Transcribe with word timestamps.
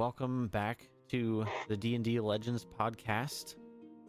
welcome 0.00 0.48
back 0.48 0.88
to 1.10 1.44
the 1.68 1.76
D&D 1.76 2.20
Legends 2.20 2.64
podcast. 2.64 3.56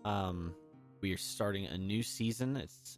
Um, 0.06 0.56
we 1.02 1.12
are 1.12 1.17
starting 1.17 1.66
a 1.66 1.78
new 1.78 2.02
season. 2.02 2.56
It's 2.56 2.98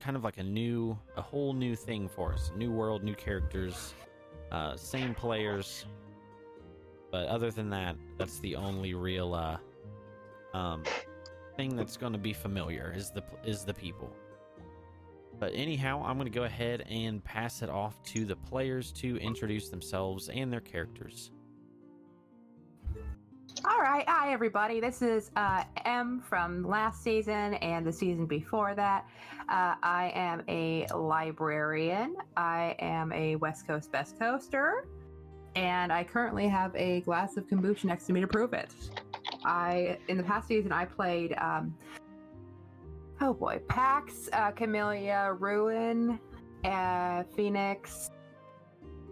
kind 0.00 0.16
of 0.16 0.24
like 0.24 0.38
a 0.38 0.42
new, 0.42 0.98
a 1.18 1.20
whole 1.20 1.52
new 1.52 1.76
thing 1.76 2.08
for 2.08 2.32
us. 2.32 2.52
New 2.56 2.72
world, 2.72 3.04
new 3.04 3.14
characters, 3.14 3.92
uh, 4.50 4.76
same 4.76 5.14
players. 5.14 5.84
But 7.12 7.26
other 7.26 7.50
than 7.50 7.68
that, 7.68 7.96
that's 8.16 8.38
the 8.38 8.56
only 8.56 8.94
real 8.94 9.34
uh, 9.34 9.58
um, 10.56 10.84
thing 11.58 11.76
that's 11.76 11.98
going 11.98 12.14
to 12.14 12.18
be 12.18 12.32
familiar 12.32 12.94
is 12.96 13.10
the 13.10 13.22
is 13.44 13.66
the 13.66 13.74
people. 13.74 14.10
But 15.38 15.52
anyhow, 15.54 16.02
I'm 16.02 16.16
going 16.16 16.32
to 16.32 16.34
go 16.34 16.44
ahead 16.44 16.82
and 16.88 17.22
pass 17.22 17.60
it 17.60 17.68
off 17.68 18.02
to 18.04 18.24
the 18.24 18.36
players 18.36 18.90
to 18.92 19.18
introduce 19.18 19.68
themselves 19.68 20.30
and 20.30 20.50
their 20.50 20.60
characters. 20.60 21.30
All 23.62 23.80
right, 23.82 24.08
hi 24.08 24.32
everybody. 24.32 24.80
This 24.80 25.02
is 25.02 25.30
uh, 25.36 25.64
M 25.84 26.22
from 26.26 26.66
last 26.66 27.02
season 27.02 27.54
and 27.54 27.86
the 27.86 27.92
season 27.92 28.24
before 28.24 28.74
that. 28.74 29.06
Uh, 29.50 29.74
I 29.82 30.12
am 30.14 30.42
a 30.48 30.86
librarian. 30.94 32.16
I 32.38 32.74
am 32.78 33.12
a 33.12 33.36
West 33.36 33.66
Coast 33.66 33.92
Best 33.92 34.18
Coaster, 34.18 34.86
and 35.56 35.92
I 35.92 36.04
currently 36.04 36.48
have 36.48 36.74
a 36.74 37.02
glass 37.02 37.36
of 37.36 37.46
kombucha 37.48 37.84
next 37.84 38.06
to 38.06 38.14
me 38.14 38.22
to 38.22 38.26
prove 38.26 38.54
it. 38.54 38.70
I 39.44 39.98
in 40.08 40.16
the 40.16 40.22
past 40.22 40.48
season 40.48 40.72
I 40.72 40.86
played 40.86 41.34
um, 41.34 41.74
oh 43.20 43.34
boy, 43.34 43.60
Pax, 43.68 44.30
uh, 44.32 44.52
Camellia, 44.52 45.36
Ruin, 45.38 46.18
uh, 46.64 47.24
Phoenix, 47.36 48.10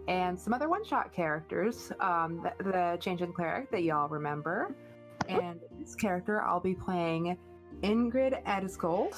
and 0.09 0.37
some 0.37 0.53
other 0.53 0.67
one-shot 0.67 1.13
characters. 1.13 1.91
Um, 1.99 2.45
the, 2.57 2.99
the 3.03 3.23
in 3.23 3.31
Cleric 3.31 3.69
that 3.71 3.83
y'all 3.83 4.09
remember, 4.09 4.75
and 5.29 5.59
this 5.79 5.95
character 5.95 6.41
I'll 6.41 6.59
be 6.59 6.73
playing 6.73 7.37
Ingrid 7.83 8.43
Edelskold, 8.45 9.15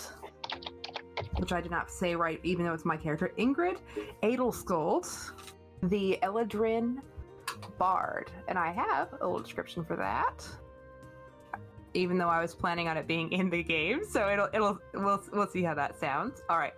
which 1.38 1.54
I 1.54 1.62
did 1.62 1.72
not 1.72 1.90
say 1.90 2.14
right, 2.14 2.42
even 2.44 2.66
though 2.66 2.74
it's 2.74 2.84
my 2.84 2.98
character. 2.98 3.32
Ingrid 3.40 3.78
Edelskold, 4.22 5.32
the 5.84 6.20
Eladrin 6.24 6.98
Bard, 7.78 8.30
and 8.50 8.60
I 8.60 8.72
have 8.74 9.14
a 9.14 9.26
little 9.26 9.40
description 9.40 9.86
for 9.86 9.96
that 9.96 10.46
even 11.94 12.18
though 12.18 12.30
I 12.30 12.42
was 12.42 12.56
planning 12.56 12.88
on 12.88 12.96
it 12.96 13.06
being 13.06 13.34
in 13.34 13.50
the 13.50 13.62
game. 13.62 14.06
So 14.10 14.30
it'll 14.30 14.48
it'll 14.54 14.80
we'll 14.94 15.22
we'll 15.34 15.48
see 15.48 15.62
how 15.62 15.74
that 15.74 16.00
sounds. 16.00 16.42
All 16.50 16.58
right. 16.58 16.74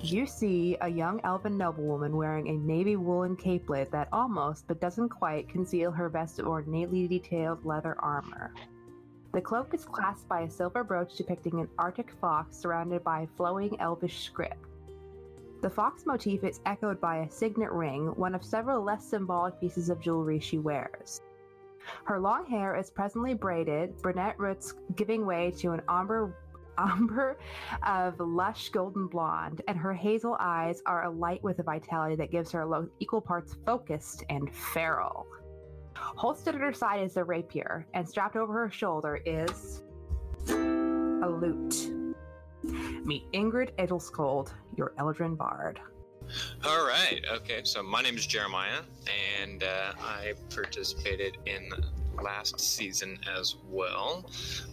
You 0.00 0.26
see 0.26 0.76
a 0.80 0.88
young 0.88 1.20
elven 1.24 1.56
noblewoman 1.56 2.16
wearing 2.16 2.48
a 2.48 2.52
navy 2.52 2.96
woolen 2.96 3.36
capelet 3.36 3.90
that 3.90 4.08
almost, 4.12 4.68
but 4.68 4.80
doesn't 4.80 5.08
quite, 5.08 5.48
conceal 5.48 5.90
her 5.90 6.08
vest 6.08 6.38
of 6.38 6.46
ornately 6.46 7.08
detailed 7.08 7.64
leather 7.64 7.96
armor. 7.98 8.52
The 9.32 9.40
cloak 9.40 9.74
is 9.74 9.84
clasped 9.84 10.28
by 10.28 10.42
a 10.42 10.50
silver 10.50 10.84
brooch 10.84 11.16
depicting 11.16 11.60
an 11.60 11.68
Arctic 11.78 12.10
fox 12.20 12.56
surrounded 12.56 13.04
by 13.04 13.28
flowing 13.36 13.78
elvish 13.80 14.24
script. 14.24 14.64
The 15.62 15.70
fox 15.70 16.06
motif 16.06 16.44
is 16.44 16.60
echoed 16.66 17.00
by 17.00 17.18
a 17.18 17.30
signet 17.30 17.72
ring, 17.72 18.08
one 18.16 18.34
of 18.34 18.44
several 18.44 18.82
less 18.82 19.04
symbolic 19.04 19.58
pieces 19.60 19.88
of 19.90 20.00
jewelry 20.00 20.38
she 20.38 20.58
wears. 20.58 21.22
Her 22.04 22.18
long 22.18 22.46
hair 22.46 22.76
is 22.76 22.90
presently 22.90 23.34
braided, 23.34 24.00
brunette 24.02 24.38
roots 24.38 24.74
giving 24.94 25.24
way 25.24 25.50
to 25.58 25.72
an 25.72 25.82
amber 25.88 26.34
umber 26.78 27.38
of 27.86 28.18
lush 28.20 28.68
golden 28.70 29.06
blonde, 29.06 29.62
and 29.68 29.76
her 29.76 29.92
hazel 29.92 30.36
eyes 30.40 30.82
are 30.86 31.04
alight 31.04 31.42
with 31.42 31.58
a 31.58 31.62
vitality 31.62 32.16
that 32.16 32.30
gives 32.30 32.50
her 32.52 32.62
a 32.62 32.68
look 32.68 32.90
equal 33.00 33.20
parts 33.20 33.56
focused 33.64 34.24
and 34.28 34.54
feral. 34.54 35.26
Holstered 35.94 36.54
at 36.54 36.60
her 36.60 36.72
side 36.72 37.02
is 37.02 37.16
a 37.16 37.24
rapier, 37.24 37.86
and 37.94 38.08
strapped 38.08 38.36
over 38.36 38.52
her 38.52 38.70
shoulder 38.70 39.20
is 39.24 39.82
a 40.48 41.28
lute. 41.28 41.90
Meet 43.04 43.30
Ingrid 43.32 43.74
Edelskold, 43.76 44.52
your 44.76 44.92
Eladrin 44.98 45.36
Bard. 45.36 45.80
All 46.64 46.84
right. 46.86 47.20
Okay. 47.30 47.60
So 47.64 47.82
my 47.82 48.02
name 48.02 48.16
is 48.16 48.26
Jeremiah, 48.26 48.80
and 49.40 49.62
uh, 49.62 49.92
I 50.00 50.34
participated 50.52 51.38
in 51.46 51.70
last 52.22 52.60
season 52.60 53.18
as 53.36 53.56
well. 53.68 54.30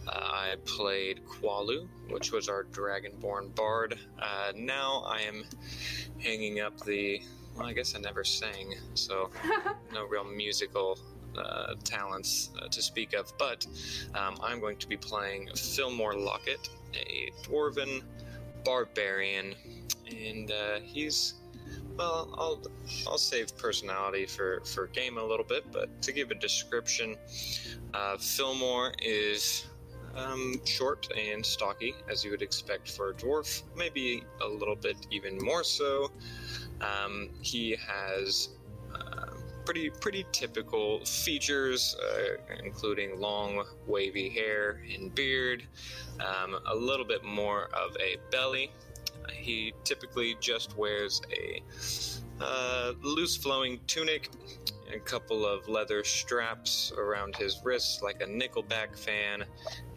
Uh, 0.07 0.11
I 0.11 0.55
played 0.65 1.25
Qualu, 1.25 1.87
which 2.09 2.31
was 2.31 2.49
our 2.49 2.63
Dragonborn 2.65 3.55
bard. 3.55 3.97
Uh, 4.19 4.53
now 4.55 5.03
I 5.05 5.21
am 5.21 5.45
hanging 6.19 6.59
up 6.59 6.79
the. 6.81 7.21
Well, 7.55 7.67
I 7.67 7.73
guess 7.73 7.95
I 7.95 7.99
never 7.99 8.23
sang, 8.23 8.73
so 8.95 9.29
no 9.93 10.05
real 10.05 10.23
musical 10.23 10.97
uh, 11.37 11.75
talents 11.83 12.49
uh, 12.59 12.67
to 12.67 12.81
speak 12.81 13.13
of. 13.13 13.31
But 13.37 13.65
um, 14.15 14.37
I'm 14.41 14.59
going 14.59 14.77
to 14.77 14.87
be 14.87 14.97
playing 14.97 15.49
Fillmore 15.55 16.15
Lockett, 16.15 16.69
a 16.95 17.31
dwarven 17.43 18.01
barbarian, 18.65 19.53
and 20.09 20.51
uh, 20.51 20.79
he's 20.81 21.35
well, 21.97 22.29
I'll 22.37 22.61
I'll 23.07 23.17
save 23.17 23.57
personality 23.57 24.25
for 24.25 24.61
for 24.65 24.87
game 24.87 25.17
a 25.17 25.23
little 25.23 25.45
bit, 25.45 25.71
but 25.71 26.01
to 26.01 26.11
give 26.11 26.31
a 26.31 26.35
description, 26.35 27.15
uh, 27.93 28.17
Fillmore 28.17 28.93
is 29.01 29.65
um, 30.15 30.61
short 30.65 31.07
and 31.17 31.45
stocky, 31.45 31.95
as 32.09 32.23
you 32.23 32.31
would 32.31 32.41
expect 32.41 32.91
for 32.91 33.09
a 33.09 33.13
dwarf. 33.13 33.63
Maybe 33.75 34.23
a 34.41 34.47
little 34.47 34.75
bit 34.75 34.97
even 35.11 35.37
more 35.37 35.63
so. 35.63 36.11
Um, 36.81 37.29
he 37.41 37.75
has 37.75 38.49
uh, 38.93 39.27
pretty 39.65 39.89
pretty 39.89 40.25
typical 40.31 41.03
features, 41.05 41.95
uh, 42.01 42.55
including 42.63 43.19
long 43.19 43.65
wavy 43.87 44.29
hair 44.29 44.81
and 44.93 45.13
beard, 45.13 45.63
um, 46.19 46.59
a 46.65 46.75
little 46.75 47.05
bit 47.05 47.23
more 47.23 47.69
of 47.73 47.95
a 47.99 48.17
belly, 48.31 48.71
he 49.31 49.73
typically 49.83 50.35
just 50.39 50.77
wears 50.77 51.21
a 51.31 51.63
uh, 52.41 52.93
loose 53.01 53.37
flowing 53.37 53.79
tunic, 53.87 54.29
a 54.93 54.99
couple 54.99 55.45
of 55.45 55.67
leather 55.67 56.03
straps 56.03 56.91
around 56.97 57.35
his 57.35 57.61
wrists, 57.63 58.01
like 58.01 58.21
a 58.21 58.25
Nickelback 58.25 58.97
fan, 58.97 59.43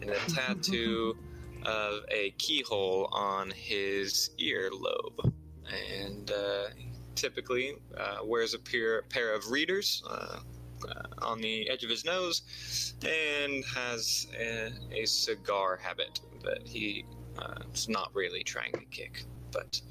and 0.01 0.09
a 0.09 0.19
tattoo 0.29 1.17
of 1.63 2.01
a 2.09 2.31
keyhole 2.37 3.09
on 3.11 3.51
his 3.51 4.31
earlobe. 4.39 5.33
And 5.65 6.31
uh, 6.31 6.67
typically 7.15 7.73
uh, 7.97 8.19
wears 8.23 8.53
a 8.53 8.59
pair, 8.59 9.01
pair 9.03 9.33
of 9.33 9.51
readers. 9.51 10.03
Uh, 10.09 10.39
uh, 10.87 11.25
on 11.25 11.41
the 11.41 11.67
edge 11.71 11.83
of 11.83 11.89
his 11.89 12.05
nose, 12.05 12.93
and 13.01 13.65
has 13.65 14.27
a, 14.39 14.71
a 14.91 15.05
cigar 15.05 15.75
habit 15.75 16.21
that 16.43 16.67
he 16.67 17.03
uh, 17.39 17.55
it's 17.69 17.87
not 17.87 18.09
really 18.13 18.43
trying 18.43 18.71
to 18.73 18.85
kick, 18.85 19.23
but 19.51 19.81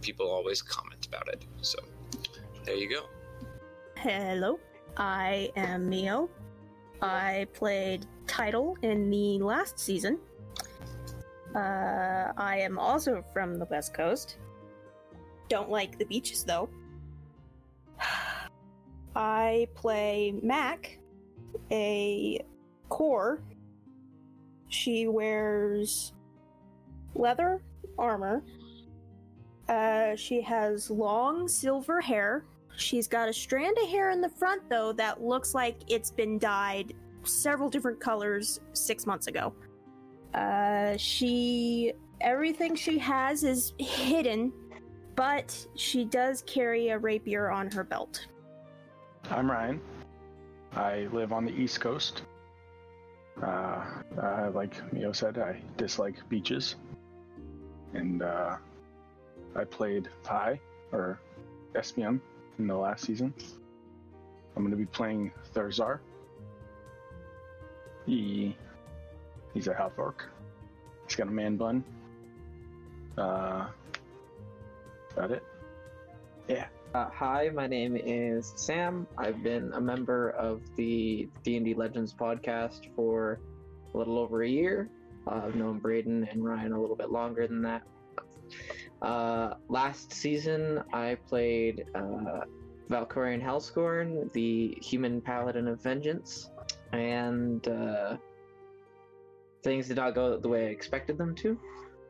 people 0.00 0.30
always 0.30 0.62
comment 0.62 1.06
about 1.06 1.28
it. 1.28 1.44
So 1.60 1.78
there 2.64 2.76
you 2.76 2.88
go. 2.90 3.06
Hello, 3.96 4.58
I 4.96 5.50
am 5.56 5.88
Mio. 5.88 6.28
I 7.02 7.46
played 7.54 8.06
Title 8.26 8.76
in 8.82 9.10
the 9.10 9.38
last 9.38 9.78
season. 9.78 10.18
Uh, 11.54 12.32
I 12.36 12.58
am 12.60 12.78
also 12.78 13.24
from 13.32 13.58
the 13.58 13.64
West 13.66 13.94
Coast. 13.94 14.36
Don't 15.48 15.70
like 15.70 15.98
the 15.98 16.04
beaches 16.04 16.44
though. 16.44 16.68
I 19.16 19.66
play 19.74 20.32
Mac, 20.42 20.98
a 21.70 22.44
core. 22.88 23.42
She 24.68 25.08
wears 25.08 26.12
leather 27.14 27.60
armor. 27.98 28.42
Uh, 29.68 30.16
she 30.16 30.40
has 30.40 30.90
long 30.90 31.46
silver 31.46 32.00
hair. 32.00 32.44
She's 32.76 33.06
got 33.06 33.28
a 33.28 33.32
strand 33.32 33.76
of 33.82 33.88
hair 33.88 34.10
in 34.10 34.20
the 34.20 34.28
front, 34.28 34.68
though, 34.68 34.92
that 34.94 35.22
looks 35.22 35.54
like 35.54 35.76
it's 35.88 36.10
been 36.10 36.38
dyed 36.38 36.94
several 37.24 37.68
different 37.68 38.00
colors 38.00 38.60
six 38.72 39.06
months 39.06 39.26
ago. 39.26 39.52
Uh, 40.34 40.96
she. 40.96 41.92
Everything 42.20 42.74
she 42.74 42.98
has 42.98 43.44
is 43.44 43.72
hidden, 43.78 44.52
but 45.16 45.66
she 45.74 46.04
does 46.04 46.42
carry 46.42 46.90
a 46.90 46.98
rapier 46.98 47.50
on 47.50 47.70
her 47.70 47.82
belt. 47.82 48.26
I'm 49.30 49.50
Ryan. 49.50 49.80
I 50.74 51.08
live 51.12 51.32
on 51.32 51.46
the 51.46 51.52
East 51.52 51.80
Coast. 51.80 52.24
Uh, 53.42 53.84
uh, 54.20 54.50
like 54.52 54.92
Mio 54.92 55.12
said, 55.12 55.38
I 55.38 55.62
dislike 55.78 56.16
beaches 56.28 56.76
and 57.94 58.22
uh, 58.22 58.56
I 59.56 59.64
played 59.64 60.08
Pi 60.22 60.60
or 60.92 61.20
Espion 61.74 62.20
in 62.58 62.66
the 62.66 62.76
last 62.76 63.04
season. 63.04 63.32
I'm 64.56 64.62
going 64.62 64.70
to 64.70 64.76
be 64.76 64.86
playing 64.86 65.32
Thurzar. 65.54 66.00
He 68.06 68.56
he's 69.54 69.68
a 69.68 69.74
half 69.74 69.92
orc. 69.98 70.24
He's 71.06 71.16
got 71.16 71.28
a 71.28 71.30
man 71.30 71.56
bun. 71.56 71.84
Uh, 73.16 73.66
that 75.16 75.30
it? 75.30 75.42
Yeah, 76.48 76.66
Uh, 76.94 77.08
hi, 77.10 77.50
my 77.54 77.66
name 77.66 77.96
is 77.96 78.52
Sam. 78.56 79.06
I've 79.16 79.42
been 79.42 79.72
a 79.74 79.80
member 79.80 80.30
of 80.30 80.62
the 80.76 81.28
D&D 81.44 81.74
Legends 81.74 82.12
podcast 82.12 82.88
for 82.96 83.38
a 83.94 83.98
little 83.98 84.18
over 84.18 84.42
a 84.42 84.48
year. 84.48 84.88
Uh, 85.26 85.42
I've 85.44 85.54
known 85.54 85.78
Braden 85.78 86.28
and 86.30 86.44
Ryan 86.44 86.72
a 86.72 86.80
little 86.80 86.96
bit 86.96 87.10
longer 87.10 87.46
than 87.46 87.62
that. 87.62 87.82
Uh, 89.02 89.54
last 89.68 90.12
season, 90.12 90.82
I 90.92 91.16
played 91.26 91.84
uh, 91.94 92.40
Valkorian 92.90 93.42
Hellscorn, 93.42 94.32
the 94.32 94.76
human 94.82 95.20
paladin 95.20 95.68
of 95.68 95.82
vengeance, 95.82 96.50
and 96.92 97.66
uh, 97.68 98.16
things 99.62 99.88
did 99.88 99.96
not 99.96 100.14
go 100.14 100.36
the 100.36 100.48
way 100.48 100.66
I 100.66 100.70
expected 100.70 101.16
them 101.16 101.34
to. 101.36 101.58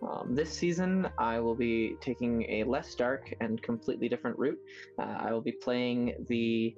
Um, 0.02 0.34
this 0.34 0.50
season, 0.50 1.08
I 1.18 1.40
will 1.40 1.54
be 1.54 1.96
taking 2.00 2.42
a 2.50 2.64
less 2.64 2.94
dark 2.94 3.34
and 3.40 3.62
completely 3.62 4.08
different 4.08 4.38
route. 4.38 4.58
Uh, 4.98 5.16
I 5.18 5.32
will 5.32 5.42
be 5.42 5.52
playing 5.52 6.24
the 6.28 6.74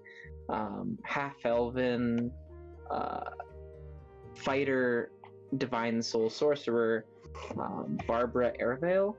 um, 0.48 0.98
half 1.04 1.36
elven 1.44 2.32
uh, 2.90 3.30
fighter, 4.34 5.12
divine 5.58 6.02
soul 6.02 6.30
sorcerer, 6.30 7.04
um, 7.58 7.98
Barbara 8.06 8.52
Airvale. 8.60 9.14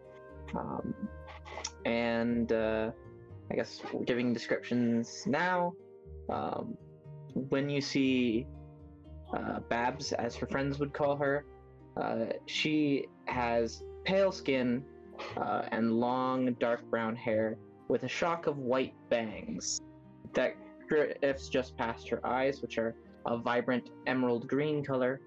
Um, 0.55 0.93
and 1.85 2.51
uh, 2.51 2.91
I 3.51 3.55
guess 3.55 3.81
giving 4.05 4.33
descriptions 4.33 5.23
now. 5.27 5.73
Um, 6.29 6.77
when 7.49 7.69
you 7.69 7.81
see 7.81 8.45
uh, 9.35 9.59
Babs, 9.69 10.13
as 10.13 10.35
her 10.35 10.47
friends 10.47 10.79
would 10.79 10.93
call 10.93 11.15
her, 11.17 11.45
uh, 11.97 12.25
she 12.45 13.07
has 13.25 13.83
pale 14.05 14.31
skin 14.31 14.83
uh, 15.37 15.63
and 15.71 15.93
long 15.99 16.53
dark 16.59 16.83
brown 16.89 17.15
hair 17.15 17.57
with 17.87 18.03
a 18.03 18.07
shock 18.07 18.47
of 18.47 18.57
white 18.57 18.93
bangs 19.09 19.81
that 20.33 20.55
drifts 20.87 21.49
just 21.49 21.77
past 21.77 22.09
her 22.09 22.25
eyes, 22.25 22.61
which 22.61 22.77
are 22.77 22.95
a 23.25 23.37
vibrant 23.37 23.89
emerald 24.07 24.47
green 24.47 24.83
color. 24.83 25.21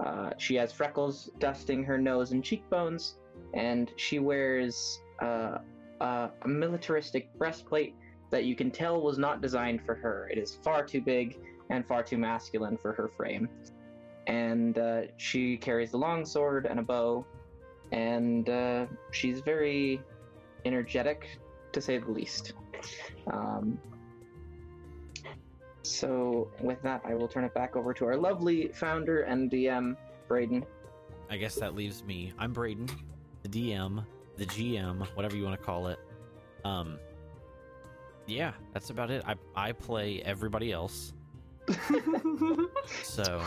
Uh, 0.00 0.30
she 0.38 0.54
has 0.54 0.72
freckles 0.72 1.30
dusting 1.38 1.84
her 1.84 1.98
nose 1.98 2.32
and 2.32 2.42
cheekbones, 2.44 3.16
and 3.54 3.92
she 3.96 4.18
wears 4.18 5.00
uh, 5.20 5.58
a 6.00 6.30
militaristic 6.46 7.36
breastplate 7.38 7.94
that 8.30 8.44
you 8.44 8.54
can 8.54 8.70
tell 8.70 9.00
was 9.00 9.18
not 9.18 9.40
designed 9.40 9.82
for 9.84 9.94
her. 9.94 10.28
It 10.30 10.38
is 10.38 10.54
far 10.62 10.84
too 10.84 11.00
big 11.00 11.38
and 11.70 11.86
far 11.86 12.02
too 12.02 12.18
masculine 12.18 12.76
for 12.76 12.92
her 12.92 13.08
frame. 13.08 13.48
And 14.26 14.78
uh, 14.78 15.02
she 15.16 15.56
carries 15.56 15.94
a 15.94 15.96
long 15.96 16.24
sword 16.24 16.66
and 16.66 16.78
a 16.78 16.82
bow, 16.82 17.24
and 17.92 18.48
uh, 18.48 18.86
she's 19.10 19.40
very 19.40 20.00
energetic, 20.64 21.26
to 21.72 21.80
say 21.80 21.98
the 21.98 22.10
least. 22.10 22.52
Um, 23.32 23.78
so, 25.88 26.50
with 26.60 26.80
that, 26.82 27.02
I 27.04 27.14
will 27.14 27.28
turn 27.28 27.44
it 27.44 27.54
back 27.54 27.76
over 27.76 27.92
to 27.94 28.04
our 28.06 28.16
lovely 28.16 28.68
founder 28.68 29.22
and 29.22 29.50
DM, 29.50 29.96
Braden. 30.28 30.64
I 31.30 31.36
guess 31.36 31.54
that 31.56 31.74
leaves 31.74 32.04
me. 32.04 32.32
I'm 32.38 32.52
Braden, 32.52 32.88
the 33.42 33.48
DM, 33.48 34.04
the 34.36 34.46
GM, 34.46 35.06
whatever 35.14 35.36
you 35.36 35.44
want 35.44 35.58
to 35.58 35.64
call 35.64 35.88
it. 35.88 35.98
Um, 36.64 36.98
yeah, 38.26 38.52
that's 38.72 38.90
about 38.90 39.10
it. 39.10 39.24
I 39.26 39.34
I 39.56 39.72
play 39.72 40.22
everybody 40.22 40.72
else. 40.72 41.12
So 43.02 43.42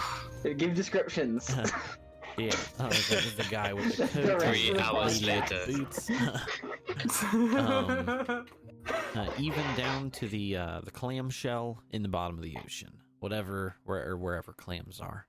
Give 0.57 0.73
descriptions. 0.75 1.49
yeah, 2.37 2.51
uh, 2.79 2.89
the, 2.89 3.33
the 3.37 3.47
guy 3.49 3.73
with 3.73 3.97
the 4.13 4.21
The 4.21 4.27
coat, 4.37 4.41
Three 4.43 4.79
hours 4.79 5.23
later. 5.23 5.61
boots, 5.65 6.09
uh, 9.15 9.27
even 9.37 9.63
down 9.75 10.11
to 10.11 10.27
the 10.27 10.57
uh, 10.57 10.81
the 10.83 10.91
clamshell 10.91 11.81
in 11.91 12.01
the 12.01 12.09
bottom 12.09 12.37
of 12.37 12.43
the 12.43 12.57
ocean, 12.63 12.97
whatever 13.19 13.75
where 13.83 14.09
or 14.09 14.17
wherever 14.17 14.53
clams 14.53 14.99
are. 14.99 15.27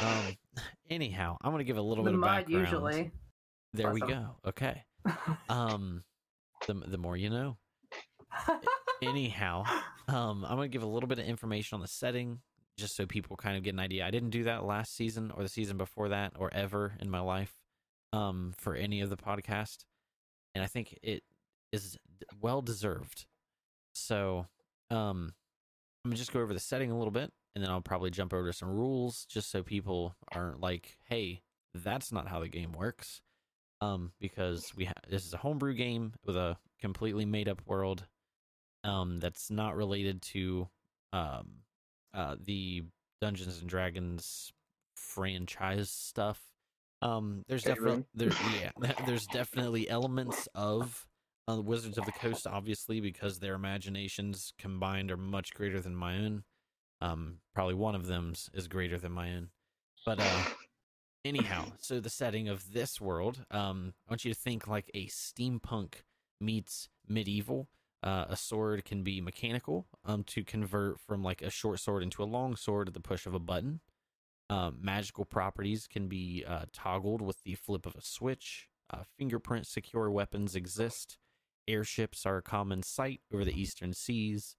Um, 0.00 0.36
anyhow, 0.90 1.36
I'm 1.42 1.52
gonna 1.52 1.64
give 1.64 1.78
a 1.78 1.82
little 1.82 2.04
the 2.04 2.10
bit 2.10 2.18
of 2.18 2.24
background. 2.24 2.50
usually. 2.50 3.10
There 3.72 3.92
we 3.92 4.00
go. 4.00 4.36
Okay. 4.46 4.82
Um, 5.48 6.02
the 6.66 6.74
the 6.74 6.98
more 6.98 7.16
you 7.16 7.30
know. 7.30 7.58
Anyhow, 9.00 9.62
um, 10.08 10.44
I'm 10.44 10.56
gonna 10.56 10.66
give 10.66 10.82
a 10.82 10.88
little 10.88 11.06
bit 11.08 11.20
of 11.20 11.26
information 11.26 11.76
on 11.76 11.80
the 11.80 11.86
setting, 11.86 12.40
just 12.76 12.96
so 12.96 13.06
people 13.06 13.36
kind 13.36 13.56
of 13.56 13.62
get 13.62 13.74
an 13.74 13.78
idea. 13.78 14.04
I 14.04 14.10
didn't 14.10 14.30
do 14.30 14.44
that 14.44 14.64
last 14.64 14.96
season 14.96 15.30
or 15.30 15.44
the 15.44 15.48
season 15.48 15.76
before 15.76 16.08
that 16.08 16.32
or 16.36 16.52
ever 16.52 16.94
in 17.00 17.08
my 17.08 17.20
life, 17.20 17.52
um, 18.12 18.52
for 18.58 18.74
any 18.74 19.00
of 19.00 19.10
the 19.10 19.16
podcast, 19.16 19.84
and 20.56 20.64
I 20.64 20.66
think 20.66 20.98
it 21.04 21.22
is 21.84 21.98
well 22.40 22.62
deserved. 22.62 23.26
So, 23.94 24.46
um, 24.90 25.34
I'm 26.04 26.10
gonna 26.10 26.16
just 26.16 26.32
go 26.32 26.40
over 26.40 26.54
the 26.54 26.60
setting 26.60 26.90
a 26.90 26.96
little 26.98 27.10
bit, 27.10 27.32
and 27.54 27.64
then 27.64 27.70
I'll 27.70 27.80
probably 27.80 28.10
jump 28.10 28.32
over 28.32 28.48
to 28.48 28.52
some 28.52 28.70
rules, 28.70 29.26
just 29.26 29.50
so 29.50 29.62
people 29.62 30.16
aren't 30.32 30.60
like, 30.60 30.98
"Hey, 31.04 31.42
that's 31.74 32.12
not 32.12 32.28
how 32.28 32.40
the 32.40 32.48
game 32.48 32.72
works." 32.72 33.22
Um, 33.80 34.12
because 34.20 34.74
we 34.76 34.86
ha- 34.86 34.94
this 35.08 35.26
is 35.26 35.34
a 35.34 35.38
homebrew 35.38 35.74
game 35.74 36.14
with 36.24 36.36
a 36.36 36.58
completely 36.80 37.26
made 37.26 37.48
up 37.48 37.60
world, 37.66 38.06
um, 38.84 39.20
that's 39.20 39.50
not 39.50 39.76
related 39.76 40.22
to, 40.22 40.68
um, 41.12 41.64
uh, 42.14 42.36
the 42.40 42.84
Dungeons 43.20 43.60
and 43.60 43.68
Dragons 43.68 44.52
franchise 44.94 45.90
stuff. 45.90 46.40
Um, 47.02 47.44
there's 47.48 47.64
definitely 47.64 48.04
there, 48.14 48.30
yeah, 48.58 48.70
there's 49.06 49.26
definitely 49.26 49.88
elements 49.88 50.48
of 50.54 51.06
uh, 51.48 51.56
the 51.56 51.62
Wizards 51.62 51.98
of 51.98 52.04
the 52.04 52.12
Coast, 52.12 52.46
obviously, 52.46 53.00
because 53.00 53.38
their 53.38 53.54
imaginations 53.54 54.52
combined 54.58 55.10
are 55.10 55.16
much 55.16 55.54
greater 55.54 55.80
than 55.80 55.94
my 55.94 56.16
own. 56.16 56.44
Um, 57.00 57.38
probably 57.54 57.74
one 57.74 57.94
of 57.94 58.06
them's 58.06 58.50
is 58.52 58.68
greater 58.68 58.98
than 58.98 59.12
my 59.12 59.32
own. 59.32 59.50
But 60.04 60.20
uh, 60.20 60.44
anyhow, 61.24 61.66
so 61.78 62.00
the 62.00 62.10
setting 62.10 62.48
of 62.48 62.72
this 62.72 63.00
world, 63.00 63.44
um, 63.50 63.94
I 64.08 64.12
want 64.12 64.24
you 64.24 64.32
to 64.32 64.38
think 64.38 64.66
like 64.66 64.90
a 64.94 65.06
steampunk 65.06 65.94
meets 66.40 66.88
medieval. 67.08 67.68
Uh, 68.02 68.26
a 68.28 68.36
sword 68.36 68.84
can 68.84 69.02
be 69.02 69.20
mechanical 69.20 69.86
um, 70.04 70.22
to 70.24 70.44
convert 70.44 71.00
from 71.00 71.22
like 71.22 71.42
a 71.42 71.50
short 71.50 71.80
sword 71.80 72.02
into 72.02 72.22
a 72.22 72.24
long 72.24 72.54
sword 72.54 72.88
at 72.88 72.94
the 72.94 73.00
push 73.00 73.26
of 73.26 73.34
a 73.34 73.40
button. 73.40 73.80
Um, 74.48 74.78
magical 74.80 75.24
properties 75.24 75.88
can 75.88 76.06
be 76.06 76.44
uh, 76.46 76.66
toggled 76.72 77.20
with 77.20 77.42
the 77.42 77.54
flip 77.54 77.84
of 77.84 77.96
a 77.96 78.02
switch. 78.02 78.68
Uh, 78.92 79.02
fingerprint 79.18 79.66
secure 79.66 80.08
weapons 80.10 80.54
exist. 80.54 81.18
Airships 81.68 82.26
are 82.26 82.38
a 82.38 82.42
common 82.42 82.82
sight 82.82 83.20
over 83.32 83.44
the 83.44 83.58
eastern 83.58 83.92
seas. 83.92 84.56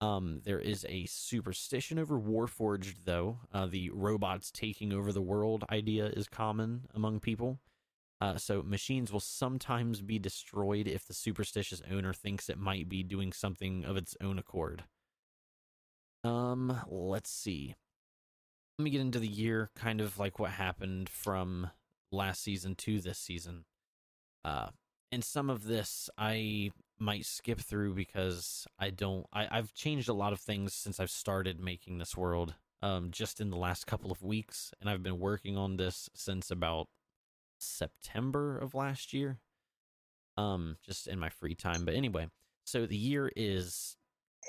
Um, 0.00 0.40
there 0.44 0.58
is 0.58 0.84
a 0.88 1.06
superstition 1.06 1.98
over 1.98 2.18
Warforged, 2.18 3.04
though. 3.04 3.38
Uh, 3.52 3.66
the 3.66 3.90
robots 3.90 4.50
taking 4.50 4.92
over 4.92 5.12
the 5.12 5.22
world 5.22 5.64
idea 5.70 6.06
is 6.06 6.28
common 6.28 6.86
among 6.92 7.20
people. 7.20 7.60
Uh, 8.20 8.36
so 8.36 8.62
machines 8.62 9.12
will 9.12 9.20
sometimes 9.20 10.00
be 10.00 10.18
destroyed 10.18 10.86
if 10.86 11.06
the 11.06 11.14
superstitious 11.14 11.82
owner 11.90 12.12
thinks 12.12 12.48
it 12.48 12.58
might 12.58 12.88
be 12.88 13.02
doing 13.02 13.32
something 13.32 13.84
of 13.84 13.96
its 13.96 14.16
own 14.20 14.38
accord. 14.38 14.84
Um, 16.24 16.80
let's 16.88 17.30
see. 17.30 17.74
Let 18.78 18.84
me 18.84 18.90
get 18.90 19.00
into 19.00 19.18
the 19.18 19.28
year, 19.28 19.70
kind 19.76 20.00
of 20.00 20.18
like 20.18 20.38
what 20.38 20.52
happened 20.52 21.08
from 21.08 21.70
last 22.10 22.42
season 22.42 22.74
to 22.76 23.00
this 23.00 23.18
season. 23.18 23.64
Uh, 24.44 24.68
and 25.12 25.22
some 25.22 25.50
of 25.50 25.64
this 25.64 26.08
I 26.16 26.70
might 26.98 27.26
skip 27.26 27.60
through 27.60 27.94
because 27.94 28.66
I 28.78 28.90
don't. 28.90 29.26
I, 29.32 29.46
I've 29.50 29.74
changed 29.74 30.08
a 30.08 30.14
lot 30.14 30.32
of 30.32 30.40
things 30.40 30.72
since 30.72 30.98
I've 30.98 31.10
started 31.10 31.60
making 31.60 31.98
this 31.98 32.16
world. 32.16 32.54
Um, 32.80 33.10
just 33.12 33.40
in 33.40 33.50
the 33.50 33.56
last 33.56 33.86
couple 33.86 34.10
of 34.10 34.22
weeks, 34.22 34.72
and 34.80 34.90
I've 34.90 35.04
been 35.04 35.20
working 35.20 35.56
on 35.56 35.76
this 35.76 36.08
since 36.14 36.50
about 36.50 36.88
September 37.58 38.58
of 38.58 38.74
last 38.74 39.12
year. 39.12 39.38
Um, 40.36 40.78
just 40.84 41.06
in 41.06 41.18
my 41.18 41.28
free 41.28 41.54
time. 41.54 41.84
But 41.84 41.94
anyway, 41.94 42.28
so 42.64 42.86
the 42.86 42.96
year 42.96 43.30
is 43.36 43.96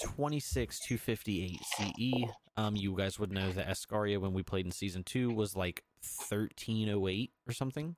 26 0.02 0.80
258 0.80 1.60
CE. 1.62 2.32
Um, 2.56 2.76
you 2.76 2.96
guys 2.96 3.20
would 3.20 3.32
know 3.32 3.52
that 3.52 3.68
Escaria 3.68 4.20
when 4.20 4.34
we 4.34 4.44
played 4.44 4.66
in 4.66 4.72
season 4.72 5.04
two 5.04 5.30
was 5.30 5.56
like 5.56 5.84
1308 6.30 7.32
or 7.48 7.54
something. 7.54 7.96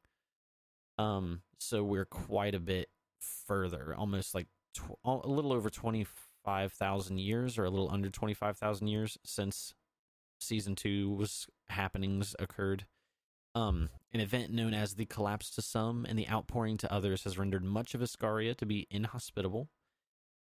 Um, 0.98 1.42
so 1.60 1.84
we're 1.84 2.06
quite 2.06 2.56
a 2.56 2.60
bit 2.60 2.90
further, 3.20 3.96
almost 3.98 4.34
like 4.36 4.48
tw- 4.74 5.00
a 5.04 5.28
little 5.28 5.54
over 5.54 5.70
25,000 5.70 7.20
years 7.20 7.58
or 7.58 7.66
a 7.66 7.70
little 7.70 7.90
under 7.92 8.10
25,000 8.10 8.88
years 8.88 9.18
since 9.26 9.74
season 10.40 10.76
two 10.76 11.12
was 11.12 11.48
happenings 11.70 12.36
occurred. 12.40 12.86
Um, 13.56 13.90
an 14.14 14.20
event 14.20 14.52
known 14.52 14.74
as 14.74 14.96
the 14.96 15.06
collapse 15.06 15.50
to 15.52 15.62
some 15.62 16.06
and 16.08 16.20
the 16.20 16.30
outpouring 16.30 16.78
to 16.78 16.92
others 16.92 17.24
has 17.24 17.38
rendered 17.38 17.64
much 17.64 17.94
of 17.94 18.02
Iscaria 18.02 18.56
to 18.58 18.66
be 18.66 18.86
inhospitable. 18.92 19.70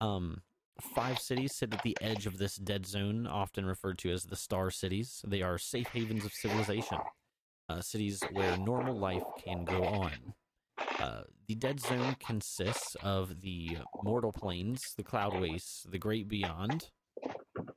Um, 0.01 0.43
five 0.81 1.19
cities 1.19 1.57
sit 1.57 1.75
at 1.75 1.83
the 1.83 1.97
edge 2.01 2.27
of 2.27 2.39
this 2.39 2.57
dead 2.57 2.87
zone, 2.87 3.27
often 3.27 3.67
referred 3.67 3.99
to 3.99 4.13
as 4.13 4.25
the 4.25 4.37
Star 4.37 4.71
Cities. 4.71 5.23
They 5.27 5.43
are 5.43 5.59
safe 5.59 5.89
havens 5.89 6.25
of 6.25 6.33
civilization, 6.33 6.99
uh, 7.69 7.81
cities 7.81 8.23
where 8.33 8.57
normal 8.57 8.97
life 8.97 9.25
can 9.45 9.65
go 9.65 9.85
on. 9.85 10.13
Uh, 10.99 11.23
the 11.49 11.55
dead 11.55 11.81
zone 11.81 12.17
consists 12.21 12.95
of 13.03 13.41
the 13.41 13.79
mortal 14.03 14.33
planes, 14.33 14.95
the 14.97 15.03
cloud 15.03 15.39
wastes, 15.41 15.87
the 15.91 15.99
great 15.99 16.29
beyond, 16.29 16.91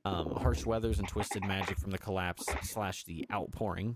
um, 0.06 0.32
harsh 0.36 0.66
weathers 0.66 1.00
and 1.00 1.08
twisted 1.08 1.44
magic 1.46 1.78
from 1.80 1.92
the 1.92 1.98
collapse 1.98 2.46
slash 2.62 3.04
the 3.06 3.26
outpouring 3.32 3.96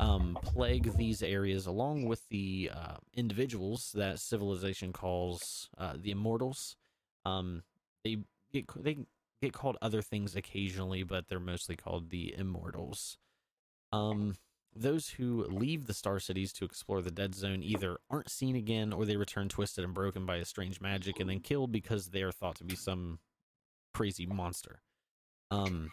um, 0.00 0.38
plague 0.42 0.96
these 0.96 1.22
areas 1.22 1.66
along 1.66 2.06
with 2.06 2.26
the 2.30 2.70
uh, 2.74 2.96
individuals 3.14 3.92
that 3.94 4.18
civilization 4.18 4.92
calls 4.92 5.68
uh, 5.76 5.92
the 6.00 6.10
immortals. 6.10 6.74
Um, 7.26 7.62
they 8.02 8.16
get 8.50 8.64
they 8.82 8.96
get 9.42 9.52
called 9.52 9.76
other 9.82 10.00
things 10.00 10.34
occasionally, 10.34 11.02
but 11.02 11.28
they're 11.28 11.38
mostly 11.38 11.76
called 11.76 12.08
the 12.08 12.34
immortals. 12.36 13.18
Um, 13.92 14.36
those 14.74 15.08
who 15.08 15.44
leave 15.48 15.86
the 15.86 15.94
star 15.94 16.20
cities 16.20 16.52
to 16.54 16.64
explore 16.64 17.02
the 17.02 17.10
dead 17.10 17.34
zone 17.34 17.62
either 17.62 17.98
aren't 18.08 18.30
seen 18.30 18.54
again 18.54 18.92
or 18.92 19.04
they 19.04 19.16
return 19.16 19.48
twisted 19.48 19.84
and 19.84 19.94
broken 19.94 20.24
by 20.24 20.36
a 20.36 20.44
strange 20.44 20.80
magic 20.80 21.18
and 21.18 21.28
then 21.28 21.40
killed 21.40 21.72
because 21.72 22.08
they 22.08 22.22
are 22.22 22.32
thought 22.32 22.56
to 22.56 22.64
be 22.64 22.76
some 22.76 23.18
crazy 23.92 24.26
monster. 24.26 24.80
Um, 25.50 25.90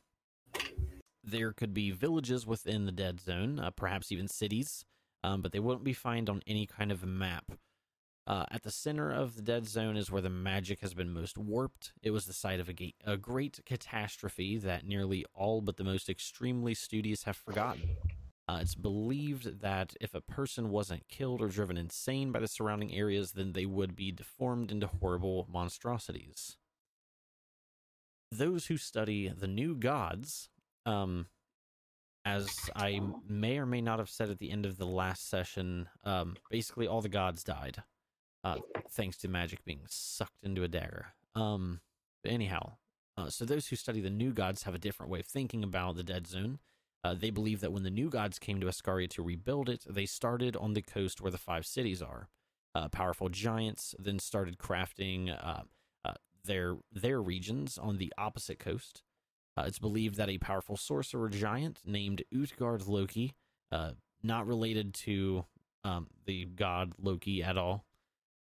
there 1.23 1.53
could 1.53 1.73
be 1.73 1.91
villages 1.91 2.45
within 2.45 2.85
the 2.85 2.91
dead 2.91 3.19
zone, 3.19 3.59
uh, 3.59 3.71
perhaps 3.71 4.11
even 4.11 4.27
cities, 4.27 4.85
um, 5.23 5.41
but 5.41 5.51
they 5.51 5.59
wouldn't 5.59 5.83
be 5.83 5.93
found 5.93 6.29
on 6.29 6.41
any 6.45 6.65
kind 6.65 6.91
of 6.91 7.03
map. 7.03 7.51
Uh, 8.27 8.45
at 8.51 8.63
the 8.63 8.71
center 8.71 9.09
of 9.09 9.35
the 9.37 9.41
dead 9.41 9.65
zone 9.67 9.95
is 9.95 10.11
where 10.11 10.21
the 10.21 10.29
magic 10.29 10.81
has 10.81 10.93
been 10.93 11.09
most 11.09 11.37
warped. 11.37 11.93
It 12.03 12.11
was 12.11 12.25
the 12.25 12.33
site 12.33 12.59
of 12.59 12.67
a, 12.67 12.73
ga- 12.73 12.95
a 13.05 13.15
great 13.15 13.61
catastrophe 13.65 14.57
that 14.57 14.85
nearly 14.85 15.25
all 15.33 15.61
but 15.61 15.77
the 15.77 15.85
most 15.85 16.09
extremely 16.09 16.73
studious 16.73 17.23
have 17.23 17.37
forgotten. 17.37 17.83
Uh, 18.49 18.59
it's 18.61 18.75
believed 18.75 19.59
that 19.61 19.93
if 19.99 20.13
a 20.13 20.21
person 20.21 20.69
wasn't 20.69 21.07
killed 21.09 21.41
or 21.41 21.49
driven 21.49 21.75
insane 21.75 22.31
by 22.31 22.39
the 22.39 22.47
surrounding 22.47 22.93
areas, 22.93 23.33
then 23.33 23.51
they 23.51 23.65
would 23.65 23.93
be 23.95 24.11
deformed 24.11 24.71
into 24.71 24.87
horrible 24.87 25.45
monstrosities. 25.51 26.55
Those 28.31 28.67
who 28.67 28.77
study 28.77 29.27
the 29.27 29.47
new 29.47 29.75
gods, 29.75 30.49
um, 30.85 31.27
as 32.23 32.49
I 32.75 33.01
may 33.27 33.57
or 33.57 33.65
may 33.65 33.81
not 33.81 33.99
have 33.99 34.09
said 34.09 34.29
at 34.29 34.39
the 34.39 34.51
end 34.51 34.65
of 34.65 34.77
the 34.77 34.85
last 34.85 35.29
session, 35.29 35.89
um, 36.05 36.35
basically 36.49 36.87
all 36.87 37.01
the 37.01 37.09
gods 37.09 37.43
died, 37.43 37.83
uh, 38.45 38.57
thanks 38.91 39.17
to 39.17 39.27
magic 39.27 39.63
being 39.65 39.81
sucked 39.87 40.43
into 40.43 40.63
a 40.63 40.67
dagger. 40.69 41.07
Um, 41.35 41.81
but 42.23 42.31
anyhow, 42.31 42.77
uh, 43.17 43.29
so 43.29 43.43
those 43.43 43.67
who 43.67 43.75
study 43.75 43.99
the 43.99 44.09
new 44.09 44.31
gods 44.31 44.63
have 44.63 44.75
a 44.75 44.79
different 44.79 45.11
way 45.11 45.19
of 45.19 45.25
thinking 45.25 45.63
about 45.63 45.95
the 45.95 46.03
dead 46.03 46.27
zone. 46.27 46.59
Uh, 47.03 47.13
they 47.13 47.29
believe 47.29 47.61
that 47.61 47.71
when 47.71 47.83
the 47.83 47.89
new 47.89 48.09
gods 48.09 48.39
came 48.39 48.59
to 48.59 48.67
Ascaria 48.67 49.09
to 49.11 49.23
rebuild 49.23 49.69
it, 49.69 49.85
they 49.87 50.05
started 50.05 50.55
on 50.57 50.73
the 50.73 50.81
coast 50.81 51.21
where 51.21 51.31
the 51.31 51.37
five 51.37 51.65
cities 51.65 52.01
are. 52.01 52.27
Uh, 52.75 52.87
powerful 52.89 53.29
giants 53.29 53.95
then 53.97 54.19
started 54.19 54.57
crafting 54.57 55.35
uh, 55.43 55.61
uh, 56.05 56.13
their 56.45 56.75
their 56.91 57.19
regions 57.21 57.77
on 57.77 57.97
the 57.97 58.13
opposite 58.17 58.59
coast. 58.59 59.01
Uh, 59.57 59.63
it's 59.65 59.79
believed 59.79 60.15
that 60.15 60.29
a 60.29 60.37
powerful 60.37 60.77
sorcerer 60.77 61.29
giant 61.29 61.81
named 61.85 62.23
Utgard 62.31 62.85
Loki, 62.85 63.33
uh, 63.71 63.91
not 64.21 64.45
related 64.45 64.93
to 64.93 65.45
um, 65.83 66.07
the 66.25 66.45
god 66.45 66.93
Loki 67.01 67.41
at 67.41 67.57
all, 67.57 67.85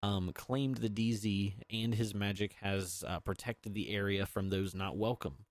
um, 0.02 0.32
claimed 0.34 0.78
the 0.78 0.90
DZ 0.90 1.54
and 1.70 1.94
his 1.94 2.14
magic 2.14 2.56
has 2.60 3.02
protected 3.24 3.72
the 3.72 3.90
area 3.90 4.26
from 4.26 4.50
those 4.50 4.74
not 4.74 4.98
welcome. 4.98 5.46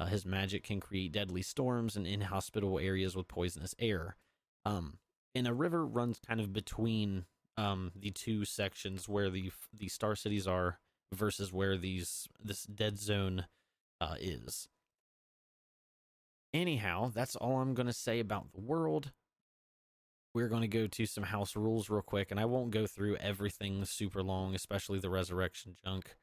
Uh, 0.00 0.06
his 0.06 0.24
magic 0.24 0.62
can 0.62 0.80
create 0.80 1.12
deadly 1.12 1.42
storms 1.42 1.96
and 1.96 2.06
inhospitable 2.06 2.78
areas 2.78 3.16
with 3.16 3.28
poisonous 3.28 3.74
air. 3.78 4.16
Um, 4.64 4.98
and 5.34 5.46
a 5.46 5.54
river 5.54 5.84
runs 5.84 6.20
kind 6.24 6.40
of 6.40 6.52
between 6.52 7.24
um, 7.56 7.90
the 7.96 8.10
two 8.10 8.44
sections 8.44 9.08
where 9.08 9.30
the 9.30 9.50
the 9.76 9.88
star 9.88 10.14
cities 10.14 10.46
are 10.46 10.78
versus 11.12 11.52
where 11.52 11.76
these 11.76 12.28
this 12.42 12.64
dead 12.64 12.98
zone 12.98 13.46
uh, 14.00 14.14
is. 14.20 14.68
Anyhow, 16.54 17.10
that's 17.14 17.36
all 17.36 17.60
I'm 17.60 17.74
going 17.74 17.86
to 17.88 17.92
say 17.92 18.20
about 18.20 18.52
the 18.52 18.60
world. 18.60 19.12
We're 20.34 20.48
going 20.48 20.62
to 20.62 20.68
go 20.68 20.86
to 20.86 21.06
some 21.06 21.24
house 21.24 21.56
rules 21.56 21.90
real 21.90 22.02
quick, 22.02 22.30
and 22.30 22.38
I 22.38 22.44
won't 22.44 22.70
go 22.70 22.86
through 22.86 23.16
everything 23.16 23.84
super 23.84 24.22
long, 24.22 24.54
especially 24.54 24.98
the 24.98 25.10
resurrection 25.10 25.74
junk, 25.84 26.16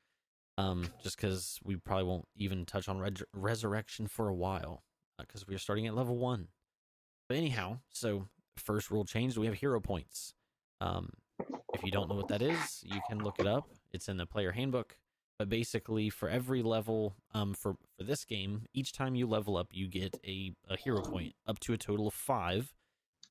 um, 0.57 0.87
just 1.03 1.17
because 1.17 1.59
we 1.63 1.75
probably 1.75 2.05
won't 2.05 2.27
even 2.35 2.65
touch 2.65 2.87
on 2.87 2.99
res- 2.99 3.23
resurrection 3.33 4.07
for 4.07 4.29
a 4.29 4.35
while, 4.35 4.83
because 5.19 5.41
uh, 5.43 5.45
we're 5.49 5.57
starting 5.57 5.87
at 5.87 5.95
level 5.95 6.17
one. 6.17 6.47
But 7.27 7.37
anyhow, 7.37 7.79
so 7.91 8.27
first 8.57 8.91
rule 8.91 9.05
change: 9.05 9.37
we 9.37 9.45
have 9.47 9.55
hero 9.55 9.79
points. 9.79 10.33
Um, 10.81 11.09
if 11.73 11.83
you 11.83 11.91
don't 11.91 12.09
know 12.09 12.15
what 12.15 12.29
that 12.29 12.41
is, 12.41 12.83
you 12.83 12.99
can 13.09 13.23
look 13.23 13.39
it 13.39 13.47
up. 13.47 13.69
It's 13.91 14.07
in 14.07 14.17
the 14.17 14.25
player 14.25 14.51
handbook. 14.51 14.97
But 15.37 15.49
basically, 15.49 16.09
for 16.09 16.29
every 16.29 16.63
level, 16.63 17.15
um, 17.33 17.53
for 17.53 17.75
for 17.97 18.03
this 18.03 18.23
game, 18.23 18.63
each 18.73 18.93
time 18.93 19.15
you 19.15 19.27
level 19.27 19.57
up, 19.57 19.67
you 19.71 19.87
get 19.89 20.17
a, 20.25 20.53
a 20.69 20.77
hero 20.77 21.01
point 21.01 21.33
up 21.45 21.59
to 21.61 21.73
a 21.73 21.77
total 21.77 22.07
of 22.07 22.13
five. 22.13 22.73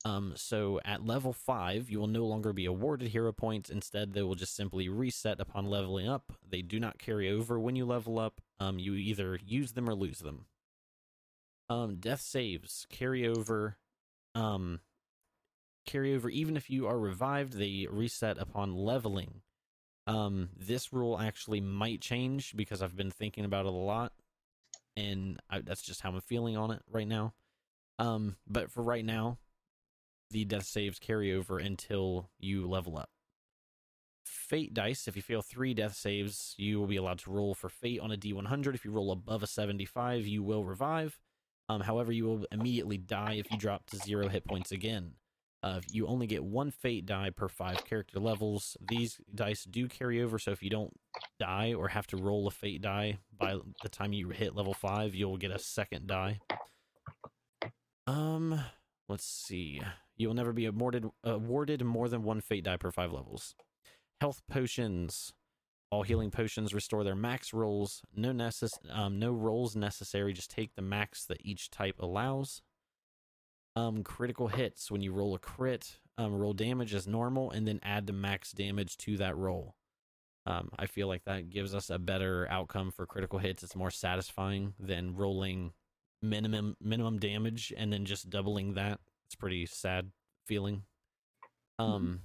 Um, 0.06 0.34
so 0.36 0.80
at 0.84 1.06
level 1.06 1.32
five, 1.32 1.90
you 1.90 1.98
will 1.98 2.06
no 2.06 2.26
longer 2.26 2.52
be 2.52 2.66
awarded 2.66 3.08
hero 3.08 3.32
points. 3.32 3.70
Instead, 3.70 4.12
they 4.12 4.22
will 4.22 4.34
just 4.34 4.54
simply 4.54 4.88
reset 4.88 5.40
upon 5.40 5.64
leveling 5.66 6.08
up. 6.08 6.32
They 6.46 6.60
do 6.60 6.78
not 6.78 6.98
carry 6.98 7.30
over 7.30 7.58
when 7.58 7.74
you 7.74 7.86
level 7.86 8.18
up. 8.18 8.42
Um, 8.60 8.78
you 8.78 8.94
either 8.94 9.38
use 9.44 9.72
them 9.72 9.88
or 9.88 9.94
lose 9.94 10.18
them. 10.18 10.44
Um, 11.70 11.96
death 11.96 12.20
saves 12.20 12.86
carry 12.90 13.26
over. 13.26 13.78
Um, 14.34 14.80
carry 15.86 16.14
over 16.14 16.28
even 16.28 16.56
if 16.56 16.68
you 16.68 16.86
are 16.86 16.98
revived. 16.98 17.54
They 17.54 17.86
reset 17.90 18.38
upon 18.38 18.74
leveling. 18.74 19.40
Um, 20.06 20.50
this 20.54 20.92
rule 20.92 21.18
actually 21.18 21.62
might 21.62 22.02
change 22.02 22.54
because 22.54 22.82
I've 22.82 22.96
been 22.96 23.10
thinking 23.10 23.46
about 23.46 23.64
it 23.64 23.72
a 23.72 23.76
lot, 23.76 24.12
and 24.96 25.40
I, 25.48 25.60
that's 25.60 25.80
just 25.80 26.02
how 26.02 26.10
I'm 26.10 26.20
feeling 26.20 26.58
on 26.58 26.70
it 26.70 26.82
right 26.90 27.08
now. 27.08 27.32
Um, 27.98 28.36
but 28.46 28.70
for 28.70 28.82
right 28.82 29.04
now, 29.04 29.38
the 30.30 30.44
death 30.44 30.66
saves 30.66 30.98
carry 30.98 31.32
over 31.32 31.58
until 31.58 32.30
you 32.38 32.66
level 32.66 32.98
up. 32.98 33.10
Fate 34.24 34.74
dice, 34.74 35.06
if 35.06 35.16
you 35.16 35.22
fail 35.22 35.42
three 35.42 35.74
death 35.74 35.94
saves, 35.94 36.54
you 36.56 36.78
will 36.78 36.86
be 36.86 36.96
allowed 36.96 37.18
to 37.20 37.30
roll 37.30 37.54
for 37.54 37.68
fate 37.68 38.00
on 38.00 38.10
a 38.10 38.16
D100. 38.16 38.74
If 38.74 38.84
you 38.84 38.90
roll 38.90 39.12
above 39.12 39.42
a 39.42 39.46
75, 39.46 40.26
you 40.26 40.42
will 40.42 40.64
revive. 40.64 41.18
Um, 41.68 41.82
however, 41.82 42.12
you 42.12 42.24
will 42.24 42.46
immediately 42.52 42.98
die 42.98 43.34
if 43.34 43.50
you 43.50 43.58
drop 43.58 43.86
to 43.86 43.96
zero 43.96 44.28
hit 44.28 44.44
points 44.44 44.72
again. 44.72 45.12
Uh, 45.62 45.80
you 45.90 46.06
only 46.06 46.26
get 46.26 46.44
one 46.44 46.70
fate 46.70 47.06
die 47.06 47.30
per 47.30 47.48
five 47.48 47.86
character 47.86 48.20
levels. 48.20 48.76
These 48.86 49.18
dice 49.34 49.64
do 49.64 49.88
carry 49.88 50.22
over, 50.22 50.38
so 50.38 50.50
if 50.50 50.62
you 50.62 50.68
don't 50.68 50.92
die 51.40 51.72
or 51.72 51.88
have 51.88 52.06
to 52.08 52.18
roll 52.18 52.46
a 52.46 52.50
fate 52.50 52.82
die 52.82 53.18
by 53.38 53.56
the 53.82 53.88
time 53.88 54.12
you 54.12 54.28
hit 54.28 54.54
level 54.54 54.74
five, 54.74 55.14
you'll 55.14 55.38
get 55.38 55.50
a 55.50 55.58
second 55.58 56.06
die. 56.06 56.40
Um, 58.06 58.60
let's 59.08 59.24
see. 59.24 59.80
You 60.16 60.28
will 60.28 60.34
never 60.34 60.52
be 60.52 60.66
awarded 60.66 61.06
awarded 61.22 61.82
more 61.84 62.08
than 62.08 62.22
one 62.22 62.40
fate 62.40 62.64
die 62.64 62.76
per 62.76 62.90
five 62.90 63.12
levels. 63.12 63.54
Health 64.20 64.42
potions. 64.48 65.32
All 65.90 66.02
healing 66.02 66.30
potions 66.30 66.74
restore 66.74 67.04
their 67.04 67.14
max 67.14 67.52
rolls. 67.52 68.02
No 68.14 68.32
necess- 68.32 68.78
um, 68.90 69.18
no 69.18 69.32
rolls 69.32 69.76
necessary. 69.76 70.32
Just 70.32 70.50
take 70.50 70.74
the 70.74 70.82
max 70.82 71.24
that 71.26 71.44
each 71.44 71.70
type 71.70 71.96
allows 72.00 72.62
um 73.76 74.02
critical 74.02 74.48
hits 74.48 74.90
when 74.90 75.00
you 75.00 75.12
roll 75.12 75.34
a 75.34 75.38
crit 75.38 75.98
um 76.18 76.32
roll 76.34 76.52
damage 76.52 76.94
as 76.94 77.06
normal 77.06 77.50
and 77.50 77.66
then 77.66 77.80
add 77.82 78.06
the 78.06 78.12
max 78.12 78.52
damage 78.52 78.96
to 78.96 79.16
that 79.16 79.36
roll 79.36 79.74
um 80.46 80.68
i 80.78 80.86
feel 80.86 81.08
like 81.08 81.24
that 81.24 81.50
gives 81.50 81.74
us 81.74 81.90
a 81.90 81.98
better 81.98 82.46
outcome 82.50 82.90
for 82.90 83.06
critical 83.06 83.38
hits 83.38 83.62
it's 83.62 83.74
more 83.74 83.90
satisfying 83.90 84.74
than 84.78 85.16
rolling 85.16 85.72
minimum 86.22 86.76
minimum 86.80 87.18
damage 87.18 87.72
and 87.76 87.92
then 87.92 88.04
just 88.04 88.30
doubling 88.30 88.74
that 88.74 89.00
it's 89.34 89.40
pretty 89.40 89.66
sad 89.66 90.10
feeling 90.46 90.82
um 91.78 92.20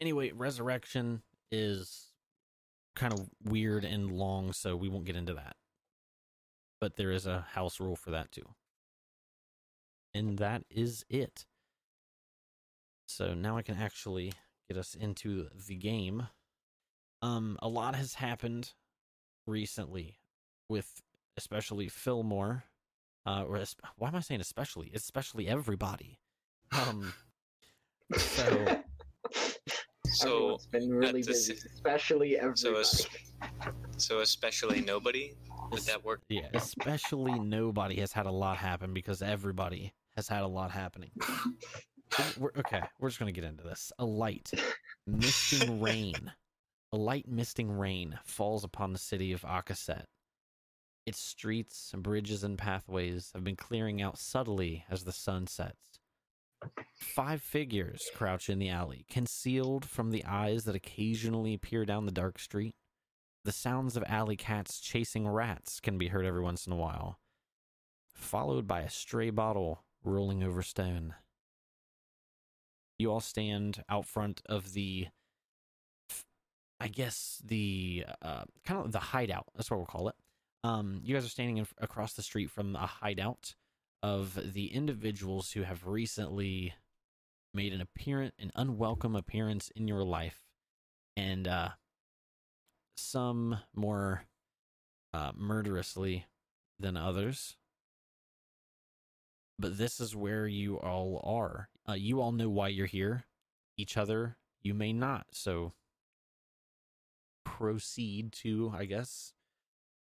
anyway 0.00 0.30
resurrection 0.32 1.22
is 1.50 2.08
kind 2.94 3.12
of 3.12 3.28
weird 3.44 3.84
and 3.84 4.12
long 4.12 4.52
so 4.52 4.76
we 4.76 4.88
won't 4.88 5.04
get 5.04 5.16
into 5.16 5.34
that 5.34 5.56
but 6.80 6.96
there 6.96 7.10
is 7.10 7.26
a 7.26 7.46
house 7.52 7.80
rule 7.80 7.96
for 7.96 8.10
that 8.10 8.30
too 8.32 8.44
and 10.14 10.38
that 10.38 10.64
is 10.70 11.04
it. 11.08 11.46
So 13.06 13.34
now 13.34 13.56
I 13.56 13.62
can 13.62 13.76
actually 13.76 14.32
get 14.68 14.76
us 14.78 14.94
into 14.94 15.48
the 15.66 15.74
game. 15.74 16.28
Um, 17.20 17.58
a 17.62 17.68
lot 17.68 17.94
has 17.94 18.14
happened 18.14 18.72
recently 19.46 20.18
with 20.68 21.02
especially 21.36 21.88
Fillmore. 21.88 22.64
Uh, 23.26 23.44
or 23.44 23.56
es- 23.58 23.76
why 23.96 24.08
am 24.08 24.16
I 24.16 24.20
saying 24.20 24.40
especially? 24.40 24.90
Especially 24.94 25.48
everybody. 25.48 26.18
Um, 26.72 27.12
so 28.16 28.66
So, 30.14 30.28
Everyone's 30.28 30.66
been 30.66 30.90
really 30.90 31.20
at 31.20 31.26
this- 31.26 31.48
especially 31.48 32.36
everybody. 32.36 32.60
so, 32.60 32.76
es- 32.80 33.06
so 33.96 34.20
especially 34.20 34.80
nobody. 34.82 35.32
Did 35.70 35.78
es- 35.78 35.86
that 35.86 36.04
work? 36.04 36.20
yeah, 36.28 36.48
especially 36.52 37.38
nobody 37.38 37.98
has 38.00 38.12
had 38.12 38.26
a 38.26 38.30
lot 38.30 38.58
happen 38.58 38.92
because 38.92 39.22
everybody 39.22 39.94
has 40.16 40.28
had 40.28 40.42
a 40.42 40.46
lot 40.48 40.70
happening. 40.70 41.10
We're, 42.38 42.50
okay, 42.58 42.82
we're 43.00 43.08
just 43.08 43.18
gonna 43.18 43.32
get 43.32 43.44
into 43.44 43.64
this. 43.64 43.90
A 43.98 44.04
light. 44.04 44.50
misting 45.06 45.80
rain, 45.80 46.30
a 46.92 46.96
light 46.98 47.26
misting 47.26 47.70
rain 47.70 48.18
falls 48.24 48.64
upon 48.64 48.92
the 48.92 48.98
city 48.98 49.32
of 49.32 49.40
Akaset. 49.42 50.04
Its 51.04 51.20
streets, 51.20 51.92
bridges, 51.96 52.44
and 52.44 52.56
pathways 52.56 53.30
have 53.34 53.42
been 53.42 53.56
clearing 53.56 54.00
out 54.00 54.18
subtly 54.18 54.84
as 54.88 55.02
the 55.02 55.12
sun 55.12 55.46
sets. 55.46 55.76
Five 56.94 57.42
figures 57.42 58.00
crouch 58.14 58.48
in 58.48 58.60
the 58.60 58.68
alley, 58.68 59.04
concealed 59.10 59.84
from 59.84 60.10
the 60.10 60.24
eyes 60.24 60.64
that 60.64 60.76
occasionally 60.76 61.56
peer 61.56 61.84
down 61.84 62.06
the 62.06 62.12
dark 62.12 62.38
street. 62.38 62.76
The 63.44 63.50
sounds 63.50 63.96
of 63.96 64.04
alley 64.06 64.36
cats 64.36 64.80
chasing 64.80 65.26
rats 65.26 65.80
can 65.80 65.98
be 65.98 66.08
heard 66.08 66.24
every 66.24 66.42
once 66.42 66.66
in 66.66 66.72
a 66.72 66.76
while, 66.76 67.18
followed 68.14 68.68
by 68.68 68.82
a 68.82 68.90
stray 68.90 69.30
bottle 69.30 69.82
rolling 70.04 70.44
over 70.44 70.62
stone. 70.62 71.14
You 72.98 73.10
all 73.10 73.20
stand 73.20 73.82
out 73.88 74.06
front 74.06 74.42
of 74.46 74.74
the, 74.74 75.08
I 76.78 76.86
guess 76.86 77.42
the 77.44 78.04
uh, 78.22 78.44
kind 78.64 78.84
of 78.84 78.92
the 78.92 79.00
hideout. 79.00 79.46
That's 79.56 79.68
what 79.68 79.78
we'll 79.78 79.86
call 79.86 80.08
it. 80.08 80.14
Um, 80.64 81.00
you 81.02 81.14
guys 81.14 81.24
are 81.24 81.30
standing 81.30 81.58
in, 81.58 81.66
across 81.78 82.12
the 82.12 82.22
street 82.22 82.50
from 82.50 82.76
a 82.76 82.86
hideout 82.86 83.54
of 84.02 84.52
the 84.54 84.66
individuals 84.66 85.52
who 85.52 85.62
have 85.62 85.86
recently 85.86 86.74
made 87.54 87.72
an 87.72 87.80
apparent, 87.80 88.34
an 88.38 88.50
unwelcome 88.54 89.16
appearance 89.16 89.70
in 89.74 89.88
your 89.88 90.04
life, 90.04 90.40
and 91.16 91.46
uh, 91.46 91.70
some 92.96 93.58
more 93.74 94.24
uh, 95.12 95.32
murderously 95.36 96.26
than 96.78 96.96
others. 96.96 97.56
But 99.58 99.78
this 99.78 100.00
is 100.00 100.16
where 100.16 100.46
you 100.46 100.76
all 100.76 101.20
are. 101.24 101.68
Uh, 101.88 101.94
you 101.94 102.20
all 102.20 102.32
know 102.32 102.48
why 102.48 102.68
you're 102.68 102.86
here. 102.86 103.24
Each 103.76 103.96
other, 103.96 104.36
you 104.60 104.74
may 104.74 104.92
not. 104.92 105.26
So 105.32 105.72
proceed 107.44 108.32
to, 108.32 108.72
I 108.76 108.86
guess, 108.86 109.34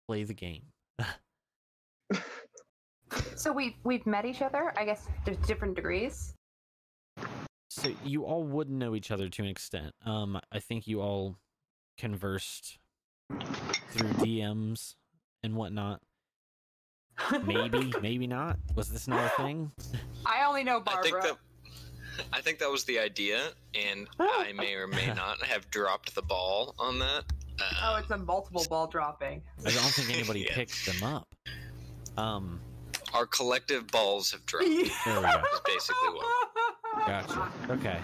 play 0.06 0.25
the 0.25 0.34
game. 0.34 0.62
So 3.37 3.52
we've 3.52 3.75
we've 3.84 4.06
met 4.06 4.25
each 4.25 4.42
other. 4.42 4.73
I 4.76 4.84
guess 4.84 5.06
there's 5.25 5.37
different 5.38 5.75
degrees. 5.75 6.34
So 7.68 7.90
you 8.04 8.25
all 8.25 8.42
would 8.42 8.70
know 8.70 8.94
each 8.94 9.11
other 9.11 9.28
to 9.28 9.42
an 9.42 9.49
extent. 9.49 9.92
Um, 10.06 10.40
I 10.52 10.61
think 10.61 10.87
you 10.87 11.00
all 11.00 11.37
conversed 11.99 12.78
through 13.90 14.08
DMs 14.14 14.94
and 15.42 15.56
whatnot. 15.56 16.00
Maybe, 17.44 17.92
maybe 18.02 18.26
not. 18.26 18.58
Was 18.75 18.88
this 18.88 19.08
not 19.08 19.26
a 19.26 19.42
thing? 19.42 19.73
I 20.26 20.44
only 20.46 20.64
know 20.64 20.82
I 20.87 21.02
think 21.02 21.14
Barbara. 21.14 21.37
that 22.16 22.25
I 22.32 22.40
think 22.40 22.61
that 22.61 22.70
was 22.70 22.84
the 22.84 22.99
idea, 22.99 23.50
and 23.75 24.08
I 24.20 24.52
may 24.52 24.75
or 24.75 24.87
may 24.87 25.08
not 25.08 25.42
have 25.42 25.68
dropped 25.70 26.14
the 26.14 26.23
ball 26.23 26.75
on 26.78 26.99
that. 27.00 27.25
Uh, 27.61 27.64
Oh, 27.82 27.96
it's 27.96 28.11
a 28.11 28.18
multiple 28.18 28.64
ball 28.68 28.87
dropping. 28.87 29.42
I 29.61 29.70
don't 29.70 29.75
think 29.92 30.11
anybody 30.12 30.40
Yeah. 30.49 30.54
picked 30.54 30.87
them 30.87 31.02
up. 31.02 31.34
Um, 32.16 32.61
our 33.12 33.26
collective 33.26 33.87
balls 33.88 34.30
have 34.32 34.44
dropped. 34.46 34.64
there 35.04 35.16
we 35.16 35.23
go. 35.23 35.42
Is 35.52 35.61
basically 35.64 36.08
what. 36.08 36.50
Gotcha. 37.06 37.52
Okay. 37.70 38.00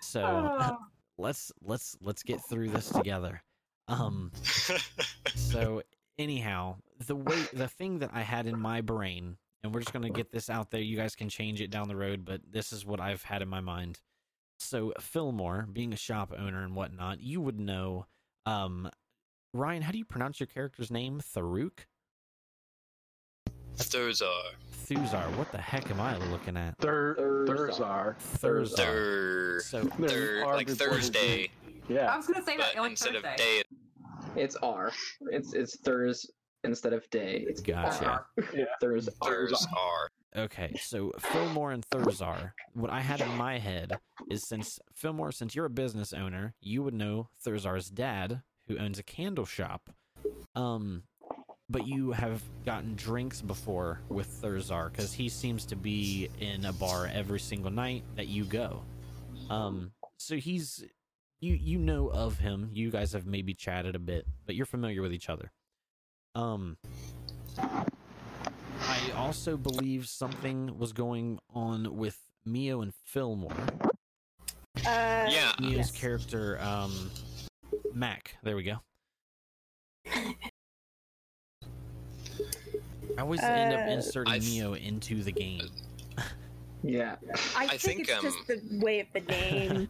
So 0.00 0.22
Oh. 0.24 0.76
let's 1.18 1.50
let's 1.62 1.96
let's 2.00 2.22
get 2.22 2.40
through 2.48 2.68
this 2.70 2.88
together. 2.88 3.42
Um, 3.88 4.30
so 5.34 5.82
anyhow, 6.18 6.76
the 7.06 7.16
way 7.16 7.42
the 7.52 7.68
thing 7.68 7.98
that 8.00 8.10
I 8.12 8.22
had 8.22 8.46
in 8.46 8.58
my 8.58 8.80
brain, 8.80 9.36
and 9.62 9.74
we're 9.74 9.80
just 9.80 9.92
gonna 9.92 10.10
get 10.10 10.30
this 10.32 10.50
out 10.50 10.70
there. 10.70 10.80
You 10.80 10.96
guys 10.96 11.14
can 11.14 11.28
change 11.28 11.60
it 11.60 11.70
down 11.70 11.88
the 11.88 11.96
road, 11.96 12.24
but 12.24 12.40
this 12.50 12.72
is 12.72 12.84
what 12.84 13.00
I've 13.00 13.22
had 13.22 13.42
in 13.42 13.48
my 13.48 13.60
mind. 13.60 14.00
So 14.58 14.92
Fillmore, 15.00 15.66
being 15.72 15.92
a 15.92 15.96
shop 15.96 16.32
owner 16.36 16.62
and 16.64 16.74
whatnot, 16.74 17.20
you 17.20 17.40
would 17.40 17.58
know. 17.58 18.06
Um, 18.46 18.90
Ryan, 19.52 19.82
how 19.82 19.92
do 19.92 19.98
you 19.98 20.04
pronounce 20.04 20.40
your 20.40 20.46
character's 20.46 20.90
name? 20.90 21.20
Tharuk? 21.20 21.86
Those 23.90 24.22
are 24.22 24.28
Thuzar. 24.86 25.24
What 25.36 25.50
the 25.52 25.58
heck 25.58 25.90
am 25.90 26.00
I 26.00 26.16
looking 26.30 26.56
at? 26.56 26.76
Thur- 26.78 27.16
Thurzar. 27.48 28.14
Thurzar. 28.38 28.76
Thurzar. 28.76 29.60
So 29.62 29.82
There's 29.98 30.12
thir, 30.12 30.44
R 30.44 30.54
like 30.56 30.66
before 30.66 30.86
the 30.88 30.94
Thursday, 30.94 31.50
I 31.90 32.16
was 32.16 32.26
gonna 32.26 32.44
say 32.44 32.56
that 32.56 32.72
but 32.74 32.82
like 32.82 32.90
instead 32.90 33.14
Thursday. 33.14 33.30
of 33.30 33.36
day, 33.36 33.62
It's 34.36 34.56
R. 34.56 34.92
It's 35.30 35.54
it's 35.54 35.76
Thurs 35.80 36.28
instead 36.64 36.92
of 36.92 37.08
day. 37.10 37.44
It's 37.48 37.60
Gotcha. 37.60 38.06
R. 38.06 38.26
Yeah. 38.54 38.64
Thurs 38.80 39.08
Thurs. 39.22 39.66
Okay, 40.36 40.74
so 40.80 41.12
Fillmore 41.18 41.70
and 41.70 41.86
Thurzar. 41.90 42.52
What 42.72 42.90
I 42.90 43.00
had 43.00 43.20
in 43.20 43.36
my 43.36 43.58
head 43.58 43.92
is 44.28 44.48
since 44.48 44.80
Fillmore, 44.92 45.30
since 45.30 45.54
you're 45.54 45.66
a 45.66 45.70
business 45.70 46.12
owner, 46.12 46.54
you 46.60 46.82
would 46.82 46.94
know 46.94 47.28
Thurzar's 47.44 47.88
dad, 47.88 48.42
who 48.66 48.76
owns 48.76 48.98
a 48.98 49.04
candle 49.04 49.44
shop. 49.44 49.90
Um, 50.56 51.04
but 51.70 51.86
you 51.86 52.12
have 52.12 52.42
gotten 52.66 52.94
drinks 52.96 53.40
before 53.40 54.00
with 54.08 54.28
Thurzar 54.42 54.90
because 54.90 55.12
he 55.12 55.28
seems 55.28 55.64
to 55.66 55.76
be 55.76 56.28
in 56.40 56.64
a 56.64 56.72
bar 56.72 57.08
every 57.12 57.40
single 57.40 57.70
night 57.70 58.02
that 58.16 58.26
you 58.26 58.44
go. 58.44 58.82
Um, 59.50 59.92
so 60.16 60.36
he's 60.36 60.84
you 61.40 61.54
you 61.54 61.78
know 61.78 62.08
of 62.08 62.38
him. 62.38 62.70
You 62.72 62.90
guys 62.90 63.12
have 63.12 63.26
maybe 63.26 63.54
chatted 63.54 63.94
a 63.94 63.98
bit, 64.00 64.26
but 64.46 64.56
you're 64.56 64.66
familiar 64.66 65.00
with 65.00 65.12
each 65.12 65.28
other. 65.28 65.52
Um, 66.34 66.76
I 67.58 69.10
also 69.16 69.56
believe 69.56 70.08
something 70.08 70.76
was 70.78 70.92
going 70.92 71.38
on 71.54 71.96
with 71.96 72.18
Mio 72.44 72.80
and 72.82 72.92
Fillmore. 73.04 73.52
Uh, 74.86 75.26
Yeah. 75.30 75.52
Mio's 75.60 75.76
yes. 75.76 75.90
character, 75.92 76.58
um, 76.60 77.10
Mac. 77.92 78.36
There 78.42 78.56
we 78.56 78.64
go. 78.64 78.80
I 83.16 83.20
always 83.20 83.40
end 83.40 83.72
up 83.72 83.86
Uh, 83.86 83.92
inserting 83.92 84.32
I 84.32 84.38
th- 84.40 84.50
Mio 84.52 84.74
into 84.74 85.22
the 85.22 85.30
game. 85.32 85.70
Yeah. 86.82 87.16
I, 87.56 87.64
I 87.64 87.68
think, 87.78 87.80
think, 87.80 88.00
it's 88.08 88.12
um, 88.12 88.22
just 88.24 88.46
the 88.48 88.60
way 88.84 89.00
of 89.00 89.06
the 89.14 89.20
name. 89.20 89.88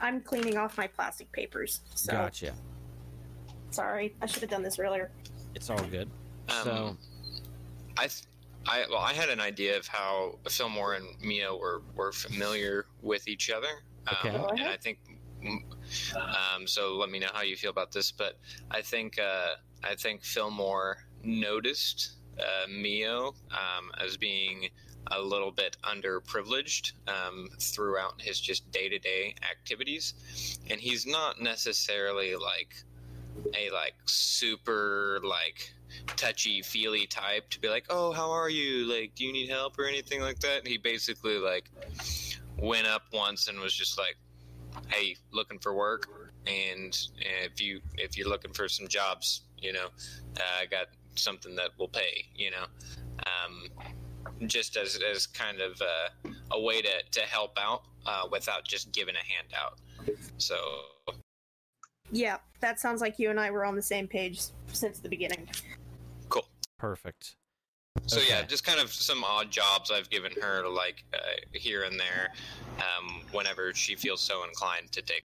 I'm 0.00 0.20
cleaning 0.20 0.56
off 0.56 0.78
my 0.78 0.86
plastic 0.86 1.30
papers. 1.32 1.80
So 1.94 2.12
Gotcha. 2.12 2.54
Sorry. 3.76 4.14
I 4.22 4.26
should 4.26 4.42
have 4.42 4.50
done 4.50 4.62
this 4.62 4.78
earlier. 4.78 5.10
It's 5.54 5.70
all 5.70 5.84
good. 5.90 6.08
Um, 6.48 6.64
so, 6.64 6.96
I, 7.96 8.06
th- 8.08 8.24
I, 8.66 8.84
well, 8.90 9.00
I 9.00 9.12
had 9.12 9.28
an 9.28 9.40
idea 9.40 9.76
of 9.76 9.86
how 9.86 10.38
Fillmore 10.48 10.94
and 10.94 11.06
Mio 11.20 11.56
were, 11.56 11.82
were 11.94 12.12
familiar 12.12 12.86
with 13.02 13.28
each 13.28 13.50
other. 13.50 13.68
Um, 14.08 14.16
Okay. 14.18 14.36
Go 14.36 14.46
and. 14.48 14.60
I 14.60 14.76
think, 14.76 14.98
um, 16.16 16.66
so 16.66 16.96
let 16.96 17.10
me 17.10 17.18
know 17.18 17.28
how 17.32 17.42
you 17.42 17.56
feel 17.56 17.70
about 17.70 17.92
this. 17.92 18.10
But 18.10 18.38
I 18.70 18.82
think, 18.82 19.18
uh, 19.18 19.56
I 19.84 19.94
think 19.94 20.22
Fillmore 20.22 20.96
noticed 21.22 22.16
uh, 22.38 22.66
Mio 22.68 23.34
um, 23.50 23.90
as 24.04 24.16
being 24.16 24.68
a 25.12 25.20
little 25.20 25.52
bit 25.52 25.76
underprivileged 25.84 26.92
um, 27.08 27.48
throughout 27.60 28.20
his 28.20 28.40
just 28.40 28.70
day-to-day 28.72 29.34
activities, 29.48 30.58
and 30.68 30.80
he's 30.80 31.06
not 31.06 31.40
necessarily 31.40 32.34
like 32.34 32.74
a 33.54 33.70
like 33.70 33.94
super 34.06 35.20
like 35.24 35.72
touchy 36.16 36.62
feely 36.62 37.06
type 37.06 37.48
to 37.50 37.60
be 37.60 37.68
like 37.68 37.86
oh 37.90 38.12
how 38.12 38.30
are 38.30 38.50
you? 38.50 38.84
Like 38.84 39.14
do 39.14 39.24
you 39.24 39.32
need 39.32 39.48
help 39.48 39.78
or 39.78 39.86
anything 39.86 40.20
like 40.20 40.38
that? 40.40 40.58
And 40.58 40.68
he 40.68 40.78
basically 40.78 41.38
like 41.38 41.70
went 42.58 42.86
up 42.86 43.02
once 43.12 43.48
and 43.48 43.58
was 43.58 43.74
just 43.74 43.98
like 43.98 44.16
hey 44.88 45.16
looking 45.32 45.58
for 45.58 45.74
work 45.74 46.08
and 46.46 46.96
if 47.18 47.60
you 47.60 47.80
if 47.96 48.16
you're 48.16 48.28
looking 48.28 48.52
for 48.52 48.68
some 48.68 48.86
jobs 48.86 49.42
you 49.58 49.72
know 49.72 49.86
uh, 50.36 50.60
i 50.60 50.66
got 50.66 50.86
something 51.14 51.56
that 51.56 51.70
will 51.78 51.88
pay 51.88 52.26
you 52.34 52.50
know? 52.50 52.66
Um, 53.26 53.86
just 54.46 54.76
as, 54.76 54.98
as 55.10 55.26
kind 55.26 55.60
of 55.60 55.80
uh, 55.80 56.30
a 56.52 56.60
way 56.60 56.82
to, 56.82 56.90
to 57.12 57.20
help 57.20 57.58
out 57.58 57.82
uh, 58.04 58.24
without 58.30 58.64
just 58.64 58.92
giving 58.92 59.14
a 59.14 59.18
handout. 59.18 59.78
So 60.38 60.56
Yeah, 62.10 62.38
that 62.60 62.78
sounds 62.80 63.00
like 63.00 63.18
you 63.18 63.30
and 63.30 63.38
I 63.40 63.50
were 63.50 63.64
on 63.64 63.74
the 63.76 63.82
same 63.82 64.06
page 64.08 64.40
since 64.72 64.98
the 64.98 65.08
beginning. 65.08 65.48
cool 66.28 66.46
perfect. 66.78 67.36
So 68.06 68.20
yeah, 68.28 68.42
just 68.42 68.62
kind 68.64 68.78
of 68.78 68.92
some 68.92 69.24
odd 69.24 69.50
jobs 69.50 69.90
I've 69.90 70.10
given 70.10 70.30
her, 70.42 70.68
like 70.68 71.02
uh, 71.14 71.18
here 71.52 71.84
and 71.84 71.98
there, 71.98 72.32
um, 72.78 73.22
whenever 73.32 73.72
she 73.74 73.96
feels 73.96 74.20
so 74.20 74.44
inclined 74.44 74.92
to 74.92 75.02
take. 75.02 75.24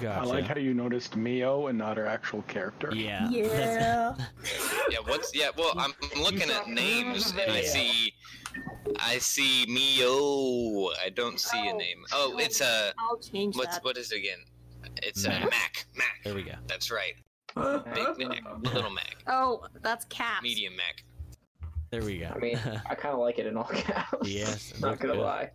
Gotcha. 0.00 0.20
I 0.20 0.24
like 0.24 0.44
how 0.46 0.56
you 0.56 0.72
noticed 0.72 1.16
Mio 1.16 1.66
and 1.66 1.76
not 1.78 1.96
her 1.96 2.06
actual 2.06 2.42
character. 2.42 2.90
yeah. 2.94 3.28
Yeah. 3.30 4.14
Yeah, 4.90 4.98
what's 5.06 5.34
yeah? 5.34 5.48
Well, 5.56 5.72
I'm, 5.78 5.92
I'm 6.14 6.22
looking 6.22 6.50
at 6.50 6.68
names 6.68 7.32
and 7.32 7.50
I 7.50 7.62
see, 7.62 8.12
I 9.00 9.18
see 9.18 9.64
Mio. 9.66 10.90
I 11.04 11.08
don't 11.08 11.40
see 11.40 11.68
a 11.68 11.72
Oh, 11.72 11.76
name. 11.76 12.04
Oh, 12.12 12.36
it's 12.38 12.60
a 12.60 12.92
I'll 12.98 13.16
change 13.18 13.56
what's 13.56 13.76
that. 13.76 13.84
what 13.84 13.96
is 13.96 14.12
it 14.12 14.18
again? 14.18 14.38
It's 15.02 15.24
a 15.24 15.28
Mac. 15.30 15.42
Mac. 15.44 15.86
Mac. 15.96 16.06
There 16.24 16.34
we 16.34 16.42
go. 16.42 16.54
That's 16.66 16.90
right. 16.90 17.14
Big 17.56 18.28
Mac, 18.28 18.42
little 18.62 18.90
Mac, 18.90 19.16
Oh, 19.28 19.64
that's 19.82 20.04
caps. 20.06 20.42
medium 20.42 20.74
Mac. 20.76 21.04
There 21.90 22.02
we 22.02 22.18
go. 22.18 22.32
I 22.34 22.38
mean, 22.38 22.56
I 22.90 22.94
kind 22.96 23.14
of 23.14 23.20
like 23.20 23.38
it 23.38 23.46
in 23.46 23.56
all 23.56 23.64
caps. 23.64 24.28
Yes, 24.28 24.72
Not 24.80 24.90
that's 24.98 25.02
gonna 25.02 25.14
good. 25.14 25.22
lie. 25.22 25.50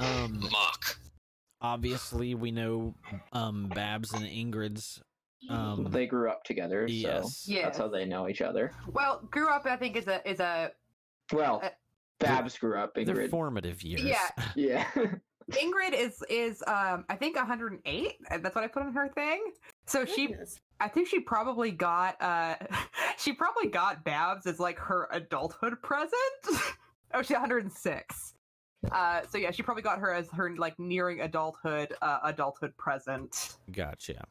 um, 0.00 0.40
Mock. 0.50 0.96
obviously 1.60 2.34
we 2.34 2.50
know 2.50 2.94
um 3.32 3.68
Babs 3.74 4.12
and 4.14 4.24
Ingrid's 4.24 5.02
um 5.50 5.88
they 5.90 6.06
grew 6.06 6.30
up 6.30 6.44
together, 6.44 6.88
so 6.88 6.94
yes. 6.94 7.44
Yeah. 7.46 7.64
that's 7.64 7.76
how 7.78 7.88
they 7.88 8.04
know 8.06 8.28
each 8.28 8.40
other. 8.40 8.72
Well, 8.88 9.20
grew 9.30 9.48
up. 9.50 9.66
I 9.66 9.76
think 9.76 9.96
is 9.96 10.06
a 10.08 10.26
is 10.28 10.40
a 10.40 10.70
Well, 11.32 11.60
Uh, 11.62 11.68
Babs 12.18 12.56
grew 12.56 12.78
up. 12.78 12.94
their 12.94 13.04
Ingrid. 13.04 13.30
formative 13.30 13.82
years. 13.82 14.02
Yeah. 14.02 14.28
yeah. 14.54 14.86
Ingrid 15.50 15.92
is 15.92 16.22
is 16.28 16.62
um 16.66 17.04
I 17.08 17.16
think 17.16 17.36
108. 17.36 18.14
That's 18.40 18.54
what 18.54 18.64
I 18.64 18.68
put 18.68 18.82
on 18.82 18.92
her 18.92 19.08
thing. 19.08 19.52
So 19.86 20.04
she 20.04 20.34
I 20.80 20.88
think 20.88 21.08
she 21.08 21.20
probably 21.20 21.70
got 21.70 22.20
uh 22.20 22.56
she 23.18 23.32
probably 23.32 23.68
got 23.68 24.04
Babs 24.04 24.46
as 24.46 24.60
like 24.60 24.78
her 24.78 25.08
adulthood 25.12 25.80
present. 25.82 26.12
oh, 27.14 27.22
she's 27.22 27.30
106. 27.30 28.34
Uh 28.90 29.22
so 29.28 29.38
yeah, 29.38 29.50
she 29.50 29.62
probably 29.62 29.82
got 29.82 29.98
her 29.98 30.12
as 30.12 30.28
her 30.30 30.54
like 30.56 30.78
nearing 30.78 31.20
adulthood 31.20 31.94
uh 32.02 32.20
adulthood 32.24 32.76
present. 32.76 33.56
Gotcha. 33.70 34.26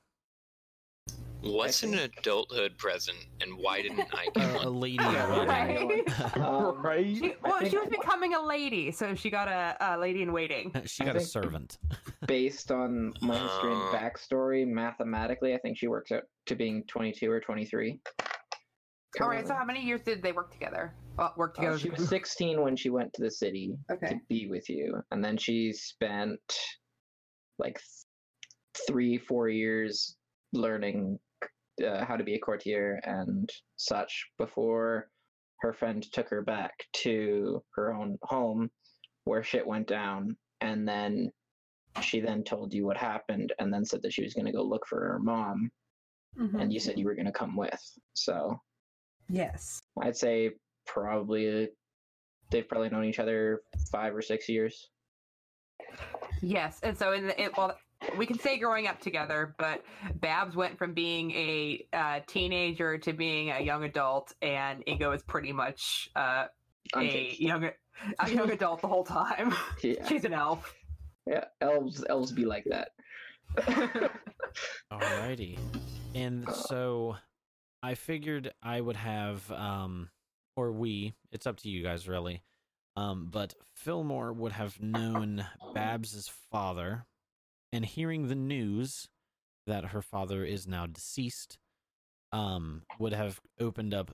What's 1.42 1.82
an 1.82 1.96
adulthood 1.96 2.78
present, 2.78 3.18
and 3.42 3.58
why 3.58 3.82
didn't 3.82 4.08
I 4.14 4.26
get 4.36 4.38
Uh, 4.38 4.60
a 4.60 4.66
one? 4.72 4.80
lady 4.80 5.00
already. 5.00 6.04
Right? 6.12 6.38
Um, 6.38 6.82
right? 6.84 7.06
She, 7.18 7.34
well, 7.44 7.60
think- 7.60 7.72
she 7.72 7.78
was 7.78 7.90
becoming 7.90 8.36
a 8.36 8.42
lady, 8.42 8.92
so 8.92 9.16
she 9.16 9.30
got 9.32 9.48
a, 9.48 9.76
a 9.80 9.98
lady 9.98 10.22
in 10.22 10.34
waiting. 10.34 10.72
she 10.86 11.04
got 11.04 11.16
a 11.16 11.20
servant. 11.22 11.80
based 12.28 12.72
on 12.72 13.14
my 13.22 13.38
history 13.38 13.72
and 13.74 13.82
Uh. 13.82 13.98
backstory, 14.00 14.68
mathematically, 14.68 15.56
I 15.56 15.58
think 15.58 15.78
she 15.78 15.88
works 15.88 16.12
out 16.12 16.24
to 16.46 16.56
being 16.56 16.84
22 16.88 17.30
or 17.32 17.40
23. 17.40 18.00
All 19.20 19.28
right, 19.28 19.46
so 19.48 19.54
how 19.56 19.66
many 19.66 19.84
years 19.84 20.02
did 20.02 20.22
they 20.22 20.32
work 20.32 20.52
together? 20.52 20.94
Well, 21.18 21.34
work 21.38 21.56
Uh, 21.58 21.62
together. 21.64 21.80
she 21.80 21.90
was 21.90 22.08
16 22.08 22.62
when 22.62 22.76
she 22.76 22.90
went 22.92 23.12
to 23.14 23.22
the 23.24 23.32
city 23.32 23.76
Okay. 23.92 24.08
to 24.10 24.16
be 24.30 24.48
with 24.48 24.70
you, 24.70 25.02
and 25.12 25.24
then 25.26 25.38
she 25.38 25.74
spent 25.74 26.40
like 27.58 27.76
th- 27.80 28.86
three, 28.88 29.18
four 29.18 29.50
years 29.50 30.16
learning 30.54 31.20
uh, 31.84 32.06
how 32.06 32.16
to 32.16 32.24
be 32.24 32.36
a 32.36 32.40
courtier 32.40 33.00
and 33.04 33.50
such 33.78 34.28
before 34.38 35.10
her 35.60 35.74
friend 35.74 36.04
took 36.12 36.30
her 36.30 36.42
back 36.42 36.72
to 36.94 37.62
her 37.76 37.94
own 37.94 38.18
home 38.24 38.70
where 39.26 39.44
shit 39.44 39.66
went 39.66 39.88
down, 39.88 40.36
and 40.62 40.88
then 40.88 41.32
she 42.02 42.20
then 42.20 42.44
told 42.44 42.74
you 42.74 42.86
what 42.86 42.98
happened, 42.98 43.54
and 43.60 43.72
then 43.74 43.86
said 43.86 44.02
that 44.02 44.14
she 44.14 44.24
was 44.24 44.34
going 44.34 44.46
to 44.48 44.52
go 44.52 44.64
look 44.64 44.86
for 44.88 45.00
her 45.00 45.20
mom, 45.20 45.70
Mhm. 46.38 46.62
and 46.62 46.74
you 46.74 46.80
said 46.80 46.98
you 46.98 47.06
were 47.06 47.14
going 47.16 47.26
to 47.26 47.32
come 47.32 47.56
with. 47.56 47.82
So 48.14 48.60
Yes. 49.30 49.80
I'd 50.02 50.18
say 50.18 50.52
probably 50.86 51.70
they've 52.50 52.68
probably 52.68 52.90
known 52.90 53.06
each 53.06 53.20
other 53.20 53.62
five 53.92 54.16
or 54.16 54.22
six 54.22 54.50
years. 54.50 54.90
Yes, 56.42 56.80
and 56.82 56.98
so 56.98 57.14
in 57.14 57.28
the, 57.28 57.42
it, 57.42 57.56
well, 57.56 57.78
we 58.18 58.26
can 58.26 58.40
say 58.40 58.58
growing 58.58 58.88
up 58.88 59.00
together, 59.00 59.56
but 59.58 59.84
Babs 60.16 60.56
went 60.56 60.78
from 60.78 60.94
being 60.94 61.32
a 61.32 61.86
uh, 61.94 62.20
teenager 62.28 62.98
to 63.00 63.14
being 63.14 63.52
a 63.52 63.60
young 63.60 63.84
adult, 63.84 64.34
and 64.42 64.86
Ingo 64.86 65.16
is 65.16 65.24
pretty 65.24 65.52
much 65.54 66.10
uh, 66.16 66.46
a 66.96 67.36
young 67.40 67.70
a 68.20 68.30
young 68.30 68.52
adult 68.52 68.82
the 68.82 68.88
whole 68.88 69.04
time. 69.04 69.54
Yeah, 69.84 70.08
She's 70.08 70.26
an 70.26 70.34
elf. 70.34 70.74
yeah. 71.26 71.46
Elves, 71.62 72.04
elves 72.10 72.32
be 72.32 72.46
like 72.46 72.66
that. 72.66 72.90
Alrighty. 74.92 75.58
And 76.16 76.48
so 76.68 77.16
I 77.84 77.96
figured 77.96 78.54
I 78.62 78.80
would 78.82 78.96
have 78.96 79.50
um 79.52 80.10
or 80.56 80.72
we, 80.72 81.14
it's 81.32 81.48
up 81.48 81.58
to 81.58 81.70
you 81.70 81.84
guys 81.84 82.08
really. 82.08 82.42
Um 82.96 83.28
but 83.32 83.54
Fillmore 83.76 84.34
would 84.34 84.52
have 84.52 84.82
known 84.82 85.46
Babs's 85.74 86.30
father 86.52 87.06
and 87.72 87.86
hearing 87.86 88.28
the 88.28 88.36
news 88.36 89.08
that 89.68 89.86
her 89.86 90.02
father 90.02 90.44
is 90.44 90.68
now 90.68 90.86
deceased 90.86 91.58
um 92.32 92.84
would 93.00 93.14
have 93.14 93.40
opened 93.60 93.94
up 93.94 94.12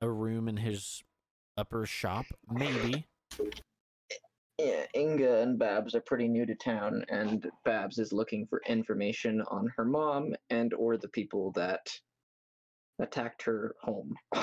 a 0.00 0.08
room 0.10 0.48
in 0.48 0.56
his 0.58 1.02
upper 1.56 1.86
shop 1.86 2.26
maybe 2.50 3.06
Yeah, 4.58 4.84
Inga 4.94 5.38
and 5.40 5.58
Babs 5.58 5.94
are 5.94 6.02
pretty 6.02 6.28
new 6.28 6.44
to 6.44 6.54
town, 6.54 7.02
and 7.08 7.50
Babs 7.64 7.98
is 7.98 8.12
looking 8.12 8.46
for 8.46 8.60
information 8.68 9.40
on 9.50 9.72
her 9.74 9.86
mom 9.86 10.34
and 10.50 10.74
or 10.74 10.98
the 10.98 11.08
people 11.08 11.50
that 11.52 11.88
attacked 12.98 13.40
her 13.44 13.74
home. 13.80 14.14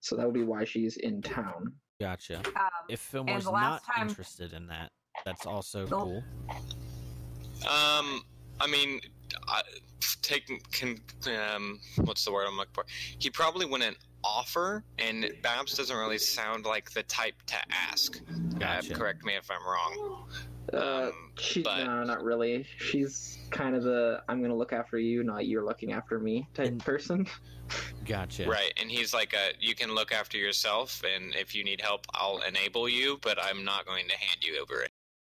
so 0.00 0.14
that 0.16 0.26
would 0.26 0.34
be 0.34 0.42
why 0.42 0.64
she's 0.64 0.98
in 0.98 1.22
town. 1.22 1.72
gotcha 1.98 2.36
Um, 2.54 2.68
if 2.90 3.00
Fillmore's 3.00 3.46
the 3.46 3.52
not 3.52 3.82
time- 3.84 4.08
interested 4.08 4.52
in 4.52 4.66
that 4.66 4.90
that's 5.24 5.46
also 5.46 5.86
The- 5.86 5.96
cool 5.96 6.22
Um, 7.66 8.22
I 8.60 8.66
mean, 8.68 9.00
I, 9.48 9.62
taking 10.22 10.60
can 10.72 11.00
um, 11.54 11.80
what's 12.04 12.24
the 12.24 12.32
word 12.32 12.46
I'm 12.46 12.56
looking 12.56 12.74
for? 12.74 12.84
He 13.18 13.30
probably 13.30 13.66
wouldn't 13.66 13.96
offer, 14.22 14.84
and 14.98 15.30
Babs 15.42 15.76
doesn't 15.76 15.96
really 15.96 16.18
sound 16.18 16.64
like 16.66 16.90
the 16.92 17.02
type 17.04 17.34
to 17.46 17.56
ask. 17.70 18.20
Gotcha. 18.58 18.94
Uh, 18.94 18.96
correct 18.96 19.24
me 19.24 19.34
if 19.36 19.50
I'm 19.50 19.64
wrong. 19.66 20.26
Uh, 20.72 20.76
Um, 20.76 21.30
she, 21.38 21.62
but- 21.62 21.84
no, 21.84 22.04
not 22.04 22.22
really. 22.24 22.66
She's 22.78 23.38
kind 23.50 23.76
of 23.76 23.82
the 23.82 24.22
I'm 24.28 24.40
gonna 24.42 24.56
look 24.56 24.72
after 24.72 24.98
you, 24.98 25.22
not 25.22 25.46
you're 25.46 25.64
looking 25.64 25.92
after 25.92 26.18
me 26.18 26.48
type 26.54 26.68
And- 26.68 26.84
person. 26.84 27.26
gotcha 28.04 28.46
Right, 28.46 28.72
and 28.80 28.90
he's 28.90 29.14
like, 29.14 29.32
a, 29.34 29.52
"You 29.60 29.74
can 29.74 29.94
look 29.94 30.12
after 30.12 30.36
yourself, 30.38 31.02
and 31.04 31.34
if 31.34 31.54
you 31.54 31.64
need 31.64 31.80
help, 31.80 32.06
I'll 32.14 32.40
enable 32.42 32.88
you, 32.88 33.18
but 33.22 33.42
I'm 33.42 33.64
not 33.64 33.86
going 33.86 34.06
to 34.08 34.16
hand 34.16 34.42
you 34.42 34.58
over." 34.60 34.86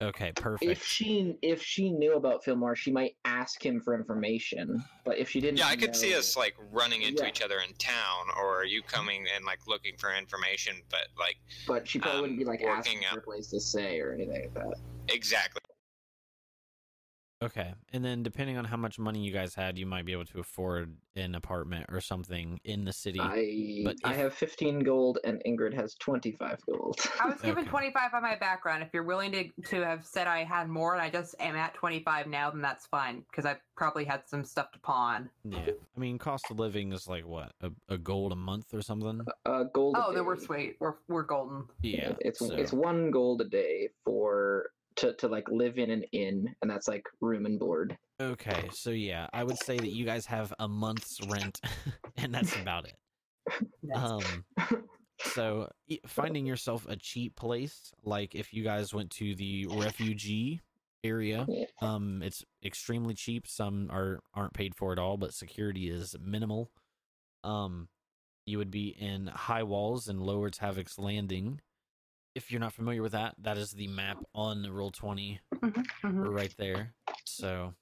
Okay 0.08 0.32
perfect 0.36 0.72
If 0.72 0.86
she 0.86 1.36
if 1.42 1.62
she 1.62 1.90
knew 1.92 2.16
about 2.16 2.44
Fillmore, 2.44 2.76
she 2.76 2.92
might 2.92 3.16
ask 3.26 3.64
him 3.64 3.82
for 3.82 3.96
information. 3.96 4.84
But 5.04 5.18
if 5.18 5.30
she 5.30 5.42
didn't, 5.42 5.58
Yeah, 5.60 5.68
I 5.68 5.76
could 5.76 5.96
see 5.96 6.16
us 6.16 6.38
like 6.38 6.56
running 6.72 7.02
into 7.02 7.24
Yeah. 7.24 7.30
each 7.30 7.42
other 7.42 7.60
in 7.60 7.74
town, 7.76 8.28
or 8.38 8.66
you 8.66 8.82
coming 8.84 9.26
and 9.36 9.46
like 9.46 9.60
looking 9.68 9.96
for 9.98 10.14
information, 10.14 10.82
but 10.90 11.08
like 11.20 11.38
But 11.68 11.88
she 11.88 12.00
probably 12.00 12.16
um, 12.18 12.22
wouldn't 12.22 12.40
be 12.40 12.46
like 12.46 12.62
working 12.62 13.00
asking 13.00 13.02
for 13.12 13.20
a 13.20 13.22
place 13.22 13.48
to 13.48 13.60
stay 13.60 14.00
or 14.00 14.14
anything 14.14 14.42
like 14.42 14.54
that. 14.54 14.76
exactly. 15.10 15.62
Okay. 17.44 17.74
And 17.92 18.04
then 18.04 18.24
depending 18.24 18.58
on 18.58 18.66
how 18.66 18.78
much 18.78 18.98
money 19.00 19.20
you 19.24 19.32
guys 19.32 19.54
had, 19.54 19.78
you 19.78 19.86
might 19.86 20.06
be 20.06 20.12
able 20.14 20.26
to 20.26 20.40
afford 20.40 20.96
an 21.16 21.36
apartment 21.36 21.86
or 21.90 22.02
something 22.02 22.60
in 22.64 22.86
the 22.86 22.94
city. 22.94 23.20
I 23.20 23.82
but 23.84 23.98
I 24.04 24.14
have 24.14 24.34
15 24.34 24.80
gold 24.80 25.20
and 25.24 25.42
Ingrid 25.46 25.74
has 25.76 25.94
25 25.96 26.58
gold. 26.66 27.00
I 27.22 27.28
was 27.28 27.40
given 27.42 27.64
Okay. 27.64 27.70
25 27.70 28.14
on 28.16 28.22
my 28.24 28.36
background. 28.36 28.82
If 28.82 28.90
you're 28.94 29.04
willing 29.04 29.32
to, 29.34 29.50
to 29.70 29.82
have 29.86 30.06
said 30.06 30.26
I 30.28 30.44
had 30.44 30.70
more 30.70 30.94
and 30.94 31.02
I 31.02 31.10
just 31.10 31.36
am 31.40 31.56
at 31.56 31.74
25 31.76 32.28
now, 32.28 32.50
then 32.50 32.62
that's 32.62 32.88
fine 32.88 33.24
because 33.30 33.46
I 33.46 33.58
probably 33.76 34.06
had 34.06 34.22
some 34.28 34.44
stuff 34.44 34.72
to 34.72 34.80
pawn. 34.80 35.30
yeah. 35.44 35.70
I 35.96 36.00
mean, 36.00 36.18
cost 36.18 36.46
of 36.50 36.58
living 36.60 36.94
is 36.94 37.08
like 37.08 37.28
what? 37.28 37.52
A, 37.62 37.72
a 37.90 37.98
gold 37.98 38.32
a 38.32 38.36
month 38.36 38.74
or 38.74 38.82
something? 38.82 39.22
Uh, 39.46 39.64
gold. 39.74 39.96
a 39.98 40.06
Oh, 40.06 40.14
then 40.14 40.26
we're 40.26 40.36
day. 40.36 40.46
sweet. 40.46 40.76
We're, 40.80 40.96
we're 41.08 41.24
golden. 41.24 41.66
Yeah. 41.82 42.14
it's 42.22 42.40
so- 42.40 42.56
it's 42.56 42.72
one 42.74 43.12
gold 43.12 43.42
a 43.42 43.46
day 43.46 43.90
for 44.06 44.72
to 44.98 45.14
to 45.16 45.28
like 45.28 45.50
live 45.50 45.78
in 45.78 45.90
an 45.90 46.04
inn, 46.12 46.54
and 46.62 46.70
that's 46.70 46.88
like 46.88 47.06
room 47.22 47.46
and 47.46 47.60
board. 47.60 47.98
Okay. 48.22 48.70
So 48.72 48.92
yeah, 48.92 49.28
I 49.34 49.44
would 49.44 49.58
say 49.58 49.78
that 49.78 49.92
you 49.92 50.06
guys 50.06 50.26
have 50.28 50.54
a 50.60 50.68
month's 50.68 51.20
rent 51.28 51.60
and 52.18 52.34
that's 52.34 52.56
about 52.56 52.86
it. 52.86 52.96
Um 53.94 54.24
so 55.20 55.70
finding 56.08 56.46
yourself 56.46 56.86
a 56.88 56.96
cheap 56.96 57.36
place 57.36 57.92
like 58.04 58.36
if 58.36 58.54
you 58.54 58.64
guys 58.64 58.94
went 58.94 59.10
to 59.10 59.36
the 59.36 59.68
refugee 59.70 60.62
area 61.04 61.46
um 61.82 62.22
it's 62.24 62.44
extremely 62.64 63.14
cheap 63.14 63.48
some 63.48 63.90
are 63.92 64.20
aren't 64.34 64.54
paid 64.54 64.74
for 64.76 64.92
at 64.92 65.00
all 65.00 65.18
but 65.18 65.34
security 65.34 65.90
is 65.90 66.16
minimal 66.22 66.72
um 67.44 67.88
you 68.46 68.58
would 68.58 68.72
be 68.72 68.96
in 69.00 69.28
high 69.28 69.64
walls 69.64 70.08
and 70.08 70.22
lowards 70.22 70.58
havoc's 70.58 70.98
landing 70.98 71.60
if 72.36 72.52
you're 72.52 72.60
not 72.62 72.74
familiar 72.74 73.02
with 73.02 73.12
that 73.12 73.36
that 73.42 73.58
is 73.58 73.72
the 73.72 73.88
map 73.88 74.18
on 74.34 74.64
Roll20 74.64 75.40
Mhm. 75.56 75.86
right 76.34 76.54
there 76.58 76.94
so 77.26 77.74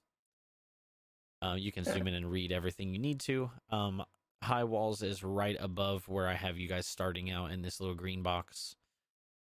uh, 1.42 1.54
you 1.58 1.72
can 1.72 1.84
zoom 1.84 2.06
in 2.06 2.14
and 2.14 2.30
read 2.30 2.52
everything 2.52 2.92
you 2.92 2.98
need 2.98 3.18
to 3.20 3.50
um 3.70 4.02
high 4.42 4.64
walls 4.64 5.02
is 5.02 5.22
right 5.24 5.56
above 5.60 6.06
where 6.08 6.26
i 6.28 6.34
have 6.34 6.58
you 6.58 6.68
guys 6.68 6.86
starting 6.86 7.30
out 7.30 7.50
in 7.52 7.62
this 7.62 7.80
little 7.80 7.94
green 7.94 8.22
box 8.22 8.74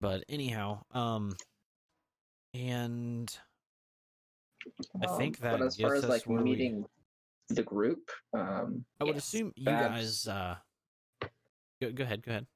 but 0.01 0.25
anyhow 0.29 0.81
um 0.93 1.35
and 2.55 3.37
I 5.03 5.07
think 5.19 5.38
that 5.40 5.59
But 5.59 5.62
as 5.62 5.77
far 5.77 5.95
as 5.95 6.05
like 6.09 6.23
where 6.27 6.43
we- 6.43 6.51
meeting 6.51 6.87
the 7.49 7.62
group, 7.62 8.11
um, 8.33 8.85
I 9.01 9.05
would 9.05 9.17
Yes. 9.17 9.25
assume 9.27 9.53
you 9.57 9.67
guys. 9.67 10.27
Uh, 10.27 10.57
go, 11.83 11.93
go 11.93 12.05
ahead. 12.05 12.23
Go 12.23 12.31
ahead. 12.31 12.47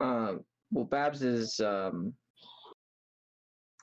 um, 0.00 0.44
well, 0.70 0.84
Babs 0.84 1.22
is 1.22 1.60
um, 1.60 2.14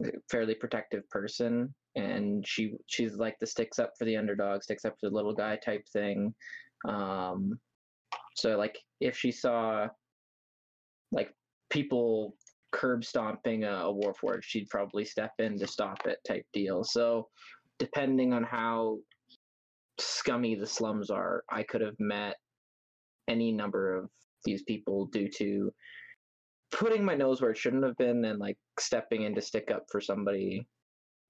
a 0.03 0.09
fairly 0.29 0.55
protective 0.55 1.07
person, 1.09 1.73
and 1.95 2.47
she 2.47 2.73
she's 2.87 3.15
like 3.15 3.37
the 3.39 3.47
sticks 3.47 3.79
up 3.79 3.93
for 3.97 4.05
the 4.05 4.17
underdog, 4.17 4.63
sticks 4.63 4.85
up 4.85 4.95
for 4.99 5.09
the 5.09 5.15
little 5.15 5.33
guy 5.33 5.57
type 5.57 5.85
thing. 5.91 6.33
Um, 6.87 7.59
so 8.35 8.57
like 8.57 8.77
if 9.01 9.17
she 9.17 9.31
saw 9.31 9.87
like 11.11 11.33
people 11.69 12.35
curb 12.71 13.03
stomping 13.03 13.63
a, 13.63 13.71
a 13.71 13.93
warforged, 13.93 14.43
she'd 14.43 14.69
probably 14.69 15.05
step 15.05 15.33
in 15.39 15.57
to 15.59 15.67
stop 15.67 16.05
it 16.05 16.19
type 16.27 16.45
deal. 16.53 16.83
So 16.83 17.27
depending 17.79 18.33
on 18.33 18.43
how 18.43 18.99
scummy 19.99 20.55
the 20.55 20.67
slums 20.67 21.09
are, 21.09 21.43
I 21.49 21.63
could 21.63 21.81
have 21.81 21.99
met 21.99 22.35
any 23.27 23.51
number 23.51 23.95
of 23.95 24.09
these 24.45 24.63
people 24.63 25.07
due 25.07 25.29
to 25.29 25.73
putting 26.71 27.03
my 27.03 27.15
nose 27.15 27.41
where 27.41 27.51
it 27.51 27.57
shouldn't 27.57 27.83
have 27.83 27.97
been 27.97 28.25
and 28.25 28.39
like 28.39 28.57
stepping 28.79 29.23
in 29.23 29.35
to 29.35 29.41
stick 29.41 29.71
up 29.71 29.85
for 29.89 30.01
somebody 30.01 30.67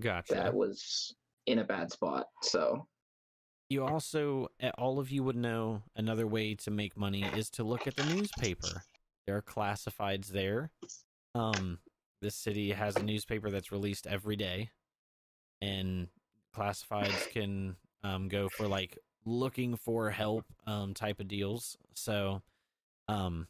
Gotcha. 0.02 0.34
that 0.34 0.54
was 0.54 1.15
in 1.45 1.60
a 1.60 1.63
bad 1.63 1.91
spot. 1.91 2.28
So 2.41 2.88
You 3.69 3.86
also, 3.86 4.47
eh, 4.60 4.71
all 4.78 5.00
of 5.00 5.12
you 5.12 5.23
would 5.23 5.36
know 5.36 5.84
another 5.95 6.28
way 6.28 6.56
to 6.56 6.71
make 6.71 6.97
money 6.97 7.23
is 7.23 7.50
to 7.52 7.63
look 7.63 7.88
at 7.88 7.95
the 7.95 8.06
newspaper. 8.06 8.84
There 9.26 9.36
are 9.36 9.41
classifieds 9.41 10.28
there. 10.28 10.71
Um, 11.36 11.80
this 12.21 12.36
city 12.36 12.71
has 12.71 12.95
a 12.95 13.04
newspaper 13.04 13.50
that's 13.52 13.71
released 13.71 14.08
every 14.08 14.36
day, 14.36 14.71
and 15.62 16.08
classifieds 16.56 17.30
can 17.32 17.76
um, 18.04 18.28
go 18.28 18.50
for 18.50 18.67
like 18.67 18.97
looking 19.26 19.76
for 19.76 20.10
help 20.10 20.45
um, 20.65 20.93
type 20.93 21.19
of 21.19 21.28
deals. 21.28 21.78
So, 21.93 22.41
um, 23.08 23.47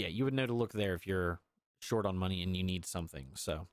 yeah, 0.00 0.08
you 0.08 0.24
would 0.24 0.34
know 0.34 0.46
to 0.46 0.54
look 0.54 0.72
there 0.72 0.94
if 0.94 1.06
you're 1.06 1.40
short 1.80 2.06
on 2.06 2.16
money 2.16 2.42
and 2.42 2.56
you 2.56 2.64
need 2.64 2.86
something. 2.86 3.28
So, 3.36 3.68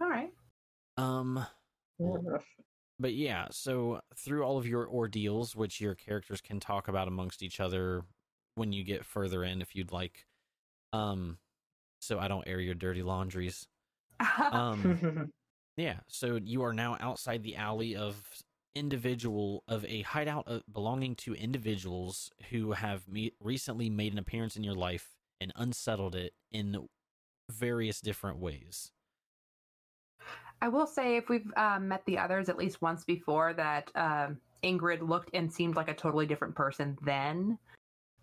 All 0.00 0.08
right. 0.08 0.32
um, 0.96 1.44
but 2.98 3.14
yeah, 3.14 3.46
so 3.50 4.00
through 4.16 4.42
all 4.42 4.58
of 4.58 4.66
your 4.66 4.88
ordeals, 4.88 5.54
which 5.56 5.80
your 5.80 5.94
characters 5.94 6.40
can 6.40 6.60
talk 6.60 6.88
about 6.88 7.08
amongst 7.08 7.42
each 7.42 7.60
other 7.60 8.04
when 8.54 8.72
you 8.72 8.84
get 8.84 9.04
further 9.04 9.44
in, 9.44 9.62
if 9.62 9.74
you'd 9.74 9.92
like, 9.92 10.26
um, 10.92 11.38
so 12.00 12.18
I 12.18 12.28
don't 12.28 12.48
air 12.48 12.60
your 12.60 12.74
dirty 12.74 13.02
laundries. 13.02 13.68
Um, 14.52 15.02
yeah, 15.76 16.00
so 16.08 16.40
you 16.42 16.62
are 16.62 16.72
now 16.74 16.96
outside 17.00 17.42
the 17.42 17.56
alley 17.56 17.96
of 17.96 18.16
individual 18.74 19.64
of 19.68 19.84
a 19.84 20.02
hideout 20.02 20.46
belonging 20.72 21.14
to 21.16 21.34
individuals 21.34 22.30
who 22.50 22.72
have 22.72 23.08
me- 23.08 23.32
recently 23.40 23.90
made 23.90 24.12
an 24.12 24.18
appearance 24.18 24.56
in 24.56 24.64
your 24.64 24.74
life 24.74 25.08
and 25.40 25.52
unsettled 25.56 26.14
it 26.14 26.34
in 26.52 26.88
various 27.50 28.00
different 28.00 28.38
ways. 28.38 28.90
I 30.62 30.68
will 30.68 30.86
say, 30.86 31.16
if 31.16 31.28
we've 31.28 31.50
um, 31.56 31.88
met 31.88 32.04
the 32.04 32.18
others 32.18 32.48
at 32.48 32.58
least 32.58 32.82
once 32.82 33.04
before, 33.04 33.54
that 33.54 33.90
um, 33.94 34.38
Ingrid 34.62 35.06
looked 35.06 35.30
and 35.32 35.50
seemed 35.50 35.74
like 35.74 35.88
a 35.88 35.94
totally 35.94 36.26
different 36.26 36.54
person 36.54 36.98
then. 37.02 37.58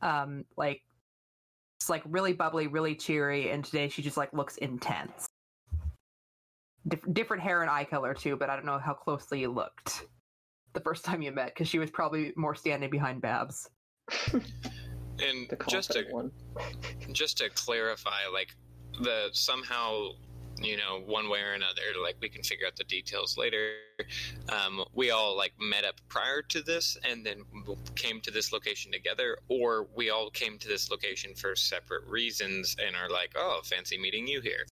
Um, 0.01 0.45
like, 0.55 0.83
it's 1.79 1.89
like 1.89 2.03
really 2.05 2.33
bubbly, 2.33 2.67
really 2.67 2.95
cheery, 2.95 3.49
and 3.49 3.65
today 3.65 3.89
she 3.89 4.03
just 4.03 4.17
like 4.17 4.31
looks 4.33 4.57
intense. 4.57 5.25
Dif- 6.87 7.11
different 7.11 7.41
hair 7.41 7.63
and 7.63 7.71
eye 7.71 7.85
color 7.85 8.13
too, 8.13 8.35
but 8.35 8.49
I 8.49 8.55
don't 8.55 8.65
know 8.65 8.77
how 8.77 8.93
closely 8.93 9.41
you 9.41 9.51
looked 9.51 10.05
the 10.77 10.83
first 10.83 11.03
time 11.03 11.21
you 11.23 11.31
met 11.31 11.47
because 11.47 11.67
she 11.67 11.79
was 11.79 11.89
probably 11.89 12.31
more 12.35 12.53
standing 12.53 12.89
behind 12.89 13.21
Babs. 13.21 13.69
And 15.19 15.51
just 15.67 15.91
to 15.93 16.05
one. 16.11 16.31
just 17.11 17.39
to 17.39 17.49
clarify, 17.49 18.27
like 18.31 18.55
the 19.01 19.29
somehow, 19.31 20.09
you 20.61 20.77
know, 20.77 21.01
one 21.07 21.27
way 21.27 21.41
or 21.41 21.53
another, 21.53 21.81
like 22.03 22.17
we 22.21 22.29
can 22.29 22.43
figure 22.43 22.67
out 22.67 22.75
the 22.75 22.83
details 22.83 23.35
later. 23.35 23.71
Um, 24.49 24.85
we 24.93 25.09
all 25.09 25.35
like 25.35 25.53
met 25.59 25.83
up 25.83 25.95
prior 26.07 26.43
to 26.49 26.61
this, 26.61 26.97
and 27.03 27.25
then 27.25 27.41
came 27.95 28.21
to 28.21 28.29
this 28.29 28.53
location 28.53 28.91
together, 28.91 29.39
or 29.47 29.87
we 29.95 30.11
all 30.11 30.29
came 30.29 30.59
to 30.59 30.67
this 30.67 30.91
location 30.91 31.33
for 31.33 31.55
separate 31.55 32.05
reasons 32.05 32.75
and 32.85 32.95
are 32.95 33.09
like, 33.09 33.31
oh, 33.35 33.61
fancy 33.63 33.97
meeting 33.97 34.27
you 34.27 34.39
here. 34.39 34.67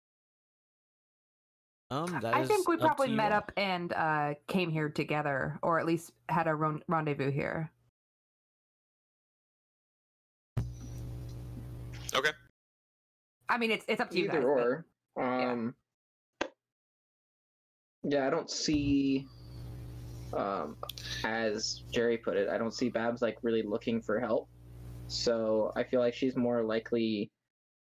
Um, 1.91 2.17
that 2.21 2.33
I 2.33 2.41
is 2.41 2.47
think 2.47 2.67
we 2.67 2.77
probably 2.77 3.09
met 3.09 3.31
all. 3.31 3.37
up 3.39 3.51
and 3.57 3.93
uh, 3.93 4.33
came 4.47 4.71
here 4.71 4.89
together, 4.89 5.59
or 5.61 5.79
at 5.79 5.85
least 5.85 6.11
had 6.29 6.47
a 6.47 6.55
ron- 6.55 6.81
rendezvous 6.87 7.29
here. 7.31 7.71
Okay. 12.13 12.31
I 13.49 13.57
mean, 13.57 13.71
it's 13.71 13.85
it's 13.87 14.01
up 14.01 14.09
to 14.11 14.17
you 14.17 14.25
Either 14.25 14.41
guys. 14.41 14.43
but- 14.43 15.21
or. 15.23 15.51
Um, 15.51 15.75
yeah. 18.03 18.27
I 18.27 18.29
don't 18.29 18.49
see. 18.49 19.25
Um, 20.33 20.75
as 21.23 21.83
Jerry 21.91 22.17
put 22.17 22.35
it, 22.35 22.49
I 22.49 22.57
don't 22.57 22.73
see 22.73 22.89
Babs 22.89 23.21
like 23.21 23.37
really 23.43 23.61
looking 23.61 24.01
for 24.01 24.19
help. 24.19 24.49
So 25.07 25.71
I 25.75 25.83
feel 25.83 25.99
like 25.99 26.13
she's 26.15 26.35
more 26.35 26.63
likely 26.63 27.31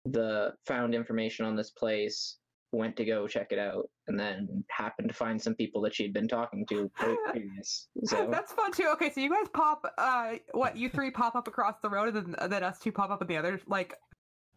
the 0.06 0.54
found 0.66 0.94
information 0.94 1.44
on 1.44 1.56
this 1.56 1.70
place, 1.72 2.38
went 2.72 2.96
to 2.96 3.04
go 3.04 3.26
check 3.26 3.48
it 3.50 3.58
out, 3.58 3.88
and 4.06 4.18
then 4.18 4.64
happened 4.68 5.08
to 5.08 5.14
find 5.14 5.40
some 5.40 5.54
people 5.54 5.80
that 5.82 5.94
she'd 5.94 6.12
been 6.12 6.28
talking 6.28 6.66
to 6.66 6.90
previous. 7.30 7.88
So 8.04 8.28
That's 8.30 8.52
fun 8.52 8.72
too. 8.72 8.88
Okay, 8.94 9.10
so 9.10 9.20
you 9.20 9.30
guys 9.30 9.46
pop. 9.52 9.82
Uh, 9.96 10.34
what 10.52 10.76
you 10.76 10.88
three 10.88 11.10
pop 11.10 11.34
up 11.34 11.48
across 11.48 11.76
the 11.82 11.88
road, 11.88 12.14
and 12.14 12.34
then, 12.34 12.50
then 12.50 12.62
us 12.62 12.78
two 12.78 12.92
pop 12.92 13.10
up 13.10 13.22
in 13.22 13.28
the 13.28 13.36
other, 13.36 13.60
like, 13.66 13.94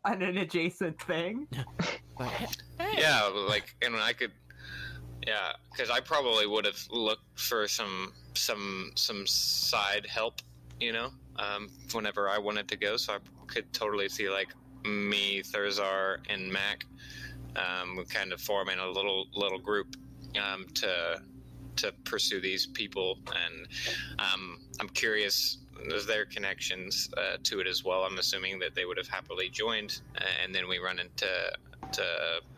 on 0.05 0.21
an 0.21 0.37
adjacent 0.37 1.01
thing. 1.01 1.47
Hey, 2.77 2.99
Yeah, 2.99 3.31
like, 3.33 3.75
and 3.81 3.95
I 3.95 4.13
could, 4.13 4.31
yeah, 5.25 5.53
because 5.71 5.89
I 5.89 6.01
probably 6.01 6.45
would 6.45 6.65
have 6.65 6.79
looked 6.91 7.39
for 7.39 7.67
some 7.67 8.13
some 8.35 8.91
some 8.95 9.25
side 9.25 10.05
help, 10.05 10.35
you 10.79 10.93
know, 10.93 11.09
um, 11.37 11.69
whenever 11.93 12.29
I 12.29 12.37
wanted 12.37 12.67
to 12.67 12.77
go. 12.77 12.97
So 12.97 13.13
I 13.13 13.17
could 13.47 13.73
totally 13.73 14.07
see 14.07 14.29
like 14.29 14.49
me, 14.85 15.41
Thurzar, 15.41 16.17
and 16.29 16.51
Mac, 16.51 16.85
um, 17.55 18.03
kind 18.09 18.33
of 18.33 18.41
forming 18.41 18.79
a 18.79 18.87
little 18.87 19.27
little 19.33 19.59
group 19.59 19.95
um, 20.41 20.65
to 20.75 21.21
to 21.77 21.91
pursue 22.03 22.41
these 22.41 22.67
people, 22.67 23.17
and 23.27 23.67
um, 24.19 24.59
I'm 24.79 24.89
curious. 24.89 25.57
Is 25.87 26.05
there 26.05 26.25
connections 26.25 27.09
uh, 27.17 27.37
to 27.43 27.59
it 27.59 27.65
as 27.65 27.83
well? 27.83 28.03
I'm 28.03 28.19
assuming 28.19 28.59
that 28.59 28.75
they 28.75 28.85
would 28.85 28.97
have 28.97 29.07
happily 29.07 29.49
joined, 29.49 30.01
uh, 30.15 30.23
and 30.43 30.53
then 30.53 30.67
we 30.67 30.77
run 30.77 30.99
into 30.99 31.27
to 31.91 32.03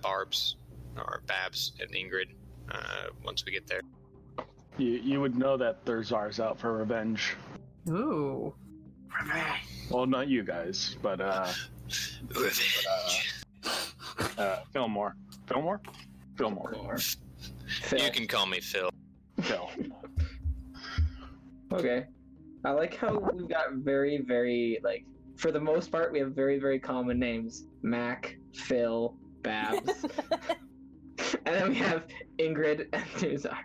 Barb's 0.02 0.58
or 0.98 1.22
Babs 1.26 1.72
and 1.80 1.90
Ingrid 1.92 2.30
uh, 2.72 3.08
once 3.24 3.46
we 3.46 3.52
get 3.52 3.66
there. 3.68 3.82
You, 4.78 4.90
you 4.90 5.22
would 5.22 5.38
know 5.38 5.56
that 5.58 5.86
Thurzar's 5.86 6.40
out 6.40 6.60
for 6.60 6.78
revenge. 6.78 7.36
Ooh. 7.90 8.54
Revenge. 9.22 9.62
Well, 9.90 10.06
not 10.06 10.28
you 10.28 10.44
guys, 10.44 10.98
but 11.02 11.22
uh, 11.22 11.52
Revenge. 12.36 12.86
uh 12.90 13.43
Uh, 14.38 14.60
Fillmore. 14.72 15.16
Fillmore? 15.48 15.82
Fillmore. 16.38 16.98
Phil. 17.68 18.00
You 18.00 18.12
can 18.12 18.28
call 18.28 18.46
me 18.46 18.60
Phil. 18.60 18.90
Phil. 19.42 19.70
Okay. 21.72 22.06
I 22.66 22.72
like 22.72 22.96
how 22.96 23.18
we've 23.18 23.50
got 23.50 23.74
very, 23.74 24.22
very 24.22 24.80
like 24.84 25.06
for 25.36 25.52
the 25.52 25.60
most 25.60 25.92
part 25.92 26.12
we 26.12 26.20
have 26.20 26.34
very, 26.34 26.60
very 26.60 26.80
common 26.80 27.20
names. 27.20 27.66
Mac, 27.82 28.38
Phil, 28.54 29.16
Babs. 29.42 30.06
and 31.46 31.56
then 31.56 31.70
we 31.70 31.76
have 31.76 32.06
Ingrid 32.40 32.88
and 32.94 33.06
Tuzar. 33.18 33.58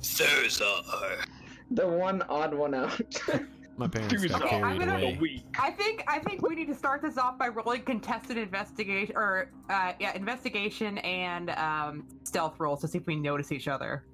Thurzar. 0.00 1.24
The 1.70 1.86
one 1.86 2.22
odd 2.28 2.54
one 2.54 2.74
out. 2.74 3.00
my 3.78 3.86
parents 3.86 4.12
Dude, 4.20 4.30
got 4.30 4.40
no, 4.40 4.48
carried 4.48 4.64
I'm 4.64 4.78
gonna- 4.78 4.98
away. 5.16 5.42
I 5.58 5.70
think 5.70 6.02
I 6.08 6.18
think 6.18 6.42
we 6.46 6.54
need 6.54 6.66
to 6.66 6.74
start 6.74 7.00
this 7.00 7.16
off 7.16 7.38
by 7.38 7.48
rolling 7.48 7.82
contested 7.82 8.36
investigation 8.36 9.16
or 9.16 9.50
uh, 9.70 9.92
yeah, 10.00 10.14
investigation 10.16 10.98
and 10.98 11.50
um, 11.50 12.06
stealth 12.24 12.58
rolls 12.58 12.80
to 12.80 12.88
see 12.88 12.98
if 12.98 13.06
we 13.06 13.14
notice 13.16 13.52
each 13.52 13.68
other. 13.68 14.04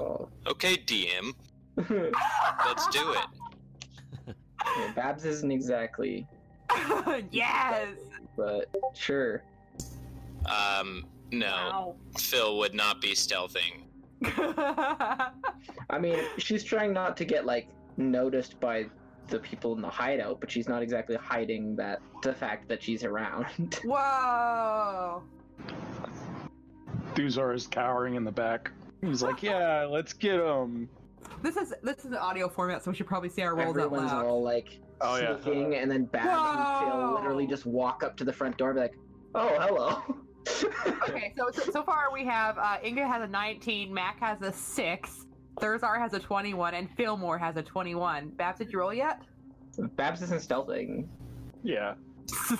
oh. 0.00 0.28
Okay, 0.46 0.76
DM, 0.76 1.34
let's 1.76 2.86
do 2.88 3.12
it. 3.12 4.34
Yeah, 4.76 4.92
Babs 4.94 5.24
isn't 5.24 5.50
exactly, 5.50 6.26
yes. 7.30 7.88
but 8.36 8.66
sure. 8.94 9.42
Um, 10.46 11.04
no, 11.32 11.96
Phil 12.18 12.58
would 12.58 12.74
not 12.74 13.00
be 13.00 13.10
stealthing. 13.14 13.82
I 14.24 15.98
mean, 16.00 16.18
she's 16.38 16.64
trying 16.64 16.92
not 16.92 17.16
to 17.18 17.24
get 17.24 17.44
like 17.46 17.68
noticed 17.98 18.58
by 18.60 18.86
the 19.28 19.38
people 19.40 19.74
in 19.74 19.82
the 19.82 19.88
hideout, 19.90 20.40
but 20.40 20.50
she's 20.50 20.68
not 20.68 20.82
exactly 20.82 21.16
hiding 21.16 21.76
that 21.76 22.00
the 22.22 22.32
fact 22.32 22.68
that 22.68 22.82
she's 22.82 23.04
around. 23.04 23.74
Whoa. 23.84 25.22
Thuzar 27.14 27.54
is 27.54 27.66
cowering 27.66 28.14
in 28.14 28.24
the 28.24 28.32
back. 28.32 28.70
He's 29.02 29.22
like, 29.22 29.42
yeah, 29.42 29.84
let's 29.84 30.12
get 30.12 30.40
him. 30.40 30.88
This 31.42 31.56
is 31.56 31.74
this 31.82 31.98
is 32.00 32.06
an 32.06 32.14
audio 32.14 32.48
format, 32.48 32.82
so 32.82 32.90
we 32.90 32.96
should 32.96 33.06
probably 33.06 33.28
say 33.28 33.42
our 33.42 33.54
rolls 33.54 33.76
out 33.76 33.84
Everyone's 33.84 34.12
loud. 34.12 34.24
all 34.26 34.42
like 34.42 34.80
Oh, 35.00 35.16
yeah. 35.16 35.40
sneaking, 35.40 35.74
and 35.76 35.88
then 35.90 36.06
Babs 36.06 36.26
and 36.26 36.90
Phil 36.90 37.14
literally 37.14 37.46
just 37.46 37.66
walk 37.66 38.02
up 38.02 38.16
to 38.16 38.24
the 38.24 38.32
front 38.32 38.56
door 38.56 38.70
and 38.70 38.76
be 38.76 38.80
like, 38.82 38.98
"Oh, 39.34 39.48
hello." 39.60 40.02
okay, 41.08 41.32
so, 41.36 41.50
so 41.52 41.70
so 41.70 41.82
far 41.84 42.12
we 42.12 42.24
have 42.24 42.58
uh, 42.58 42.78
Inga 42.84 43.06
has 43.06 43.22
a 43.22 43.26
19, 43.28 43.92
Mac 43.94 44.18
has 44.18 44.42
a 44.42 44.52
six, 44.52 45.26
Thurzar 45.60 45.98
has 45.98 46.12
a 46.14 46.18
21, 46.18 46.74
and 46.74 46.88
Fillmore 46.96 47.38
has 47.38 47.56
a 47.56 47.62
21. 47.62 48.28
Babs, 48.30 48.58
did 48.58 48.72
you 48.72 48.78
roll 48.78 48.94
yet? 48.94 49.22
Babs 49.96 50.22
isn't 50.22 50.40
stealthing. 50.40 51.06
Yeah. 51.62 51.94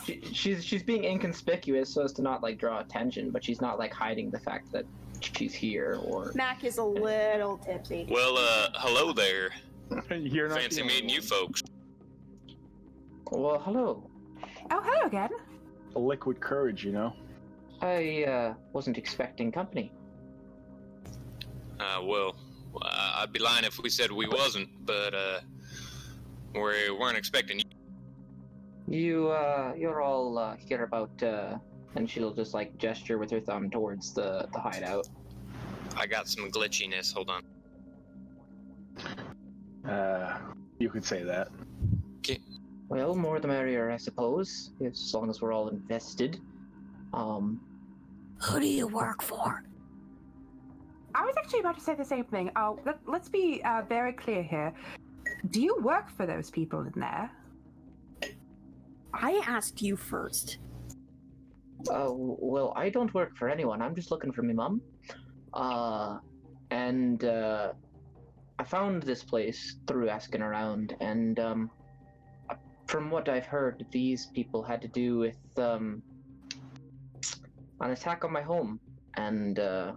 She, 0.04 0.20
she's 0.32 0.64
she's 0.64 0.82
being 0.82 1.04
inconspicuous 1.04 1.90
so 1.92 2.02
as 2.02 2.12
to 2.14 2.22
not 2.22 2.42
like 2.42 2.58
draw 2.58 2.80
attention, 2.80 3.30
but 3.30 3.44
she's 3.44 3.60
not 3.60 3.78
like 3.78 3.92
hiding 3.92 4.30
the 4.30 4.38
fact 4.38 4.72
that 4.72 4.84
she's 5.20 5.52
here 5.52 5.98
or 6.04 6.32
Mac 6.34 6.64
is 6.64 6.78
a 6.78 6.84
little 6.84 7.58
tipsy. 7.58 8.06
Well, 8.10 8.38
uh, 8.38 8.68
hello 8.74 9.12
there. 9.12 9.50
You're 10.10 10.48
not 10.48 10.60
Fancy 10.60 10.76
the 10.76 10.82
only 10.82 10.94
meeting 10.94 11.10
you 11.10 11.20
folks. 11.20 11.62
well 13.30 13.58
hello 13.58 14.08
Oh, 14.70 14.80
hello 14.82 15.06
again. 15.06 15.30
A 15.96 15.98
liquid 15.98 16.40
courage, 16.40 16.84
you 16.84 16.92
know. 16.92 17.12
i 17.82 18.24
uh, 18.24 18.54
wasn't 18.72 18.96
expecting 18.98 19.50
company 19.52 19.92
Uh, 21.80 22.00
well, 22.04 22.36
uh, 22.82 23.16
I'd 23.22 23.32
be 23.32 23.40
lying 23.40 23.64
if 23.64 23.78
we 23.82 23.90
said 23.90 24.10
we 24.10 24.26
wasn't, 24.28 24.68
but 24.86 25.14
uh, 25.14 25.40
we 26.54 26.90
weren't 26.90 27.16
expecting 27.18 27.58
you. 27.60 27.64
you 28.88 29.28
uh 29.28 29.74
you're 29.76 30.00
all 30.00 30.38
uh, 30.38 30.56
here 30.56 30.82
about 30.84 31.22
uh 31.22 31.58
and 31.94 32.08
she'll 32.08 32.32
just 32.32 32.54
like 32.54 32.70
gesture 32.78 33.18
with 33.18 33.30
her 33.30 33.40
thumb 33.40 33.68
towards 33.70 34.14
the 34.14 34.48
the 34.54 34.60
hideout 34.60 35.06
I 35.96 36.06
got 36.06 36.28
some 36.28 36.50
glitchiness. 36.50 37.12
Hold 37.12 37.30
on. 37.30 37.42
Uh, 39.88 40.38
you 40.78 40.88
could 40.90 41.04
say 41.04 41.22
that. 41.22 41.48
Okay. 42.18 42.38
well 42.88 43.14
more 43.14 43.40
the 43.40 43.48
merrier 43.48 43.90
i 43.90 43.96
suppose 43.96 44.70
as 44.84 45.12
long 45.14 45.28
as 45.30 45.40
we're 45.40 45.52
all 45.52 45.68
invested 45.68 46.40
um 47.12 47.60
Who 48.44 48.60
do 48.60 48.66
you 48.66 48.86
work 48.86 49.20
for? 49.22 49.62
I 51.14 51.24
was 51.24 51.34
actually 51.38 51.60
about 51.60 51.76
to 51.76 51.80
say 51.80 51.94
the 51.94 52.04
same 52.04 52.24
thing. 52.24 52.50
Oh, 52.56 52.78
let, 52.84 52.98
let's 53.06 53.28
be 53.28 53.62
uh, 53.64 53.82
very 53.88 54.12
clear 54.12 54.42
here. 54.42 54.72
Do 55.50 55.60
you 55.60 55.76
work 55.80 56.10
for 56.10 56.26
those 56.26 56.50
people 56.50 56.80
in 56.80 56.92
there? 56.96 57.30
I 59.12 59.42
asked 59.46 59.82
you 59.82 59.96
first. 59.96 60.58
Uh, 61.90 62.10
well, 62.10 62.72
I 62.76 62.88
don't 62.88 63.12
work 63.14 63.36
for 63.36 63.48
anyone. 63.48 63.80
I'm 63.80 63.94
just 63.94 64.10
looking 64.10 64.32
for 64.32 64.42
my 64.42 64.52
mum. 64.52 64.82
Uh, 65.54 66.18
and 66.70 67.24
uh, 67.24 67.72
I 68.58 68.64
found 68.64 69.02
this 69.02 69.22
place 69.22 69.76
through 69.86 70.08
asking 70.08 70.42
around, 70.42 70.94
and 71.00 71.38
um, 71.38 71.70
from 72.86 73.10
what 73.10 73.28
I've 73.28 73.46
heard, 73.46 73.86
these 73.90 74.26
people 74.26 74.62
had 74.62 74.82
to 74.82 74.88
do 74.88 75.18
with 75.18 75.58
um, 75.58 76.02
an 77.80 77.90
attack 77.92 78.24
on 78.24 78.32
my 78.32 78.42
home 78.42 78.80
and 79.16 79.58
uh, 79.58 79.92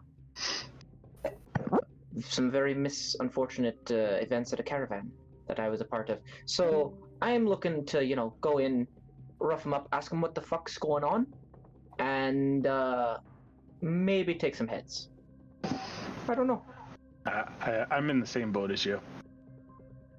some 2.19 2.51
very 2.51 2.73
mis 2.73 3.15
unfortunate 3.19 3.79
uh, 3.91 4.19
events 4.25 4.53
at 4.53 4.59
a 4.59 4.63
caravan 4.63 5.11
that 5.47 5.59
I 5.59 5.69
was 5.69 5.81
a 5.81 5.85
part 5.85 6.09
of. 6.09 6.19
So 6.45 6.93
I 7.21 7.31
am 7.31 7.47
looking 7.47 7.85
to, 7.87 8.03
you 8.03 8.15
know, 8.15 8.33
go 8.41 8.57
in, 8.57 8.87
rough 9.39 9.63
them 9.63 9.73
up, 9.73 9.87
ask 9.91 10.09
them 10.09 10.21
what 10.21 10.35
the 10.35 10.41
fuck's 10.41 10.77
going 10.77 11.03
on, 11.03 11.27
and 11.99 12.67
uh, 12.67 13.17
maybe 13.81 14.35
take 14.35 14.55
some 14.55 14.67
heads. 14.67 15.09
I 16.27 16.35
don't 16.35 16.47
know. 16.47 16.63
I, 17.25 17.43
I, 17.61 17.85
I'm 17.91 18.09
in 18.09 18.19
the 18.19 18.25
same 18.25 18.51
boat 18.51 18.71
as 18.71 18.85
you. 18.85 18.99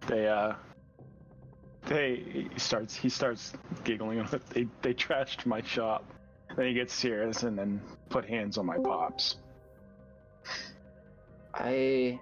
They 0.07 0.29
uh, 0.29 0.55
they 1.87 2.49
he 2.53 2.59
starts 2.59 2.95
he 2.95 3.09
starts 3.09 3.53
giggling. 3.85 4.27
They 4.51 4.67
they 4.83 4.95
trashed 4.95 5.47
my 5.47 5.63
shop. 5.63 6.05
Then 6.57 6.67
he 6.67 6.75
gets 6.75 6.93
serious 6.93 7.43
and 7.45 7.59
then 7.59 7.81
put 8.11 8.25
hands 8.29 8.59
on 8.59 8.67
my 8.67 8.77
pops. 8.77 9.37
I 11.55 12.21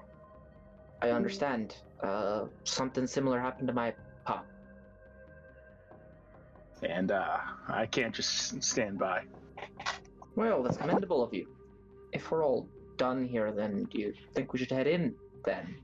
I 1.03 1.11
understand. 1.11 1.77
Uh, 2.03 2.47
something 2.65 3.07
similar 3.07 3.39
happened 3.39 3.69
to 3.69 3.75
my 3.75 3.93
pop. 4.25 4.47
And 6.83 7.11
uh, 7.11 7.37
I 7.69 7.87
can't 7.87 8.15
just 8.15 8.63
stand 8.63 8.99
by. 8.99 9.25
Well, 10.35 10.63
that's 10.63 10.79
commendable 10.79 11.23
of 11.23 11.35
you. 11.35 11.47
If 12.13 12.31
we're 12.31 12.45
all 12.45 12.69
done 12.97 13.27
here, 13.27 13.53
then 13.53 13.85
do 13.85 13.99
you 13.99 14.15
think 14.35 14.53
we 14.53 14.59
should 14.59 14.71
head 14.71 14.87
in 14.87 15.15
then? 15.45 15.77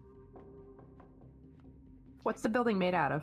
What's 2.22 2.42
the 2.42 2.48
building 2.48 2.78
made 2.78 2.94
out 2.94 3.12
of? 3.12 3.22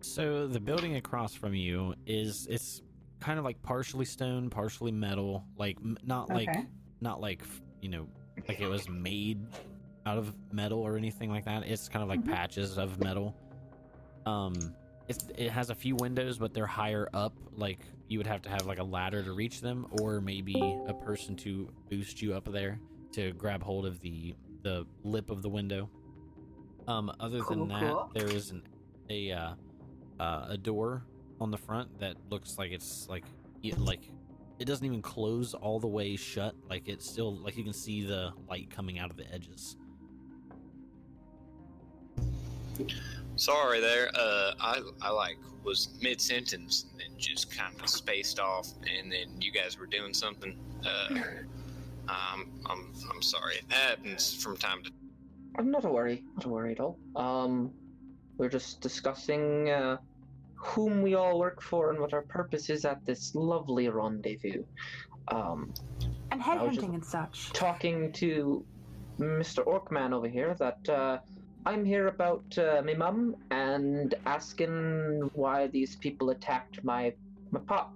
So 0.00 0.46
the 0.46 0.60
building 0.60 0.96
across 0.96 1.34
from 1.34 1.54
you 1.54 1.94
is 2.06 2.46
it's 2.48 2.82
kind 3.20 3.38
of 3.38 3.44
like 3.44 3.60
partially 3.62 4.04
stone, 4.04 4.48
partially 4.50 4.92
metal, 4.92 5.44
like 5.56 5.76
m- 5.82 5.98
not 6.04 6.28
like 6.28 6.48
not 7.00 7.20
like 7.20 7.42
you 7.80 7.88
know 7.88 8.06
like 8.48 8.60
it 8.60 8.68
was 8.68 8.88
made 8.88 9.40
out 10.06 10.18
of 10.18 10.34
metal 10.52 10.80
or 10.80 10.96
anything 10.96 11.30
like 11.30 11.44
that. 11.46 11.62
It's 11.66 11.88
kind 11.88 12.02
of 12.02 12.08
like 12.08 12.20
Mhm. 12.20 12.26
patches 12.32 12.76
of 12.78 12.98
metal. 13.00 13.34
Um, 14.26 14.54
it's, 15.08 15.26
it 15.36 15.50
has 15.50 15.70
a 15.70 15.74
few 15.74 15.96
windows, 15.96 16.38
but 16.38 16.54
they're 16.54 16.66
higher 16.66 17.08
up. 17.12 17.34
Like 17.56 17.78
you 18.08 18.18
would 18.18 18.26
have 18.26 18.42
to 18.42 18.48
have 18.50 18.66
like 18.66 18.78
a 18.78 18.84
ladder 18.84 19.22
to 19.22 19.32
reach 19.32 19.60
them, 19.60 19.86
or 20.00 20.20
maybe 20.20 20.54
a 20.86 20.94
person 20.94 21.36
to 21.36 21.70
boost 21.90 22.20
you 22.22 22.34
up 22.34 22.50
there 22.50 22.78
to 23.12 23.32
grab 23.32 23.62
hold 23.62 23.86
of 23.86 24.00
the 24.00 24.34
the 24.62 24.86
lip 25.02 25.30
of 25.30 25.42
the 25.42 25.48
window. 25.48 25.88
Um, 26.88 27.10
other 27.20 27.40
Cool, 27.40 27.66
than 27.66 27.68
that, 27.68 27.80
cool. 27.92 28.10
there 28.14 28.28
is 28.28 28.50
an 28.50 28.62
a 29.10 29.30
uh, 29.32 29.54
uh, 30.20 30.46
a 30.50 30.56
door 30.58 31.04
on 31.40 31.50
the 31.50 31.56
front 31.58 31.98
that 31.98 32.16
looks 32.30 32.58
like 32.58 32.72
it's 32.72 33.08
like 33.08 33.24
like 33.78 34.10
it 34.58 34.66
doesn't 34.66 34.84
even 34.84 35.02
close 35.02 35.54
all 35.54 35.80
the 35.80 35.88
way 35.88 36.16
shut. 36.16 36.54
Like 36.68 36.88
it's 36.88 37.08
still 37.08 37.36
like 37.36 37.56
you 37.56 37.64
can 37.64 37.72
see 37.72 38.04
the 38.04 38.32
light 38.48 38.70
coming 38.70 38.98
out 38.98 39.10
of 39.10 39.16
the 39.16 39.32
edges. 39.32 39.76
Sorry 43.36 43.80
there. 43.80 44.10
Uh, 44.14 44.52
I 44.60 44.80
I 45.02 45.10
like 45.10 45.36
was 45.64 45.88
mid 46.00 46.20
sentence 46.20 46.86
and 46.90 47.00
then 47.00 47.18
just 47.18 47.56
kind 47.56 47.74
of 47.80 47.88
spaced 47.88 48.38
off, 48.38 48.68
and 48.98 49.10
then 49.10 49.40
you 49.40 49.50
guys 49.50 49.78
were 49.78 49.86
doing 49.86 50.14
something. 50.14 50.56
Uh, 50.84 51.14
um, 52.08 52.50
I'm 52.66 52.92
I'm 53.10 53.22
sorry. 53.22 53.56
It 53.56 53.72
happens 53.72 54.34
from 54.34 54.56
time 54.56 54.82
to. 54.84 54.90
I'm 55.56 55.70
not 55.70 55.84
a 55.84 55.88
worry, 55.88 56.24
not 56.36 56.44
a 56.44 56.48
worry 56.48 56.72
at 56.72 56.80
all. 56.80 56.98
Um, 57.16 57.72
we're 58.36 58.48
just 58.48 58.80
discussing 58.80 59.70
uh, 59.70 59.98
whom 60.56 61.02
we 61.02 61.14
all 61.14 61.38
work 61.38 61.60
for 61.62 61.90
and 61.90 61.98
what 62.00 62.12
our 62.12 62.22
purpose 62.22 62.70
is 62.70 62.84
at 62.84 63.04
this 63.06 63.34
lovely 63.34 63.88
rendezvous. 63.88 64.64
Um, 65.28 65.72
And 66.30 66.42
I 66.42 66.62
was 66.62 66.76
headhunting 66.76 66.94
and 66.94 67.04
such. 67.04 67.52
talking 67.52 68.12
to 68.12 68.64
Mr. 69.18 69.64
Orkman 69.64 70.12
over 70.12 70.28
here 70.28 70.54
that 70.58 70.88
uh, 70.88 71.18
I'm 71.66 71.84
here 71.84 72.08
about 72.08 72.44
uh, 72.58 72.82
my 72.84 72.94
mum 72.94 73.36
and 73.50 74.14
asking 74.26 75.30
why 75.34 75.66
these 75.68 75.96
people 75.96 76.30
attacked 76.30 76.82
my 76.84 77.12
my 77.50 77.60
pop. 77.60 77.94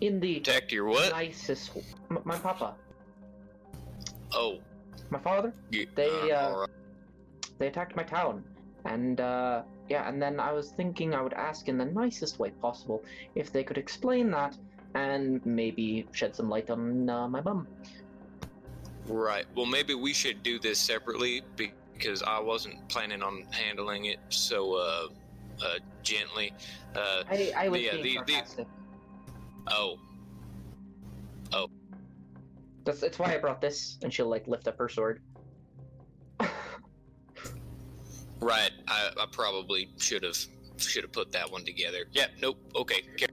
In 0.00 0.20
the 0.20 0.36
attacked 0.38 0.72
your 0.72 0.84
what? 0.86 1.10
nicest, 1.12 1.70
m- 2.10 2.18
my 2.24 2.38
papa, 2.38 2.74
Oh, 4.32 4.58
my 5.10 5.18
father, 5.18 5.52
you, 5.70 5.86
They, 5.94 6.10
uh, 6.32 6.50
alright. 6.50 6.68
they 7.58 7.68
attacked 7.68 7.96
my 7.96 8.02
town, 8.02 8.44
and 8.84 9.20
uh, 9.20 9.62
yeah, 9.88 10.08
and 10.08 10.20
then 10.20 10.40
I 10.40 10.52
was 10.52 10.70
thinking 10.70 11.14
I 11.14 11.22
would 11.22 11.32
ask 11.34 11.68
in 11.68 11.78
the 11.78 11.84
nicest 11.84 12.38
way 12.38 12.50
possible 12.50 13.04
if 13.34 13.52
they 13.52 13.62
could 13.64 13.78
explain 13.78 14.30
that 14.32 14.56
and 14.94 15.44
maybe 15.46 16.06
shed 16.12 16.34
some 16.34 16.48
light 16.48 16.70
on 16.70 17.08
uh, 17.08 17.28
my 17.28 17.40
mum. 17.40 17.66
Right. 19.06 19.44
Well, 19.54 19.66
maybe 19.66 19.94
we 19.94 20.12
should 20.12 20.42
do 20.42 20.58
this 20.58 20.78
separately 20.80 21.42
because 21.56 22.22
I 22.22 22.40
wasn't 22.40 22.88
planning 22.88 23.22
on 23.22 23.44
handling 23.50 24.06
it 24.06 24.18
so 24.30 24.74
uh, 24.74 25.08
uh, 25.64 25.78
gently. 26.02 26.52
Uh, 26.96 27.22
I, 27.30 27.52
I 27.56 27.68
was 27.68 27.80
Yeah, 27.82 27.92
being 28.00 28.02
the- 28.20 28.24
the- 28.26 28.32
sarcastic. 28.32 28.66
oh, 29.68 29.98
That's, 32.84 33.00
that's 33.00 33.18
why 33.18 33.34
I 33.34 33.38
brought 33.38 33.60
this, 33.60 33.98
and 34.02 34.12
she'll 34.14 34.28
like 34.28 34.46
lift 34.46 34.68
up 34.68 34.78
her 34.78 34.88
sword. 34.88 35.20
right. 38.46 38.70
I, 38.88 39.10
I 39.20 39.26
probably 39.30 39.90
should 39.98 40.22
have 40.22 40.36
should 40.78 41.02
have 41.04 41.12
put 41.12 41.32
that 41.32 41.50
one 41.50 41.64
together. 41.64 42.04
Yeah. 42.12 42.26
Nope. 42.40 42.58
Okay. 42.74 43.02
Car- 43.18 43.28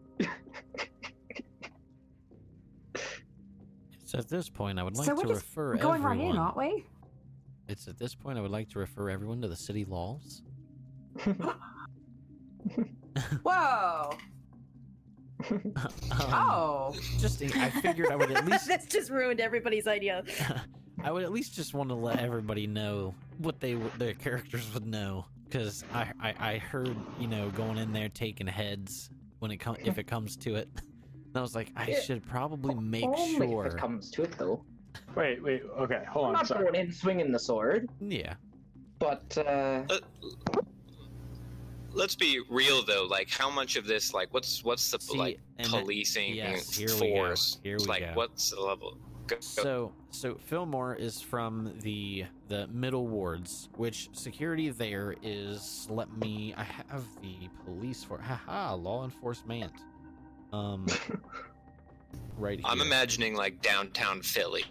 So 4.05 4.19
at 4.19 4.29
this 4.29 4.47
point, 4.47 4.77
I 4.77 4.83
would 4.83 4.95
like 4.95 5.07
So 5.07 5.15
we're 5.15 5.23
to 5.23 5.27
just 5.29 5.41
refer 5.41 5.75
Going 5.77 6.03
everyone. 6.03 6.19
right 6.19 6.29
in, 6.29 6.37
aren't 6.37 6.55
we? 6.57 6.85
It's 7.67 7.87
at 7.87 7.97
this 7.97 8.13
point 8.13 8.37
I 8.37 8.41
would 8.41 8.51
like 8.51 8.69
to 8.69 8.79
refer 8.79 9.09
everyone 9.09 9.41
to 9.41 9.47
the 9.47 9.55
city 9.55 9.85
laws. 9.85 10.43
Whoa! 13.43 14.11
Um, 15.49 15.73
oh, 16.31 16.95
just 17.19 17.41
I 17.41 17.69
figured 17.69 18.09
I 18.11 18.15
would 18.15 18.31
at 18.31 18.45
least 18.45 18.65
this 18.65 18.85
just 18.85 19.09
ruined 19.11 19.41
everybody's 19.41 19.87
idea. 19.87 20.23
I 21.01 21.11
would 21.11 21.23
at 21.23 21.31
least 21.31 21.53
just 21.55 21.73
want 21.73 21.89
to 21.89 21.95
let 21.95 22.19
everybody 22.19 22.67
know 22.67 23.15
what 23.39 23.59
they 23.59 23.73
their 23.97 24.13
characters 24.13 24.71
would 24.73 24.85
know 24.85 25.25
because 25.45 25.83
I, 25.93 26.11
I 26.21 26.33
I 26.53 26.57
heard 26.57 26.95
you 27.19 27.27
know 27.27 27.49
going 27.51 27.77
in 27.77 27.93
there 27.93 28.09
taking 28.09 28.47
heads 28.47 29.09
when 29.39 29.51
it 29.51 29.57
comes 29.57 29.79
if 29.83 29.97
it 29.97 30.05
comes 30.07 30.35
to 30.37 30.55
it. 30.55 30.69
And 31.35 31.39
I 31.39 31.41
was 31.41 31.55
like, 31.55 31.71
I 31.75 31.87
Yeah. 31.87 31.99
should 31.99 32.23
probably 32.27 32.75
make 32.75 33.05
Only 33.05 33.37
sure. 33.37 33.65
if 33.65 33.73
it 33.73 33.79
comes 33.79 34.11
to 34.11 34.21
it, 34.21 34.37
though. 34.37 34.63
Wait, 35.15 35.41
wait, 35.41 35.63
okay, 35.79 36.03
hold 36.07 36.25
I'm 36.25 36.27
on. 36.27 36.33
not 36.33 36.47
Sorry. 36.47 36.65
going 36.65 36.75
in 36.75 36.91
swinging 36.91 37.31
the 37.31 37.39
sword, 37.39 37.89
Yeah, 37.99 38.35
but 38.99 39.35
uh, 39.39 39.81
Uh, 39.89 39.97
let's 41.91 42.15
be 42.15 42.39
real 42.51 42.85
though. 42.85 43.05
Like, 43.09 43.29
how 43.31 43.49
much 43.49 43.75
of 43.77 43.85
this, 43.87 44.13
like, 44.13 44.31
what's 44.31 44.63
what's 44.63 44.91
the 44.91 44.99
See, 44.99 45.17
like 45.17 45.39
and 45.57 45.67
that- 45.71 45.81
policing 45.81 46.35
yes, 46.35 46.75
here 46.75 46.89
we 47.01 47.09
go. 47.09 47.15
force? 47.15 47.57
Here 47.63 47.77
we 47.79 47.85
like, 47.85 48.01
go. 48.03 48.11
what's 48.13 48.51
the 48.51 48.61
level? 48.61 48.99
Go, 49.25 49.35
go. 49.37 49.41
So, 49.41 49.91
so 50.13 50.35
Fillmore 50.35 50.95
is 50.95 51.19
from 51.19 51.73
the 51.81 52.25
the 52.47 52.67
middle 52.67 53.07
wards, 53.07 53.69
which 53.75 54.09
security 54.13 54.69
there 54.69 55.15
is. 55.23 55.87
Let 55.89 56.15
me. 56.17 56.53
I 56.55 56.63
have 56.63 57.03
the 57.21 57.49
police 57.65 58.03
for. 58.03 58.19
Haha, 58.19 58.75
law 58.75 59.03
enforcement. 59.03 59.73
Um, 60.53 60.85
right 62.37 62.59
here. 62.59 62.67
I'm 62.67 62.81
imagining 62.81 63.35
like 63.35 63.61
downtown 63.61 64.21
Philly. 64.21 64.65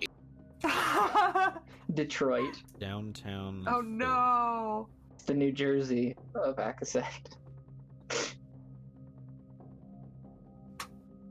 Detroit, 1.94 2.62
downtown. 2.78 3.64
oh 3.66 3.82
Philly. 3.82 3.88
no. 3.88 4.88
it's 5.12 5.24
the 5.24 5.34
New 5.34 5.50
Jersey 5.50 6.16
of 6.36 6.56
Akaset. 6.56 7.36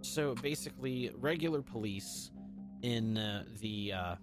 So 0.01 0.35
basically, 0.35 1.09
regular 1.17 1.61
police 1.61 2.30
in 2.81 3.17
uh, 3.17 3.43
the 3.59 3.93
uh, 3.93 4.15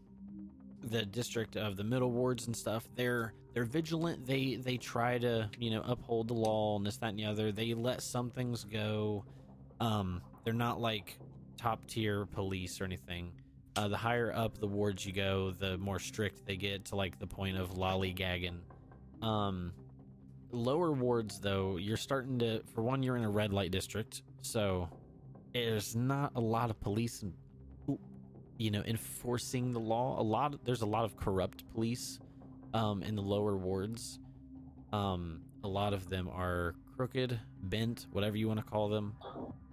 the 0.83 1.05
district 1.05 1.57
of 1.57 1.77
the 1.77 1.85
middle 1.85 2.11
wards 2.11 2.47
and 2.47 2.57
stuff, 2.57 2.89
they're 2.95 3.33
they're 3.55 3.65
vigilant. 3.65 4.27
They 4.27 4.57
they 4.57 4.77
try 4.77 5.19
to 5.19 5.51
you 5.59 5.71
know 5.71 5.83
uphold 5.85 6.29
the 6.29 6.35
law 6.35 6.77
and 6.77 6.87
this 6.87 6.97
that 6.99 7.11
and 7.11 7.19
the 7.19 7.25
other. 7.25 7.53
They 7.53 7.75
let 7.75 8.03
some 8.03 8.31
things 8.31 8.65
go. 8.65 9.25
Um, 9.81 10.23
they're 10.45 10.55
not 10.55 10.81
like 10.81 11.19
top 11.57 11.87
tier 11.87 12.27
police 12.27 12.81
or 12.81 12.85
anything. 12.85 13.33
Uh, 13.77 13.89
the 13.89 13.97
higher 13.97 14.33
up 14.35 14.59
the 14.59 14.67
wards 14.67 15.07
you 15.07 15.13
go, 15.13 15.53
the 15.53 15.79
more 15.79 15.99
strict 15.99 16.45
they 16.47 16.57
get 16.57 16.85
to 16.87 16.97
like 16.97 17.19
the 17.19 17.27
point 17.27 17.57
of 17.57 17.75
lollygagging. 17.75 18.59
Um, 19.23 19.73
lower 20.51 20.93
wards 20.93 21.39
though, 21.39 21.77
you're 21.77 21.97
starting 21.97 22.39
to 22.41 22.63
for 22.75 22.83
one, 22.83 23.03
you're 23.03 23.17
in 23.17 23.25
a 23.25 23.31
red 23.31 23.53
light 23.53 23.71
district, 23.71 24.23
so 24.43 24.89
there's 25.53 25.95
not 25.95 26.33
a 26.35 26.41
lot 26.41 26.71
of 26.71 26.81
police 26.81 27.25
you 28.59 28.71
know 28.71 28.83
enforcing 28.85 29.73
the 29.73 29.81
law. 29.81 30.21
A 30.21 30.23
lot 30.23 30.65
there's 30.65 30.83
a 30.83 30.87
lot 30.87 31.05
of 31.05 31.17
corrupt 31.17 31.65
police 31.73 32.19
um 32.75 33.03
in 33.03 33.15
the 33.15 33.23
lower 33.23 33.57
wards. 33.57 34.19
Um 34.93 35.41
a 35.65 35.69
lot 35.69 35.95
of 35.95 36.11
them 36.11 36.29
are 36.29 36.75
crooked 36.97 37.39
bent 37.63 38.07
whatever 38.13 38.37
you 38.37 38.49
want 38.49 38.61
to 38.61 38.67
call 38.67 38.89
them. 38.89 39.15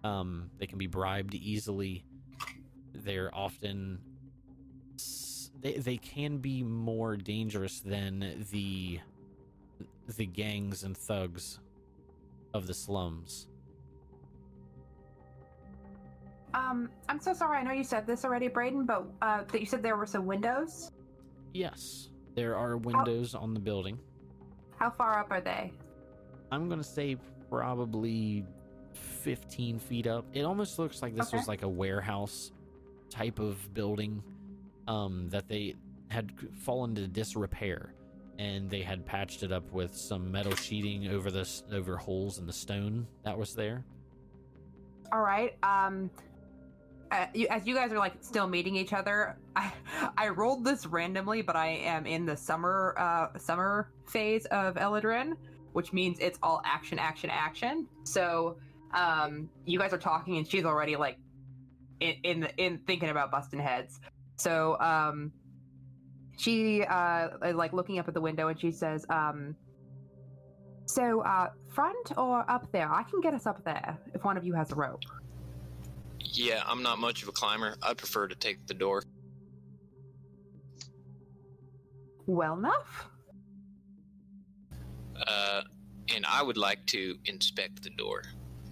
Um 0.03 0.49
they 0.59 0.67
can 0.67 0.77
be 0.77 0.88
bribed 0.88 1.33
easily. 1.33 2.05
They're 2.93 3.33
often 3.33 3.99
they, 5.61 5.73
they 5.73 5.97
can 5.97 6.38
be 6.38 6.63
more 6.63 7.17
dangerous 7.17 7.79
than 7.79 8.45
the 8.51 8.99
the 10.15 10.25
gangs 10.27 10.83
and 10.83 10.95
thugs 10.95 11.59
of 12.53 12.67
the 12.67 12.73
slums 12.73 13.47
Um, 16.56 16.89
I'm 17.10 17.20
so 17.20 17.34
sorry. 17.34 17.58
I 17.58 17.64
know 17.64 17.74
you 17.74 17.84
said 17.84 18.08
this 18.08 18.24
already, 18.24 18.47
Braden, 18.47 18.86
but 18.86 19.06
uh, 19.22 19.43
that 19.51 19.60
you 19.60 19.66
said 19.66 19.84
there 19.84 19.97
were 19.97 20.06
some 20.06 20.26
windows. 20.26 20.89
Yes, 21.53 22.10
there 22.34 22.56
are 22.56 22.78
windows 22.78 23.36
on 23.36 23.53
the 23.53 23.60
building. 23.60 23.99
How 24.78 24.89
far 24.89 25.20
up 25.20 25.28
are 25.32 25.41
they? 25.41 25.74
I'm 26.51 26.70
gonna 26.70 26.84
say 26.84 27.18
probably 27.49 28.45
15 28.93 29.80
feet 29.80 30.08
up. 30.08 30.26
It 30.34 30.43
almost 30.43 30.80
looks 30.80 31.01
like 31.01 31.14
this 31.14 31.34
was 31.34 31.47
like 31.47 31.64
a 31.64 31.68
warehouse 31.68 32.51
type 33.10 33.39
of 33.39 33.74
building 33.74 34.24
um, 34.88 35.28
that 35.30 35.49
they 35.49 35.76
had 36.08 36.32
fallen 36.62 36.91
into 36.91 37.08
disrepair, 37.08 37.93
and 38.39 38.70
they 38.70 38.82
had 38.82 39.06
patched 39.06 39.43
it 39.43 39.51
up 39.51 39.70
with 39.74 39.93
some 39.93 40.32
metal 40.32 40.56
sheeting 40.56 41.10
over 41.10 41.30
this 41.30 41.64
over 41.74 41.97
holes 41.97 42.39
in 42.39 42.45
the 42.45 42.53
stone 42.53 43.08
that 43.24 43.38
was 43.38 43.53
there. 43.53 43.84
All 45.12 45.22
right. 45.22 45.56
Um, 45.64 46.10
you, 47.34 47.47
as 47.49 47.66
you 47.66 47.76
guys 47.76 47.91
are 47.91 47.97
like 47.97 48.14
still 48.22 48.47
meeting 48.47 48.76
each 48.76 48.93
other, 48.93 49.38
I 49.56 49.72
I 50.18 50.30
rolled 50.30 50.66
this 50.66 50.86
randomly, 50.86 51.41
but 51.41 51.56
I 51.56 51.68
am 51.68 52.06
in 52.06 52.26
the 52.26 52.36
summer 52.36 52.95
uh 52.97 53.38
summer 53.38 53.91
phase 54.08 54.45
of 54.47 54.76
Eladrin, 54.76 55.36
which 55.74 55.93
means 55.93 56.20
it's 56.20 56.39
all 56.41 56.62
action, 56.66 56.99
action, 56.99 57.30
action. 57.30 57.88
So, 58.03 58.58
um, 58.93 59.49
you 59.66 59.80
guys 59.80 59.93
are 59.93 59.97
talking, 59.97 60.38
and 60.38 60.47
she's 60.47 60.66
already 60.66 60.95
like 60.95 61.18
in 61.99 62.16
in, 62.24 62.47
in 62.58 62.80
thinking 62.88 63.10
about 63.10 63.32
busting 63.32 63.60
heads. 63.60 63.99
So, 64.38 64.78
um, 64.80 65.32
she 66.38 66.84
uh 66.84 67.30
like 67.53 67.74
looking 67.74 67.99
up 67.99 68.08
at 68.08 68.14
the 68.14 68.22
window, 68.22 68.47
and 68.47 68.60
she 68.60 68.72
says, 68.72 69.06
um. 69.10 69.56
So, 70.88 71.22
uh, 71.22 71.49
front 71.70 72.12
or 72.16 72.49
up 72.49 72.72
there? 72.72 72.88
I 72.91 73.01
can 73.01 73.20
get 73.20 73.34
us 73.34 73.47
up 73.47 73.64
there 73.66 73.97
if 74.14 74.24
one 74.24 74.38
of 74.38 74.43
you 74.45 74.53
has 74.53 74.72
a 74.72 74.76
rope. 74.76 75.01
Yeah, 76.34 76.63
I'm 76.65 76.84
not 76.84 76.99
much 76.99 77.23
of 77.23 77.30
a 77.30 77.32
climber. 77.32 77.76
I 77.82 77.93
prefer 77.93 78.28
to 78.28 78.36
take 78.36 78.65
the 78.67 78.73
door. 78.73 79.03
Well 82.26 82.57
enough. 82.57 83.07
Uh, 85.28 85.61
and 86.13 86.26
I 86.26 86.41
would 86.43 86.57
like 86.57 86.86
to 86.88 87.15
inspect 87.26 87.84
the 87.84 87.89
door, 87.91 88.23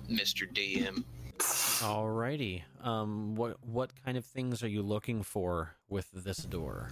Mr. 0.09 0.51
DM. 0.51 1.03
Alrighty. 1.39 2.63
Um, 2.81 3.35
what 3.35 3.57
what 3.65 3.91
kind 4.03 4.17
of 4.17 4.25
things 4.25 4.63
are 4.63 4.67
you 4.67 4.81
looking 4.81 5.23
for 5.23 5.75
with 5.89 6.09
this 6.11 6.37
door? 6.37 6.89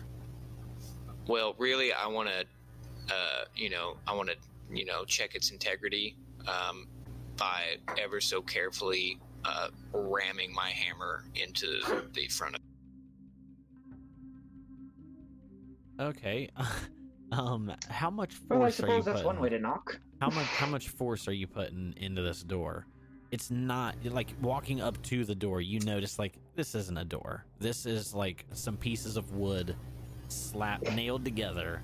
Well, 1.28 1.56
really, 1.58 1.94
I 1.94 2.08
want 2.08 2.30
to, 2.30 3.14
uh, 3.14 3.46
you 3.56 3.70
know, 3.70 3.98
I 4.08 4.14
want 4.14 4.30
to, 4.30 4.36
you 4.72 4.86
know, 4.86 5.06
check 5.06 5.36
its 5.36 5.52
integrity 5.52 6.16
um, 6.48 6.88
by 7.38 7.78
ever 7.98 8.20
so 8.20 8.42
carefully 8.42 9.20
uh, 9.46 9.70
ramming 9.94 10.54
my 10.54 10.70
hammer 10.70 11.26
into 11.36 11.82
the 12.14 12.28
front 12.28 12.56
of. 12.56 12.62
Okay. 16.00 16.50
um, 17.32 17.72
how 17.90 18.10
much 18.10 18.34
force 18.36 18.50
Well, 18.50 18.62
I 18.62 18.64
are 18.64 18.68
you 18.68 18.72
suppose 18.72 19.06
that's 19.06 19.22
putting? 19.22 19.26
one 19.26 19.40
way 19.40 19.50
to 19.50 19.60
knock. 19.60 20.00
How 20.20 20.30
much 20.30 20.46
how 20.46 20.68
much 20.68 20.90
force 20.90 21.28
are 21.28 21.34
you 21.34 21.48
putting 21.48 21.94
into 21.98 22.22
this 22.22 22.44
door? 22.44 22.86
It's 23.32 23.50
not 23.50 23.96
like 24.04 24.34
walking 24.42 24.82
up 24.82 25.02
to 25.04 25.24
the 25.24 25.36
door, 25.36 25.62
you 25.62 25.80
notice 25.80 26.20
like 26.20 26.34
this 26.56 26.76
isn't 26.76 26.98
a 26.98 27.06
door. 27.06 27.46
This 27.60 27.86
is 27.86 28.14
like 28.14 28.46
some 28.52 28.76
pieces 28.78 29.16
of 29.16 29.32
wood 29.34 29.76
slap 30.28 30.82
nailed 30.94 31.24
together 31.24 31.82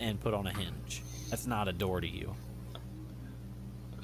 and 0.00 0.18
put 0.20 0.32
on 0.34 0.46
a 0.46 0.52
hinge. 0.56 1.02
That's 1.30 1.46
not 1.46 1.68
a 1.68 1.72
door 1.72 2.00
to 2.00 2.08
you. 2.08 2.34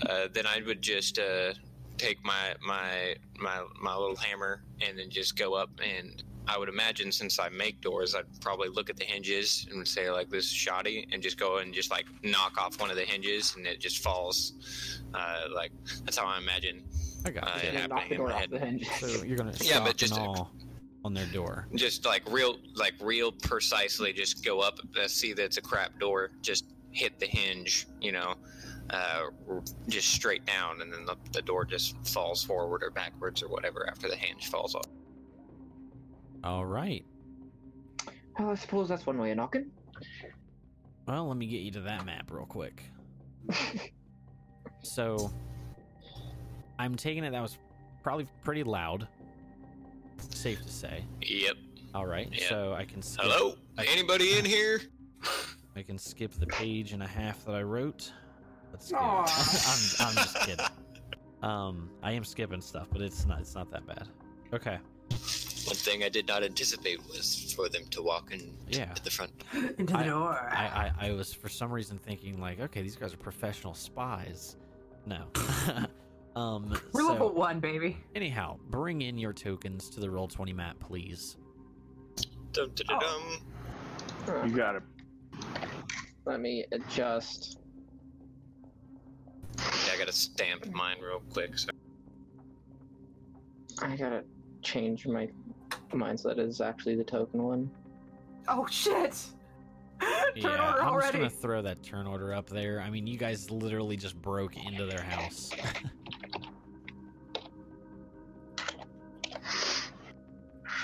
Uh, 0.06 0.28
then 0.32 0.46
I 0.46 0.60
would 0.66 0.82
just 0.82 1.18
uh, 1.18 1.52
take 2.00 2.24
my 2.24 2.54
my 2.66 3.14
my 3.38 3.62
my 3.80 3.94
little 3.96 4.16
hammer 4.16 4.62
and 4.80 4.98
then 4.98 5.10
just 5.10 5.36
go 5.36 5.54
up 5.54 5.70
and. 5.84 6.22
I 6.48 6.58
would 6.58 6.70
imagine 6.70 7.12
since 7.12 7.38
I 7.38 7.48
make 7.50 7.80
doors, 7.80 8.14
I'd 8.16 8.24
probably 8.40 8.70
look 8.70 8.90
at 8.90 8.96
the 8.96 9.04
hinges 9.04 9.68
and 9.70 9.86
say 9.86 10.10
like 10.10 10.30
this 10.30 10.46
is 10.46 10.50
shoddy, 10.52 11.06
and 11.12 11.22
just 11.22 11.38
go 11.38 11.58
and 11.58 11.72
just 11.72 11.92
like 11.92 12.06
knock 12.24 12.58
off 12.58 12.80
one 12.80 12.90
of 12.90 12.96
the 12.96 13.04
hinges, 13.04 13.54
and 13.56 13.66
it 13.68 13.78
just 13.78 14.02
falls. 14.02 14.98
Uh, 15.14 15.42
like 15.54 15.70
that's 16.04 16.16
how 16.16 16.26
I 16.26 16.38
imagine 16.38 16.82
I 17.24 17.30
got 17.30 17.44
Uh, 17.44 17.50
you. 17.54 17.60
it 17.60 17.68
And 17.68 17.76
then 17.76 17.88
knock 17.90 18.00
happening 18.00 18.08
the 18.08 18.14
in 18.14 18.18
door 18.18 18.28
my 18.30 18.34
off 18.34 18.40
head. 18.40 18.50
the 18.50 18.58
hinge. 18.58 18.88
So 18.98 19.22
you're 19.22 19.36
gonna 19.36 19.52
Yeah, 19.60 19.74
shock 19.74 19.84
but 19.86 19.96
just 19.96 20.16
and 20.16 20.38
on 21.04 21.14
their 21.14 21.26
door. 21.26 21.68
just 21.76 22.04
like 22.04 22.22
real 22.28 22.56
like 22.74 22.94
real 23.00 23.30
precisely 23.30 24.12
just 24.12 24.42
go 24.44 24.58
up 24.60 24.78
uh, 25.00 25.06
see 25.06 25.32
that 25.34 25.44
it's 25.44 25.58
a 25.58 25.62
crap 25.62 26.00
door 26.00 26.30
just 26.42 26.64
hit 26.90 27.16
the 27.20 27.26
hinge 27.26 27.86
you 28.00 28.10
know 28.12 28.34
uh, 28.90 29.22
just 29.88 30.08
straight 30.08 30.44
down 30.46 30.80
and 30.82 30.92
then 30.92 31.04
the, 31.04 31.16
the 31.32 31.42
door 31.42 31.64
just 31.64 31.96
falls 32.06 32.42
forward 32.44 32.82
or 32.82 32.90
backwards 32.90 33.42
or 33.42 33.48
whatever 33.48 33.88
after 33.88 34.08
the 34.08 34.16
hinge 34.16 34.48
falls 34.48 34.74
off 34.74 34.86
All 36.44 36.64
right. 36.66 37.04
Well, 38.38 38.50
I 38.50 38.54
suppose 38.54 38.88
that's 38.88 39.06
one 39.06 39.18
way 39.18 39.30
of 39.30 39.36
knocking. 39.36 39.70
Well, 41.06 41.28
let 41.28 41.36
me 41.36 41.46
get 41.46 41.60
you 41.60 41.70
to 41.72 41.80
that 41.82 42.04
map 42.06 42.30
real 42.30 42.46
quick. 42.46 42.82
So, 44.82 45.30
I'm 46.78 46.94
taking 46.96 47.24
it 47.24 47.32
that 47.32 47.42
was 47.42 47.58
probably 48.02 48.26
pretty 48.42 48.62
loud. 48.62 49.06
Safe 50.30 50.62
to 50.64 50.72
say. 50.72 51.04
yep 51.20 51.56
All 51.94 52.06
right. 52.06 52.28
Yeah. 52.32 52.48
So 52.48 52.72
I 52.72 52.84
can 52.84 53.02
skip, 53.02 53.24
hello 53.26 53.56
I- 53.78 53.84
anybody 53.86 54.38
in 54.38 54.44
here 54.44 54.80
I 55.76 55.82
can 55.82 55.98
skip 55.98 56.32
the 56.32 56.46
page 56.46 56.92
and 56.92 57.02
a 57.02 57.06
half 57.06 57.44
that 57.44 57.54
I 57.54 57.62
wrote. 57.62 58.12
Let's 58.72 58.92
I'm, 58.96 60.08
I'm 60.08 60.14
just 60.14 60.40
kidding. 60.40 60.66
Um, 61.42 61.90
I 62.02 62.12
am 62.12 62.24
skipping 62.24 62.60
stuff, 62.60 62.88
but 62.92 63.00
it's 63.00 63.26
not 63.26 63.40
it's 63.40 63.54
not 63.54 63.70
that 63.72 63.86
bad. 63.86 64.08
Okay. 64.52 64.78
one 65.10 65.76
thing 65.76 66.02
i 66.02 66.08
did 66.08 66.26
not 66.26 66.42
anticipate 66.42 66.98
was 67.08 67.52
for 67.56 67.68
them 67.68 67.84
to 67.90 68.02
walk 68.02 68.32
in 68.32 68.52
Yeah. 68.68 68.88
at 68.90 69.04
the 69.04 69.10
front 69.10 69.30
Into 69.78 69.92
the 69.92 69.98
I- 69.98 70.06
door. 70.06 70.50
I, 70.52 70.92
I, 71.00 71.08
I 71.08 71.12
was 71.12 71.32
for 71.32 71.48
some 71.48 71.70
reason 71.72 71.98
thinking 71.98 72.40
like, 72.40 72.60
okay, 72.60 72.82
these 72.82 72.96
guys 72.96 73.12
are 73.14 73.18
professional 73.18 73.74
spies. 73.74 74.56
No. 75.06 75.24
um. 76.36 76.76
We're 76.92 77.02
so- 77.02 77.08
level 77.08 77.32
one, 77.32 77.60
baby. 77.60 77.96
Anyhow, 78.14 78.58
bring 78.70 79.02
in 79.02 79.16
your 79.18 79.32
tokens 79.32 79.88
to 79.90 80.00
the 80.00 80.08
Roll20 80.08 80.54
map, 80.54 80.78
please. 80.80 81.36
dum, 82.52 82.70
dum, 82.74 82.98
dum, 82.98 82.98
dum. 84.26 84.48
You 84.50 84.56
got 84.56 84.76
it. 84.76 84.82
Let 86.26 86.40
me 86.40 86.66
adjust. 86.72 87.59
Gotta 90.00 90.12
stamp 90.12 90.66
mine 90.72 90.96
real 91.00 91.20
quick. 91.32 91.58
So. 91.58 91.68
I 93.82 93.96
gotta 93.96 94.24
change 94.62 95.06
my 95.06 95.28
mine 95.92 96.18
so 96.18 96.28
that 96.28 96.38
is 96.38 96.60
actually 96.60 96.96
the 96.96 97.04
token 97.04 97.42
one. 97.42 97.70
oh 98.48 98.66
shit! 98.66 99.14
Turn 100.00 100.32
yeah, 100.36 100.70
order 100.70 100.82
I'm 100.82 101.00
just 101.00 101.12
gonna 101.12 101.30
throw 101.30 101.62
that 101.62 101.82
turn 101.82 102.06
order 102.06 102.32
up 102.32 102.48
there. 102.48 102.80
I 102.80 102.88
mean, 102.88 103.06
you 103.06 103.18
guys 103.18 103.50
literally 103.50 103.96
just 103.96 104.20
broke 104.20 104.56
into 104.56 104.86
their 104.86 105.02
house. 105.02 105.50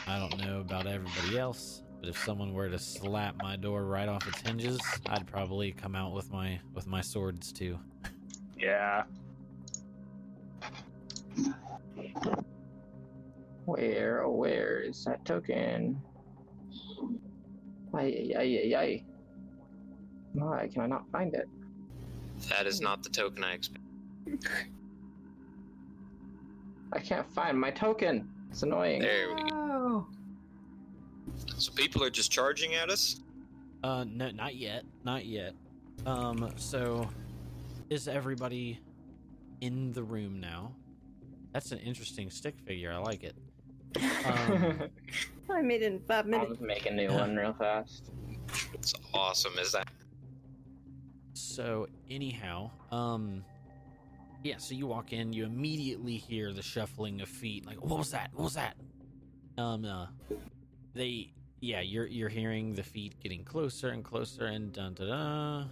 I 0.06 0.18
don't 0.18 0.38
know 0.38 0.60
about 0.60 0.86
everybody 0.86 1.38
else, 1.38 1.82
but 2.00 2.08
if 2.10 2.22
someone 2.22 2.52
were 2.52 2.68
to 2.68 2.78
slap 2.78 3.34
my 3.42 3.56
door 3.56 3.86
right 3.86 4.08
off 4.08 4.28
its 4.28 4.40
hinges, 4.42 4.78
I'd 5.06 5.26
probably 5.26 5.72
come 5.72 5.96
out 5.96 6.12
with 6.12 6.30
my 6.30 6.60
with 6.74 6.86
my 6.86 7.00
swords 7.00 7.50
too. 7.50 7.78
Yeah. 8.66 9.04
Where, 13.64 14.24
oh, 14.24 14.32
where 14.32 14.80
is 14.80 15.04
that 15.04 15.24
token? 15.24 16.02
Ay, 17.94 18.32
ay, 18.34 18.34
ay, 18.36 18.60
ay, 18.64 18.74
ay. 18.74 19.04
Why 20.32 20.68
can 20.72 20.82
I 20.82 20.86
not 20.88 21.08
find 21.12 21.32
it? 21.32 21.48
That 22.48 22.66
is 22.66 22.80
not 22.80 23.04
the 23.04 23.08
token 23.08 23.44
I 23.44 23.52
expect. 23.52 23.84
I 26.92 26.98
can't 26.98 27.32
find 27.32 27.60
my 27.60 27.70
token. 27.70 28.28
It's 28.50 28.64
annoying. 28.64 29.00
There 29.00 29.28
we 29.28 29.48
go. 29.48 29.48
Oh. 29.52 30.06
So 31.56 31.72
people 31.72 32.02
are 32.02 32.10
just 32.10 32.32
charging 32.32 32.74
at 32.74 32.90
us. 32.90 33.20
Uh, 33.84 34.04
no, 34.08 34.32
not 34.32 34.56
yet, 34.56 34.82
not 35.04 35.24
yet. 35.24 35.54
Um, 36.04 36.52
so 36.56 37.08
is 37.90 38.08
everybody 38.08 38.80
in 39.60 39.92
the 39.92 40.02
room 40.02 40.40
now? 40.40 40.72
That's 41.52 41.72
an 41.72 41.78
interesting 41.78 42.30
stick 42.30 42.58
figure. 42.58 42.92
I 42.92 42.98
like 42.98 43.22
it. 43.22 43.36
Um, 44.26 44.82
I 45.50 45.62
made 45.62 45.82
it 45.82 45.92
in 45.92 46.00
five 46.00 46.26
minutes. 46.26 46.48
I'll 46.50 46.54
just 46.56 46.60
make 46.60 46.86
a 46.86 46.90
new 46.92 47.10
one 47.10 47.36
real 47.36 47.52
fast. 47.52 48.10
It's 48.74 48.92
awesome. 49.14 49.58
Is 49.58 49.72
that? 49.72 49.88
So 51.34 51.86
anyhow, 52.10 52.70
um 52.92 53.44
yeah, 54.42 54.58
so 54.58 54.74
you 54.74 54.86
walk 54.86 55.12
in, 55.12 55.32
you 55.32 55.44
immediately 55.44 56.16
hear 56.16 56.52
the 56.52 56.62
shuffling 56.62 57.20
of 57.20 57.28
feet. 57.28 57.66
Like, 57.66 57.82
what 57.82 57.98
was 57.98 58.10
that? 58.10 58.30
What 58.34 58.44
was 58.44 58.54
that? 58.54 58.76
Um 59.58 59.84
uh 59.84 60.06
they 60.94 61.32
yeah, 61.60 61.80
you're 61.80 62.06
you're 62.06 62.28
hearing 62.28 62.74
the 62.74 62.82
feet 62.82 63.14
getting 63.22 63.44
closer 63.44 63.88
and 63.88 64.04
closer 64.04 64.46
and 64.46 64.72
dun 64.72 64.94
da 64.94 65.06
da. 65.06 65.64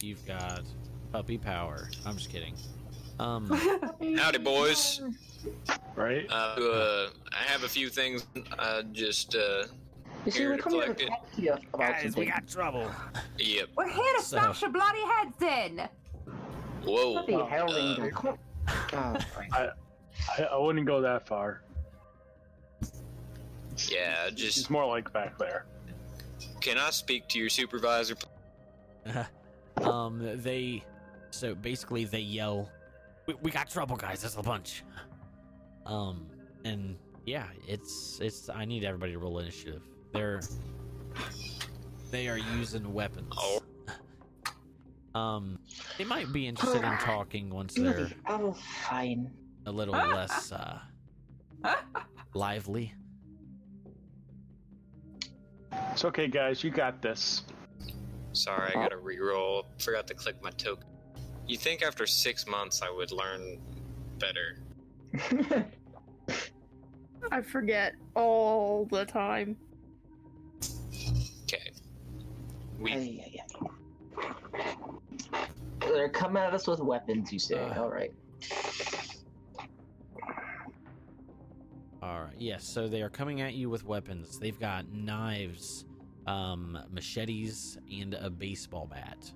You've 0.00 0.24
got 0.26 0.62
puppy 1.14 1.38
power. 1.38 1.88
I'm 2.04 2.16
just 2.16 2.28
kidding. 2.28 2.54
Um 3.20 3.48
Howdy, 4.18 4.38
boys. 4.38 5.00
Right? 5.94 6.26
Uh, 6.28 6.32
uh, 6.34 7.08
I 7.32 7.42
have 7.52 7.62
a 7.62 7.68
few 7.68 7.88
things. 7.88 8.26
I 8.58 8.82
just 8.90 9.36
uh, 9.36 9.66
You 10.26 10.32
see, 10.32 10.38
Here 10.40 10.50
we 10.50 10.56
to 10.56 10.62
come 10.64 10.72
here 10.72 10.86
to 10.88 10.94
collect 10.94 11.00
it. 11.02 11.08
talk 11.08 11.32
to 11.36 11.40
you 11.42 11.52
about 11.72 12.00
something. 12.02 12.32
trouble. 12.50 12.90
yep. 13.38 13.68
We're 13.76 13.88
here 13.90 14.14
to 14.16 14.22
So- 14.24 14.38
smash 14.38 14.62
your 14.62 14.72
bloody 14.72 15.02
heads 15.06 15.40
in. 15.40 15.88
Whoa. 16.84 17.12
Bloody 17.12 17.34
Oh, 17.34 17.46
hell, 17.46 17.70
uh, 17.72 17.78
Angel. 17.78 18.10
Come 18.10 18.28
on. 18.30 18.38
God. 18.90 19.24
I, 19.52 19.68
I 20.50 20.56
wouldn't 20.58 20.84
go 20.86 21.00
that 21.00 21.28
far. 21.28 21.62
Yeah. 23.88 24.30
Just 24.30 24.42
It's 24.46 24.54
Just 24.56 24.70
more 24.70 24.84
like 24.86 25.12
back 25.12 25.38
there. 25.38 25.66
can 26.60 26.76
I 26.76 26.90
speak 26.90 27.28
to 27.28 27.38
your 27.38 27.50
supervisor? 27.50 28.16
um 29.82 30.20
they 30.42 30.82
so 31.34 31.54
basically 31.54 32.04
they 32.04 32.20
yell 32.20 32.70
we, 33.26 33.34
we 33.42 33.50
got 33.50 33.68
trouble 33.68 33.96
guys 33.96 34.20
there's 34.22 34.36
a 34.36 34.42
bunch 34.42 34.84
um 35.86 36.26
and 36.64 36.96
yeah 37.26 37.46
it's 37.66 38.18
it's 38.22 38.48
i 38.48 38.64
need 38.64 38.84
everybody 38.84 39.12
to 39.12 39.18
roll 39.18 39.38
initiative 39.38 39.82
they're 40.12 40.40
they 42.10 42.28
are 42.28 42.38
using 42.38 42.92
weapons 42.92 43.32
Oh. 43.36 43.60
um 45.14 45.58
they 45.98 46.04
might 46.04 46.32
be 46.32 46.46
interested 46.46 46.84
in 46.84 46.96
talking 46.98 47.50
once 47.50 47.74
they're 47.74 47.92
Bloody 47.92 48.14
hell, 48.24 48.56
fine. 48.88 49.30
a 49.66 49.72
little 49.72 49.94
less 49.94 50.52
uh 50.52 50.78
lively 52.34 52.94
It's 55.92 56.04
okay, 56.04 56.28
guys. 56.28 56.62
You 56.62 56.70
got 56.70 57.02
this. 57.02 57.42
Sorry, 58.32 58.68
I 58.70 58.74
gotta 58.74 58.96
re-roll. 58.96 59.66
Forgot 59.80 60.06
to 60.08 60.14
click 60.14 60.36
my 60.42 60.50
token. 60.50 60.86
You 61.46 61.56
think 61.58 61.82
after 61.82 62.06
six 62.06 62.46
months 62.46 62.80
I 62.82 62.90
would 62.90 63.12
learn 63.12 63.60
better? 64.18 64.56
I 67.30 67.42
forget 67.42 67.94
all 68.14 68.86
the 68.90 69.04
time. 69.04 69.56
Okay. 71.44 71.70
We 72.78 72.92
Ay, 72.92 73.24
ay, 73.24 73.40
ay. 75.32 75.46
They're 75.80 76.08
coming 76.08 76.42
at 76.42 76.54
us 76.54 76.66
with 76.66 76.80
weapons, 76.80 77.32
you 77.32 77.38
say. 77.38 77.58
Uh. 77.58 77.82
All 77.82 77.90
right. 77.90 78.12
all 82.02 82.20
right 82.20 82.34
yes 82.38 82.62
so 82.64 82.86
they 82.86 83.00
are 83.00 83.08
coming 83.08 83.40
at 83.40 83.54
you 83.54 83.70
with 83.70 83.82
weapons 83.86 84.38
they've 84.38 84.60
got 84.60 84.86
knives 84.92 85.86
um 86.26 86.78
machetes 86.90 87.78
and 87.90 88.12
a 88.14 88.28
baseball 88.28 88.86
bat 88.86 89.32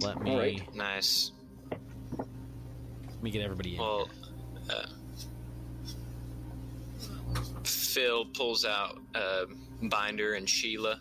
let 0.00 0.20
me 0.22 0.30
Alright. 0.32 0.74
nice. 0.74 1.32
let 1.70 3.22
me 3.22 3.30
get 3.30 3.42
everybody 3.42 3.74
in 3.74 3.80
Well, 3.80 4.08
uh, 4.70 4.86
Phil 7.64 8.24
pulls 8.26 8.64
out 8.64 8.98
uh, 9.14 9.44
Binder 9.82 10.34
and 10.34 10.48
Sheila. 10.48 11.00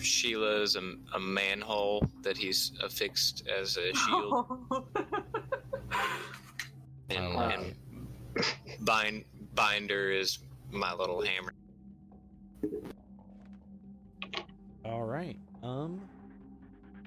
Sheila 0.00 0.62
is 0.62 0.76
a, 0.76 0.94
a 1.14 1.20
manhole 1.20 2.06
that 2.22 2.36
he's 2.38 2.72
affixed 2.82 3.46
as 3.48 3.76
a 3.76 3.92
shield, 3.94 4.46
and, 7.10 7.26
Oh, 7.36 7.38
and 7.38 7.74
bind, 8.80 9.24
Binder 9.54 10.10
is 10.10 10.38
my 10.70 10.94
little 10.94 11.20
hammer. 11.20 11.52
All 14.84 15.02
right. 15.02 15.36
Um, 15.62 16.00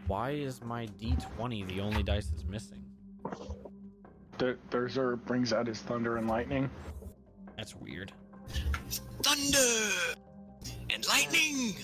why 0.07 0.31
is 0.31 0.61
my 0.63 0.87
D20 1.01 1.67
the 1.67 1.81
only 1.81 2.03
dice 2.03 2.27
that's 2.27 2.45
missing? 2.45 2.83
Der- 4.37 4.57
Derzer 4.71 5.23
brings 5.25 5.53
out 5.53 5.67
his 5.67 5.79
thunder 5.79 6.17
and 6.17 6.27
lightning. 6.27 6.69
That's 7.57 7.75
weird. 7.75 8.11
Thunder 9.21 9.93
and 10.89 11.05
lightning. 11.07 11.75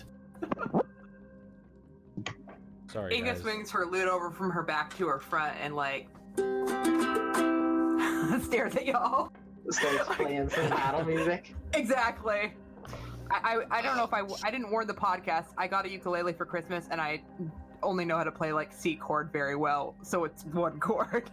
Sorry, 2.91 3.15
Inga 3.15 3.33
guys. 3.33 3.41
swings 3.41 3.69
her 3.71 3.85
lid 3.85 4.07
over 4.07 4.31
from 4.31 4.49
her 4.49 4.63
back 4.63 4.95
to 4.97 5.07
her 5.07 5.19
front 5.19 5.55
and 5.61 5.75
like 5.75 6.07
stares 8.43 8.75
at 8.75 8.85
y'all. 8.85 9.31
Starts 9.69 10.15
playing 10.15 10.49
some 10.49 10.69
battle 10.69 11.05
music. 11.05 11.53
Exactly. 11.73 12.53
I, 13.31 13.59
I, 13.69 13.77
I 13.77 13.81
don't 13.83 13.95
know 13.95 14.05
if 14.05 14.13
I, 14.13 14.23
I 14.43 14.49
didn't 14.49 14.71
warn 14.71 14.87
the 14.87 14.93
podcast. 14.95 15.47
I 15.55 15.67
got 15.67 15.85
a 15.85 15.89
ukulele 15.89 16.33
for 16.33 16.45
Christmas 16.45 16.87
and 16.89 16.99
I 16.99 17.21
only 17.83 18.05
know 18.05 18.17
how 18.17 18.23
to 18.23 18.31
play 18.31 18.51
like 18.53 18.73
C 18.73 18.95
chord 18.95 19.31
very 19.31 19.55
well, 19.55 19.95
so 20.01 20.23
it's 20.25 20.43
one 20.45 20.79
chord. 20.87 21.29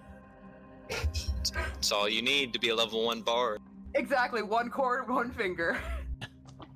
It's 0.88 1.92
all 1.92 2.08
you 2.08 2.22
need 2.22 2.52
to 2.52 2.58
be 2.58 2.68
a 2.70 2.74
level 2.74 3.04
one 3.04 3.22
bard. 3.22 3.60
Exactly, 3.94 4.42
one 4.42 4.70
chord, 4.70 5.08
one 5.08 5.30
finger. 5.32 5.78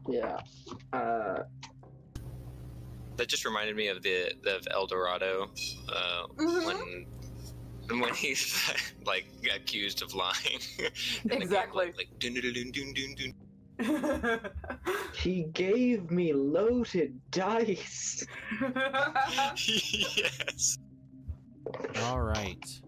Yeah. 0.08 0.40
Uh, 0.92 1.42
That 3.16 3.28
just 3.28 3.44
reminded 3.44 3.76
me 3.76 3.88
of 3.88 4.02
the 4.02 4.32
of 4.46 4.66
El 4.72 4.86
Dorado 4.86 5.50
uh, 5.88 6.26
Mhm. 6.36 6.66
when 7.88 8.00
when 8.00 8.14
he's 8.14 8.72
like 9.06 9.26
accused 9.54 10.02
of 10.02 10.14
lying. 10.14 10.58
And 11.22 11.30
game, 11.30 11.42
Exactly. 11.42 11.86
Like, 11.88 11.96
like 11.98 12.18
dun, 12.18 12.34
dun, 12.34 12.42
dun, 12.54 12.70
dun, 12.72 12.92
dun, 12.94 13.14
dun. 13.14 13.34
he 15.14 15.44
gave 15.52 16.10
me 16.10 16.32
loaded 16.32 17.20
dice. 17.30 18.26
yes. 19.56 20.78
All 22.02 22.20
right. 22.20 22.80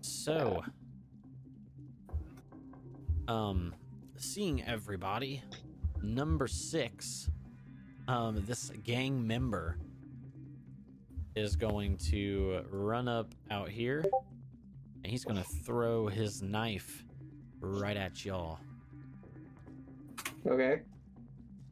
So, 0.00 0.62
um, 3.28 3.74
seeing 4.16 4.64
everybody, 4.64 5.42
number 6.02 6.46
six, 6.46 7.28
um, 8.08 8.44
this 8.46 8.70
gang 8.84 9.26
member 9.26 9.78
is 11.34 11.56
going 11.56 11.96
to 11.98 12.62
run 12.70 13.08
up 13.08 13.34
out 13.50 13.68
here, 13.68 14.04
and 15.02 15.10
he's 15.10 15.24
going 15.24 15.36
to 15.36 15.48
throw 15.64 16.06
his 16.06 16.42
knife 16.42 17.04
right 17.60 17.96
at 17.96 18.24
y'all. 18.24 18.58
Okay. 20.48 20.82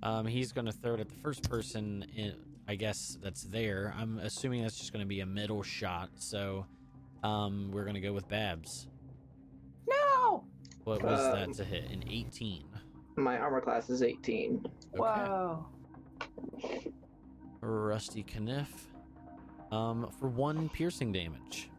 Um, 0.02 0.26
he's 0.26 0.52
going 0.52 0.66
to 0.66 0.72
throw 0.72 0.94
it 0.94 1.00
at 1.00 1.08
the 1.08 1.14
first 1.16 1.48
person 1.48 2.04
in, 2.14 2.34
I 2.68 2.74
guess 2.74 3.16
that's 3.22 3.44
there. 3.44 3.94
I'm 3.98 4.18
assuming 4.18 4.62
that's 4.62 4.76
just 4.78 4.92
going 4.92 5.04
to 5.04 5.08
be 5.08 5.20
a 5.20 5.26
middle 5.26 5.62
shot. 5.62 6.10
So, 6.16 6.66
um, 7.22 7.70
we're 7.72 7.84
going 7.84 7.94
to 7.94 8.00
go 8.00 8.12
with 8.12 8.28
Babs. 8.28 8.88
no! 9.88 10.44
What 10.84 11.02
was 11.02 11.18
that 11.20 11.44
Um, 11.48 11.54
to 11.54 11.64
hit? 11.64 11.90
An 11.90 12.04
18. 12.10 12.64
My 13.16 13.38
armor 13.38 13.60
class 13.62 13.88
is 13.88 14.02
18. 14.02 14.60
Okay. 14.66 14.98
Whoa. 14.98 15.66
Rusty 17.62 18.22
Kniff. 18.24 18.68
Um, 19.72 20.10
for 20.20 20.28
one 20.28 20.68
piercing 20.68 21.12
damage. 21.12 21.70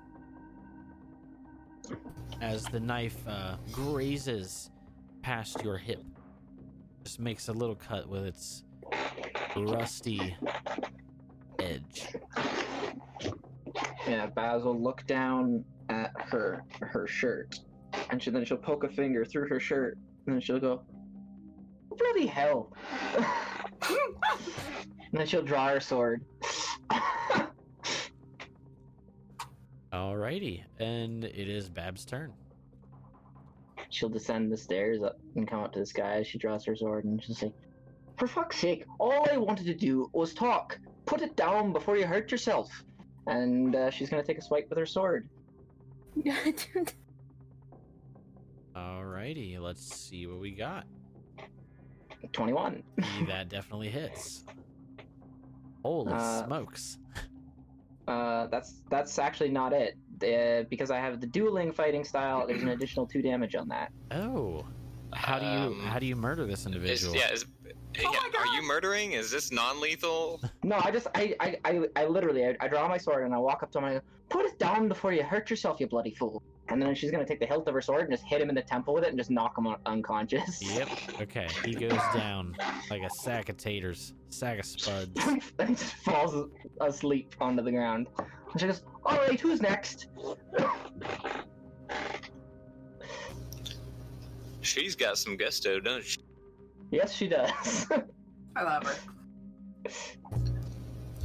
As 2.42 2.64
the 2.66 2.80
knife 2.80 3.26
uh, 3.28 3.58
grazes 3.72 4.72
past 5.22 5.64
your 5.64 5.78
hip, 5.78 6.04
just 7.06 7.20
makes 7.20 7.50
a 7.50 7.54
little 7.54 7.76
cut 7.76 8.10
with 8.10 8.26
its 8.26 8.64
rusty 9.56 10.36
edge. 11.60 12.08
Yeah, 14.08 14.26
Babs 14.26 14.64
will 14.64 14.82
look 14.82 15.06
down 15.06 15.64
at 15.90 16.12
her 16.18 16.64
her 16.82 17.06
shirt, 17.06 17.60
and 18.10 18.22
she, 18.22 18.32
then 18.32 18.44
she'll 18.44 18.58
poke 18.58 18.84
a 18.84 18.90
finger 18.90 19.24
through 19.24 19.48
her 19.50 19.60
shirt, 19.60 20.00
and 20.26 20.34
then 20.34 20.42
she'll 20.42 20.60
go, 20.60 20.82
"Bloody 21.96 22.26
hell!" 22.26 22.74
and 23.16 25.14
then 25.14 25.28
she'll 25.28 25.44
draw 25.44 25.68
her 25.68 25.80
sword. 25.80 26.26
Alrighty, 29.94 30.64
and 30.80 31.24
it 31.24 31.48
is 31.48 31.70
Bab's 31.70 32.04
turn. 32.04 32.34
She'll 33.96 34.10
descend 34.10 34.52
the 34.52 34.58
stairs 34.58 35.02
up 35.02 35.18
and 35.36 35.48
come 35.48 35.62
up 35.64 35.72
to 35.74 35.80
this 35.80 35.94
guy 35.94 36.16
as 36.20 36.28
she 36.28 36.38
draws 36.38 36.66
her 36.66 36.76
sword, 36.76 37.06
and 37.06 37.24
she'll 37.24 37.36
say, 37.36 37.54
"For 38.18 38.28
fuck's 38.28 38.58
sake! 38.58 38.86
All 39.00 39.26
I 39.32 39.38
wanted 39.38 39.66
to 39.68 39.74
do 39.74 40.10
was 40.14 40.34
talk. 40.34 40.78
Put 41.06 41.22
it 41.22 41.36
down 41.36 41.72
before 41.74 41.98
you 41.98 42.06
hurt 42.06 42.32
yourself." 42.32 42.70
And 43.28 43.76
uh, 43.76 43.90
she's 43.90 44.10
gonna 44.10 44.24
take 44.24 44.38
a 44.38 44.42
swipe 44.42 44.70
with 44.70 44.78
her 44.78 44.86
sword. 44.86 45.30
Alrighty, 48.76 49.60
let's 49.60 49.84
see 49.84 50.28
what 50.28 50.40
we 50.40 50.52
got. 50.52 50.86
Twenty-one. 52.34 52.84
that 53.28 53.50
definitely 53.50 53.90
hits. 53.90 54.44
Holy 55.84 56.12
Uh, 56.14 56.46
smokes. 56.46 56.98
Uh, 58.08 58.48
that's 58.48 58.82
that's 58.90 59.18
actually 59.20 59.50
not 59.50 59.72
it. 59.74 59.96
Uh, 60.24 60.64
because 60.70 60.92
I 60.92 60.98
have 60.98 61.20
the 61.22 61.28
dueling 61.28 61.72
fighting 61.72 62.04
style, 62.04 62.46
there's 62.48 62.62
an 62.64 62.70
additional 62.70 63.06
two 63.06 63.22
damage 63.22 63.56
on 63.56 63.68
that. 63.70 63.92
Oh. 64.12 64.66
How 65.14 65.40
do 65.40 65.46
you 65.46 65.52
Um, 65.52 65.80
how 65.82 66.00
do 66.00 66.06
you 66.06 66.16
murder 66.16 66.46
this 66.46 66.62
Is, 66.62 66.66
individual? 66.66 67.16
yeah, 67.16 67.32
is, 67.32 67.46
Oh 68.04 68.12
yeah, 68.12 68.40
are 68.40 68.48
you 68.48 68.62
murdering? 68.68 69.14
Is 69.14 69.32
this 69.32 69.52
non-lethal? 69.52 70.42
No, 70.64 70.78
I 70.84 70.92
just 70.92 71.08
I 71.16 71.34
I, 71.40 71.58
I, 71.64 71.82
I 71.96 72.06
literally 72.06 72.46
I, 72.46 72.58
I 72.60 72.68
draw 72.68 72.88
my 72.90 72.98
sword 72.98 73.24
and 73.24 73.34
I 73.34 73.38
walk 73.38 73.64
up 73.64 73.72
to 73.72 73.78
him 73.78 73.86
and 73.86 73.94
I 73.96 74.00
go, 74.00 74.06
"Put 74.30 74.46
it 74.46 74.60
down 74.60 74.90
before 74.90 75.14
you 75.14 75.24
hurt 75.24 75.50
yourself, 75.50 75.80
you 75.80 75.88
bloody 75.88 76.14
fool." 76.14 76.44
And 76.68 76.82
then 76.82 76.94
she's 76.96 77.12
gonna 77.12 77.26
take 77.26 77.40
the 77.40 77.46
hilt 77.46 77.68
of 77.70 77.74
her 77.74 77.82
sword 77.82 78.02
and 78.02 78.12
just 78.12 78.26
hit 78.26 78.42
him 78.42 78.50
in 78.50 78.56
the 78.56 78.62
temple 78.64 78.94
with 78.96 79.04
it 79.06 79.10
and 79.10 79.18
just 79.18 79.30
knock 79.32 79.58
him 79.58 79.68
un- 79.68 79.78
unconscious. 79.86 80.62
Yep. 80.76 80.90
Okay. 81.22 81.48
He 81.64 81.74
goes 81.76 81.92
down 82.14 82.58
like 82.90 83.04
a 83.04 83.10
sack 83.10 83.48
of 83.48 83.56
taters, 83.56 84.14
sack 84.30 84.60
of 84.60 84.66
spuds. 84.66 85.18
and 85.60 85.78
just 85.78 85.94
falls 85.98 86.50
asleep 86.82 87.34
onto 87.40 87.64
the 87.64 87.72
ground. 87.72 88.08
And 88.56 88.62
she 88.62 88.68
goes, 88.68 88.84
"All 89.06 89.18
right, 89.18 89.38
who's 89.38 89.62
next?" 89.62 90.08
She's 94.62 94.96
got 94.96 95.18
some 95.18 95.36
gusto, 95.36 95.82
doesn't 95.82 96.06
she? 96.06 96.20
yes, 96.90 97.14
she 97.14 97.28
does. 97.28 97.86
I 98.56 98.64
love 98.64 98.84
her. 98.86 98.96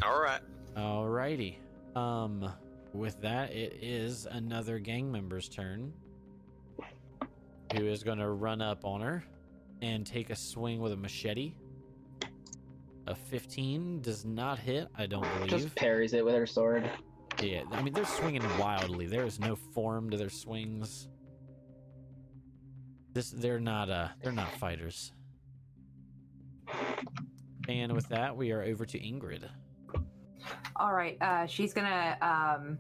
All 0.03 0.21
right. 0.21 0.41
Alrighty. 0.77 1.59
Um, 1.95 2.53
with 2.93 3.21
that, 3.23 3.53
it 3.53 3.79
is 3.81 4.27
another 4.29 4.81
gang 4.81 5.13
member's 5.13 5.49
turn. 5.49 5.93
Who 7.77 7.87
is 7.87 8.03
going 8.03 8.19
to 8.19 8.31
run 8.31 8.61
up 8.61 8.85
on 8.85 9.03
her 9.03 9.23
and 9.83 10.05
take 10.05 10.31
a 10.31 10.37
swing 10.37 10.81
with 10.81 10.91
a 10.93 10.97
machete? 10.97 11.55
A 13.07 13.15
15 13.15 14.03
does 14.03 14.25
not 14.25 14.59
hit, 14.59 14.89
I 14.99 15.07
don't 15.07 15.23
believe. 15.35 15.49
just 15.51 15.73
parries 15.77 16.13
it 16.13 16.25
with 16.25 16.35
her 16.35 16.47
sword. 16.47 16.91
Yeah, 17.41 17.63
I 17.73 17.83
mean 17.83 17.95
they're 17.95 18.05
swinging 18.05 18.43
wildly. 18.59 19.07
There 19.07 19.25
is 19.25 19.41
no 19.41 19.57
form 19.57 20.11
to 20.11 20.17
their 20.17 20.31
swings. 20.31 21.09
This 23.13 23.31
they're 23.31 23.61
not 23.61 23.91
uh 23.91 24.09
they're 24.23 24.33
not 24.33 24.51
fighters. 24.53 25.13
And 27.69 27.93
with 27.93 28.09
that, 28.09 28.37
we 28.37 28.51
are 28.53 28.63
over 28.63 28.85
to 28.85 28.99
Ingrid. 28.99 29.49
All 30.77 30.93
right. 30.93 31.17
Uh, 31.21 31.47
she's 31.47 31.73
gonna. 31.73 32.17
Um, 32.21 32.79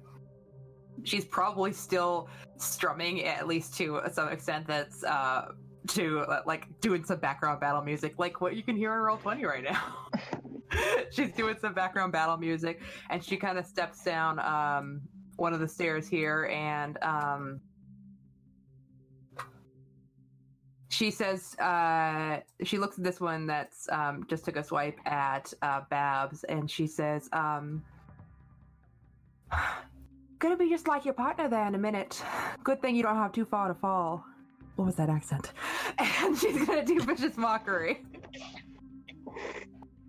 she's 1.05 1.25
probably 1.25 1.73
still 1.73 2.29
strumming, 2.57 3.25
at 3.25 3.47
least 3.47 3.77
to 3.79 4.01
some 4.13 4.29
extent. 4.29 4.67
That's 4.67 5.05
uh, 5.05 5.53
to 5.89 6.21
uh, 6.21 6.43
like 6.47 6.67
doing 6.81 7.05
some 7.05 7.19
background 7.19 7.61
battle 7.61 7.83
music, 7.83 8.15
like 8.19 8.41
what 8.41 8.57
you 8.57 8.63
can 8.63 8.77
hear 8.77 8.93
in 8.95 9.01
Roll20 9.01 9.45
right 9.45 9.65
now. 9.65 10.09
she's 11.11 11.33
doing 11.33 11.57
some 11.61 11.75
background 11.75 12.12
battle 12.12 12.37
music, 12.37 12.81
and 13.11 13.23
she 13.25 13.37
kind 13.37 13.59
of 13.59 13.66
steps 13.66 14.03
down 14.05 14.39
um, 14.39 15.01
one 15.37 15.53
of 15.53 15.61
the 15.61 15.68
stairs 15.68 16.09
here, 16.09 16.51
and 16.53 16.99
um, 17.03 17.61
she 20.89 21.11
says 21.11 21.57
uh, 21.59 22.41
she 22.64 22.79
looks 22.79 22.99
at 22.99 23.05
this 23.05 23.21
one 23.21 23.47
that's 23.47 23.89
um, 23.91 24.25
just 24.29 24.45
took 24.45 24.57
a 24.57 24.64
swipe 24.64 24.99
at 25.07 25.53
uh, 25.62 25.83
Babs, 25.91 26.45
and 26.45 26.71
she 26.71 26.87
says, 26.87 27.29
um, 27.33 27.83
"Gonna 30.39 30.57
be 30.57 30.68
just 30.68 30.89
like 30.89 31.05
your 31.05 31.14
partner 31.14 31.49
there 31.49 31.66
in 31.66 31.75
a 31.75 31.79
minute. 31.79 32.23
Good 32.64 32.83
thing 32.83 32.97
you 32.97 33.03
don't 33.03 33.16
have 33.16 33.33
too 33.33 33.45
far 33.45 33.68
to 33.68 33.75
fall." 33.75 34.25
What 34.77 34.87
was 34.87 34.97
that 34.97 35.09
accent? 35.11 35.53
And 35.99 36.39
she's 36.39 36.64
gonna 36.64 36.85
do 36.85 37.01
vicious 37.01 37.37
mockery. 37.37 38.03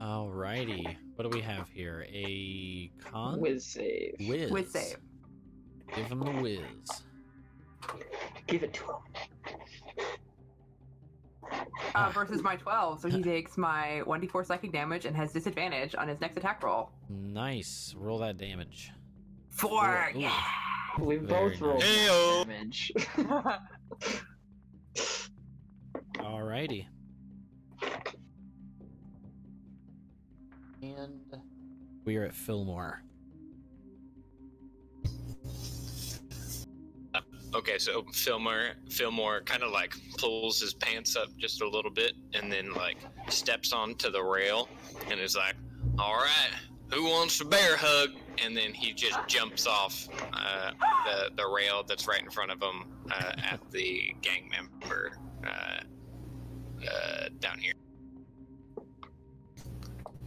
Alrighty. 0.01 0.95
What 1.15 1.23
do 1.23 1.29
we 1.37 1.41
have 1.41 1.69
here? 1.69 2.05
A 2.09 2.91
con 2.99 3.39
Whiz 3.39 3.65
save. 3.65 4.15
whiz. 4.27 4.51
With 4.51 4.71
save. 4.71 4.97
Give 5.95 6.05
him 6.07 6.19
the 6.21 6.31
whiz. 6.31 6.59
Give 8.47 8.63
it 8.63 8.73
to 8.73 8.83
him. 8.83 8.95
Uh, 11.93 12.09
versus 12.11 12.41
my 12.41 12.55
12, 12.55 13.01
so 13.01 13.09
he 13.09 13.21
takes 13.31 13.57
my 13.57 14.01
1d4 14.05 14.45
psychic 14.45 14.71
damage 14.71 15.03
and 15.05 15.13
has 15.15 15.33
disadvantage 15.33 15.93
on 15.95 16.07
his 16.07 16.21
next 16.21 16.37
attack 16.37 16.63
roll. 16.63 16.89
Nice. 17.09 17.93
Roll 17.97 18.17
that 18.19 18.37
damage. 18.37 18.91
Four, 19.49 20.09
Ooh. 20.15 20.19
yeah. 20.19 20.41
We 20.99 21.17
Very 21.17 21.49
both 21.49 21.59
rolled 21.61 21.79
nice. 21.81 22.09
Heyo. 22.09 22.45
damage. 22.47 22.91
Alrighty. 26.17 26.85
And 30.81 31.21
we 32.05 32.17
are 32.17 32.23
at 32.23 32.33
Fillmore. 32.33 33.03
Okay, 37.53 37.77
so 37.77 38.03
Fillmore, 38.13 38.71
Fillmore 38.89 39.41
kind 39.41 39.61
of 39.61 39.71
like 39.71 39.93
pulls 40.17 40.61
his 40.61 40.73
pants 40.73 41.17
up 41.17 41.27
just 41.37 41.61
a 41.61 41.67
little 41.67 41.91
bit, 41.91 42.13
and 42.33 42.49
then 42.51 42.73
like 42.73 42.97
steps 43.27 43.73
onto 43.73 44.09
the 44.09 44.23
rail, 44.23 44.69
and 45.09 45.19
is 45.19 45.35
like, 45.35 45.55
"All 45.99 46.15
right, 46.15 46.51
who 46.93 47.03
wants 47.03 47.41
a 47.41 47.45
bear 47.45 47.75
hug?" 47.75 48.11
And 48.43 48.55
then 48.55 48.73
he 48.73 48.93
just 48.93 49.19
jumps 49.27 49.67
off 49.67 50.07
uh, 50.31 50.71
the 51.05 51.31
the 51.35 51.45
rail 51.45 51.83
that's 51.85 52.07
right 52.07 52.21
in 52.21 52.29
front 52.29 52.51
of 52.51 52.61
him 52.61 52.85
uh, 53.11 53.33
at 53.51 53.59
the 53.69 54.15
gang 54.21 54.49
member 54.49 55.17
uh, 55.45 55.81
uh, 56.89 57.29
down 57.39 57.59
here. 57.59 57.73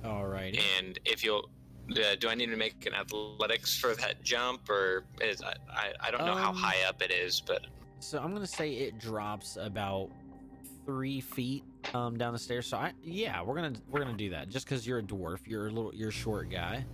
Alrighty. 0.04 0.60
And 0.78 0.98
if 1.04 1.24
you'll, 1.24 1.48
uh, 1.92 2.14
do 2.18 2.28
I 2.28 2.34
need 2.34 2.46
to 2.50 2.56
make 2.56 2.86
an 2.86 2.94
athletics 2.94 3.76
for 3.78 3.94
that 3.96 4.22
jump, 4.22 4.68
or 4.68 5.04
is 5.20 5.42
I 5.42 5.54
I, 5.70 5.92
I 6.00 6.10
don't 6.10 6.24
know 6.26 6.34
how 6.34 6.50
Um, 6.50 6.56
high 6.56 6.82
up 6.88 7.02
it 7.02 7.10
is, 7.10 7.40
but 7.40 7.66
So 8.00 8.18
I'm 8.18 8.32
gonna 8.34 8.46
say 8.46 8.72
it 8.74 8.98
drops 8.98 9.56
about 9.56 10.10
three 10.86 11.20
feet 11.20 11.64
um, 11.94 12.18
down 12.18 12.32
the 12.34 12.38
stairs. 12.38 12.66
So 12.66 12.76
I 12.76 12.92
yeah, 13.02 13.40
we're 13.42 13.54
gonna 13.54 13.72
we're 13.90 14.00
gonna 14.00 14.16
do 14.16 14.30
that. 14.30 14.48
Just 14.48 14.66
because 14.66 14.86
you're 14.86 14.98
a 14.98 15.02
dwarf, 15.02 15.40
you're 15.46 15.68
a 15.68 15.70
little 15.70 15.94
you're 15.94 16.10
a 16.10 16.12
short 16.12 16.50
guy. 16.50 16.84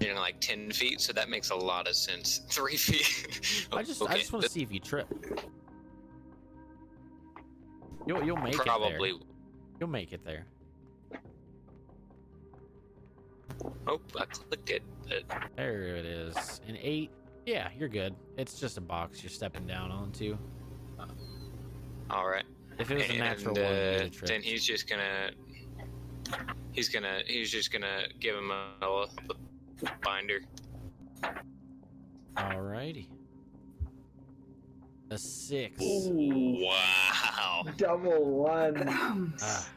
you 0.00 0.14
know, 0.14 0.20
like 0.20 0.40
ten 0.40 0.70
feet, 0.72 1.00
so 1.00 1.12
that 1.12 1.28
makes 1.28 1.50
a 1.50 1.54
lot 1.54 1.86
of 1.86 1.96
sense. 1.96 2.42
Three 2.48 2.76
feet. 2.76 3.68
I 3.72 3.82
just 3.82 4.02
I 4.02 4.16
just 4.16 4.32
want 4.32 4.44
to 4.44 4.50
see 4.50 4.62
if 4.62 4.72
you 4.72 4.80
trip. 4.80 5.06
You'll 8.06 8.24
you'll 8.24 8.36
make 8.36 8.54
probably. 8.56 9.10
it 9.10 9.18
there. 9.18 9.28
You'll 9.80 9.88
make 9.90 10.12
it 10.12 10.24
there. 10.24 10.46
Oh, 13.86 14.00
I 14.18 14.24
clicked 14.26 14.70
it. 14.70 14.82
but- 15.08 15.24
There 15.56 15.96
it 15.96 16.04
is. 16.06 16.60
An 16.68 16.76
eight. 16.80 17.10
Yeah, 17.46 17.68
you're 17.78 17.88
good. 17.88 18.14
It's 18.38 18.58
just 18.58 18.78
a 18.78 18.80
box 18.80 19.22
you're 19.22 19.30
stepping 19.30 19.66
down 19.66 19.90
onto. 19.90 20.36
all 22.10 22.26
right. 22.28 22.44
If 22.78 22.90
it 22.90 22.94
was 22.96 23.10
a 23.10 23.18
natural 23.18 23.56
and, 23.58 23.64
one, 23.64 24.04
you'd 24.12 24.22
uh, 24.22 24.26
then 24.26 24.42
he's 24.42 24.64
just 24.64 24.88
gonna 24.88 25.30
He's 26.72 26.88
gonna. 26.88 27.20
He's 27.26 27.50
just 27.50 27.72
gonna 27.72 28.02
give 28.18 28.34
him 28.34 28.50
a, 28.50 28.66
a 28.82 29.06
binder. 30.02 30.40
Alrighty. 32.36 33.08
A 35.10 35.18
six. 35.18 35.76
Wow. 35.80 37.64
Double 37.76 38.38
one. 38.42 38.88
Ah, 39.42 39.68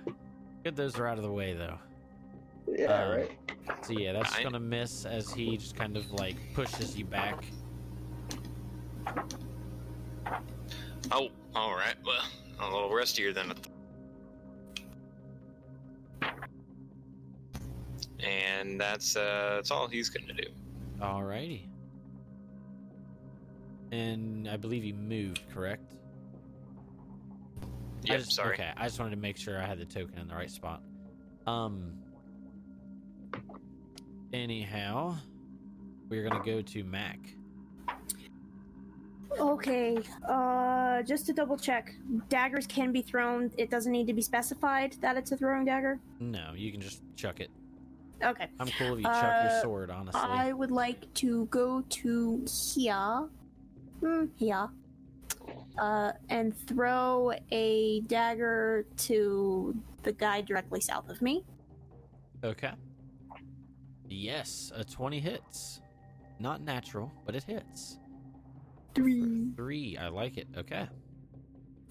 good 0.63 0.75
those 0.75 0.97
are 0.97 1.05
out 1.07 1.17
of 1.17 1.23
the 1.23 1.31
way 1.31 1.53
though. 1.53 1.77
Yeah, 2.67 2.85
um, 2.85 3.17
right. 3.17 3.31
So 3.83 3.93
yeah, 3.93 4.13
that's 4.13 4.33
Fine. 4.33 4.43
gonna 4.43 4.59
miss 4.59 5.05
as 5.05 5.31
he 5.31 5.57
just 5.57 5.75
kind 5.75 5.95
of 5.95 6.11
like 6.11 6.35
pushes 6.53 6.97
you 6.97 7.05
back. 7.05 7.45
Oh, 11.11 11.29
all 11.55 11.75
right. 11.75 11.95
Well, 12.05 12.23
a 12.59 12.65
little 12.65 12.93
rustier 12.93 13.33
than. 13.33 13.51
I 13.51 13.55
And 18.25 18.79
that's 18.79 19.15
uh, 19.15 19.53
that's 19.55 19.71
all 19.71 19.87
he's 19.87 20.09
gonna 20.09 20.33
do. 20.33 20.49
Alrighty. 20.99 21.67
And 23.91 24.49
I 24.49 24.57
believe 24.57 24.83
you 24.83 24.93
moved, 24.93 25.43
correct? 25.53 25.93
I 28.09 28.17
just, 28.17 28.33
sorry. 28.33 28.55
Okay, 28.55 28.71
I 28.75 28.85
just 28.85 28.99
wanted 28.99 29.11
to 29.11 29.21
make 29.21 29.37
sure 29.37 29.61
I 29.61 29.65
had 29.65 29.79
the 29.79 29.85
token 29.85 30.17
in 30.19 30.27
the 30.27 30.35
right 30.35 30.51
spot. 30.51 30.81
Um. 31.45 31.93
Anyhow, 34.33 35.15
we're 36.09 36.27
gonna 36.27 36.43
go 36.43 36.61
to 36.61 36.83
Mac. 36.83 37.19
Okay, 39.39 39.97
uh, 40.27 41.01
just 41.03 41.25
to 41.27 41.33
double 41.33 41.57
check, 41.57 41.93
daggers 42.29 42.65
can 42.65 42.91
be 42.91 43.01
thrown. 43.01 43.51
It 43.57 43.69
doesn't 43.69 43.91
need 43.91 44.07
to 44.07 44.13
be 44.13 44.21
specified 44.21 44.95
that 45.01 45.15
it's 45.17 45.31
a 45.31 45.37
throwing 45.37 45.65
dagger. 45.65 45.99
No, 46.19 46.53
you 46.55 46.71
can 46.71 46.81
just 46.81 47.01
chuck 47.15 47.39
it. 47.39 47.51
Okay, 48.23 48.47
I'm 48.59 48.67
cool 48.79 48.93
if 48.93 48.99
you 48.99 49.03
chuck 49.03 49.43
your 49.43 49.51
Uh, 49.51 49.61
sword, 49.61 49.91
honestly. 49.91 50.21
I 50.21 50.53
would 50.53 50.71
like 50.71 51.13
to 51.15 51.45
go 51.47 51.81
to 51.81 52.45
here, 52.73 53.29
hmm, 53.99 54.25
here, 54.37 54.69
uh, 55.77 56.13
and 56.29 56.57
throw 56.65 57.31
a 57.51 58.01
dagger 58.01 58.85
to 58.97 59.75
the 60.03 60.13
guy 60.13 60.41
directly 60.41 60.81
south 60.81 61.09
of 61.09 61.21
me. 61.21 61.45
Okay. 62.43 62.71
Yes, 64.09 64.71
a 64.75 64.83
20 64.83 65.19
hits. 65.19 65.81
Not 66.39 66.61
natural, 66.61 67.11
but 67.25 67.35
it 67.35 67.43
hits. 67.43 67.99
Three. 68.95 69.51
Three, 69.55 69.97
I 69.97 70.07
like 70.07 70.37
it. 70.37 70.47
Okay. 70.57 70.87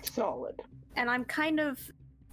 Solid. 0.03 0.55
and 0.97 1.11
I'm 1.11 1.25
kind 1.25 1.59
of 1.61 1.79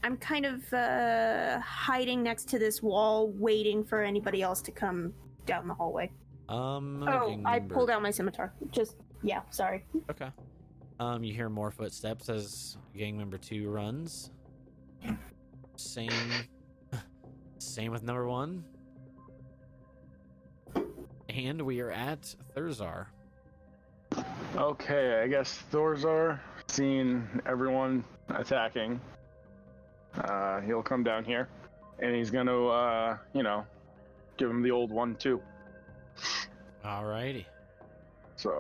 I'm 0.04 0.18
kind 0.18 0.46
of 0.46 0.72
uh 0.74 1.60
hiding 1.60 2.22
next 2.24 2.50
to 2.50 2.60
this 2.60 2.82
wall 2.84 3.32
waiting 3.36 3.84
for 3.84 4.02
anybody 4.02 4.42
else 4.42 4.62
to 4.64 4.72
come 4.72 5.14
down 5.46 5.68
the 5.68 5.74
hallway. 5.74 6.12
Um. 6.50 7.04
Oh, 7.08 7.40
I 7.46 7.60
pulled 7.60 7.90
out 7.90 8.02
my 8.02 8.12
scimitar. 8.12 8.54
Just 8.72 8.98
yeah, 9.24 9.42
sorry. 9.50 9.86
Okay. 10.12 10.30
Um, 11.00 11.24
you 11.24 11.34
hear 11.34 11.50
more 11.50 11.72
footsteps 11.72 12.30
as 12.30 12.78
gang 12.96 13.18
member 13.18 13.38
two 13.38 13.70
runs. 13.70 14.32
Same. 15.78 16.12
Same 17.58 17.92
with 17.92 18.04
number 18.04 18.28
one. 18.28 18.64
And 21.34 21.62
we 21.64 21.80
are 21.82 21.92
at 21.92 22.36
Thurzar. 22.56 23.08
Okay, 24.56 25.22
I 25.24 25.28
guess 25.28 25.64
Thorzar, 25.72 26.40
seeing 26.68 27.28
everyone 27.48 28.04
attacking, 28.30 29.02
uh, 30.16 30.62
he'll 30.62 30.84
come 30.84 31.04
down 31.04 31.26
here, 31.26 31.50
and 32.00 32.16
he's 32.16 32.30
gonna, 32.30 32.68
uh, 32.68 33.18
you 33.34 33.42
know, 33.42 33.66
give 34.38 34.50
him 34.50 34.62
the 34.62 34.70
old 34.70 34.92
one 34.92 35.16
too. 35.16 35.42
Alrighty. 36.86 37.46
So, 38.36 38.52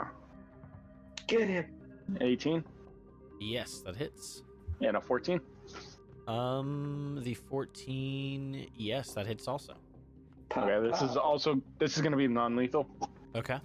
uh, 0.00 0.04
Get 1.26 1.48
him. 1.48 1.66
18 2.20 2.64
Yes, 3.40 3.80
that 3.84 3.96
hits. 3.96 4.42
and 4.80 4.96
a 4.96 5.00
14. 5.00 5.40
Um, 6.26 7.20
the 7.22 7.34
14. 7.34 8.70
Yes, 8.76 9.12
that 9.14 9.26
hits 9.26 9.46
also. 9.48 9.74
Pop, 10.52 10.68
Okay, 10.68 10.86
this 10.88 11.00
is 11.02 11.16
also 11.16 11.60
this 11.78 11.96
is 11.96 12.02
gonna 12.02 12.16
be 12.16 12.28
non-lethal. 12.28 12.86
Okay. 13.34 13.58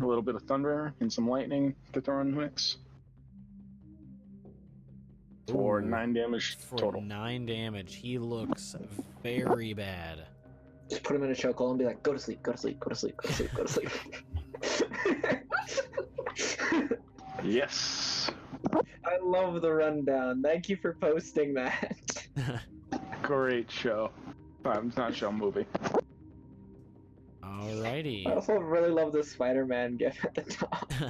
A 0.00 0.06
little 0.06 0.22
bit 0.22 0.34
of 0.34 0.42
thunder 0.42 0.94
and 1.00 1.12
some 1.12 1.28
lightning 1.28 1.74
to 1.92 2.00
throw 2.00 2.20
in 2.20 2.30
the 2.30 2.40
mix 2.40 2.78
for 5.48 5.80
Ooh. 5.80 5.84
nine 5.84 6.12
damage 6.12 6.56
For 6.58 6.78
total. 6.78 7.02
nine 7.02 7.44
damage. 7.44 7.96
He 7.96 8.18
looks 8.18 8.76
very 9.22 9.74
bad. 9.74 10.26
Just 10.88 11.02
put 11.02 11.16
him 11.16 11.24
in 11.24 11.30
a 11.30 11.34
chokehold 11.34 11.70
and 11.70 11.78
be 11.78 11.84
like, 11.84 12.02
go 12.02 12.12
to 12.12 12.18
sleep, 12.18 12.42
go 12.42 12.52
to 12.52 12.58
sleep, 12.58 12.80
go 12.80 12.88
to 12.88 12.94
sleep, 12.96 13.16
go 13.16 13.28
to 13.28 13.34
sleep, 13.34 13.50
go 13.54 13.64
to 13.64 13.68
sleep. 13.68 13.90
Yes, 17.42 18.30
I 19.04 19.18
love 19.22 19.62
the 19.62 19.72
rundown. 19.72 20.42
Thank 20.42 20.68
you 20.68 20.76
for 20.76 20.92
posting 21.00 21.54
that. 21.54 21.96
great 23.22 23.70
show. 23.70 24.10
Um, 24.64 24.88
it's 24.88 24.96
not 24.96 25.14
show 25.14 25.32
movie. 25.32 25.66
Alrighty. 27.42 28.26
I 28.26 28.34
also 28.34 28.58
really 28.58 28.90
love 28.90 29.12
the 29.12 29.22
Spider-Man 29.24 29.96
gif 29.96 30.24
at 30.24 30.34
the 30.34 30.42
top. 30.42 30.92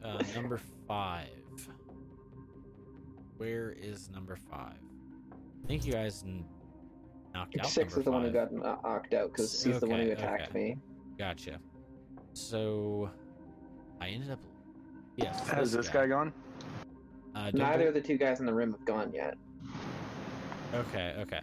Uh, 0.00 0.22
number 0.34 0.58
five. 0.86 1.26
Where 3.36 3.72
is 3.72 4.08
number 4.10 4.36
five? 4.50 4.78
I 5.32 5.66
think 5.66 5.84
you 5.84 5.92
guys 5.92 6.22
n- 6.26 6.46
knocked 7.34 7.58
out 7.60 7.66
Six 7.66 7.94
is 7.96 8.04
the 8.04 8.10
one 8.10 8.22
who 8.24 8.30
got 8.30 8.50
knocked 8.50 9.12
out 9.12 9.32
because 9.32 9.52
S- 9.52 9.64
he's 9.64 9.80
the 9.80 9.86
one 9.86 10.00
who 10.00 10.10
attacked 10.12 10.50
okay. 10.50 10.58
me. 10.58 10.76
Gotcha. 11.18 11.58
So, 12.32 13.10
I 14.00 14.08
ended 14.08 14.30
up. 14.30 14.38
Yes. 15.16 15.46
Has 15.48 15.72
this 15.72 15.90
guy 15.90 16.06
gone? 16.06 16.32
Uh, 17.34 17.50
Neither 17.52 17.82
be- 17.82 17.88
of 17.88 17.94
the 17.94 18.00
two 18.00 18.16
guys 18.16 18.40
in 18.40 18.46
the 18.46 18.54
room 18.54 18.72
have 18.72 18.86
gone 18.86 19.12
yet. 19.12 19.34
Okay. 20.74 21.14
Okay. 21.18 21.40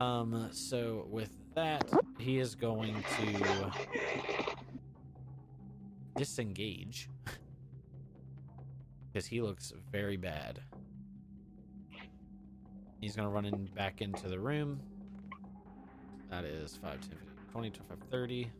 Um. 0.00 0.48
So 0.52 1.06
with 1.10 1.30
that, 1.54 1.84
he 2.18 2.38
is 2.38 2.54
going 2.54 2.94
to 3.18 3.70
disengage 6.16 7.08
because 9.12 9.26
he 9.26 9.40
looks 9.40 9.72
very 9.90 10.16
bad. 10.16 10.60
He's 13.00 13.14
gonna 13.14 13.28
run 13.30 13.44
in 13.44 13.66
back 13.76 14.00
into 14.02 14.28
the 14.28 14.38
room. 14.38 14.80
That 16.30 16.44
is 16.44 16.76
5, 16.82 16.90
10, 16.92 17.00
15, 17.00 17.18
20, 17.52 17.70
25, 17.70 17.98
30. 18.10 18.50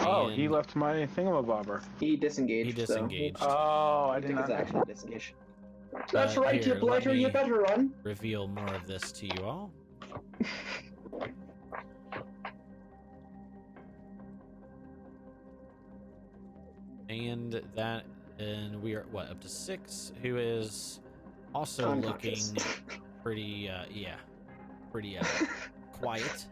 Oh, 0.00 0.28
he 0.28 0.48
left 0.48 0.74
my 0.74 1.06
thingamabobber. 1.14 1.84
He 2.00 2.16
disengaged. 2.16 2.70
He 2.78 2.84
so- 2.84 2.94
disengaged. 2.94 3.36
Oh, 3.40 4.08
I 4.10 4.16
He 4.16 4.22
did 4.22 4.26
took 4.28 4.36
not. 4.36 4.42
his 4.48 4.50
action 4.50 4.80
to 4.80 4.84
disengage. 4.92 5.34
That's 6.12 6.36
Uh, 6.36 6.40
right, 6.42 6.54
here, 6.62 6.62
you 6.62 6.72
let 6.74 6.80
blighter, 6.80 7.14
you 7.14 7.26
me- 7.26 7.32
better 7.32 7.54
run. 7.60 7.92
Reveal 8.02 8.48
more 8.48 8.72
of 8.74 8.86
this 8.86 9.10
to 9.12 9.26
you 9.26 9.44
all. 9.44 9.72
And 17.08 17.60
that, 17.74 18.04
and 18.38 18.80
we 18.80 18.94
are 18.94 19.04
what 19.10 19.28
up 19.30 19.40
to 19.40 19.48
six. 19.48 20.12
Who 20.22 20.36
is 20.36 21.00
also 21.54 21.94
looking 21.94 22.34
Unconscious. 22.34 22.54
pretty, 23.22 23.68
uh, 23.68 23.84
yeah, 23.92 24.16
pretty 24.92 25.18
uh, 25.18 25.24
quiet. 25.92 26.46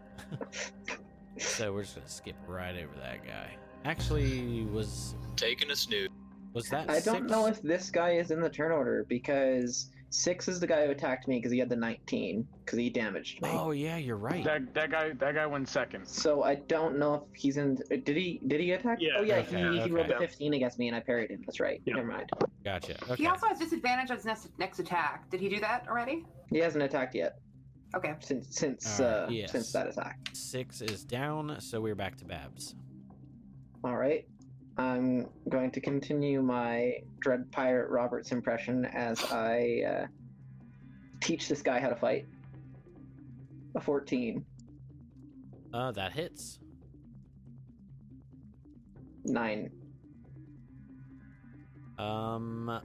so 1.39 1.73
we're 1.73 1.83
just 1.83 1.95
gonna 1.97 2.09
skip 2.09 2.37
right 2.49 2.75
over 2.77 2.93
that 3.01 3.25
guy. 3.25 3.55
Actually, 3.85 4.65
was 4.65 5.15
Taking 5.37 5.71
a 5.71 5.77
snooze. 5.77 6.09
Was 6.59 6.69
that? 6.71 6.91
I 6.91 7.01
don't 7.01 7.27
know 7.27 7.47
if 7.47 7.63
this 7.63 7.91
guy 7.91 8.13
is 8.13 8.31
in 8.31 8.41
the 8.41 8.51
turn 8.51 8.73
order 8.73 9.05
because 9.09 9.91
six 10.11 10.49
is 10.49 10.59
the 10.59 10.67
guy 10.67 10.87
who 10.87 10.91
attacked 10.91 11.29
me 11.29 11.39
because 11.39 11.53
he 11.53 11.59
had 11.59 11.69
the 11.69 11.77
19 11.77 12.47
because 12.65 12.79
he 12.79 12.89
damaged 12.91 13.41
me. 13.43 13.51
Oh 13.53 13.71
yeah, 13.71 13.97
you're 13.97 14.17
right. 14.17 14.43
That 14.45 14.75
that 14.75 14.91
guy 14.91 15.13
that 15.13 15.35
guy 15.35 15.47
went 15.47 15.69
second. 15.69 16.07
So 16.07 16.43
I 16.43 16.57
don't 16.57 16.99
know 16.99 17.15
if 17.33 17.41
he's 17.41 17.57
in. 17.57 17.77
Did 17.89 18.09
he? 18.09 18.41
Did 18.47 18.61
he 18.61 18.73
attack? 18.73 18.99
Yeah, 19.01 19.11
Oh 19.19 19.23
yeah, 19.23 19.37
okay, 19.39 19.71
he, 19.73 19.81
he 19.83 19.91
rolled 19.91 20.07
okay. 20.11 20.17
a 20.25 20.29
15 20.29 20.55
against 20.55 20.79
me 20.79 20.89
and 20.89 20.97
I 20.97 21.01
parried 21.01 21.31
him. 21.31 21.43
That's 21.47 21.61
right. 21.61 21.81
Yep. 21.85 21.97
Never 21.97 22.09
mind. 22.09 22.31
Gotcha. 22.65 22.97
Okay. 23.05 23.23
He 23.23 23.27
also 23.27 23.47
has 23.47 23.59
disadvantage 23.59 24.11
on 24.11 24.17
his 24.17 24.25
next, 24.27 24.49
next 24.59 24.79
attack. 24.79 25.31
Did 25.31 25.41
he 25.41 25.49
do 25.49 25.61
that 25.61 25.87
already? 25.89 26.25
He 26.51 26.59
hasn't 26.59 26.83
attacked 26.83 27.15
yet 27.15 27.39
Okay. 27.95 28.15
since 28.21 28.47
since 28.57 29.01
Alright, 29.01 29.29
uh, 29.29 29.31
yes. 29.31 29.53
since 29.53 29.73
that 29.73 29.87
attack. 29.89 30.19
Six 30.33 30.81
is 30.83 31.05
down, 31.05 31.57
so 31.61 31.81
we're 31.81 31.95
back 31.95 32.17
to 32.19 32.25
Babs. 32.25 32.75
All 33.85 33.97
right. 33.97 34.27
I'm 34.79 35.27
going 35.49 35.73
to 35.73 35.81
continue 35.81 36.41
my 36.41 36.99
Dread 37.19 37.51
Pirate 37.51 37.91
Roberts 37.91 38.31
impression 38.31 38.85
as 38.85 39.25
I 39.25 39.83
uh, 39.87 40.07
teach 41.21 41.49
this 41.49 41.63
guy 41.63 41.81
how 41.81 41.89
to 41.89 41.97
fight. 41.97 42.27
A 43.75 43.81
14. 43.81 44.45
Uh, 45.75 45.93
that 45.93 46.13
hits. 46.13 46.61
9. 49.25 49.71
Um, 51.99 52.81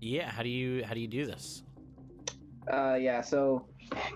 Yeah. 0.00 0.30
How 0.30 0.42
do 0.42 0.48
you 0.48 0.84
how 0.84 0.94
do 0.94 1.00
you 1.00 1.08
do 1.08 1.26
this? 1.26 1.64
Uh, 2.72 2.94
yeah. 2.94 3.20
So, 3.20 3.66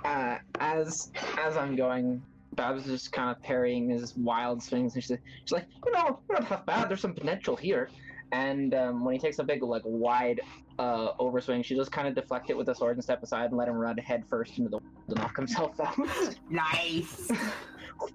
uh, 0.04 0.38
as 0.60 1.10
as 1.38 1.56
I'm 1.56 1.74
going, 1.74 2.22
Babs 2.54 2.86
is 2.86 3.00
just 3.00 3.12
kind 3.12 3.30
of 3.30 3.42
parrying 3.42 3.88
his 3.90 4.16
wild 4.16 4.62
swings, 4.62 4.94
and 4.94 5.02
she's, 5.02 5.16
she's 5.44 5.52
like, 5.52 5.66
you 5.84 5.92
know, 5.92 6.20
we're 6.28 6.36
not 6.36 6.48
that 6.48 6.66
bad. 6.66 6.88
There's 6.88 7.00
some 7.00 7.14
potential 7.14 7.56
here. 7.56 7.88
And 8.32 8.74
um, 8.74 9.04
when 9.04 9.14
he 9.14 9.18
takes 9.20 9.38
a 9.38 9.44
big, 9.44 9.62
like, 9.62 9.82
wide 9.84 10.40
uh, 10.78 11.12
overswing, 11.20 11.64
she 11.64 11.74
just 11.76 11.92
kind 11.92 12.08
of 12.08 12.14
deflect 12.14 12.50
it 12.50 12.56
with 12.56 12.66
the 12.66 12.74
sword 12.74 12.96
and 12.96 13.04
step 13.04 13.22
aside 13.22 13.46
and 13.50 13.56
let 13.56 13.68
him 13.68 13.74
run 13.76 13.96
head 13.98 14.24
first 14.28 14.58
into 14.58 14.70
the 14.70 14.80
to 15.08 15.14
knock 15.20 15.36
himself 15.36 15.78
out. 15.80 15.94
Nice. 16.50 17.30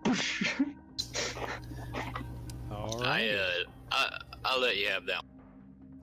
All 2.72 3.02
I, 3.04 3.30
uh, 3.30 3.64
I, 3.92 4.18
I'll 4.46 4.60
let 4.60 4.78
you 4.78 4.88
have 4.88 5.06
that. 5.06 5.24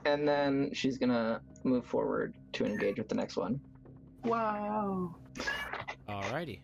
and 0.05 0.26
then 0.26 0.70
she's 0.72 0.99
gonna 0.99 1.41
move 1.64 1.84
forward 1.84 2.34
to 2.55 2.64
engage 2.64 2.99
with 2.99 3.09
the 3.09 3.14
next 3.14 3.37
one. 3.37 3.61
Whoa. 4.22 5.14
Alrighty. 6.09 6.61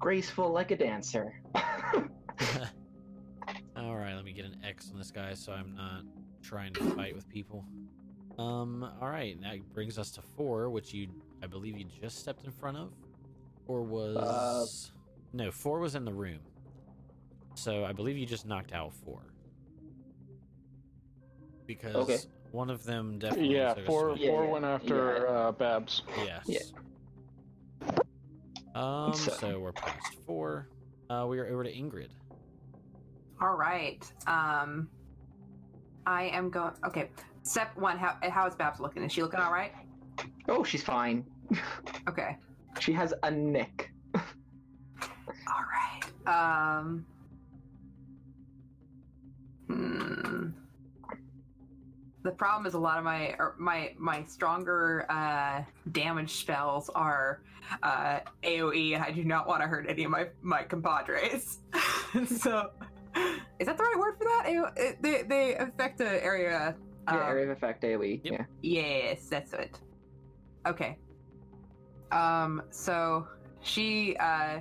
Just 0.00 0.06
graceful 0.06 0.50
like 0.50 0.70
a 0.70 0.76
dancer. 0.76 1.34
All 3.76 3.96
right, 3.96 4.14
let 4.14 4.24
me 4.24 4.32
get 4.32 4.46
an 4.46 4.56
X 4.64 4.90
on 4.90 4.98
this 4.98 5.10
guy 5.10 5.34
so 5.34 5.52
I'm 5.52 5.74
not 5.74 6.04
trying 6.42 6.72
to 6.74 6.90
fight 6.92 7.14
with 7.14 7.28
people. 7.28 7.66
Um, 8.38 8.88
all 9.02 9.10
right, 9.10 9.38
that 9.42 9.58
brings 9.74 9.98
us 9.98 10.10
to 10.12 10.22
four, 10.22 10.70
which 10.70 10.94
you, 10.94 11.08
I 11.42 11.46
believe, 11.46 11.76
you 11.76 11.84
just 11.84 12.18
stepped 12.18 12.44
in 12.44 12.50
front 12.50 12.78
of, 12.78 12.92
or 13.66 13.82
was 13.82 14.92
no 15.34 15.50
four 15.50 15.80
was 15.80 15.94
in 15.94 16.06
the 16.06 16.12
room. 16.12 16.38
So 17.54 17.84
I 17.84 17.92
believe 17.92 18.16
you 18.16 18.24
just 18.24 18.46
knocked 18.46 18.72
out 18.72 18.94
four 19.04 19.20
because 21.66 21.96
Okay. 21.96 22.18
one 22.52 22.70
of 22.70 22.84
them 22.84 23.18
definitely. 23.18 23.54
Yeah, 23.54 23.74
took 23.74 23.84
a 23.84 23.86
four 23.86 24.10
swing. 24.16 24.22
Yeah, 24.22 24.30
four 24.30 24.44
yeah, 24.44 24.50
went 24.50 24.64
after 24.64 25.26
yeah. 25.28 25.32
uh, 25.32 25.52
Babs. 25.52 26.02
Yes. 26.24 26.44
Yeah. 26.46 26.58
Um. 28.74 29.12
So- 29.14 29.32
So 29.32 29.58
we're 29.60 29.72
past 29.72 30.16
four. 30.26 30.68
Uh, 31.08 31.26
we 31.28 31.38
are 31.38 31.46
over 31.46 31.64
to 31.64 31.72
Ingrid. 31.72 32.08
All 33.40 33.56
right. 33.56 34.00
Um, 34.26 34.88
I 36.06 36.24
am 36.24 36.50
going. 36.50 36.72
Okay. 36.86 37.10
Step 37.42 37.76
one. 37.76 37.98
How 37.98 38.16
how 38.30 38.46
is 38.46 38.54
Babs 38.54 38.80
looking? 38.80 39.02
Is 39.02 39.12
she 39.12 39.22
looking 39.22 39.40
all 39.40 39.52
right? 39.52 39.72
Oh, 40.48 40.62
she's 40.64 40.82
fine. 40.82 41.24
Okay. 42.08 42.36
She 42.78 42.92
has 42.92 43.12
a 43.24 43.30
nick. 43.30 43.90
All 44.14 45.64
right. 46.26 46.28
Um. 46.28 47.04
Hmm. 49.66 50.48
The 52.22 52.30
problem 52.30 52.66
is 52.66 52.74
a 52.74 52.78
lot 52.78 52.98
of 52.98 53.04
my 53.04 53.34
my 53.58 53.94
my 53.98 54.24
stronger 54.24 55.06
uh, 55.10 55.62
damage 55.92 56.32
spells 56.32 56.90
are 56.90 57.42
uh, 57.82 58.20
AOE, 58.42 58.94
and 58.94 59.02
I 59.02 59.10
do 59.10 59.24
not 59.24 59.46
want 59.46 59.62
to 59.62 59.68
hurt 59.68 59.86
any 59.88 60.04
of 60.04 60.10
my 60.10 60.28
my 60.42 60.62
compadres. 60.62 61.58
so, 62.26 62.70
is 63.58 63.66
that 63.66 63.76
the 63.78 63.82
right 63.82 63.98
word 63.98 64.16
for 64.18 64.24
that? 64.24 64.44
AO, 64.46 64.94
they 65.00 65.22
they 65.22 65.54
affect 65.56 65.98
the 65.98 66.22
area. 66.22 66.76
Yeah, 67.08 67.14
um, 67.14 67.20
area 67.20 67.44
of 67.44 67.50
effect 67.56 67.82
AoE. 67.82 68.20
Yep. 68.22 68.32
Yeah. 68.32 68.44
Yes, 68.60 69.26
that's 69.28 69.54
it. 69.54 69.78
Okay. 70.66 70.98
Um, 72.12 72.62
so 72.70 73.26
she 73.62 74.16
uh 74.16 74.60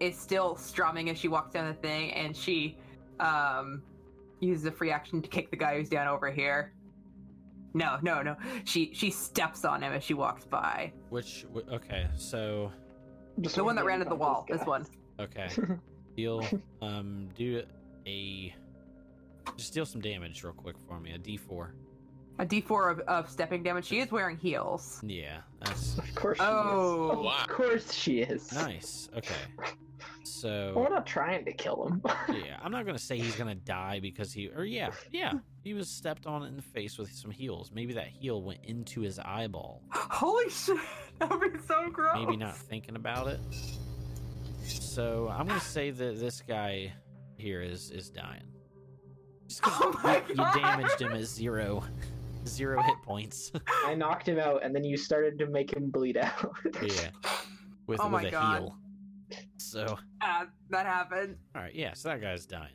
is 0.00 0.16
still 0.16 0.56
strumming 0.56 1.10
as 1.10 1.18
she 1.18 1.28
walks 1.28 1.52
down 1.52 1.66
the 1.66 1.74
thing 1.74 2.12
and 2.12 2.34
she 2.34 2.78
um 3.20 3.82
uses 4.40 4.64
a 4.66 4.72
free 4.72 4.90
action 4.90 5.20
to 5.22 5.28
kick 5.28 5.50
the 5.50 5.56
guy 5.56 5.76
who's 5.76 5.88
down 5.88 6.08
over 6.08 6.30
here. 6.30 6.72
No, 7.74 7.98
no, 8.02 8.22
no. 8.22 8.36
She 8.64 8.90
she 8.94 9.10
steps 9.10 9.64
on 9.64 9.82
him 9.82 9.92
as 9.92 10.02
she 10.02 10.14
walks 10.14 10.44
by. 10.44 10.92
Which 11.08 11.46
okay, 11.72 12.08
so 12.16 12.72
Just 13.40 13.54
The 13.56 13.62
one 13.64 13.76
that 13.76 13.82
wanna 13.82 13.86
ran 13.88 14.00
into 14.00 14.10
the 14.10 14.16
wall. 14.16 14.44
This 14.48 14.58
guy. 14.58 14.64
one. 14.64 14.86
okay, 15.20 15.48
deal. 16.16 16.44
Um, 16.82 17.28
do 17.36 17.62
a 18.06 18.54
just 19.56 19.72
deal 19.74 19.86
some 19.86 20.00
damage 20.00 20.42
real 20.42 20.52
quick 20.52 20.76
for 20.88 20.98
me. 20.98 21.12
A 21.12 21.18
D 21.18 21.36
four. 21.36 21.74
A 22.38 22.46
D4 22.46 22.92
of, 22.92 23.00
of 23.00 23.28
stepping 23.30 23.62
damage. 23.62 23.84
She 23.84 23.98
is 24.00 24.10
wearing 24.10 24.38
heels. 24.38 25.02
Yeah, 25.04 25.40
that's 25.62 25.98
Of 25.98 26.14
course 26.14 26.38
she 26.38 26.44
Oh. 26.44 27.10
is. 27.12 27.18
Wow. 27.26 27.36
Of 27.42 27.48
course 27.48 27.92
she 27.92 28.20
is. 28.22 28.50
nice. 28.54 29.10
Okay, 29.14 29.34
So 30.24 30.72
we're 30.76 30.88
not 30.88 31.06
trying 31.06 31.44
to 31.44 31.52
kill 31.52 31.86
him. 31.86 32.02
yeah, 32.28 32.58
I'm 32.62 32.72
not 32.72 32.86
gonna 32.86 32.98
say 32.98 33.18
he's 33.18 33.36
gonna 33.36 33.54
die 33.54 34.00
because 34.00 34.32
he 34.32 34.48
or 34.48 34.64
yeah, 34.64 34.90
yeah, 35.12 35.32
he 35.62 35.74
was 35.74 35.88
stepped 35.88 36.26
on 36.26 36.44
in 36.44 36.56
the 36.56 36.62
face 36.62 36.98
with 36.98 37.10
some 37.12 37.30
heels. 37.30 37.70
Maybe 37.74 37.92
that 37.94 38.06
heel 38.08 38.42
went 38.42 38.60
into 38.64 39.00
his 39.00 39.18
eyeball. 39.18 39.82
Holy 39.92 40.48
shit! 40.50 40.78
That 41.20 41.38
would 41.38 41.52
be 41.52 41.58
so 41.68 41.90
gross. 41.90 42.14
Maybe 42.14 42.36
not 42.38 42.56
thinking 42.56 42.96
about 42.96 43.26
it. 43.28 43.40
So 44.64 45.28
I'm 45.28 45.46
gonna 45.46 45.60
say 45.60 45.90
that 45.90 46.18
this 46.18 46.40
guy 46.40 46.92
here 47.36 47.60
is 47.62 47.90
is 47.90 48.10
dying. 48.10 48.44
Oh 49.64 49.98
my 50.04 50.22
you, 50.28 50.36
God. 50.36 50.54
you 50.54 50.60
damaged 50.62 51.00
him 51.02 51.12
at 51.12 51.24
zero, 51.24 51.82
zero 52.46 52.80
hit 52.82 52.94
points. 53.04 53.50
I 53.84 53.94
knocked 53.94 54.28
him 54.28 54.38
out, 54.38 54.64
and 54.64 54.72
then 54.74 54.84
you 54.84 54.96
started 54.96 55.38
to 55.40 55.46
make 55.46 55.74
him 55.74 55.90
bleed 55.90 56.16
out. 56.16 56.54
yeah, 56.80 57.10
with 57.88 58.00
Oh 58.00 58.04
with 58.04 58.12
my 58.12 58.22
a 58.22 58.30
God. 58.30 58.58
heel. 58.60 58.76
So 59.60 59.98
Uh, 60.20 60.46
that 60.70 60.86
happened. 60.86 61.36
all 61.54 61.62
right, 61.62 61.74
yeah. 61.74 61.92
So 61.94 62.08
that 62.08 62.20
guy's 62.20 62.46
dying. 62.46 62.72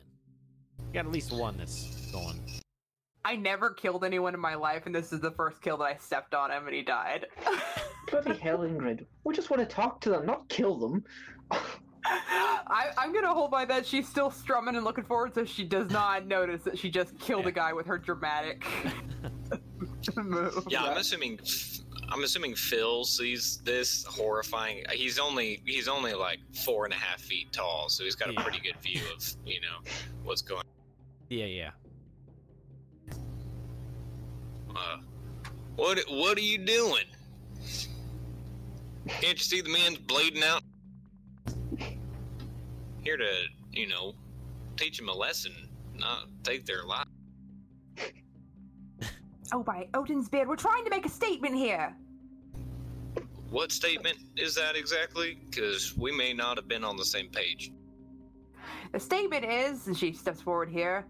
You 0.78 0.92
got 0.94 1.06
at 1.06 1.12
least 1.12 1.32
one 1.32 1.56
that's 1.56 2.10
going. 2.12 2.40
I 3.24 3.34
never 3.34 3.70
killed 3.70 4.04
anyone 4.04 4.34
in 4.34 4.40
my 4.40 4.54
life, 4.54 4.86
and 4.86 4.94
this 4.94 5.12
is 5.12 5.20
the 5.20 5.32
first 5.32 5.60
kill 5.60 5.76
that 5.78 5.84
I 5.84 5.96
stepped 5.96 6.32
on 6.34 6.50
him 6.52 6.66
and 6.66 6.74
he 6.76 6.82
died. 6.82 7.26
Bloody 8.10 8.38
hell, 8.38 8.58
Ingrid. 8.58 9.04
We 9.24 9.34
just 9.34 9.50
want 9.50 9.68
to 9.68 9.74
talk 9.74 10.00
to 10.02 10.10
them, 10.10 10.26
not 10.26 10.48
kill 10.48 10.76
them. 10.76 11.04
I, 12.08 12.90
I'm 12.96 13.12
gonna 13.12 13.34
hold 13.34 13.50
by 13.50 13.64
that 13.64 13.84
she's 13.84 14.08
still 14.08 14.30
strumming 14.30 14.76
and 14.76 14.84
looking 14.84 15.02
forward, 15.04 15.34
so 15.34 15.44
she 15.44 15.64
does 15.64 15.90
not 15.90 16.24
notice 16.28 16.62
that 16.62 16.78
she 16.78 16.88
just 16.88 17.18
killed 17.18 17.42
Yeah. 17.44 17.48
a 17.48 17.52
guy 17.52 17.72
with 17.72 17.86
her 17.86 17.98
dramatic 17.98 18.64
move. 20.16 20.66
Yeah, 20.68 20.84
I'm 20.84 20.96
assuming. 20.98 21.40
I'm 22.08 22.22
assuming 22.24 22.54
Phil 22.54 23.04
sees 23.04 23.58
this 23.64 24.04
horrifying. 24.04 24.84
He's 24.92 25.18
only 25.18 25.60
he's 25.66 25.88
only 25.88 26.14
like 26.14 26.38
four 26.64 26.84
and 26.84 26.94
a 26.94 26.96
half 26.96 27.20
feet 27.20 27.52
tall, 27.52 27.88
so 27.88 28.04
he's 28.04 28.14
got 28.14 28.30
a 28.30 28.32
Yeah. 28.32 28.42
pretty 28.42 28.60
good 28.60 28.76
view 28.80 29.02
of 29.14 29.24
you 29.44 29.60
know 29.60 29.78
what's 30.22 30.42
going. 30.42 30.60
on. 30.60 30.64
Yeah, 31.28 31.46
yeah. 31.46 31.70
Uh, 34.74 34.98
what 35.74 35.98
what 36.08 36.38
are 36.38 36.42
you 36.42 36.58
doing? 36.58 37.04
Can't 39.08 39.38
you 39.38 39.44
see 39.44 39.60
the 39.60 39.70
man's 39.70 39.98
bleeding 39.98 40.42
out? 40.42 40.62
Here 43.02 43.16
to 43.16 43.44
you 43.72 43.88
know 43.88 44.14
teach 44.76 44.98
him 44.98 45.08
a 45.08 45.14
lesson, 45.14 45.52
not 45.94 46.26
take 46.44 46.66
their 46.66 46.84
life. 46.84 47.06
Oh, 49.52 49.62
by 49.62 49.88
Odin's 49.94 50.28
beard, 50.28 50.48
we're 50.48 50.56
trying 50.56 50.84
to 50.84 50.90
make 50.90 51.06
a 51.06 51.10
statement 51.10 51.54
here. 51.54 51.96
What 53.50 53.70
statement 53.70 54.18
is 54.36 54.54
that 54.56 54.76
exactly? 54.76 55.38
Because 55.48 55.96
we 55.96 56.10
may 56.10 56.32
not 56.32 56.56
have 56.56 56.68
been 56.68 56.84
on 56.84 56.96
the 56.96 57.04
same 57.04 57.28
page. 57.28 57.72
The 58.92 59.00
statement 59.00 59.44
is, 59.44 59.86
and 59.86 59.96
she 59.96 60.12
steps 60.12 60.40
forward 60.40 60.68
here, 60.68 61.06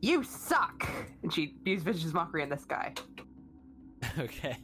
you 0.00 0.22
suck. 0.22 0.88
And 1.22 1.32
she 1.32 1.54
uses 1.64 1.84
vicious 1.84 2.12
mockery 2.12 2.42
on 2.42 2.48
this 2.48 2.64
guy. 2.64 2.94
Okay. 4.18 4.56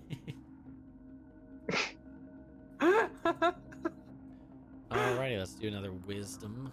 Alrighty, 4.90 5.38
let's 5.38 5.54
do 5.54 5.66
another 5.66 5.92
wisdom. 5.92 6.70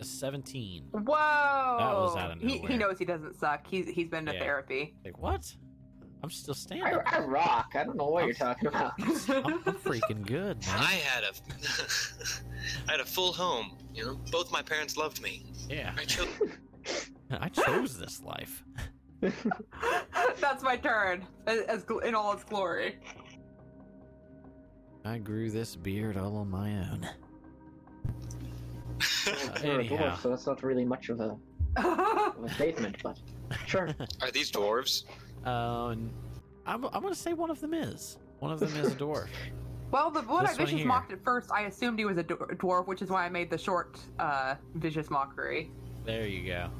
A 0.00 0.04
17. 0.04 0.84
Whoa! 0.92 1.02
was 1.12 2.16
out 2.16 2.32
of 2.32 2.40
he, 2.40 2.58
he 2.58 2.76
knows 2.76 2.98
he 2.98 3.04
doesn't 3.04 3.38
suck. 3.38 3.66
He's 3.66 3.86
he's 3.86 4.08
been 4.08 4.24
to 4.26 4.32
Yeah. 4.32 4.40
therapy. 4.40 4.94
Like, 5.04 5.18
what? 5.18 5.54
I'm 6.22 6.30
still 6.30 6.54
standing. 6.54 6.86
I 7.06 7.18
rock. 7.20 7.72
I 7.74 7.84
don't 7.84 7.96
know 7.96 8.08
what 8.08 8.24
you're 8.24 8.34
talking 8.34 8.68
about. 8.68 8.92
I'm, 8.98 9.10
I'm 9.66 9.74
freaking 9.76 10.26
good, 10.26 10.58
man. 10.66 10.76
I 10.78 11.00
had 11.04 11.24
a, 11.24 11.28
I 12.88 12.92
had 12.92 13.00
a 13.00 13.04
full 13.04 13.32
home. 13.32 13.76
You 13.94 14.04
know, 14.04 14.20
both 14.30 14.50
my 14.52 14.62
parents 14.62 14.96
loved 14.96 15.22
me. 15.22 15.44
Yeah, 15.68 15.92
I 15.96 16.04
chose. 16.04 16.28
I 17.30 17.48
chose 17.48 17.98
this 17.98 18.22
life. 18.22 18.64
That's 19.20 20.62
my 20.62 20.76
turn, 20.76 21.26
as, 21.46 21.60
as 21.62 21.84
in 22.04 22.14
all 22.14 22.32
its 22.32 22.44
glory. 22.44 22.98
I 25.04 25.18
grew 25.18 25.50
this 25.50 25.76
beard 25.76 26.16
all 26.16 26.36
on 26.36 26.50
my 26.50 26.70
own. 26.70 27.08
You're 29.62 29.80
a 29.80 29.84
anyhow. 29.84 29.96
dwarf, 30.16 30.22
so 30.22 30.28
that's 30.30 30.46
not 30.46 30.62
really 30.62 30.84
much 30.84 31.08
of 31.08 31.20
a, 31.20 31.36
of 31.76 32.44
a 32.44 32.48
statement, 32.54 32.96
but 33.02 33.18
sure. 33.66 33.90
Are 34.22 34.30
these 34.30 34.50
dwarves? 34.50 35.04
Um, 35.46 36.10
I'm, 36.66 36.84
I'm 36.86 37.02
gonna 37.02 37.14
say 37.14 37.32
one 37.32 37.50
of 37.50 37.60
them 37.60 37.74
is. 37.74 38.18
One 38.40 38.52
of 38.52 38.60
them 38.60 38.74
is 38.76 38.92
a 38.92 38.96
dwarf. 39.04 39.28
well, 39.90 40.10
the 40.10 40.22
one 40.22 40.44
I 40.46 40.48
This 40.50 40.58
one 40.58 40.66
vicious 40.66 40.78
here. 40.80 40.86
mocked 40.88 41.12
at 41.12 41.22
first, 41.24 41.50
I 41.52 41.62
assumed 41.62 41.98
he 41.98 42.04
was 42.04 42.18
a 42.18 42.24
dwar- 42.24 42.56
dwarf, 42.56 42.86
which 42.86 43.02
is 43.02 43.10
why 43.10 43.24
I 43.24 43.28
made 43.28 43.50
the 43.50 43.58
short 43.58 43.98
uh, 44.18 44.54
vicious 44.74 45.10
mockery. 45.10 45.70
There 46.04 46.26
you 46.26 46.46
go. 46.46 46.70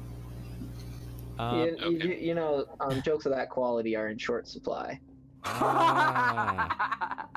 Um, 1.39 1.59
you, 1.59 1.65
you- 1.65 1.71
okay. 1.97 2.07
you, 2.07 2.13
you 2.29 2.35
know, 2.35 2.65
um, 2.79 3.01
jokes 3.01 3.25
of 3.25 3.31
that 3.33 3.49
quality 3.49 3.95
are 3.95 4.09
in 4.09 4.17
short 4.17 4.47
supply. 4.47 4.99
ah, 5.45 7.27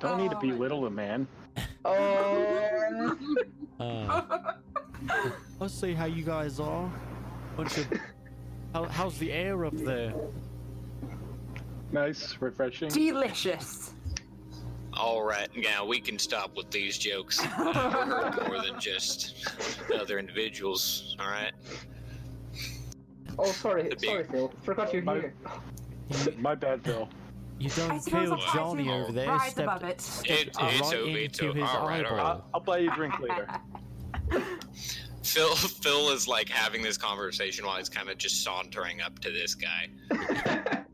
Don't 0.00 0.18
need 0.18 0.30
to 0.30 0.36
Oh 0.36 0.40
my- 0.40 0.46
belittle 0.50 0.86
a 0.86 0.90
man. 0.90 1.26
Oh, 1.84 3.16
uh, 3.80 4.52
let's 5.60 5.74
see 5.74 5.92
how 5.92 6.06
you 6.06 6.24
guys 6.24 6.58
are. 6.60 6.90
Bunch 7.56 7.78
of. 7.78 7.86
How, 8.72 8.84
how's 8.84 9.18
the 9.18 9.30
air 9.32 9.64
up 9.64 9.76
there? 9.76 10.14
Nice, 11.92 12.36
refreshing. 12.40 12.88
Delicious. 12.88 13.92
All 14.94 15.22
right, 15.22 15.48
now 15.56 15.84
we 15.84 16.00
can 16.00 16.18
stop 16.18 16.56
with 16.56 16.70
these 16.70 16.98
jokes. 16.98 17.40
Uh, 17.44 18.44
more 18.48 18.62
than 18.62 18.78
just 18.80 19.34
other 19.94 20.18
individuals. 20.18 21.16
All 21.20 21.28
right. 21.30 21.52
oh, 23.38 23.46
sorry, 23.46 23.82
big- 23.84 24.00
sorry, 24.04 24.24
Phil. 24.24 24.52
Forgot 24.62 24.92
you're 24.92 25.02
My- 25.02 25.14
here. 25.14 25.34
My 26.38 26.54
bad, 26.54 26.82
Phil. 26.84 27.08
You 27.58 27.70
don't 27.70 28.00
suppose 28.02 28.28
kill 28.28 28.32
I'll 28.34 28.54
Johnny 28.74 28.90
over 28.90 29.12
there. 29.12 29.28
rise 29.28 29.52
Stepped, 29.52 29.68
above 29.68 29.84
it. 29.84 30.00
stepped 30.00 30.30
It- 30.30 30.48
it's 30.48 30.58
right 30.58 30.82
okay, 30.94 31.24
into 31.24 31.52
his 31.52 31.62
all 31.68 31.86
right, 31.86 32.04
eyeball. 32.04 32.16
right. 32.16 32.26
I'll, 32.26 32.48
I'll 32.54 32.60
buy 32.60 32.78
you 32.78 32.90
a 32.90 32.94
drink 32.94 33.14
later. 33.20 33.46
Phil 35.22 35.54
Phil 35.54 36.10
is 36.10 36.28
like 36.28 36.48
having 36.48 36.82
this 36.82 36.98
conversation 36.98 37.64
while 37.64 37.78
he's 37.78 37.88
kind 37.88 38.10
of 38.10 38.18
just 38.18 38.42
sauntering 38.44 39.00
up 39.00 39.18
to 39.20 39.30
this 39.30 39.54
guy. 39.54 39.88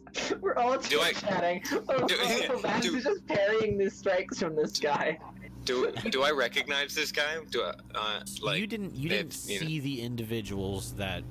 We're 0.41 0.55
all 0.55 0.79
Do 0.79 1.01
I- 1.01 1.13
chatting. 1.13 1.63
Oh, 1.89 2.07
do- 2.07 2.17
oh, 2.21 2.61
Max 2.63 2.87
do- 2.87 2.97
is 2.97 3.05
just 3.05 3.27
parrying 3.27 3.77
these 3.79 3.97
strikes 3.97 4.39
from 4.39 4.55
this 4.55 4.79
guy. 4.79 5.19
Do 5.65 5.91
do 6.11 6.23
I 6.23 6.31
recognize 6.31 6.95
this 6.95 7.13
guy? 7.13 7.37
Do 7.51 7.63
I 7.63 7.73
uh, 7.95 8.21
like 8.43 8.61
you 8.61 8.67
didn't. 8.67 8.95
You 8.95 9.09
didn't 9.09 9.35
if, 9.35 9.51
you 9.51 9.61
know- 9.61 9.67
see 9.67 9.81
the 9.81 10.01
individuals 10.01 10.95
that 10.95 11.23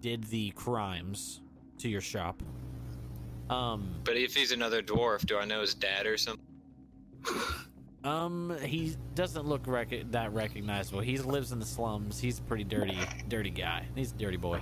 did 0.00 0.24
the 0.24 0.50
crimes 0.50 1.40
to 1.78 1.88
your 1.88 2.00
shop. 2.00 2.42
Um. 3.50 3.88
But 4.04 4.16
if 4.16 4.34
he's 4.34 4.52
another 4.52 4.82
dwarf, 4.82 5.26
do 5.26 5.36
I 5.38 5.44
know 5.44 5.60
his 5.60 5.74
dad 5.74 6.06
or 6.06 6.16
something? 6.16 6.44
Um. 8.04 8.56
He 8.62 8.96
doesn't 9.14 9.44
look 9.46 9.66
rec- 9.66 10.10
that 10.12 10.32
recognizable. 10.32 11.00
He 11.00 11.18
lives 11.18 11.52
in 11.52 11.58
the 11.58 11.66
slums. 11.66 12.18
He's 12.20 12.38
a 12.38 12.42
pretty 12.42 12.64
dirty, 12.64 12.96
dirty 13.28 13.50
guy. 13.50 13.84
He's 13.94 14.12
a 14.12 14.16
dirty 14.16 14.36
boy. 14.38 14.60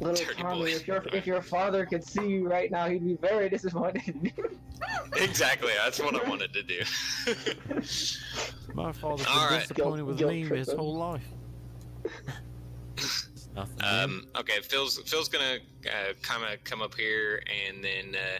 Little 0.00 0.16
Dirty 0.26 0.42
Tommy, 0.42 0.60
boy. 0.62 0.70
if 0.70 0.88
your 0.88 1.04
if 1.12 1.26
your 1.26 1.42
father 1.42 1.86
could 1.86 2.02
see 2.02 2.26
you 2.26 2.48
right 2.48 2.70
now, 2.70 2.88
he'd 2.88 3.04
be 3.06 3.14
very 3.16 3.48
disappointed. 3.48 4.32
Exactly. 5.14 5.70
That's 5.84 6.00
what 6.00 6.16
I 6.20 6.28
wanted 6.28 6.52
to 6.54 6.62
do. 6.64 6.80
My 8.74 8.90
father's 8.90 9.24
been 9.26 9.36
right. 9.36 9.60
disappointed 9.60 10.02
with 10.02 10.18
Guilt 10.18 10.32
me 10.32 10.42
his 10.44 10.70
him. 10.70 10.78
whole 10.78 10.96
life. 10.96 11.24
It's 13.56 13.70
nothing. 13.80 13.84
um, 13.84 14.26
okay, 14.38 14.60
Phil's 14.62 14.98
Phil's 15.06 15.28
gonna 15.28 15.58
uh, 15.86 16.12
kind 16.22 16.42
of 16.52 16.62
come 16.64 16.82
up 16.82 16.94
here 16.94 17.42
and 17.68 17.82
then 17.84 18.14
uh, 18.14 18.38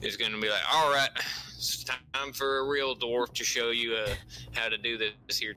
he's 0.00 0.16
gonna 0.16 0.38
be 0.40 0.48
like, 0.48 0.62
"All 0.72 0.90
right, 0.90 1.10
it's 1.56 1.84
time 1.84 2.32
for 2.32 2.58
a 2.58 2.64
real 2.66 2.96
dwarf 2.96 3.32
to 3.34 3.44
show 3.44 3.70
you 3.70 3.94
uh, 3.94 4.14
how 4.52 4.68
to 4.68 4.78
do 4.78 4.98
this 4.98 5.38
here." 5.38 5.56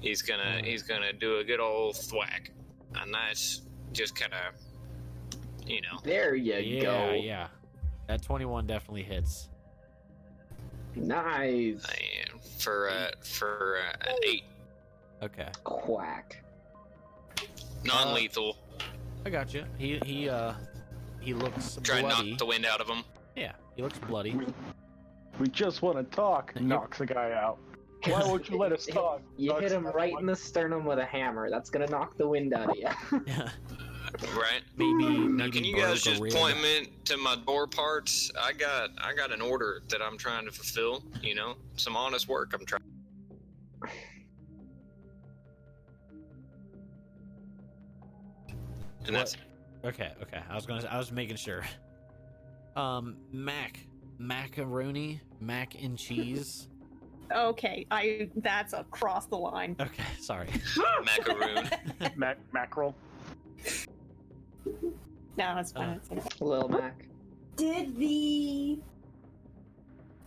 He's 0.00 0.20
gonna 0.22 0.60
he's 0.64 0.82
gonna 0.82 1.12
do 1.12 1.38
a 1.38 1.44
good 1.44 1.60
old 1.60 1.96
thwack, 1.96 2.50
a 2.96 3.06
nice, 3.06 3.62
just 3.92 4.16
kind 4.16 4.32
of, 4.34 4.54
you 5.66 5.80
know. 5.82 6.00
there 6.02 6.34
you 6.34 6.54
yeah, 6.54 6.82
go. 6.82 7.12
yeah. 7.12 7.46
That 8.08 8.22
twenty-one 8.22 8.66
definitely 8.66 9.04
hits. 9.04 9.48
Nice. 10.96 11.84
And 11.84 12.42
for 12.58 12.90
uh, 12.90 13.10
for 13.22 13.78
uh, 14.04 14.12
eight, 14.28 14.42
Okay, 15.22 15.48
Quack. 15.62 16.41
Non-lethal. 17.84 18.56
I 19.24 19.30
got 19.30 19.54
you. 19.54 19.64
He 19.78 19.98
he 20.04 20.28
uh 20.28 20.54
he 21.20 21.34
looks 21.34 21.78
Try 21.82 21.98
and 21.98 22.08
bloody. 22.08 22.30
knock 22.30 22.38
the 22.38 22.46
wind 22.46 22.66
out 22.66 22.80
of 22.80 22.88
him. 22.88 23.04
Yeah, 23.36 23.52
he 23.76 23.82
looks 23.82 23.98
bloody. 24.00 24.36
We 25.38 25.48
just 25.48 25.80
want 25.82 25.96
to 25.98 26.16
talk. 26.16 26.52
Yep. 26.56 26.64
Knocks 26.64 26.98
the 26.98 27.06
guy 27.06 27.32
out. 27.32 27.58
Why 28.06 28.20
won't 28.26 28.48
you 28.50 28.58
let 28.58 28.72
us 28.72 28.84
talk? 28.86 29.22
You 29.36 29.50
Knocks 29.50 29.62
hit 29.62 29.72
him 29.72 29.86
right 29.86 30.12
out. 30.12 30.20
in 30.20 30.26
the 30.26 30.34
sternum 30.36 30.84
with 30.84 30.98
a 30.98 31.04
hammer. 31.06 31.48
That's 31.50 31.70
gonna 31.70 31.86
knock 31.86 32.16
the 32.16 32.26
wind 32.26 32.52
out 32.52 32.70
of 32.70 32.76
you. 32.76 32.88
yeah. 33.26 33.48
Right. 34.36 34.60
maybe 34.76 34.92
Now, 34.92 35.44
maybe 35.44 35.50
can 35.52 35.64
you 35.64 35.74
guys 35.76 36.02
just 36.02 36.20
rib. 36.20 36.34
point 36.34 36.60
me 36.60 36.92
to 37.06 37.16
my 37.16 37.36
door 37.46 37.66
parts? 37.66 38.30
I 38.40 38.52
got 38.52 38.90
I 38.98 39.14
got 39.14 39.32
an 39.32 39.40
order 39.40 39.82
that 39.88 40.02
I'm 40.02 40.18
trying 40.18 40.44
to 40.44 40.52
fulfill. 40.52 41.02
You 41.22 41.34
know, 41.34 41.54
some 41.76 41.96
honest 41.96 42.28
work 42.28 42.52
I'm 42.52 42.66
trying. 42.66 42.82
And 49.06 49.16
that's 49.16 49.36
Okay, 49.84 50.12
okay. 50.22 50.40
I 50.48 50.54
was 50.54 50.64
gonna. 50.64 50.86
I 50.88 50.96
was 50.96 51.10
making 51.10 51.36
sure. 51.36 51.64
Um, 52.76 53.16
mac, 53.32 53.80
macaroni, 54.18 55.20
mac 55.40 55.74
and 55.82 55.98
cheese. 55.98 56.68
Okay, 57.34 57.86
I 57.90 58.28
that's 58.36 58.74
across 58.74 59.26
the 59.26 59.36
line. 59.36 59.76
Okay, 59.80 60.04
sorry. 60.20 60.48
macaroon. 61.04 61.68
Mac- 62.16 62.38
mackerel. 62.52 62.94
No, 65.36 65.56
it's 65.58 65.72
fine. 65.72 65.88
Uh. 65.88 65.98
it's 65.98 66.08
fine. 66.08 66.48
Lil 66.48 66.68
Mac. 66.68 67.06
Did 67.56 67.96
the 67.96 68.78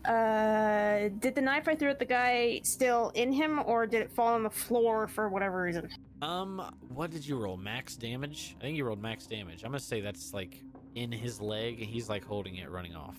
uh 0.06 1.10
did 1.20 1.34
the 1.36 1.42
knife 1.42 1.68
I 1.68 1.76
threw 1.76 1.90
at 1.90 2.00
the 2.00 2.06
guy 2.06 2.60
still 2.64 3.12
in 3.16 3.32
him, 3.32 3.62
or 3.66 3.88
did 3.88 4.02
it 4.02 4.12
fall 4.12 4.34
on 4.34 4.44
the 4.44 4.50
floor 4.50 5.08
for 5.08 5.30
whatever 5.30 5.62
reason? 5.62 5.90
Um, 6.26 6.76
what 6.90 7.12
did 7.12 7.26
you 7.28 7.38
roll? 7.38 7.56
Max 7.56 7.96
damage? 7.96 8.56
I 8.60 8.64
think 8.64 8.78
you 8.78 8.84
rolled 8.86 9.02
max 9.02 9.28
damage. 9.28 9.64
I'm 9.64 9.70
gonna 9.70 9.80
say 9.80 10.02
that's 10.02 10.34
like 10.34 10.60
in 10.96 11.12
his 11.12 11.40
leg. 11.40 11.80
and 11.82 11.88
He's 11.90 12.10
like 12.10 12.26
holding 12.26 12.56
it, 12.56 12.70
running 12.72 12.96
off. 12.96 13.16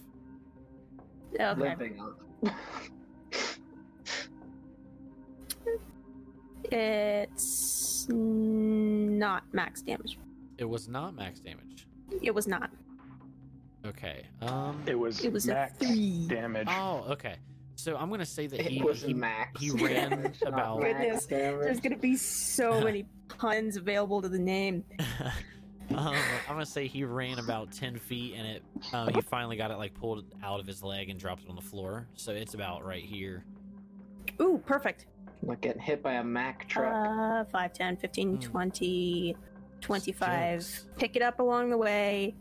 Okay. 1.38 1.54
Limping 1.60 2.00
up. 2.00 2.52
It's 6.72 8.06
not 8.10 9.44
max 9.52 9.82
damage. 9.82 10.18
It 10.58 10.64
was 10.64 10.88
not 10.88 11.14
max 11.14 11.40
damage. 11.40 11.86
It 12.22 12.34
was 12.34 12.46
not. 12.46 12.70
Okay. 13.84 14.26
Um. 14.42 14.82
It 14.86 14.98
was, 14.98 15.24
It 15.24 15.32
was 15.32 15.46
max 15.46 15.74
a 15.80 15.86
three. 15.86 16.26
damage. 16.28 16.66
Oh, 16.70 17.04
okay. 17.10 17.36
So 17.76 17.96
I'm 17.96 18.10
gonna 18.10 18.24
say 18.26 18.46
that 18.46 18.60
he 18.62 18.78
he, 18.94 19.14
Max. 19.14 19.60
he 19.60 19.70
ran 19.84 20.32
about- 20.44 20.80
Goodness. 20.80 21.26
There's 21.26 21.78
gonna 21.80 21.96
be 21.98 22.16
so 22.16 22.80
many 22.84 23.04
puns 23.28 23.76
available 23.76 24.22
to 24.22 24.28
the 24.28 24.38
name. 24.38 24.82
um, 25.94 26.14
I'm 26.14 26.16
gonna 26.48 26.66
say 26.66 26.86
he 26.86 27.04
ran 27.04 27.38
about 27.38 27.70
ten 27.72 27.96
feet, 27.98 28.34
and 28.36 28.46
it 28.46 28.62
um, 28.94 29.08
he 29.14 29.20
finally 29.20 29.56
got 29.56 29.70
it 29.70 29.76
like 29.76 29.94
pulled 29.94 30.24
out 30.42 30.58
of 30.58 30.66
his 30.66 30.82
leg 30.82 31.10
and 31.10 31.20
dropped 31.20 31.44
it 31.44 31.50
on 31.50 31.54
the 31.56 31.62
floor. 31.62 32.06
So 32.16 32.32
it's 32.32 32.54
about 32.54 32.84
right 32.84 33.04
here. 33.04 33.44
Ooh, 34.40 34.60
perfect. 34.66 35.06
Like 35.42 35.60
getting 35.60 35.82
hit 35.82 36.02
by 36.02 36.14
a 36.14 36.24
Mack 36.24 36.66
truck. 36.68 36.92
Uh, 36.92 37.44
5, 37.44 37.72
10, 37.74 37.96
15, 37.98 38.34
Hmm. 38.36 38.40
20, 38.40 39.36
25. 39.82 40.58
Jokes. 40.60 40.86
Pick 40.98 41.14
it 41.14 41.22
up 41.22 41.40
along 41.40 41.68
the 41.70 41.76
way. 41.78 42.34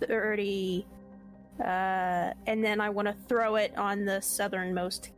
30. 0.00 0.84
Uh, 1.60 2.32
and 2.46 2.64
then 2.64 2.80
I 2.80 2.88
want 2.90 3.08
to 3.08 3.14
throw 3.28 3.56
it 3.56 3.76
on 3.76 4.04
the 4.04 4.20
southernmost 4.20 5.10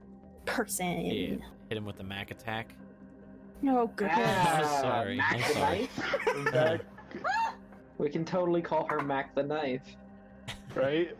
person. 0.47 1.05
Yeah. 1.07 1.37
Hit 1.69 1.79
him 1.79 1.85
with 1.85 1.97
the 1.97 2.05
Mac 2.05 2.31
attack. 2.31 2.75
Oh, 3.67 3.87
goodness. 3.97 4.19
Ah, 4.21 4.79
sorry, 4.83 5.17
Mac 5.17 5.33
I'm 5.33 5.41
the 5.41 5.47
sorry. 5.55 5.89
knife. 6.53 6.81
We 7.97 8.11
can 8.11 8.25
totally 8.25 8.61
call 8.61 8.87
her 8.89 9.01
Mac 9.01 9.35
the 9.37 9.43
knife. 9.45 9.97
right? 10.75 11.17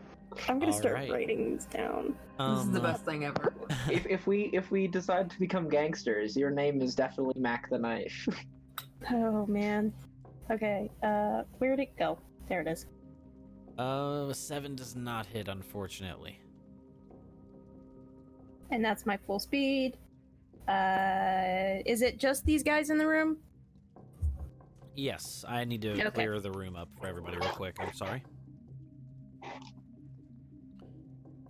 I'm 0.49 0.59
going 0.59 0.69
to 0.71 0.77
start 0.77 0.95
Alright. 0.95 1.09
writing 1.11 1.51
these 1.53 1.65
down. 1.65 2.13
This 2.37 2.59
is 2.65 2.71
the 2.71 2.79
Um, 2.79 2.83
best 2.83 3.05
thing 3.05 3.23
ever. 3.23 3.53
If, 3.89 4.05
if 4.07 4.27
we 4.27 4.49
if 4.51 4.71
we 4.71 4.85
decide 4.87 5.29
to 5.29 5.39
become 5.39 5.69
gangsters, 5.69 6.35
your 6.35 6.51
name 6.51 6.81
is 6.81 6.93
definitely 6.93 7.39
Mac 7.39 7.69
the 7.69 7.77
knife. 7.79 8.27
Oh, 9.11 9.45
man. 9.45 9.93
Okay, 10.51 10.91
uh, 11.01 11.43
where'd 11.59 11.79
it 11.79 11.95
go? 11.97 12.19
There 12.49 12.59
it 12.61 12.67
is. 12.67 12.85
Uh, 13.77 14.31
seven 14.33 14.75
does 14.75 14.95
not 14.95 15.25
hit, 15.25 15.47
unfortunately. 15.47 16.39
And 18.71 18.83
that's 18.83 19.05
my 19.05 19.17
full 19.17 19.39
speed. 19.39 19.97
Uh, 20.67 21.81
is 21.85 22.01
it 22.01 22.17
just 22.17 22.45
these 22.45 22.63
guys 22.63 22.89
in 22.89 22.97
the 22.97 23.05
room? 23.05 23.37
Yes, 24.95 25.43
I 25.47 25.65
need 25.65 25.81
to 25.81 25.91
Okay. 25.91 26.09
clear 26.09 26.39
the 26.39 26.51
room 26.51 26.75
up 26.75 26.89
for 26.99 27.07
everybody 27.07 27.37
real 27.37 27.49
quick. 27.49 27.75
I'm 27.81 27.93
sorry. 27.93 28.23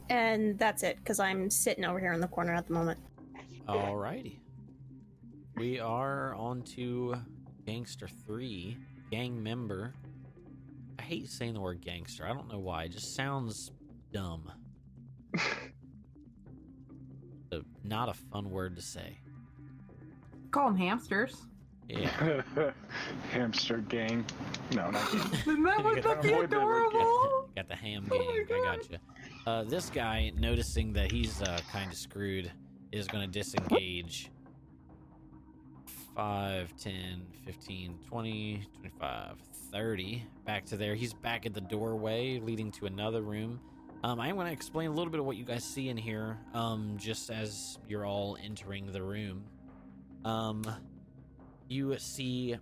And 0.10 0.58
that's 0.60 0.84
it, 0.84 0.98
because 0.98 1.20
I'm 1.20 1.50
sitting 1.50 1.86
over 1.86 2.00
here 2.00 2.14
in 2.14 2.22
the 2.22 2.28
corner 2.28 2.54
at 2.54 2.68
the 2.68 2.74
moment. 2.74 3.00
Alrighty. 3.68 4.40
We 5.58 5.80
are 5.80 6.36
on 6.36 6.64
to 6.76 7.16
Gangster 7.66 8.08
3, 8.08 8.78
Gang 9.12 9.42
Member. 9.42 9.94
I 11.00 11.02
hate 11.02 11.30
saying 11.30 11.54
the 11.54 11.62
word 11.62 11.82
gangster. 11.82 12.26
I 12.26 12.34
don't 12.34 12.48
know 12.52 12.60
why. 12.60 12.84
It 12.84 12.90
just 12.92 13.16
sounds 13.16 13.72
dumb. 14.12 14.52
Uh, 17.52 17.60
Not 17.84 18.10
a 18.10 18.14
fun 18.14 18.50
word 18.50 18.76
to 18.76 18.82
say. 18.82 19.20
Call 20.50 20.70
them 20.70 20.78
hamsters. 20.78 21.44
Yeah. 21.88 22.42
Hamster 23.32 23.78
gang. 23.78 24.26
No, 24.74 24.90
not 24.90 25.12
gang. 25.12 25.22
Isn't 25.42 25.64
that 25.64 25.84
would 25.84 26.04
not 26.04 26.22
be 26.24 26.32
Avoid 26.34 26.50
that 26.50 26.66
word, 26.66 26.88
adorable? 26.88 27.50
Got 27.56 27.68
the 27.68 27.76
ham 27.76 28.08
Oh 28.12 28.18
gang. 28.18 28.46
my 28.50 28.56
I 28.72 28.76
got 28.76 28.90
you. 28.90 28.98
Uh, 29.46 29.64
this 29.64 29.92
guy, 29.92 30.32
noticing 30.36 30.92
that 30.94 31.12
he's 31.12 31.40
uh, 31.44 31.60
kind 31.72 31.92
of 31.92 31.98
screwed, 31.98 32.52
is 32.92 33.08
going 33.08 33.30
to 33.30 33.32
disengage. 33.32 34.32
5, 36.16 36.74
10, 36.78 36.94
15, 37.46 38.00
20, 38.10 38.68
25, 38.80 39.36
30. 39.76 40.24
Back 40.46 40.64
to 40.68 40.78
there. 40.78 40.96
He's 40.96 41.14
back 41.14 41.46
at 41.46 41.54
the 41.54 41.60
doorway 41.60 42.40
leading 42.40 42.72
to 42.72 42.86
another 42.86 43.22
room. 43.22 43.60
Um, 44.06 44.22
I'm 44.22 44.36
going 44.36 44.48
to 44.48 44.54
explain 44.54 44.88
a 44.88 44.94
little 44.94 45.12
bit 45.12 45.20
of 45.20 45.26
what 45.26 45.36
you 45.36 45.44
guys 45.44 45.66
see 45.66 45.90
in 45.90 45.98
here 45.98 46.38
um, 46.54 46.96
just 46.98 47.30
as 47.30 47.78
you're 47.86 48.06
all 48.06 48.38
entering 48.42 48.90
the 48.94 49.04
room. 49.04 49.44
Um, 50.24 50.64
you 51.68 51.98
see 51.98 52.56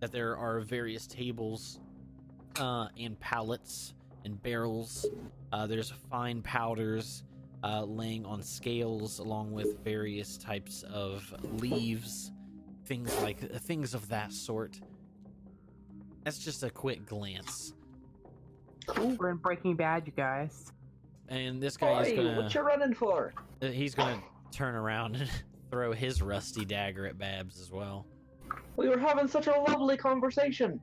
that 0.00 0.12
there 0.12 0.36
are 0.36 0.60
various 0.60 1.06
tables 1.06 1.80
uh, 2.60 2.88
and 3.00 3.18
pallets 3.18 3.94
and 4.26 4.40
barrels. 4.42 5.06
Uh, 5.50 5.66
there's 5.66 5.90
fine 6.10 6.42
powders 6.42 7.24
uh, 7.64 7.82
laying 7.84 8.26
on 8.26 8.42
scales, 8.42 9.20
along 9.20 9.52
with 9.52 9.82
various 9.82 10.36
types 10.36 10.82
of 10.82 11.34
leaves, 11.62 12.30
things 12.84 13.10
like 13.22 13.38
things 13.62 13.94
of 13.94 14.06
that 14.10 14.34
sort. 14.34 14.78
That's 16.28 16.38
just 16.40 16.62
a 16.62 16.68
quick 16.68 17.06
glance, 17.06 17.72
We're 19.16 19.30
in 19.30 19.38
Breaking 19.38 19.74
Bad, 19.76 20.02
you 20.06 20.12
guys. 20.14 20.72
and 21.30 21.58
this 21.58 21.78
guy 21.78 22.02
is 22.02 22.12
gonna 22.14 22.36
what 22.42 22.54
you 22.54 22.60
running 22.60 22.92
for? 22.92 23.32
uh, 23.62 23.68
he's 23.68 23.94
gonna 23.94 24.20
turn 24.52 24.74
around 24.74 25.16
and 25.16 25.30
throw 25.70 25.90
his 25.90 26.20
rusty 26.20 26.66
dagger 26.66 27.06
at 27.06 27.16
Babs 27.16 27.58
as 27.62 27.72
well, 27.72 28.04
We 28.76 28.90
were 28.90 28.98
having 28.98 29.26
such 29.26 29.46
a 29.46 29.58
lovely 29.58 29.96
conversation. 29.96 30.78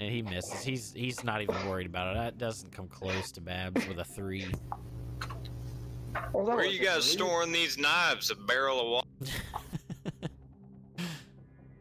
and 0.00 0.10
he 0.10 0.20
misses. 0.20 0.64
He's 0.64 0.92
he's 0.94 1.22
not 1.22 1.42
even 1.42 1.54
worried 1.68 1.86
about 1.86 2.08
it. 2.08 2.18
That 2.18 2.36
doesn't 2.36 2.72
come 2.72 2.88
close 2.88 3.30
to 3.30 3.40
Babs 3.40 3.86
with 3.86 4.00
a 4.00 4.04
three. 4.04 4.48
Well, 6.32 6.44
Where 6.44 6.56
was 6.56 6.76
you 6.76 6.84
guys 6.84 7.04
just- 7.04 7.12
storing 7.12 7.52
these 7.52 7.78
knives? 7.78 8.32
A 8.32 8.34
barrel 8.34 8.80
of 8.80 8.88
water? 8.88 9.06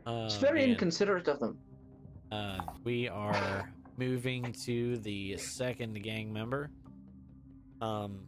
Oh, 0.05 0.25
It's 0.27 0.35
very 0.37 0.59
man. 0.59 0.69
inconsiderate 0.69 1.27
of 1.27 1.39
them. 1.39 1.57
Uh, 2.31 2.59
we 2.83 3.07
are 3.07 3.71
moving 3.97 4.51
to 4.51 4.97
the 4.97 5.37
second 5.37 6.01
gang 6.03 6.31
member, 6.31 6.69
um, 7.81 8.19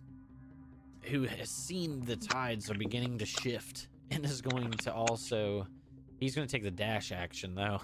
who 1.04 1.24
has 1.24 1.50
seen 1.50 2.02
the 2.06 2.16
tides 2.16 2.72
are 2.72 2.76
beginning 2.76 3.18
to 3.18 3.26
shift 3.26 3.88
and 4.12 4.26
is 4.26 4.41
going 4.41 4.72
to 4.72 4.93
also. 4.93 5.68
He's 6.20 6.36
going 6.36 6.47
to 6.47 6.52
take 6.52 6.64
the 6.64 6.72
dash 6.72 7.12
action 7.12 7.56
though. 7.56 7.82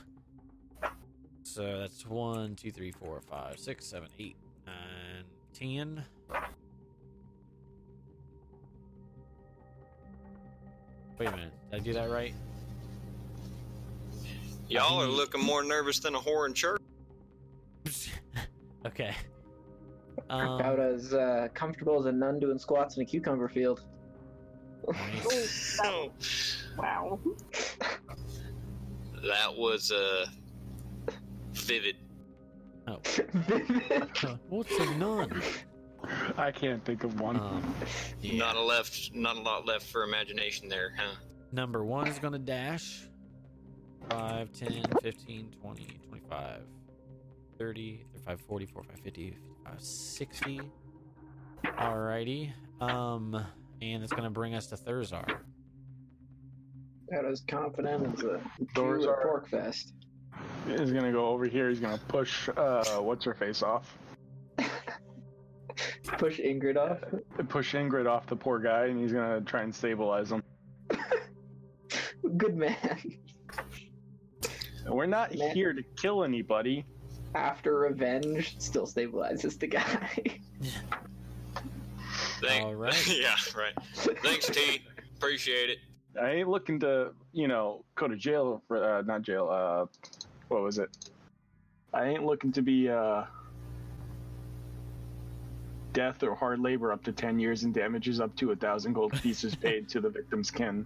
So 1.43 1.79
that's 1.79 2.05
one, 2.05 2.55
two, 2.55 2.71
three, 2.71 2.91
four, 2.91 3.21
five, 3.21 3.59
six, 3.59 3.85
seven, 3.85 4.09
eight, 4.19 4.35
nine, 4.65 5.23
ten. 5.53 6.03
Wait 11.17 11.29
a 11.29 11.31
minute, 11.31 11.53
did 11.71 11.79
I 11.79 11.83
do 11.83 11.93
that 11.93 12.09
right? 12.09 12.33
Y'all 14.67 15.01
are 15.01 15.07
looking 15.07 15.41
more 15.41 15.63
nervous 15.63 15.99
than 15.99 16.15
a 16.15 16.19
whore 16.19 16.47
in 16.47 16.53
church. 16.53 16.81
okay. 18.85 19.13
Um, 20.29 20.59
About 20.59 20.79
as 20.79 21.13
uh, 21.13 21.49
comfortable 21.53 21.99
as 21.99 22.05
a 22.05 22.11
nun 22.11 22.39
doing 22.39 22.57
squats 22.57 22.97
in 22.97 23.03
a 23.03 23.05
cucumber 23.05 23.47
field. 23.47 23.81
nice. 24.91 25.79
Oh, 25.83 26.11
Wow. 26.77 27.19
that 29.23 29.55
was 29.55 29.91
uh, 29.91 30.25
vivid. 31.53 31.95
Uh, 32.87 32.97
What's 34.49 34.77
a 34.77 34.97
nun? 34.97 35.41
I 36.37 36.51
can't 36.51 36.83
think 36.83 37.03
of 37.03 37.19
one. 37.19 37.39
Um, 37.39 37.75
yeah. 38.21 38.37
Not 38.37 38.55
a 38.57 38.61
left, 38.61 39.11
not 39.13 39.37
a 39.37 39.41
lot 39.41 39.65
left 39.65 39.85
for 39.87 40.03
imagination 40.03 40.67
there, 40.69 40.93
huh? 40.97 41.15
Number 41.51 41.83
one 41.83 42.07
is 42.07 42.19
going 42.19 42.33
to 42.33 42.39
dash. 42.39 43.07
5, 44.09 44.51
10, 44.53 44.83
15, 45.01 45.51
20, 45.61 45.87
25, 46.07 46.61
30, 47.57 48.05
35, 48.13 48.41
40, 48.41 48.65
45, 48.65 48.99
50, 48.99 49.29
55, 49.31 49.81
60. 49.81 50.61
Alrighty. 51.65 52.53
Um, 52.81 53.33
and 53.81 54.03
it's 54.03 54.11
going 54.11 54.23
to 54.23 54.29
bring 54.29 54.55
us 54.55 54.67
to 54.67 54.75
Thurzar. 54.75 55.25
About 57.11 57.25
as 57.25 57.41
confident 57.47 58.17
as 58.17 58.23
a 58.23 58.41
Doors 58.73 59.05
are- 59.05 59.21
pork 59.21 59.49
fest. 59.49 59.93
He's 60.67 60.91
gonna 60.91 61.13
go 61.13 61.27
over 61.27 61.45
here. 61.45 61.69
He's 61.69 61.79
gonna 61.79 61.99
push 62.09 62.49
uh, 62.57 62.83
what's 62.99 63.23
her 63.23 63.33
face 63.33 63.63
off. 63.63 63.97
Push 66.17 66.39
Ingrid 66.41 66.75
off. 66.75 66.99
Push 67.47 67.73
Ingrid 67.73 68.05
off 68.09 68.25
the 68.27 68.35
poor 68.35 68.59
guy, 68.59 68.87
and 68.87 68.99
he's 68.99 69.13
gonna 69.13 69.39
try 69.41 69.61
and 69.61 69.73
stabilize 69.73 70.31
him. 70.33 70.43
Good 72.37 72.57
man. 72.57 72.75
We're 74.87 75.05
not 75.05 75.35
Man. 75.35 75.53
here 75.55 75.73
to 75.73 75.83
kill 75.95 76.23
anybody. 76.23 76.85
After 77.33 77.79
revenge, 77.79 78.55
still 78.59 78.85
stabilizes 78.87 79.59
the 79.59 79.67
guy. 79.67 80.39
Thank- 82.41 82.63
All 82.65 82.75
right. 82.75 83.07
yeah, 83.19 83.35
right. 83.57 83.73
Thanks, 84.23 84.47
T. 84.47 84.81
Appreciate 85.17 85.69
it. 85.69 85.79
I 86.21 86.29
ain't 86.31 86.47
looking 86.47 86.79
to, 86.79 87.11
you 87.33 87.47
know, 87.47 87.83
go 87.95 88.07
to 88.07 88.15
jail 88.15 88.61
for 88.67 88.81
uh, 88.81 89.01
not 89.01 89.21
jail. 89.23 89.49
Uh, 89.51 89.85
what 90.47 90.61
was 90.61 90.77
it? 90.77 90.89
I 91.93 92.05
ain't 92.05 92.23
looking 92.25 92.51
to 92.53 92.61
be 92.61 92.89
uh, 92.89 93.23
death 95.93 96.23
or 96.23 96.35
hard 96.35 96.59
labor 96.59 96.91
up 96.93 97.03
to 97.05 97.11
ten 97.11 97.37
years 97.39 97.63
and 97.63 97.73
damages 97.73 98.19
up 98.21 98.33
to 98.37 98.51
a 98.51 98.55
thousand 98.55 98.93
gold 98.93 99.11
pieces 99.21 99.55
paid 99.55 99.89
to 99.89 99.99
the 99.99 100.09
victim's 100.09 100.51
kin. 100.51 100.85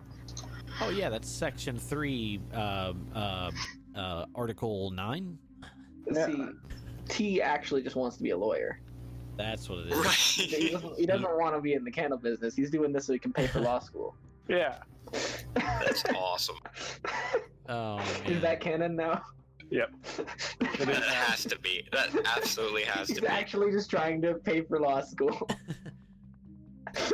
Oh, 0.82 0.90
yeah, 0.90 1.10
that's 1.10 1.28
section 1.28 1.78
3, 1.78 2.40
uh, 2.54 2.94
uh, 3.14 3.52
uh, 4.00 4.26
article 4.36 4.92
9. 4.92 5.38
See, 6.14 6.46
T 7.08 7.42
actually 7.42 7.84
just 7.84 7.96
wants 7.96 8.18
to 8.18 8.24
be 8.24 8.30
a 8.32 8.38
lawyer. 8.38 8.80
That's 9.38 9.70
what 9.70 9.80
it 9.80 9.92
is. 9.94 10.16
He 10.36 10.70
doesn't, 10.72 10.98
he 11.00 11.06
doesn't 11.06 11.38
want 11.38 11.56
to 11.56 11.62
be 11.62 11.74
in 11.74 11.84
the 11.84 11.92
candle 11.92 12.18
business. 12.18 12.56
He's 12.56 12.70
doing 12.70 12.92
this 12.92 13.06
so 13.06 13.14
he 13.14 13.20
can 13.20 13.32
pay 13.34 13.48
for 13.48 13.60
law 13.60 13.80
school. 13.90 14.16
Yeah, 14.48 14.80
That's 15.54 16.04
awesome. 16.16 16.58
Oh, 17.68 17.98
man. 17.98 18.06
Is 18.26 18.42
that 18.42 18.60
canon 18.60 18.96
now? 18.96 19.22
yep. 19.70 19.92
That 20.80 21.04
has 21.04 21.44
to 21.46 21.60
be. 21.60 21.84
That 21.92 22.10
absolutely 22.36 22.84
has 22.86 23.08
He's 23.10 23.18
to 23.18 23.22
be. 23.22 23.28
actually 23.28 23.72
just 23.72 23.90
trying 23.92 24.22
to 24.24 24.34
pay 24.36 24.62
for 24.62 24.80
law 24.80 25.02
school. 25.02 25.48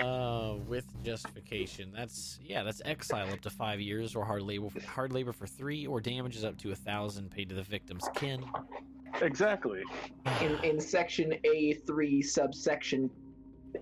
Uh, 0.00 0.56
with 0.66 0.84
justification. 1.04 1.92
That's 1.96 2.40
yeah, 2.42 2.62
that's 2.62 2.82
exile 2.84 3.32
up 3.32 3.40
to 3.42 3.48
five 3.48 3.80
years, 3.80 4.16
or 4.16 4.24
hard 4.24 4.42
labor 4.42 4.68
hard 4.86 5.12
labor 5.12 5.32
for 5.32 5.46
three, 5.46 5.86
or 5.86 6.00
damages 6.00 6.44
up 6.44 6.58
to 6.58 6.72
a 6.72 6.74
thousand 6.74 7.30
paid 7.30 7.48
to 7.50 7.54
the 7.54 7.62
victim's 7.62 8.06
kin. 8.14 8.44
Exactly. 9.22 9.82
in, 10.42 10.58
in 10.64 10.80
section 10.80 11.34
A3, 11.44 12.24
subsection 12.24 13.10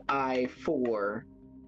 I4 0.09 1.23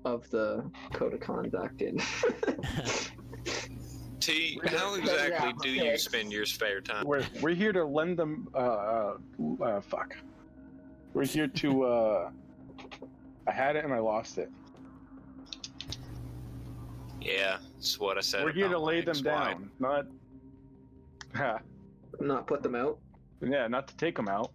of 0.05 0.28
the 0.31 0.70
Code 0.93 1.15
of 1.15 1.20
Conduct. 1.20 1.82
In 1.82 1.99
T, 4.20 4.61
how 4.66 4.95
exactly 4.95 5.53
do 5.62 5.70
you 5.70 5.97
spend 5.99 6.32
your 6.32 6.45
spare 6.45 6.81
time? 6.81 7.07
We're 7.07 7.24
we're 7.40 7.55
here 7.55 7.73
to 7.73 7.85
lend 7.85 8.19
them. 8.19 8.49
Uh, 8.55 8.59
uh, 8.59 9.16
uh 9.62 9.81
fuck. 9.81 10.16
We're 11.15 11.24
here 11.24 11.49
to. 11.49 11.85
uh 11.85 12.31
I 13.49 13.53
had 13.53 13.77
it 13.77 13.85
and 13.85 13.95
I 13.95 13.99
lost 13.99 14.37
it. 14.39 14.51
Yeah, 17.20 17.59
that's 17.75 17.99
what 17.99 18.16
I 18.16 18.20
said. 18.20 18.45
We're 18.45 18.53
here 18.53 18.69
to 18.69 18.79
lay 18.79 19.01
them 19.01 19.11
ex-wife. 19.11 19.25
down, 19.57 19.70
not. 19.81 20.07
Ha. 21.35 21.59
not 22.20 22.47
put 22.47 22.62
them 22.62 22.75
out. 22.75 22.99
Yeah, 23.41 23.66
not 23.69 23.89
to 23.89 23.97
take 23.97 24.16
them 24.16 24.29
out. 24.29 24.53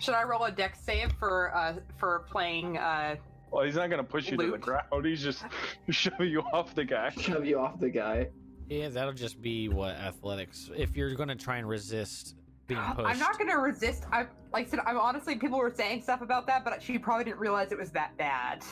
Should 0.00 0.14
I 0.14 0.22
roll 0.24 0.44
a 0.44 0.52
dex 0.52 0.78
save 0.80 1.10
for 1.18 1.54
uh 1.56 1.74
for 1.98 2.26
playing 2.30 2.78
uh 2.78 3.16
Well, 3.50 3.64
he's 3.64 3.74
not 3.74 3.90
gonna 3.90 4.04
push 4.04 4.30
you 4.30 4.36
to 4.36 4.44
the 4.46 4.52
Luke? 4.52 4.60
ground. 4.60 5.04
He's 5.04 5.22
just 5.22 5.44
shoving 5.90 6.30
you 6.30 6.40
off 6.52 6.74
the 6.74 6.84
guy. 6.84 7.10
Shove 7.18 7.44
you 7.44 7.58
off 7.58 7.80
the 7.80 7.90
guy. 7.90 8.28
yeah, 8.68 8.88
that'll 8.88 9.12
just 9.12 9.40
be 9.42 9.68
what 9.68 9.96
athletics. 9.96 10.70
If 10.76 10.96
you're 10.96 11.14
gonna 11.14 11.34
try 11.36 11.56
and 11.58 11.68
resist 11.68 12.36
being 12.66 12.80
pushed, 12.80 13.08
I'm 13.08 13.18
not 13.18 13.38
gonna 13.38 13.58
resist. 13.58 14.04
I 14.12 14.26
like 14.52 14.66
I 14.66 14.70
said, 14.70 14.80
I'm 14.86 14.98
honestly 14.98 15.36
people 15.36 15.58
were 15.58 15.72
saying 15.74 16.02
stuff 16.02 16.22
about 16.22 16.46
that, 16.46 16.64
but 16.64 16.82
she 16.82 16.98
probably 16.98 17.24
didn't 17.24 17.40
realize 17.40 17.72
it 17.72 17.78
was 17.78 17.90
that 17.92 18.16
bad. 18.16 18.64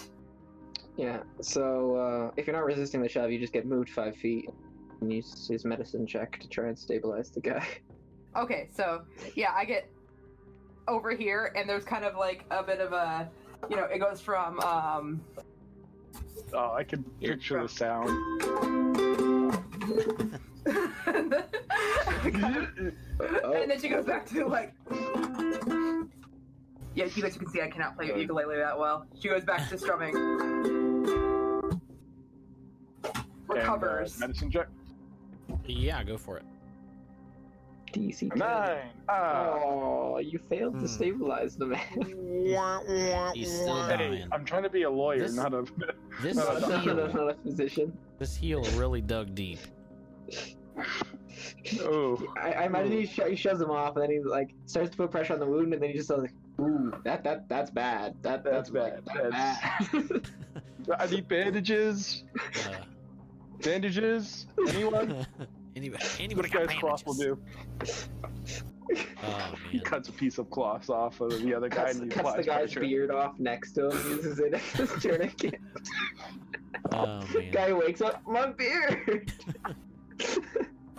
Yeah, 0.96 1.22
so 1.40 1.96
uh, 1.96 2.30
if 2.36 2.46
you're 2.46 2.56
not 2.56 2.64
resisting 2.64 3.00
the 3.02 3.08
shove, 3.08 3.30
you 3.30 3.38
just 3.38 3.52
get 3.52 3.66
moved 3.66 3.88
five 3.90 4.14
feet 4.16 4.48
and 5.00 5.12
use 5.12 5.48
his 5.48 5.64
medicine 5.64 6.06
check 6.06 6.38
to 6.40 6.48
try 6.48 6.68
and 6.68 6.78
stabilize 6.78 7.30
the 7.30 7.40
guy. 7.40 7.66
Okay, 8.34 8.70
so 8.74 9.02
yeah, 9.34 9.52
I 9.54 9.66
get 9.66 9.90
over 10.88 11.14
here, 11.14 11.52
and 11.54 11.68
there's 11.68 11.84
kind 11.84 12.02
of 12.02 12.16
like 12.16 12.46
a 12.50 12.62
bit 12.62 12.80
of 12.80 12.94
a, 12.94 13.28
you 13.68 13.76
know, 13.76 13.84
it 13.84 13.98
goes 13.98 14.22
from 14.22 14.58
um 14.60 15.20
Oh, 16.54 16.72
I 16.72 16.82
can 16.84 17.04
Here. 17.20 17.34
picture 17.34 17.62
the 17.62 17.68
sound. 17.68 18.08
and, 20.66 21.32
then, 21.32 22.92
and 23.18 23.70
then 23.70 23.80
she 23.80 23.88
goes 23.88 24.04
back 24.04 24.26
to 24.30 24.46
like. 24.46 24.74
Yeah, 26.94 27.06
you 27.06 27.22
guys 27.22 27.36
can 27.38 27.48
see 27.48 27.62
I 27.62 27.70
cannot 27.70 27.96
play 27.96 28.08
ukulele 28.18 28.56
that 28.56 28.78
well. 28.78 29.06
She 29.18 29.28
goes 29.28 29.44
back 29.44 29.68
to 29.70 29.78
strumming. 29.78 30.14
And, 30.14 31.06
uh, 31.08 31.76
Recovers. 33.48 34.18
medicine 34.20 34.50
check. 34.50 34.68
Yeah, 35.66 36.02
go 36.04 36.16
for 36.18 36.36
it. 36.38 36.44
DC. 37.92 38.34
Nine. 38.36 38.88
Oh, 39.08 40.18
you 40.18 40.38
failed 40.48 40.74
Hmm. 40.74 40.80
to 40.82 40.88
stabilize 40.88 41.56
the 41.56 41.66
man. 41.66 43.32
He's 43.34 43.52
still 43.52 43.82
Hey. 43.86 44.24
I'm 44.32 44.44
trying 44.46 44.62
to 44.62 44.70
be 44.70 44.82
a 44.84 44.90
lawyer, 44.90 45.18
This- 45.20 45.34
not 45.34 45.52
a. 45.54 45.64
This 46.22 46.36
No, 46.36 46.44
no, 46.54 46.58
not, 46.58 46.68
not, 46.70 46.82
heal, 46.82 46.94
not 46.96 47.30
a 47.30 47.34
physician. 47.42 47.96
this 48.18 48.36
heal 48.36 48.62
really 48.76 49.00
dug 49.00 49.34
deep. 49.34 49.58
Oh. 51.80 52.22
I, 52.40 52.52
I 52.52 52.64
imagine 52.66 52.92
he, 52.92 53.06
sho- 53.06 53.28
he 53.28 53.36
shoves 53.36 53.60
him 53.60 53.70
off, 53.70 53.94
and 53.96 54.02
then 54.02 54.10
he 54.10 54.20
like 54.20 54.50
starts 54.66 54.90
to 54.90 54.96
put 54.96 55.10
pressure 55.10 55.32
on 55.34 55.40
the 55.40 55.46
wound, 55.46 55.72
and 55.72 55.82
then 55.82 55.90
he 55.90 55.96
just 55.96 56.08
goes 56.08 56.22
like, 56.22 56.34
"Ooh, 56.60 56.92
that 57.04 57.22
that 57.24 57.48
that's 57.48 57.70
bad. 57.70 58.14
That 58.22 58.42
That's 58.44 58.70
like, 58.70 59.04
bad. 59.04 59.30
bad." 59.30 60.30
I 60.98 61.06
need 61.06 61.28
bandages. 61.28 62.24
Uh, 62.66 62.84
Bandages. 63.62 64.46
Anyone? 64.68 65.24
anybody, 65.76 66.04
anybody 66.18 66.48
this 66.48 66.58
got 66.58 66.66
guy's 66.68 66.78
cloth 66.78 67.06
will 67.06 67.14
bandages? 67.14 68.08
do. 68.08 68.96
Oh 69.22 69.54
He 69.70 69.76
man. 69.78 69.84
cuts 69.84 70.08
a 70.08 70.12
piece 70.12 70.38
of 70.38 70.50
cloth 70.50 70.90
off 70.90 71.20
of 71.20 71.40
the 71.40 71.54
other 71.54 71.68
guy 71.68 71.84
cuts, 71.84 71.98
and 71.98 72.10
he 72.12 72.18
cuts 72.18 72.22
the 72.24 72.40
applies 72.40 72.46
guy's 72.46 72.72
pressure. 72.72 72.80
beard 72.80 73.10
off 73.12 73.38
next 73.38 73.72
to 73.74 73.88
him, 73.88 74.10
uses 74.16 74.38
it 74.40 74.54
as 74.54 74.80
a 74.80 75.00
tourniquet. 75.00 75.60
Oh 76.90 77.20
man. 77.32 77.50
Guy 77.52 77.72
wakes 77.72 78.00
up, 78.02 78.20
my 78.26 78.46
beard. 78.50 79.32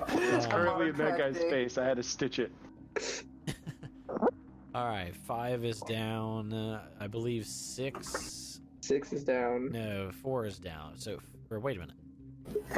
It's 0.09 0.45
currently 0.47 0.89
in 0.89 0.97
that 0.97 1.17
guy's 1.17 1.37
face. 1.37 1.77
I 1.77 1.85
had 1.85 1.95
to 1.97 2.03
stitch 2.03 2.37
it. 2.39 2.51
All 4.75 4.87
right, 4.87 5.15
five 5.15 5.63
is 5.63 5.79
down. 5.81 6.51
Uh, 6.51 6.81
I 6.99 7.07
believe 7.07 7.45
six. 7.45 8.59
Six 8.81 9.13
is 9.13 9.23
down. 9.23 9.71
No, 9.71 10.11
four 10.11 10.45
is 10.45 10.57
down. 10.59 10.93
So, 10.97 11.19
or 11.49 11.59
wait 11.59 11.77
a 11.77 11.79
minute. 11.81 11.95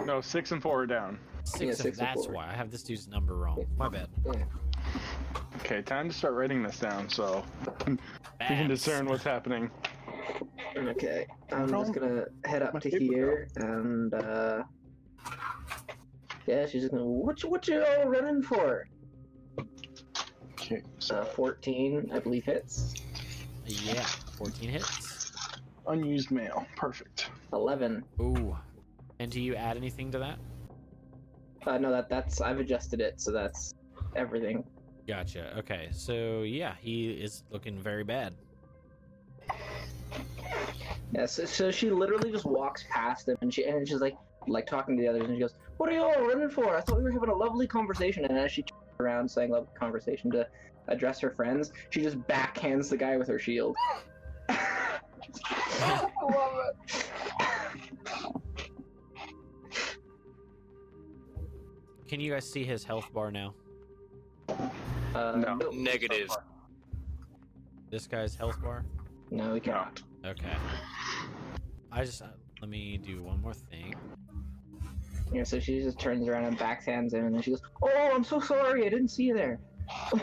No, 0.05 0.21
six 0.21 0.51
and 0.51 0.61
four 0.61 0.81
are 0.83 0.85
down. 0.85 1.17
Six. 1.45 1.61
Yeah, 1.61 1.69
of- 1.69 1.75
six 1.77 1.97
and 1.97 2.07
that's 2.07 2.25
four. 2.25 2.35
why 2.35 2.47
I 2.47 2.53
have 2.53 2.69
this 2.69 2.83
dude's 2.83 3.07
number 3.07 3.35
wrong. 3.35 3.65
My 3.77 3.89
bad. 3.89 4.09
Okay, 5.57 5.81
time 5.81 6.09
to 6.09 6.15
start 6.15 6.33
writing 6.35 6.61
this 6.61 6.77
down 6.79 7.09
so 7.09 7.43
we 7.87 7.97
can 8.45 8.67
discern 8.67 9.07
what's 9.07 9.23
happening. 9.23 9.71
Okay, 10.77 11.25
I'm 11.51 11.69
just 11.69 11.93
gonna 11.93 12.25
head 12.43 12.61
up 12.61 12.79
to 12.81 12.89
here 12.89 13.47
and 13.55 14.13
uh 14.13 14.63
yeah, 16.47 16.65
she's 16.65 16.83
just 16.83 16.91
gonna 16.91 17.05
what 17.05 17.41
you 17.43 17.49
what 17.49 17.67
you 17.67 17.83
all 17.83 18.07
running 18.07 18.41
for? 18.41 18.87
Okay, 20.53 20.81
so 20.99 21.17
Uh, 21.17 21.25
14, 21.25 22.09
I 22.13 22.19
believe 22.19 22.43
hits. 22.45 22.93
Yeah, 23.65 24.03
fourteen 24.37 24.69
hits. 24.69 25.31
unused 25.87 26.31
mail. 26.31 26.65
Perfect. 26.75 27.29
11. 27.53 28.03
Ooh. 28.19 28.57
And 29.19 29.31
do 29.31 29.39
you 29.39 29.55
add 29.55 29.77
anything 29.77 30.11
to 30.11 30.19
that? 30.19 30.39
Uh, 31.65 31.77
no, 31.77 31.91
that 31.91 32.09
that's 32.09 32.41
I've 32.41 32.59
adjusted 32.59 32.99
it, 33.01 33.19
so 33.21 33.31
that's 33.31 33.73
everything. 34.15 34.63
Gotcha. 35.07 35.55
Okay, 35.59 35.89
so 35.91 36.41
yeah, 36.41 36.73
he 36.79 37.11
is 37.11 37.43
looking 37.51 37.79
very 37.79 38.03
bad. 38.03 38.33
Yeah, 41.13 41.25
so, 41.27 41.45
so 41.45 41.71
she 41.71 41.89
literally 41.91 42.31
just 42.31 42.45
walks 42.45 42.83
past 42.89 43.27
him 43.29 43.37
and 43.41 43.53
she 43.53 43.65
and 43.65 43.87
she's 43.87 44.01
like 44.01 44.17
like 44.47 44.65
talking 44.67 44.97
to 44.97 45.01
the 45.01 45.07
others 45.07 45.23
and 45.23 45.35
she 45.35 45.39
goes, 45.39 45.53
"What 45.77 45.89
are 45.89 45.93
you 45.93 46.03
all 46.03 46.25
running 46.27 46.49
for? 46.49 46.75
I 46.75 46.81
thought 46.81 46.97
we 46.97 47.03
were 47.03 47.11
having 47.11 47.29
a 47.29 47.35
lovely 47.35 47.67
conversation." 47.67 48.25
And 48.25 48.37
as 48.37 48.51
she 48.51 48.63
turns 48.63 48.81
around 48.99 49.29
saying 49.29 49.51
lovely 49.51 49.73
conversation 49.77 50.31
to 50.31 50.47
address 50.87 51.19
her 51.19 51.31
friends, 51.31 51.71
she 51.89 52.01
just 52.01 52.17
backhands 52.27 52.89
the 52.89 52.97
guy 52.97 53.17
with 53.17 53.27
her 53.27 53.39
shield. 53.39 53.75
I 54.49 56.07
love 56.21 56.59
it. 56.89 57.01
Can 62.07 62.19
you 62.19 62.31
guys 62.33 62.49
see 62.49 62.63
his 62.63 62.83
health 62.83 63.11
bar 63.13 63.31
now? 63.31 63.55
Uh, 64.49 65.35
No. 65.37 65.55
no, 65.55 65.71
Negative. 65.71 66.29
This 67.89 68.07
guy's 68.07 68.35
health 68.35 68.61
bar. 68.61 68.85
no, 69.31 69.53
we 69.53 69.59
cannot. 69.59 70.01
Okay. 70.25 70.53
I 71.91 72.03
just 72.03 72.21
uh, 72.21 72.27
let 72.61 72.69
me 72.69 72.97
do 72.97 73.23
one 73.23 73.41
more 73.41 73.53
thing. 73.53 73.93
Yeah, 75.33 75.43
so 75.43 75.59
she 75.59 75.81
just 75.81 75.99
turns 75.99 76.27
around 76.27 76.45
and 76.45 76.57
backhands 76.57 77.13
him, 77.13 77.25
and 77.25 77.35
then 77.35 77.41
she 77.41 77.51
goes, 77.51 77.61
"Oh, 77.81 78.11
I'm 78.13 78.23
so 78.23 78.39
sorry, 78.39 78.85
I 78.85 78.89
didn't 78.89 79.09
see 79.09 79.23
you 79.23 79.33
there." 79.33 79.59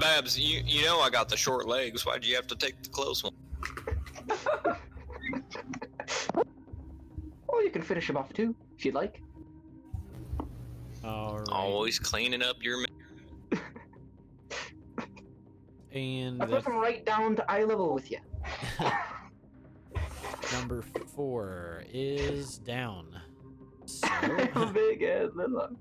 Babs, 0.00 0.38
you 0.38 0.62
you 0.64 0.84
know 0.84 1.00
I 1.00 1.10
got 1.10 1.28
the 1.28 1.36
short 1.36 1.66
legs. 1.68 2.06
Why'd 2.06 2.24
you 2.24 2.34
have 2.36 2.46
to 2.48 2.56
take 2.56 2.82
the 2.82 2.88
close 2.88 3.22
one? 3.22 3.34
oh, 7.48 7.60
you 7.60 7.70
can 7.70 7.82
finish 7.82 8.08
him 8.08 8.16
off 8.16 8.32
too, 8.32 8.54
if 8.78 8.84
you'd 8.84 8.94
like. 8.94 9.20
All 11.04 11.38
right. 11.38 11.48
Always 11.50 11.98
cleaning 11.98 12.42
up 12.42 12.62
your. 12.62 12.78
ma- 12.80 13.58
And 15.92 16.42
I 16.42 16.46
put 16.46 16.64
the 16.64 16.70
him 16.70 16.76
right 16.78 17.04
down 17.04 17.36
to 17.36 17.48
eye 17.50 17.62
level 17.62 17.94
with 17.94 18.10
you. 18.10 18.18
number 20.52 20.82
four 21.14 21.82
is 21.92 22.58
down. 22.58 23.06
So, 23.86 24.08
Big 24.72 25.02
ass 25.02 25.28
little. 25.34 25.76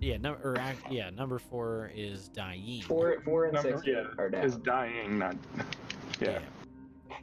yeah, 0.00 0.16
no, 0.18 0.32
or 0.34 0.56
yeah, 0.90 1.10
number 1.10 1.38
four 1.38 1.90
is 1.94 2.28
dying. 2.28 2.82
Four, 2.82 3.20
four 3.24 3.44
and 3.46 3.54
Number- 3.54 3.70
six 3.70 3.82
yeah, 3.86 4.04
are 4.18 4.28
down. 4.30 4.44
Is 4.44 4.56
dying, 4.56 5.18
not. 5.18 5.36
Yeah, 6.20 6.40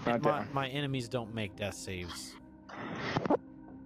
not 0.06 0.22
my, 0.23 0.31
down. 0.31 0.48
my 0.53 0.68
enemies 0.69 1.07
don't 1.10 1.34
make 1.34 1.56
death 1.56 1.76
saves. 1.76 2.36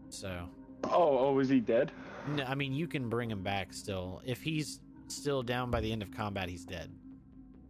So, 0.10 0.48
Oh, 0.86 1.18
oh, 1.20 1.40
is 1.40 1.50
he 1.50 1.60
dead? 1.60 1.92
no, 2.36 2.44
I 2.44 2.56
mean, 2.56 2.74
you 2.74 2.88
can 2.88 3.10
bring 3.10 3.32
him 3.32 3.42
back 3.42 3.74
still. 3.74 4.22
If 4.26 4.42
he's 4.42 4.80
still 5.08 5.42
down 5.44 5.72
by 5.72 5.82
the 5.82 5.92
end 5.92 6.02
of 6.04 6.12
combat, 6.12 6.48
he's 6.50 6.66
dead. 6.66 6.92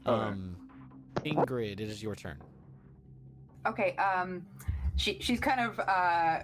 Okay. 0.05 0.27
Um, 0.27 0.57
Ingrid, 1.17 1.73
it 1.73 1.81
is 1.81 2.03
your 2.03 2.15
turn. 2.15 2.37
Okay, 3.65 3.95
um, 3.95 4.45
she 4.95 5.17
she's 5.19 5.39
kind 5.39 5.59
of 5.59 5.79
uh 5.79 6.39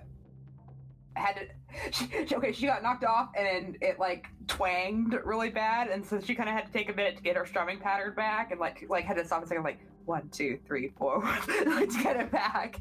had 1.16 1.34
to. 1.36 1.42
She, 1.92 2.10
okay, 2.34 2.52
she 2.52 2.66
got 2.66 2.82
knocked 2.82 3.04
off 3.04 3.30
and 3.38 3.78
it 3.80 4.00
like 4.00 4.26
twanged 4.48 5.16
really 5.24 5.52
bad, 5.52 5.90
and 5.90 6.04
so 6.04 6.20
she 6.20 6.34
kind 6.34 6.50
of 6.50 6.56
had 6.56 6.66
to 6.66 6.72
take 6.72 6.90
a 6.90 6.94
minute 6.94 7.16
to 7.18 7.22
get 7.22 7.36
her 7.36 7.46
strumming 7.46 7.78
pattern 7.78 8.16
back, 8.16 8.50
and 8.50 8.60
like 8.60 8.88
like 8.90 9.06
had 9.06 9.18
to 9.18 9.24
stop 9.24 9.44
a 9.44 9.48
second, 9.48 9.64
like 9.64 9.80
one, 10.06 10.28
two, 10.30 10.58
three, 10.66 10.92
four, 10.98 11.24
like 11.68 11.90
to 11.90 12.00
get 12.02 12.16
it 12.18 12.32
back, 12.32 12.80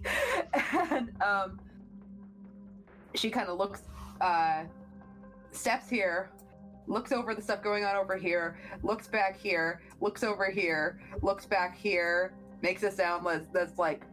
and 0.90 1.10
um, 1.22 1.60
she 3.14 3.28
kind 3.28 3.48
of 3.48 3.58
looks, 3.58 3.82
uh, 4.22 4.64
steps 5.52 5.90
here, 5.90 6.30
looks 6.86 7.12
over 7.12 7.34
the 7.34 7.42
stuff 7.42 7.62
going 7.62 7.84
on 7.84 7.96
over 7.96 8.16
here, 8.16 8.58
looks 8.82 9.06
back 9.06 9.36
here, 9.36 9.82
looks 10.00 10.24
over 10.24 10.50
here, 10.50 11.00
looks 11.22 11.44
back 11.44 11.76
here, 11.76 12.32
makes 12.62 12.82
a 12.82 12.90
sound 12.90 13.26
that's, 13.26 13.46
that's 13.48 13.78
like, 13.78 14.04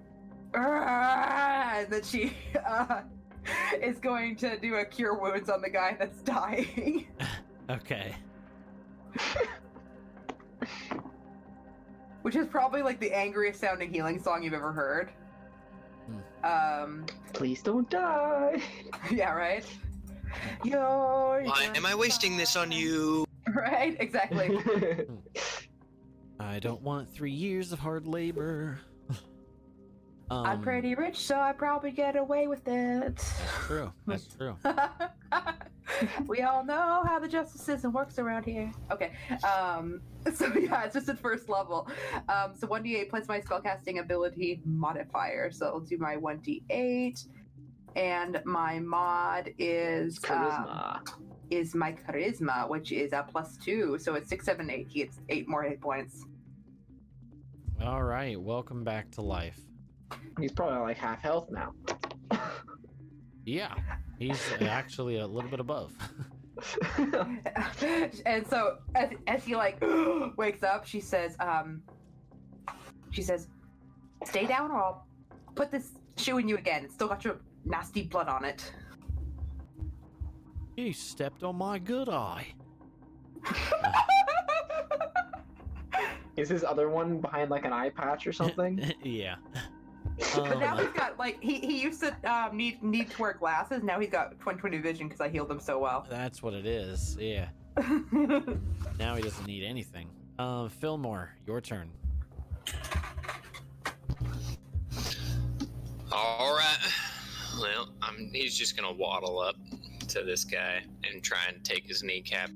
"Ah," 0.55 1.77
and 1.77 1.91
then 1.91 2.03
she 2.03 2.33
uh, 2.67 3.01
is 3.81 3.99
going 3.99 4.35
to 4.37 4.57
do 4.57 4.75
a 4.75 4.85
cure 4.85 5.19
wounds 5.19 5.49
on 5.49 5.61
the 5.61 5.69
guy 5.69 5.95
that's 5.97 6.21
dying. 6.21 7.07
Okay. 7.67 8.15
Which 12.21 12.35
is 12.35 12.45
probably 12.45 12.83
like 12.83 12.99
the 12.99 13.11
angriest 13.11 13.59
sounding 13.59 13.91
healing 13.91 14.21
song 14.21 14.43
you've 14.43 14.53
ever 14.53 14.71
heard. 14.71 15.11
Um, 16.43 17.05
Please 17.33 17.63
don't 17.63 17.89
die. 17.89 18.61
yeah, 19.11 19.33
right? 19.33 19.65
You're 20.63 21.41
Why 21.43 21.71
am 21.75 21.87
I 21.87 21.95
wasting 21.95 22.37
this 22.37 22.55
on 22.55 22.71
you? 22.71 23.25
Right, 23.53 23.95
exactly. 23.99 24.59
I 26.39 26.59
don't 26.59 26.81
want 26.81 27.09
three 27.09 27.31
years 27.31 27.71
of 27.71 27.79
hard 27.79 28.05
labor. 28.05 28.79
Um, 30.31 30.45
I'm 30.45 30.61
pretty 30.61 30.95
rich, 30.95 31.17
so 31.19 31.39
I 31.39 31.53
probably 31.53 31.91
get 31.91 32.15
away 32.15 32.47
with 32.47 32.67
it. 32.67 33.15
That's 33.15 33.41
true. 33.65 33.91
That's 34.07 34.27
true. 34.27 34.57
we 36.27 36.41
all 36.41 36.65
know 36.65 37.03
how 37.05 37.19
the 37.19 37.27
justice 37.27 37.61
system 37.61 37.93
works 37.93 38.17
around 38.17 38.43
here. 38.43 38.71
Okay, 38.91 39.11
um, 39.43 40.01
so 40.33 40.51
yeah, 40.57 40.83
it's 40.83 40.95
just 40.95 41.09
at 41.09 41.19
first 41.19 41.47
level. 41.47 41.87
Um, 42.27 42.53
so 42.55 42.67
1d8 42.67 43.09
plus 43.09 43.27
my 43.27 43.39
spellcasting 43.39 43.99
ability 43.99 44.61
modifier. 44.65 45.51
So 45.51 45.67
I'll 45.67 45.79
do 45.79 45.97
my 45.99 46.15
1d8, 46.15 47.27
and 47.95 48.41
my 48.45 48.79
mod 48.79 49.51
is 49.59 50.19
um, 50.27 50.39
Charisma. 50.39 51.01
is 51.51 51.75
my 51.75 51.91
charisma, 51.93 52.67
which 52.67 52.91
is 52.91 53.13
a 53.13 53.23
plus 53.29 53.57
two. 53.57 53.99
So 53.99 54.15
it's 54.15 54.27
six, 54.27 54.45
seven, 54.45 54.71
eight. 54.71 54.87
He 54.89 55.03
gets 55.03 55.19
eight 55.29 55.47
more 55.47 55.61
hit 55.61 55.81
points. 55.81 56.25
All 57.79 58.01
right. 58.01 58.39
Welcome 58.41 58.83
back 58.83 59.11
to 59.11 59.21
life. 59.21 59.59
He's 60.39 60.51
probably 60.51 60.79
like 60.79 60.97
half 60.97 61.21
health 61.21 61.49
now. 61.51 61.73
Yeah, 63.45 63.73
he's 64.17 64.41
actually 64.61 65.17
a 65.19 65.27
little 65.27 65.49
bit 65.49 65.59
above. 65.59 65.93
and 68.25 68.47
so 68.47 68.77
as, 68.95 69.09
as 69.27 69.43
he 69.43 69.55
like 69.55 69.83
wakes 70.37 70.63
up, 70.63 70.85
she 70.85 70.99
says, 70.99 71.35
um, 71.39 71.81
she 73.11 73.21
says, 73.21 73.47
"Stay 74.23 74.45
down, 74.45 74.71
or 74.71 74.77
I'll 74.77 75.07
put 75.53 75.69
this 75.69 75.91
shoe 76.17 76.37
in 76.39 76.47
you 76.47 76.57
again. 76.57 76.85
It's 76.85 76.93
still 76.93 77.07
got 77.07 77.23
your 77.23 77.41
nasty 77.65 78.03
blood 78.03 78.27
on 78.27 78.45
it." 78.45 78.71
you 80.77 80.93
stepped 80.93 81.43
on 81.43 81.55
my 81.55 81.79
good 81.79 82.09
eye. 82.09 82.47
Is 86.37 86.49
his 86.49 86.63
other 86.65 86.89
one 86.89 87.19
behind 87.21 87.49
like 87.49 87.63
an 87.65 87.71
eye 87.71 87.89
patch 87.89 88.27
or 88.27 88.33
something? 88.33 88.93
yeah. 89.03 89.35
But 90.35 90.59
now 90.59 90.73
Um, 90.77 90.79
he's 90.85 90.93
got 90.93 91.17
like 91.19 91.41
he, 91.41 91.59
he 91.59 91.81
used 91.81 92.01
to 92.01 92.15
um, 92.31 92.55
need 92.55 92.81
need 92.81 93.11
to 93.11 93.21
wear 93.21 93.33
glasses. 93.33 93.83
Now 93.83 93.99
he's 93.99 94.09
got 94.09 94.37
20/20 94.39 94.81
vision 94.81 95.07
because 95.07 95.21
I 95.21 95.27
healed 95.29 95.51
him 95.51 95.59
so 95.59 95.77
well. 95.79 96.05
that's 96.09 96.41
what 96.41 96.53
it 96.53 96.65
is. 96.65 97.17
Yeah. 97.19 97.47
Now 98.97 99.15
he 99.15 99.21
doesn't 99.21 99.45
need 99.45 99.63
anything. 99.65 100.07
Uh, 100.39 100.69
Fillmore, 100.69 101.31
your 101.45 101.59
turn. 101.59 101.89
All 106.11 106.55
right. 106.55 106.77
Well, 107.59 107.89
I'm. 108.01 108.29
He's 108.31 108.57
just 108.57 108.77
gonna 108.77 108.93
waddle 108.93 109.39
up 109.39 109.55
to 110.09 110.23
this 110.23 110.45
guy 110.45 110.83
and 111.03 111.21
try 111.23 111.39
and 111.49 111.63
take 111.63 111.85
his 111.85 112.03
kneecap. 112.03 112.51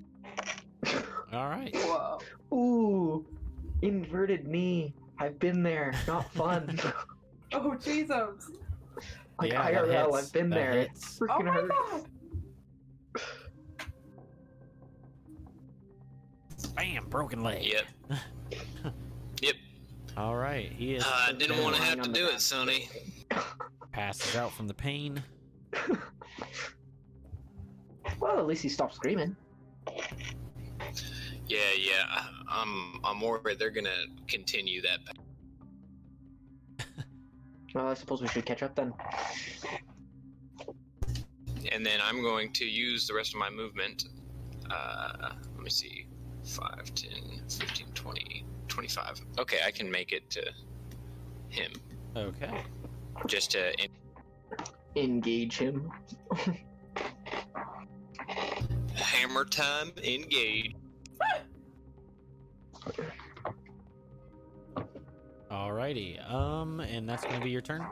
All 1.34 1.49
right. 1.49 1.76
Whoa! 1.76 2.19
Ooh, 2.53 3.26
inverted 3.81 4.48
knee. 4.48 4.94
I've 5.18 5.38
been 5.40 5.61
there. 5.64 5.94
Not 6.07 6.31
fun. 6.34 6.80
Oh 7.54 7.76
Jesus! 7.76 8.52
like 9.40 9.52
Yeah, 9.52 9.72
that 9.72 9.86
IRL, 9.86 10.16
hits. 10.16 10.28
I've 10.28 10.34
been 10.34 10.50
That 10.50 10.56
there. 10.56 10.72
It 10.72 10.88
hits. 10.90 11.20
Oh 11.22 11.26
freaking 11.26 11.46
my 11.46 11.54
hurts. 11.54 11.72
God! 13.16 13.24
Bam, 16.76 17.06
broken 17.10 17.44
leg. 17.44 17.64
Yep. 17.64 17.86
Yep. 19.42 19.56
All 20.18 20.36
right. 20.36 20.70
He 20.70 20.96
is 20.96 21.04
Uh, 21.06 21.28
I 21.30 21.32
didn't 21.32 21.64
want 21.64 21.74
to 21.78 21.82
have 21.82 21.96
to 21.96 22.02
on 22.04 22.12
the 22.12 22.20
do 22.20 22.26
it. 22.28 22.42
Sonny. 22.42 22.90
passes 23.94 24.36
out 24.36 24.52
from 24.52 24.68
the 24.68 24.74
pain. 24.74 25.24
Well, 28.20 28.38
at 28.38 28.48
least 28.48 28.64
he 28.64 28.68
stopped 28.70 28.96
screaming. 28.96 29.34
Yeah, 31.48 31.60
yeah. 31.78 32.24
I'm. 32.50 33.00
I'm 33.04 33.22
worried 33.22 33.60
they're 33.60 33.70
gonna 33.70 33.96
continue 34.28 34.82
that. 34.82 35.00
Well, 37.74 37.88
I 37.88 37.94
suppose 37.94 38.22
we 38.22 38.28
should 38.28 38.46
catch 38.46 38.64
up 38.64 38.76
then. 38.76 38.94
And 41.72 41.86
then 41.86 42.00
I'm 42.04 42.22
going 42.22 42.52
to 42.54 42.66
use 42.66 43.08
the 43.08 43.14
rest 43.14 43.34
of 43.34 43.40
my 43.40 43.50
movement. 43.50 44.06
Uh, 44.70 45.30
let 45.56 45.64
me 45.64 45.70
see. 45.70 46.08
5, 46.46 46.94
10, 46.96 47.12
15, 47.48 47.88
20, 47.94 48.46
25. 48.68 49.22
Okay, 49.38 49.60
I 49.66 49.72
can 49.72 49.91
make 49.91 50.12
it 50.12 50.30
to 50.32 50.41
him. 51.50 51.72
Okay. 52.16 52.64
Just 53.28 53.52
to. 53.52 53.72
Engage 54.96 55.58
him. 55.58 55.91
Hammer 58.96 59.46
time, 59.46 59.91
engage. 60.04 60.76
Alrighty. 65.52 66.32
Um, 66.32 66.80
and 66.80 67.10
that's 67.10 67.24
gonna 67.24 67.44
be 67.44 67.50
your 67.50 67.62
turn. 67.62 67.86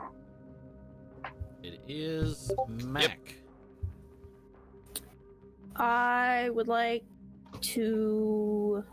It 1.62 1.80
is 1.88 2.52
Mac. 2.68 3.34
I 5.76 6.50
would 6.50 6.68
like 6.68 7.04
to. 7.60 8.84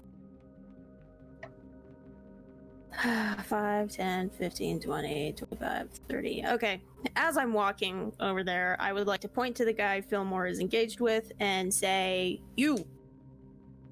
5, 3.44 3.92
10, 3.92 4.30
15, 4.30 4.80
20, 4.80 5.34
25, 5.34 5.90
30. 6.08 6.44
Okay. 6.48 6.82
As 7.16 7.38
I'm 7.38 7.54
walking 7.54 8.14
over 8.20 8.44
there, 8.44 8.78
I 8.80 8.94
would 8.94 9.06
like 9.06 9.20
to 9.22 9.28
point 9.28 9.56
to 9.58 9.66
the 9.66 9.74
guy 9.74 10.02
Fillmore 10.02 10.48
is 10.48 10.60
engaged 10.60 11.02
with 11.02 11.32
and 11.40 11.74
say, 11.74 12.42
You! 12.56 12.88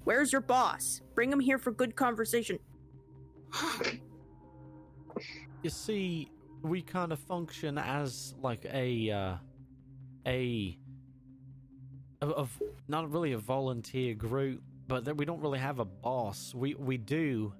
Where's 0.04 0.32
your 0.32 0.40
boss? 0.40 1.00
Bring 1.14 1.30
him 1.30 1.40
here 1.40 1.58
for 1.58 1.70
good 1.70 1.94
conversation. 1.96 2.58
You 5.64 5.70
see, 5.70 6.30
we 6.60 6.82
kind 6.82 7.10
of 7.10 7.18
function 7.20 7.78
as 7.78 8.34
like 8.42 8.66
a 8.70 9.10
uh, 9.10 9.34
a 10.26 10.78
of, 12.20 12.50
not 12.86 13.10
really 13.10 13.32
a 13.32 13.38
volunteer 13.38 14.14
group, 14.14 14.62
but 14.86 15.06
that 15.06 15.16
we 15.16 15.24
don't 15.24 15.40
really 15.40 15.58
have 15.58 15.78
a 15.78 15.86
boss. 15.86 16.52
We 16.54 16.74
we 16.74 16.98
do, 16.98 17.54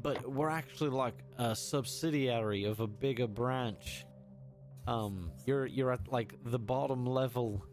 but 0.00 0.32
we're 0.32 0.48
actually 0.48 0.90
like 0.90 1.24
a 1.38 1.56
subsidiary 1.56 2.62
of 2.62 2.78
a 2.78 2.86
bigger 2.86 3.26
branch. 3.26 4.06
Um, 4.86 5.32
you're 5.44 5.66
you're 5.66 5.90
at 5.90 6.06
like 6.06 6.34
the 6.44 6.60
bottom 6.60 7.04
level 7.04 7.66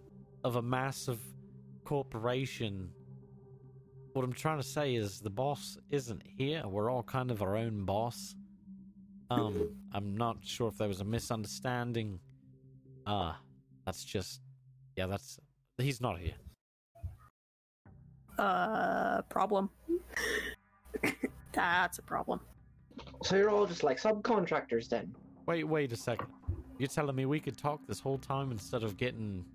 of 0.43 0.55
a 0.55 0.61
massive 0.63 1.19
corporation. 1.85 2.89
What 4.13 4.25
I'm 4.25 4.33
trying 4.33 4.57
to 4.57 4.67
say 4.67 4.95
is 4.95 5.19
the 5.19 5.29
boss 5.29 5.77
isn't 5.91 6.23
here. 6.25 6.63
We're 6.65 6.89
all 6.89 7.03
kind 7.03 7.29
of 7.29 7.43
our 7.43 7.55
own 7.55 7.85
boss. 7.85 8.33
Um, 9.39 9.69
I'm 9.93 10.15
not 10.17 10.37
sure 10.43 10.67
if 10.69 10.77
there 10.77 10.87
was 10.87 11.01
a 11.01 11.05
misunderstanding. 11.05 12.19
Uh, 13.05 13.33
that's 13.85 14.03
just, 14.03 14.41
yeah, 14.95 15.07
that's, 15.07 15.39
he's 15.77 15.99
not 16.01 16.17
here. 16.19 16.33
Uh, 18.39 19.21
problem. 19.23 19.69
That's 21.53 21.99
a 21.99 22.01
problem. 22.01 22.39
So 23.23 23.35
you're 23.35 23.51
all 23.51 23.67
just 23.67 23.83
like 23.83 24.01
subcontractors 24.01 24.89
then? 24.89 25.13
Wait, 25.45 25.63
wait 25.63 25.91
a 25.91 25.95
second. 25.95 26.27
You're 26.79 26.87
telling 26.87 27.15
me 27.15 27.27
we 27.27 27.39
could 27.39 27.57
talk 27.57 27.85
this 27.87 27.99
whole 27.99 28.17
time 28.17 28.51
instead 28.51 28.81
of 28.83 28.97
getting 28.97 29.45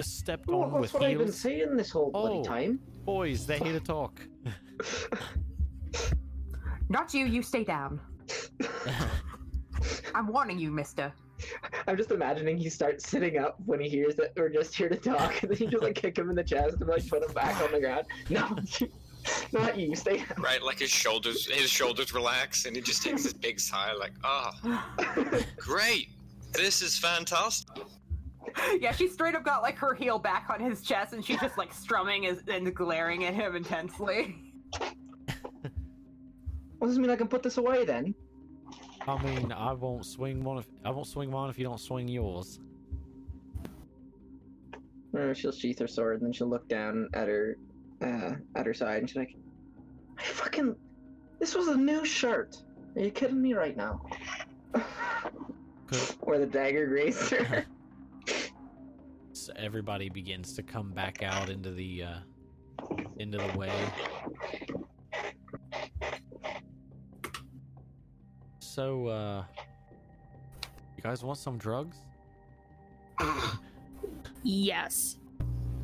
stepped 0.00 0.48
Well, 0.48 0.62
on 0.64 0.72
that's 0.72 0.92
with 0.92 0.94
what 0.94 1.04
I've 1.04 1.18
been 1.18 1.30
saying 1.30 1.76
this 1.76 1.90
whole 1.92 2.10
bloody 2.10 2.38
Oh. 2.38 2.42
time. 2.44 2.80
Boys, 3.04 3.46
they're 3.46 3.58
here 3.58 3.74
to 3.74 3.80
talk. 3.80 4.20
Not 6.88 7.14
you. 7.14 7.26
You 7.26 7.42
stay 7.42 7.62
down. 7.62 8.00
I'm 10.14 10.28
warning 10.28 10.58
you, 10.58 10.70
Mister. 10.70 11.12
I'm 11.86 11.96
just 11.96 12.10
imagining 12.10 12.58
he 12.58 12.68
starts 12.68 13.08
sitting 13.08 13.38
up 13.38 13.56
when 13.64 13.80
he 13.80 13.88
hears 13.88 14.14
that 14.16 14.32
we're 14.36 14.50
just 14.50 14.74
here 14.74 14.88
to 14.88 14.96
talk, 14.96 15.42
and 15.42 15.50
then 15.50 15.58
you 15.58 15.68
just 15.68 15.82
like 15.82 15.94
kick 15.94 16.18
him 16.18 16.28
in 16.28 16.36
the 16.36 16.44
chest 16.44 16.76
and 16.80 16.88
like 16.88 17.08
put 17.08 17.22
him 17.22 17.32
back 17.32 17.60
on 17.62 17.72
the 17.72 17.80
ground. 17.80 18.06
No, 18.30 18.56
not 19.52 19.78
you. 19.78 19.94
Stay 19.94 20.18
down. 20.18 20.34
Right, 20.38 20.62
like 20.62 20.78
his 20.78 20.90
shoulders, 20.90 21.46
his 21.46 21.70
shoulders 21.70 22.14
relax, 22.14 22.66
and 22.66 22.74
he 22.76 22.82
just 22.82 23.02
takes 23.02 23.24
this 23.24 23.32
big 23.32 23.60
sigh, 23.60 23.92
like, 23.92 24.12
"Oh, 24.24 24.50
great! 25.56 26.10
This 26.52 26.82
is 26.82 26.98
fantastic." 26.98 27.84
yeah, 28.80 28.92
she 28.92 29.08
straight 29.08 29.34
up 29.34 29.44
got 29.44 29.62
like 29.62 29.76
her 29.76 29.94
heel 29.94 30.18
back 30.18 30.48
on 30.50 30.60
his 30.60 30.82
chest, 30.82 31.12
and 31.12 31.24
she's 31.24 31.40
just 31.40 31.58
like 31.58 31.72
strumming 31.72 32.26
and 32.26 32.74
glaring 32.74 33.24
at 33.24 33.34
him 33.34 33.56
intensely. 33.56 34.36
Well, 36.80 36.88
does 36.88 36.96
this 36.96 37.02
mean 37.02 37.10
I 37.10 37.16
can 37.16 37.28
put 37.28 37.42
this 37.42 37.58
away 37.58 37.84
then? 37.84 38.14
I 39.06 39.22
mean, 39.22 39.52
I 39.52 39.72
won't 39.72 40.06
swing 40.06 40.42
one 40.42 40.58
if 40.58 40.66
I 40.84 40.90
won't 40.90 41.06
swing 41.06 41.30
mine 41.30 41.50
if 41.50 41.58
you 41.58 41.64
don't 41.64 41.80
swing 41.80 42.08
yours. 42.08 42.58
She'll 45.34 45.52
sheath 45.52 45.78
her 45.80 45.86
sword, 45.88 46.18
and 46.18 46.26
then 46.26 46.32
she'll 46.32 46.48
look 46.48 46.68
down 46.68 47.08
at 47.14 47.28
her, 47.28 47.56
uh, 48.00 48.34
at 48.54 48.64
her 48.64 48.72
side, 48.72 48.98
and 48.98 49.08
she's 49.08 49.16
like, 49.16 49.34
"I 50.18 50.22
fucking, 50.22 50.76
this 51.38 51.54
was 51.54 51.68
a 51.68 51.76
new 51.76 52.04
shirt. 52.04 52.62
Are 52.96 53.02
you 53.02 53.10
kidding 53.10 53.42
me 53.42 53.52
right 53.52 53.76
now?" 53.76 54.00
Could- 54.72 55.98
Where 56.20 56.38
the 56.38 56.46
dagger 56.46 56.86
grazed 56.86 57.30
her. 57.30 57.66
So 59.32 59.52
everybody 59.56 60.08
begins 60.08 60.54
to 60.54 60.62
come 60.62 60.92
back 60.92 61.22
out 61.22 61.50
into 61.50 61.72
the 61.72 62.04
uh 62.04 62.18
into 63.18 63.38
the 63.38 63.58
way. 63.58 63.72
So 68.80 69.08
uh 69.08 69.44
you 70.96 71.02
guys 71.02 71.22
want 71.22 71.36
some 71.36 71.58
drugs? 71.58 71.98
Yes. 74.42 75.16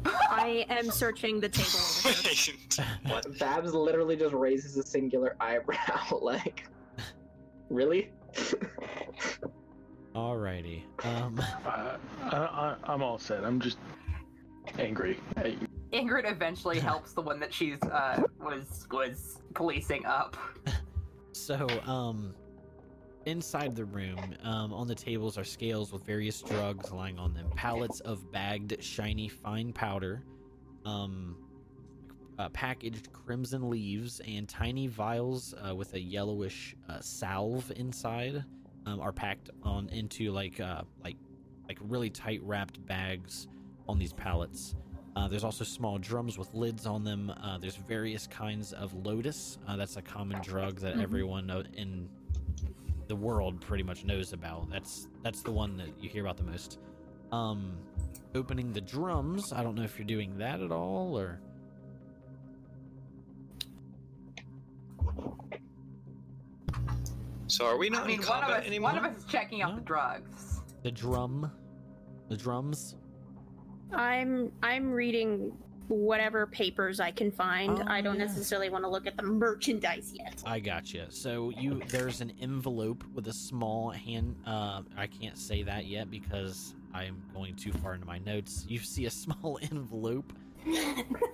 I 0.07 0.65
am 0.71 0.91
searching 0.91 1.39
the 1.39 1.51
table 1.51 1.79
over 2.07 2.29
here. 2.31 2.55
Wait, 3.05 3.13
what? 3.13 3.39
Babs 3.39 3.75
literally 3.75 4.17
just 4.17 4.33
raises 4.33 4.79
a 4.79 4.83
singular 4.83 5.37
eyebrow, 5.41 6.19
like, 6.23 6.69
really? 7.69 8.13
Alrighty. 10.15 10.85
Um 11.05 11.39
Uh, 11.67 11.99
I, 12.23 12.37
I, 12.37 12.77
I'm 12.85 13.03
all 13.03 13.19
set. 13.19 13.45
I'm 13.45 13.61
just 13.61 13.77
angry 14.79 15.21
at 15.37 15.53
you. 15.53 15.69
Ingrid 15.93 16.31
eventually 16.33 16.81
helps 16.81 17.13
the 17.13 17.21
one 17.21 17.41
that 17.41 17.53
she's 17.53 17.83
uh 17.83 18.23
was 18.41 18.89
was 18.91 19.43
policing 19.53 20.07
up. 20.07 20.39
so 21.33 21.69
um 21.85 22.35
inside 23.27 23.75
the 23.75 23.85
room, 23.85 24.35
um, 24.43 24.73
on 24.73 24.87
the 24.87 24.95
tables 24.95 25.37
are 25.37 25.45
scales 25.45 25.93
with 25.93 26.05
various 26.05 26.43
drugs 26.43 26.91
lying 26.91 27.19
on 27.19 27.35
them, 27.35 27.51
pallets 27.55 28.01
of 28.01 28.31
bagged, 28.33 28.83
shiny, 28.83 29.29
fine 29.29 29.73
powder, 29.73 30.23
um, 30.85 31.37
uh, 32.39 32.49
packaged 32.51 33.13
crimson 33.13 33.69
leaves, 33.69 34.21
and 34.27 34.49
tiny 34.49 34.87
vials 34.87 35.55
uh, 35.69 35.75
with 35.75 35.93
a 35.95 36.01
yellowish 36.01 36.75
uh, 36.89 37.01
salve 37.01 37.71
inside 37.77 38.45
um, 38.87 39.01
are 39.01 39.13
packed 39.13 39.51
on 39.63 39.89
into 39.89 40.31
like 40.33 40.61
uh, 40.61 40.83
like 41.03 41.17
like 41.69 41.79
really 41.81 42.11
tight 42.11 42.41
wrapped 42.45 42.85
bags 42.87 43.49
on 43.89 43.99
these 43.99 44.13
pallets. 44.13 44.75
Uh, 45.17 45.27
there's 45.27 45.45
also 45.45 45.65
small 45.65 45.99
drums 45.99 46.39
with 46.39 46.53
lids 46.53 46.85
on 46.85 47.03
them. 47.03 47.31
Uh, 47.43 47.57
there's 47.59 47.77
various 47.77 48.27
kinds 48.27 48.73
of 48.75 48.93
lotus. 48.95 49.59
Uh, 49.67 49.75
that's 49.75 49.97
a 49.97 50.03
common 50.03 50.39
drug 50.43 50.79
that 50.79 50.95
Mhm. 50.95 51.03
everyone 51.03 51.51
in 51.73 52.09
the 53.09 53.17
world 53.17 53.61
pretty 53.61 53.85
much 53.85 54.05
knows 54.05 54.33
about. 54.33 54.69
That's 54.71 55.09
that's 55.23 55.43
the 55.43 55.53
one 55.53 55.77
that 55.77 55.89
you 56.01 56.09
hear 56.09 56.23
about 56.25 56.37
the 56.37 56.43
most. 56.45 56.79
Um, 57.33 57.77
opening 58.35 58.73
the 58.73 58.81
drums. 58.81 59.53
I 59.53 59.63
don't 59.63 59.75
know 59.75 59.83
if 59.83 59.99
you're 59.99 60.07
doing 60.07 60.37
that 60.39 60.61
at 60.61 60.71
all 60.73 61.19
or. 61.19 61.41
So 67.49 67.65
are 67.67 67.77
we 67.77 67.89
not 67.89 68.05
I 68.05 68.07
mean, 68.09 68.21
in 68.21 68.27
one 68.27 68.39
of 68.39 68.43
combat 68.45 68.61
us, 68.63 68.67
anymore? 68.67 68.91
one 68.93 68.99
of 68.99 69.05
us 69.05 69.19
is 69.19 69.25
checking 69.25 69.63
out 69.63 69.71
No. 69.71 69.77
the 69.77 69.83
drugs. 69.85 70.61
The 70.83 70.91
drum, 70.91 71.51
the 72.29 72.37
drums. 72.37 72.97
I'm 73.93 74.51
I'm 74.63 74.91
reading 74.91 75.53
whatever 75.89 76.47
papers 76.47 77.01
I 77.01 77.11
can 77.11 77.31
find. 77.31 77.79
Oh, 77.81 77.85
I 77.87 78.01
don't 78.01 78.19
yeah. 78.19 78.27
necessarily 78.27 78.71
want 78.71 78.85
to 78.85 78.91
look 78.91 79.07
at 79.07 79.17
the 79.17 79.23
merchandise 79.23 80.13
yet. 80.15 80.43
I 80.47 80.61
gotcha. 80.61 81.07
So 81.11 81.51
you 81.51 81.81
there's 81.89 82.21
an 82.21 82.33
envelope 82.41 83.05
with 83.15 83.29
a 83.29 83.33
small 83.33 83.91
hand. 83.91 84.37
Uh, 84.47 84.83
I 84.97 85.07
can't 85.07 85.39
say 85.39 85.63
that 85.63 85.87
yet 85.87 86.11
because 86.11 86.75
I'm 86.95 87.23
going 87.35 87.55
too 87.57 87.73
far 87.73 87.95
into 87.95 88.07
my 88.07 88.19
notes. 88.19 88.65
You 88.69 88.79
see 88.79 89.07
a 89.07 89.11
small 89.27 89.59
envelope, 89.71 90.33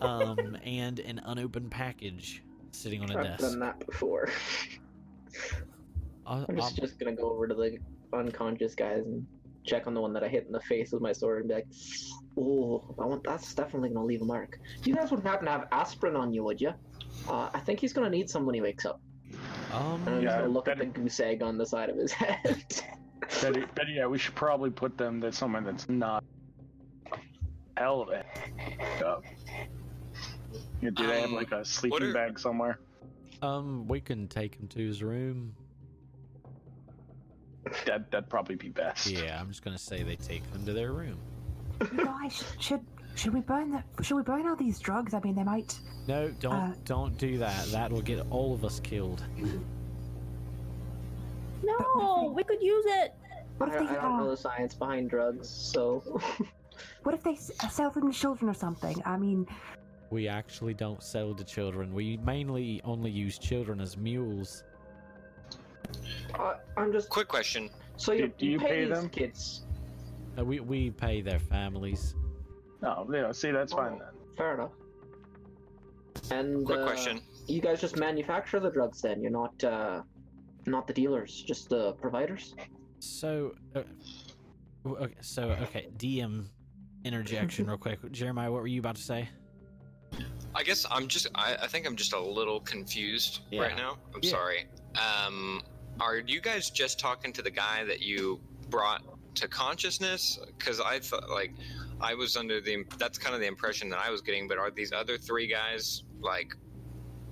um, 0.01 0.57
and 0.65 0.99
an 1.01 1.21
unopened 1.25 1.71
package 1.71 2.43
sitting 2.73 3.03
on 3.03 3.11
a 3.11 3.19
I've 3.19 3.25
desk. 3.25 3.41
done 3.41 3.59
that 3.61 3.85
before. 3.87 4.29
I'll- 6.27 6.47
I'm 6.49 6.57
just, 6.57 6.77
just 6.77 6.99
gonna 6.99 7.15
go 7.17 7.31
over 7.31 7.47
to 7.49 7.55
the 7.55 7.79
unconscious 8.13 8.75
guys 8.75 9.05
and 9.07 9.27
check 9.65 9.87
on 9.87 9.95
the 9.95 10.01
one 10.01 10.13
that 10.15 10.25
I 10.25 10.29
hit 10.29 10.47
in 10.47 10.53
the 10.53 10.61
face 10.61 10.93
with 10.93 11.03
my 11.03 11.13
sword 11.13 11.41
and 11.41 11.49
be 11.49 11.55
like, 11.55 11.67
"Oh, 12.39 12.83
I 12.99 13.07
want 13.07 13.25
that's 13.25 13.55
definitely 13.55 13.91
gonna 13.91 14.05
leave 14.05 14.23
a 14.23 14.25
mark." 14.25 14.59
You 14.85 14.95
guys 14.95 15.11
wouldn't 15.11 15.27
happen 15.27 15.47
to 15.47 15.53
have 15.53 15.69
aspirin 15.73 16.17
on 16.17 16.33
you, 16.33 16.45
would 16.45 16.61
you? 16.61 16.73
Uh, 17.29 17.51
I 17.55 17.61
think 17.61 17.81
he's 17.81 17.93
gonna 17.93 18.11
need 18.11 18.29
some 18.31 18.45
when 18.47 18.55
he 18.55 18.61
wakes 18.61 18.85
up. 18.87 19.01
And 19.31 19.39
I'm 19.73 19.83
um, 19.93 20.05
just 20.07 20.23
Yeah, 20.23 20.41
gonna 20.41 20.49
look 20.53 20.65
better- 20.67 20.83
at 20.83 20.93
the 20.95 21.01
goose 21.01 21.21
egg 21.21 21.43
on 21.43 21.57
the 21.59 21.67
side 21.67 21.89
of 21.91 21.97
his 21.97 22.13
head. 22.13 22.65
Better, 23.41 23.65
better 23.75 23.89
yeah, 23.91 24.07
we 24.07 24.19
should 24.19 24.35
probably 24.35 24.69
put 24.71 24.99
them 24.99 25.21
to 25.23 25.33
someone 25.33 25.65
that's 25.65 25.89
not 25.89 26.23
hell 27.77 28.03
of 28.03 28.09
a 28.11 28.25
up. 29.07 29.23
Yeah, 30.83 30.91
do 30.93 31.07
they 31.07 31.21
have 31.21 31.31
Um, 31.31 31.37
like 31.37 31.53
a 31.53 31.65
sleeping 31.65 32.03
are- 32.09 32.13
bag 32.13 32.39
somewhere? 32.39 32.79
um, 33.41 33.87
we 33.89 34.01
can 34.01 34.27
take 34.29 34.57
him 34.57 34.69
to 34.69 34.79
his 34.81 35.03
room. 35.03 35.55
That 37.87 38.11
that'd 38.11 38.29
probably 38.29 38.57
be 38.57 38.69
best. 38.69 39.07
Yeah, 39.07 39.41
I'm 39.41 39.49
just 39.49 39.63
gonna 39.65 39.79
say 39.79 40.03
they 40.03 40.17
take 40.17 40.51
them 40.53 40.65
to 40.67 40.73
their 40.73 40.93
room. 40.93 41.17
You 41.81 42.05
guys, 42.05 42.45
should 42.59 42.81
should 43.15 43.33
we 43.35 43.41
burn 43.41 43.71
the 43.71 44.03
should 44.03 44.17
we 44.17 44.23
burn 44.23 44.47
all 44.49 44.57
these 44.57 44.79
drugs? 44.81 45.15
I 45.15 45.21
mean, 45.21 45.35
they 45.35 45.45
might. 45.45 45.79
No, 46.09 46.31
don't 46.41 46.55
Uh, 46.55 46.75
don't 46.85 47.17
do 47.19 47.39
that. 47.39 47.67
That 47.67 47.93
will 47.93 48.03
get 48.03 48.27
all 48.31 48.53
of 48.53 48.65
us 48.65 48.81
killed. 48.81 49.23
No, 51.63 52.33
we 52.35 52.43
could 52.43 52.61
use 52.63 52.85
it. 52.89 53.15
What 53.59 53.71
I, 53.71 53.75
if 53.77 53.83
I 53.83 53.87
they 53.87 53.95
don't 54.01 54.17
know 54.19 54.27
uh, 54.27 54.31
the 54.31 54.37
science 54.37 54.75
behind 54.75 55.11
drugs, 55.11 55.49
so 55.49 56.01
what 57.05 57.15
if 57.15 57.23
they 57.23 57.39
uh, 57.61 57.69
sell 57.69 57.91
them 57.91 58.11
to 58.11 58.19
children 58.19 58.51
or 58.51 58.55
something? 58.55 59.01
I 59.05 59.17
mean, 59.17 59.47
We 60.11 60.27
actually 60.29 60.75
don't 60.75 61.03
sell 61.03 61.35
to 61.35 61.45
children. 61.45 61.95
We 61.95 62.17
mainly 62.19 62.81
only 62.85 63.11
use 63.11 63.39
children 63.39 63.81
as 63.81 63.97
mules. 63.97 64.65
I, 66.35 66.57
I'm 66.77 66.93
just. 66.93 67.09
Quick 67.09 67.29
question. 67.29 67.71
So 67.97 68.13
you, 68.13 68.29
Do- 68.29 68.35
do 68.39 68.47
you 68.47 68.59
pay 68.59 68.85
these 68.85 68.95
them? 68.95 69.09
kids? 69.09 69.63
Uh, 70.39 70.45
we 70.45 70.61
we 70.61 70.91
pay 70.91 71.21
their 71.21 71.39
families. 71.39 72.15
No, 72.81 73.07
yeah, 73.13 73.31
see 73.33 73.51
that's 73.51 73.73
fine 73.73 73.99
then. 73.99 74.09
Fair 74.37 74.55
enough. 74.55 74.73
And 76.31 76.65
Quick 76.65 76.81
uh, 76.81 76.87
question. 76.87 77.21
You 77.47 77.61
guys 77.61 77.81
just 77.81 77.97
manufacture 77.97 78.61
the 78.61 78.71
drugs 78.71 79.03
then? 79.03 79.21
You're 79.23 79.31
not 79.31 79.63
uh, 79.65 80.03
not 80.67 80.87
the 80.87 80.93
dealers, 80.93 81.43
just 81.47 81.69
the 81.69 81.93
providers. 81.95 82.55
So, 83.01 83.55
uh, 83.75 83.83
okay, 84.87 85.15
so 85.21 85.51
okay, 85.63 85.89
DM 85.97 86.47
interjection 87.05 87.67
real 87.67 87.77
quick. 87.79 87.99
Jeremiah, 88.13 88.51
what 88.51 88.61
were 88.63 88.67
you 88.69 88.81
about 88.81 88.97
to 88.97 89.03
say? 89.03 89.29
I 90.55 90.63
guess 90.63 90.87
I'm 90.91 91.09
just. 91.09 91.27
I, 91.35 91.57
I 91.63 91.67
think 91.67 91.87
I'm 91.87 91.97
just 91.97 92.13
a 92.13 92.21
little 92.21 92.61
confused 92.61 93.41
Yeah. 93.51 93.63
right 93.63 93.77
now. 93.77 93.97
I'm 94.15 94.21
Yeah. 94.23 94.31
sorry. 94.31 94.67
Um, 95.27 95.63
are 96.01 96.19
you 96.19 96.41
guys 96.41 96.71
just 96.71 96.99
talking 96.99 97.33
to 97.35 97.43
the 97.43 97.51
guy 97.51 97.85
that 97.85 98.01
you 98.01 98.41
brought 98.71 99.03
to 99.37 99.49
consciousness? 99.49 100.39
Because 100.59 100.81
I 100.81 100.99
thought, 100.99 101.31
like, 101.31 101.53
I 102.01 102.15
was 102.15 102.37
under 102.37 102.61
the. 102.61 102.85
That's 102.99 103.19
kind 103.19 103.35
of 103.35 103.41
the 103.41 103.47
impression 103.47 103.89
that 103.91 103.99
I 103.99 104.11
was 104.11 104.21
getting. 104.21 104.49
But 104.49 104.59
are 104.59 104.71
these 104.71 104.93
other 104.93 105.19
three 105.19 105.47
guys 105.47 106.05
like? 106.21 106.55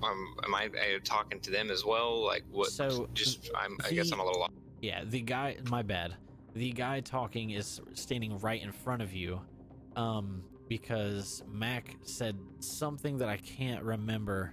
Um, 0.02 0.34
am 0.44 0.54
I 0.54 0.66
uh, 0.66 0.98
talking 1.04 1.40
to 1.40 1.50
them 1.50 1.70
as 1.70 1.84
well? 1.84 2.24
Like, 2.24 2.44
what? 2.50 2.70
So, 2.70 3.08
just, 3.14 3.50
I'm. 3.54 3.76
I 3.84 3.90
guess 3.90 4.12
I'm 4.12 4.20
a 4.20 4.24
little. 4.24 4.48
Yeah, 4.80 5.04
the 5.04 5.20
guy. 5.20 5.56
My 5.68 5.82
bad. 5.82 6.14
The 6.54 6.72
guy 6.72 7.00
talking 7.00 7.50
is 7.50 7.80
standing 7.94 8.36
right 8.38 8.60
in 8.60 8.72
front 8.72 9.02
of 9.02 9.12
you, 9.12 9.40
um, 9.94 10.42
because 10.68 11.44
Mac 11.48 11.96
said 12.02 12.36
something 12.58 13.18
that 13.18 13.28
I 13.28 13.36
can't 13.36 13.84
remember. 13.84 14.52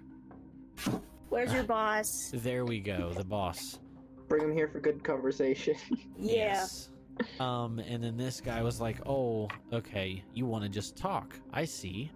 Where's 1.29 1.51
your 1.51 1.63
boss? 1.63 2.31
There 2.33 2.65
we 2.65 2.79
go, 2.79 3.11
the 3.13 3.23
boss. 3.23 3.79
Bring 4.27 4.43
him 4.43 4.53
here 4.53 4.67
for 4.67 4.79
good 4.79 5.03
conversation. 5.03 5.75
Yeah. 6.19 6.33
Yes. 6.35 6.89
Um, 7.39 7.77
and 7.79 8.03
then 8.03 8.17
this 8.17 8.41
guy 8.41 8.61
was 8.63 8.79
like, 8.81 8.97
"Oh, 9.07 9.47
okay, 9.71 10.23
you 10.33 10.45
want 10.45 10.63
to 10.63 10.69
just 10.69 10.95
talk? 10.95 11.35
I 11.53 11.63
see." 11.65 12.11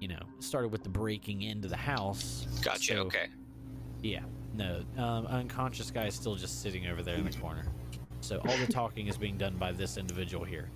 You 0.00 0.08
know, 0.08 0.20
started 0.38 0.68
with 0.68 0.82
the 0.82 0.88
breaking 0.88 1.42
into 1.42 1.68
the 1.68 1.76
house. 1.76 2.46
Gotcha. 2.62 2.94
So, 2.94 3.00
okay. 3.02 3.26
Yeah, 4.02 4.20
no, 4.54 4.82
um, 4.98 5.26
unconscious 5.26 5.90
guy 5.90 6.06
is 6.06 6.14
still 6.14 6.34
just 6.34 6.62
sitting 6.62 6.86
over 6.86 7.02
there 7.02 7.16
in 7.16 7.24
the 7.24 7.32
corner. 7.38 7.64
So 8.20 8.38
all 8.46 8.56
the 8.58 8.66
talking 8.72 9.06
is 9.06 9.16
being 9.16 9.36
done 9.38 9.56
by 9.56 9.72
this 9.72 9.96
individual 9.96 10.44
here. 10.44 10.68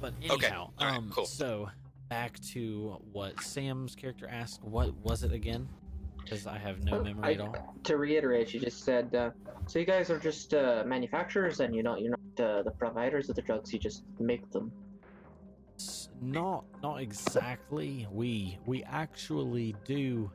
But 0.00 0.14
Okay, 0.30 0.46
anyhow, 0.46 0.70
all 0.78 0.86
right, 0.86 0.96
um, 0.96 1.10
cool. 1.14 1.26
so 1.26 1.68
back 2.08 2.38
to 2.52 2.96
what 3.12 3.38
Sam's 3.42 3.94
character 3.94 4.26
asked. 4.30 4.62
What 4.64 4.94
was 5.04 5.22
it 5.22 5.32
again? 5.32 5.68
Because 6.22 6.46
I 6.46 6.58
have 6.58 6.82
no 6.84 7.00
Uh, 7.00 7.02
memory 7.04 7.24
I- 7.24 7.32
at 7.32 7.40
all. 7.40 7.74
to 7.84 7.96
reiterate, 7.96 8.48
she 8.50 8.58
just 8.58 8.84
said, 8.84 9.14
uh, 9.14 9.30
"So 9.66 9.78
you 9.78 9.84
guys 9.86 10.10
are 10.10 10.18
just 10.18 10.54
uh, 10.54 10.84
manufacturers, 10.86 11.60
and 11.60 11.74
you're 11.74 11.84
not 11.84 12.00
you're 12.00 12.10
not 12.36 12.40
uh, 12.46 12.62
the 12.62 12.70
providers 12.70 13.28
of 13.28 13.36
the 13.36 13.42
drugs. 13.42 13.72
You 13.72 13.78
just 13.78 14.04
make 14.18 14.48
them." 14.50 14.70
Not, 16.22 16.64
not 16.82 17.00
exactly. 17.00 18.06
We 18.12 18.58
we 18.66 18.82
actually 18.84 19.74
do. 19.84 20.30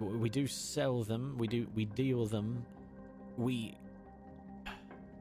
We 0.00 0.28
do 0.28 0.46
sell 0.46 1.02
them. 1.02 1.36
We 1.38 1.46
do 1.48 1.66
we 1.74 1.84
deal 1.84 2.26
them. 2.26 2.64
We. 3.36 3.76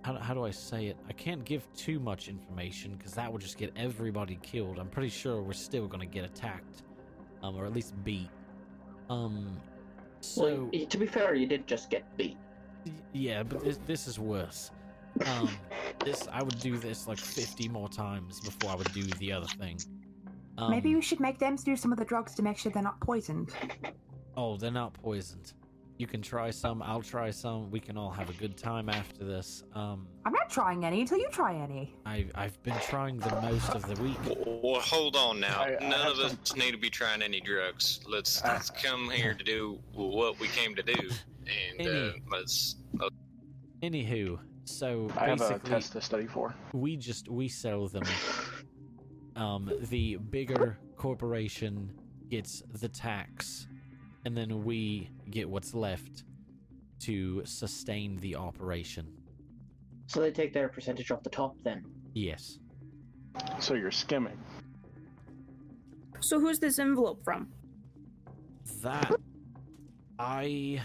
How, 0.03 0.15
how 0.15 0.33
do 0.33 0.43
I 0.43 0.51
say 0.51 0.87
it? 0.87 0.97
I 1.07 1.13
can't 1.13 1.45
give 1.45 1.65
too 1.75 1.97
much 1.99 2.27
information 2.27 2.95
because 2.97 3.13
that 3.13 3.31
would 3.31 3.41
just 3.41 3.57
get 3.57 3.71
everybody 3.77 4.37
killed. 4.43 4.77
I'm 4.77 4.89
pretty 4.89 5.07
sure 5.09 5.41
we're 5.41 5.53
still 5.53 5.87
gonna 5.87 6.05
get 6.05 6.25
attacked, 6.25 6.83
um, 7.41 7.55
or 7.55 7.65
at 7.65 7.71
least 7.73 7.93
beat. 8.03 8.29
Um, 9.13 9.57
so 10.21 10.69
well, 10.71 10.85
to 10.85 10.97
be 10.97 11.05
fair, 11.05 11.35
you 11.35 11.45
did 11.45 11.67
just 11.67 11.89
get 11.89 12.03
beat. 12.17 12.37
Yeah, 13.13 13.43
but 13.43 13.63
this, 13.63 13.79
this 13.85 14.07
is 14.07 14.19
worse. 14.19 14.71
Um, 15.25 15.49
this 16.03 16.27
I 16.31 16.41
would 16.41 16.59
do 16.59 16.77
this 16.77 17.07
like 17.07 17.19
fifty 17.19 17.69
more 17.69 17.87
times 17.87 18.39
before 18.39 18.71
I 18.71 18.75
would 18.75 18.91
do 18.93 19.03
the 19.03 19.31
other 19.31 19.45
thing. 19.45 19.77
Um, 20.57 20.71
maybe 20.71 20.95
we 20.95 21.01
should 21.01 21.19
make 21.19 21.39
them 21.39 21.55
do 21.55 21.75
some 21.75 21.91
of 21.91 21.99
the 21.99 22.05
drugs 22.05 22.33
to 22.35 22.41
make 22.41 22.57
sure 22.57 22.71
they're 22.71 22.81
not 22.81 22.99
poisoned. 22.99 23.51
Oh, 24.35 24.57
they're 24.57 24.71
not 24.71 24.93
poisoned. 24.93 25.53
You 26.03 26.07
can 26.07 26.21
try 26.21 26.51
some. 26.51 26.81
I'll 26.83 27.01
try 27.01 27.31
some. 27.31 27.71
We 27.71 27.79
can 27.79 27.97
all 27.97 28.11
have 28.11 28.29
a 28.29 28.33
good 28.33 28.57
time 28.57 28.89
after 28.89 29.23
this. 29.23 29.63
Um, 29.73 30.05
I'm 30.25 30.33
not 30.33 30.49
trying 30.49 30.83
any 30.83 30.99
until 30.99 31.17
you 31.17 31.29
try 31.31 31.55
any. 31.55 31.95
I 32.05 32.25
I've 32.35 32.61
been 32.61 32.75
trying 32.81 33.19
the 33.19 33.33
most 33.41 33.69
of 33.69 33.87
the 33.87 34.03
week. 34.03 34.17
Well, 34.61 34.81
hold 34.81 35.15
on 35.15 35.39
now. 35.39 35.61
I- 35.61 35.77
I 35.79 35.87
None 35.87 35.91
have 35.93 36.11
of 36.11 36.19
us 36.19 36.35
some- 36.43 36.59
need 36.59 36.71
to 36.71 36.77
be 36.77 36.89
trying 36.89 37.21
any 37.21 37.39
drugs. 37.39 38.01
Let's 38.05 38.43
I- 38.43 38.51
let's 38.55 38.69
come 38.69 39.09
here 39.11 39.33
to 39.33 39.43
do 39.45 39.79
what 39.93 40.37
we 40.41 40.49
came 40.49 40.75
to 40.75 40.83
do, 40.83 40.93
and 41.77 41.87
uh, 41.87 41.89
Any- 41.89 42.21
let's. 42.29 42.75
Anywho, 43.81 44.39
so 44.65 45.09
I 45.17 45.27
have 45.27 45.39
a 45.39 45.57
test 45.59 45.93
to 45.93 46.01
study 46.01 46.27
for. 46.27 46.53
we 46.73 46.97
just 46.97 47.29
we 47.29 47.47
sell 47.47 47.87
them. 47.87 48.03
Um, 49.37 49.71
the 49.89 50.17
bigger 50.17 50.79
corporation 50.97 51.93
gets 52.27 52.61
the 52.73 52.89
tax, 52.89 53.67
and 54.25 54.35
then 54.35 54.63
we 54.63 55.09
get 55.29 55.49
what's 55.49 55.73
left 55.73 56.23
to 56.99 57.43
sustain 57.45 58.17
the 58.17 58.35
operation. 58.35 59.11
So 60.07 60.21
they 60.21 60.31
take 60.31 60.53
their 60.53 60.69
percentage 60.69 61.11
off 61.11 61.23
the 61.23 61.29
top 61.29 61.55
then. 61.63 61.83
Yes. 62.13 62.59
So 63.59 63.73
you're 63.73 63.91
skimming. 63.91 64.37
So 66.19 66.39
who's 66.39 66.59
this 66.59 66.79
envelope 66.79 67.23
from? 67.23 67.49
That 68.81 69.11
I 70.19 70.81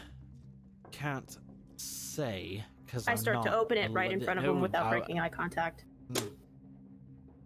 can't 0.91 1.37
say 1.77 2.65
because 2.85 3.07
I 3.07 3.15
start 3.15 3.45
to 3.45 3.55
open 3.55 3.79
it 3.79 3.93
right 3.93 4.11
in 4.11 4.21
front 4.21 4.39
of 4.39 4.47
oh, 4.47 4.51
him 4.51 4.61
without 4.61 4.87
oh. 4.87 4.91
breaking 4.91 5.21
eye 5.21 5.29
contact. 5.29 5.85
Hmm. 6.17 6.29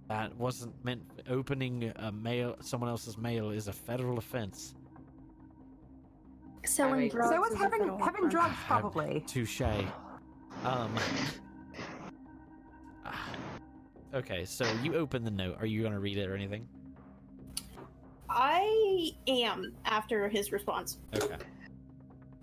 That 0.08 0.36
wasn't 0.36 0.72
meant. 0.84 1.02
Opening 1.28 1.92
a 1.96 2.12
mail, 2.12 2.56
someone 2.60 2.90
else's 2.90 3.16
mail, 3.16 3.50
is 3.50 3.68
a 3.68 3.72
federal 3.72 4.18
offense. 4.18 4.74
Selling 6.64 7.00
mean- 7.00 7.10
drugs. 7.10 7.30
so 7.30 7.40
was 7.40 7.54
having 7.58 7.98
having 7.98 8.24
offense. 8.26 8.32
drugs 8.32 8.56
probably. 8.66 9.24
Touche. 9.26 9.62
Um. 10.64 10.94
okay, 14.14 14.44
so 14.44 14.64
you 14.82 14.94
open 14.94 15.24
the 15.24 15.30
note. 15.30 15.56
Are 15.58 15.66
you 15.66 15.82
gonna 15.82 16.00
read 16.00 16.18
it 16.18 16.28
or 16.28 16.34
anything? 16.34 16.66
I 18.28 19.10
am 19.26 19.74
after 19.84 20.28
his 20.28 20.52
response. 20.52 20.98
Okay. 21.14 21.36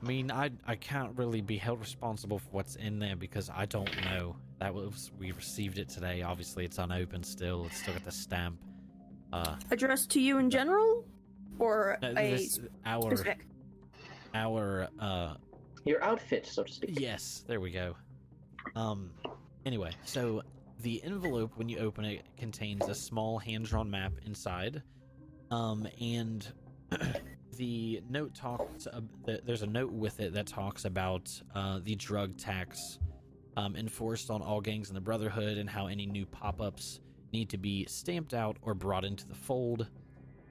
I 0.01 0.05
mean, 0.05 0.31
I 0.31 0.51
I 0.65 0.75
can't 0.75 1.17
really 1.17 1.41
be 1.41 1.57
held 1.57 1.79
responsible 1.79 2.39
for 2.39 2.49
what's 2.51 2.75
in 2.75 2.99
there 2.99 3.15
because 3.15 3.49
I 3.53 3.65
don't 3.65 3.89
know. 4.05 4.35
That 4.59 4.73
was 4.73 5.11
we 5.17 5.31
received 5.31 5.77
it 5.77 5.89
today. 5.89 6.21
Obviously, 6.21 6.65
it's 6.65 6.77
unopened 6.77 7.25
still. 7.25 7.65
It's 7.65 7.81
still 7.81 7.93
got 7.93 8.05
the 8.05 8.11
stamp. 8.11 8.59
Uh, 9.31 9.55
Addressed 9.71 10.09
to 10.11 10.19
you 10.21 10.37
in 10.37 10.49
general, 10.49 11.05
or 11.59 11.97
no, 12.01 12.13
a 12.17 12.47
our 12.85 13.01
specific? 13.11 13.45
Our 14.33 14.89
uh 14.99 15.35
Your 15.85 16.03
outfit, 16.03 16.45
so 16.45 16.63
to 16.63 16.71
speak. 16.71 16.99
Yes, 16.99 17.43
there 17.47 17.59
we 17.59 17.71
go. 17.71 17.95
Um, 18.75 19.11
anyway, 19.65 19.91
so 20.03 20.41
the 20.81 21.03
envelope, 21.03 21.51
when 21.55 21.69
you 21.69 21.79
open 21.79 22.05
it, 22.05 22.23
contains 22.37 22.87
a 22.87 22.95
small 22.95 23.39
hand-drawn 23.39 23.89
map 23.89 24.13
inside. 24.25 24.81
Um, 25.51 25.87
and 25.99 26.47
the 27.57 28.01
note 28.09 28.33
talks. 28.35 28.87
Uh, 28.87 29.01
there's 29.45 29.63
a 29.63 29.67
note 29.67 29.91
with 29.91 30.19
it 30.19 30.33
that 30.33 30.47
talks 30.47 30.85
about 30.85 31.29
uh, 31.55 31.79
the 31.83 31.95
drug 31.95 32.37
tax 32.37 32.99
um, 33.57 33.75
enforced 33.75 34.29
on 34.29 34.41
all 34.41 34.61
gangs 34.61 34.89
in 34.89 34.95
the 34.95 35.01
Brotherhood, 35.01 35.57
and 35.57 35.69
how 35.69 35.87
any 35.87 36.05
new 36.05 36.25
pop-ups 36.25 37.01
need 37.33 37.49
to 37.49 37.57
be 37.57 37.85
stamped 37.87 38.33
out 38.33 38.57
or 38.61 38.73
brought 38.73 39.03
into 39.03 39.27
the 39.27 39.35
fold. 39.35 39.87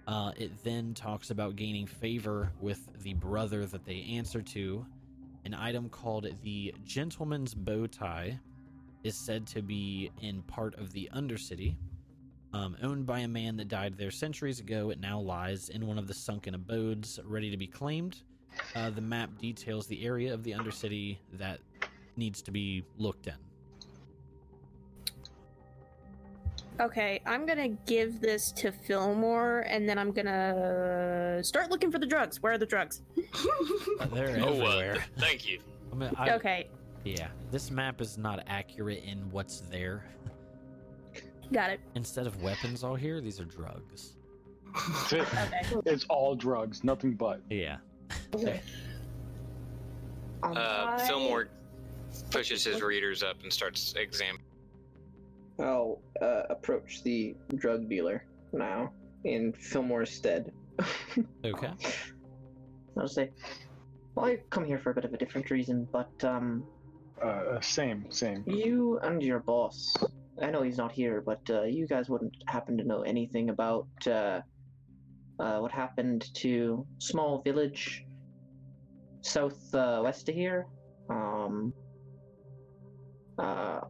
Uh, 0.09 0.33
it 0.39 0.51
then 0.65 0.95
talks 0.95 1.29
about 1.29 1.55
gaining 1.55 1.87
favor 1.87 2.51
with 2.63 2.89
the 3.03 3.13
brother 3.13 3.67
that 3.67 3.85
they 3.85 4.07
answer 4.11 4.41
to, 4.41 4.85
an 5.45 5.53
item 5.53 5.91
called 5.91 6.27
the 6.43 6.75
Gentleman's 6.83 7.53
Bow 7.53 7.87
Tie 7.87 8.41
is 9.05 9.15
said 9.15 9.47
to 9.49 9.61
be 9.61 10.11
in 10.23 10.41
part 10.43 10.75
of 10.77 10.93
the 10.93 11.11
Undercity. 11.15 11.77
Um, 12.55 12.75
owned 12.83 13.05
by 13.05 13.21
a 13.21 13.29
man 13.29 13.59
that 13.59 13.69
died 13.69 13.99
there 13.99 14.11
centuries 14.11 14.61
ago, 14.61 14.89
it 14.89 14.99
now 14.99 15.21
lies 15.21 15.69
in 15.69 15.87
one 15.87 15.99
of 15.99 16.07
the 16.07 16.15
sunken 16.15 16.55
abodes 16.55 17.21
ready 17.25 17.51
to 17.51 17.59
be 17.59 17.67
claimed. 17.67 18.23
Uh, 18.75 18.89
the 18.89 19.03
map 19.03 19.29
details 19.39 19.87
the 19.87 20.07
area 20.07 20.33
of 20.33 20.43
the 20.43 20.53
Undercity 20.53 21.19
that 21.35 21.61
needs 22.17 22.41
to 22.41 22.51
be 22.51 22.83
looked 22.97 23.27
in. 23.27 23.48
Okay, 26.81 27.21
I'm 27.27 27.45
gonna 27.45 27.69
give 27.87 28.21
this 28.21 28.53
to 28.53 28.71
Fillmore, 28.71 29.61
and 29.69 29.89
then 29.89 29.99
I'm 29.99 30.13
gonna 30.13 31.41
start 31.43 31.71
looking 31.71 31.91
for 31.91 31.99
the 31.99 32.07
drugs. 32.07 32.41
Where 32.41 32.53
are 32.53 32.59
the 32.59 32.67
drugs? 32.67 33.03
Uh, 33.99 34.07
they're 34.07 34.39
Oh, 34.41 34.51
everywhere. 34.51 34.95
uh, 34.97 35.01
thank 35.19 35.49
you. 35.49 35.59
I 35.93 35.95
mean, 35.97 36.11
I, 36.17 36.31
Okay, 36.35 36.69
Yeah, 37.05 37.29
this 37.51 37.71
map 37.73 38.01
is 38.01 38.17
not 38.17 38.45
accurate 38.47 39.03
in 39.05 39.29
what's 39.33 39.61
there. 39.63 40.05
got 41.53 41.71
it. 41.71 41.81
Instead 41.97 42.27
of 42.29 42.41
weapons 42.43 42.85
all 42.85 42.95
here, 42.95 43.21
these 43.21 43.41
are 43.41 43.45
drugs. 43.45 44.15
Okay. 45.13 45.25
It's 45.87 46.05
all 46.05 46.37
drugs, 46.37 46.85
nothing 46.85 47.15
but. 47.15 47.41
Yeah. 47.51 47.79
Um, 50.43 50.53
Uh, 50.57 50.99
Fillmore 50.99 51.49
pushes 52.31 52.63
his 52.65 52.81
readers 52.83 53.23
up 53.25 53.43
and 53.43 53.53
starts 53.53 53.95
examining. 53.97 54.45
I'll 55.61 56.01
uh, 56.23 56.43
approach 56.51 57.03
the 57.03 57.35
drug 57.57 57.89
dealer 57.89 58.25
now 58.53 58.93
in 59.25 59.53
Fillmore's 59.53 60.11
stead. 60.11 60.53
Okay. 61.45 61.71
I'll 62.97 63.09
say, 63.09 63.31
well, 64.15 64.27
I 64.27 64.39
come 64.51 64.65
here 64.65 64.79
for 64.79 64.91
a 64.91 64.95
bit 64.95 65.05
of 65.05 65.13
a 65.13 65.17
different 65.17 65.51
reason, 65.51 65.87
but 65.93 66.13
um, 66.25 66.65
Uh, 67.23 67.61
same, 67.61 68.11
same. 68.11 68.45
you 68.47 68.99
and 69.03 69.23
your 69.23 69.41
boss, 69.41 69.97
I 70.43 70.51
know 70.51 70.63
he's 70.63 70.79
not 70.79 70.93
here, 70.93 71.21
but 71.21 71.41
uh, 71.51 71.63
you 71.63 71.87
guys 71.87 72.09
wouldn't 72.09 72.37
happen 72.47 72.77
to 72.79 72.85
know 72.85 73.03
anything 73.03 73.51
about 73.51 73.89
uh, 74.07 74.41
uh, 75.41 75.59
what 75.59 75.73
happened 75.73 76.29
to 76.35 76.87
small 76.99 77.43
village 77.43 78.05
south 79.23 79.75
uh, 79.75 80.01
west 80.03 80.29
of 80.29 80.35
here, 80.35 80.67
um, 81.11 81.73
uh, 83.39 83.81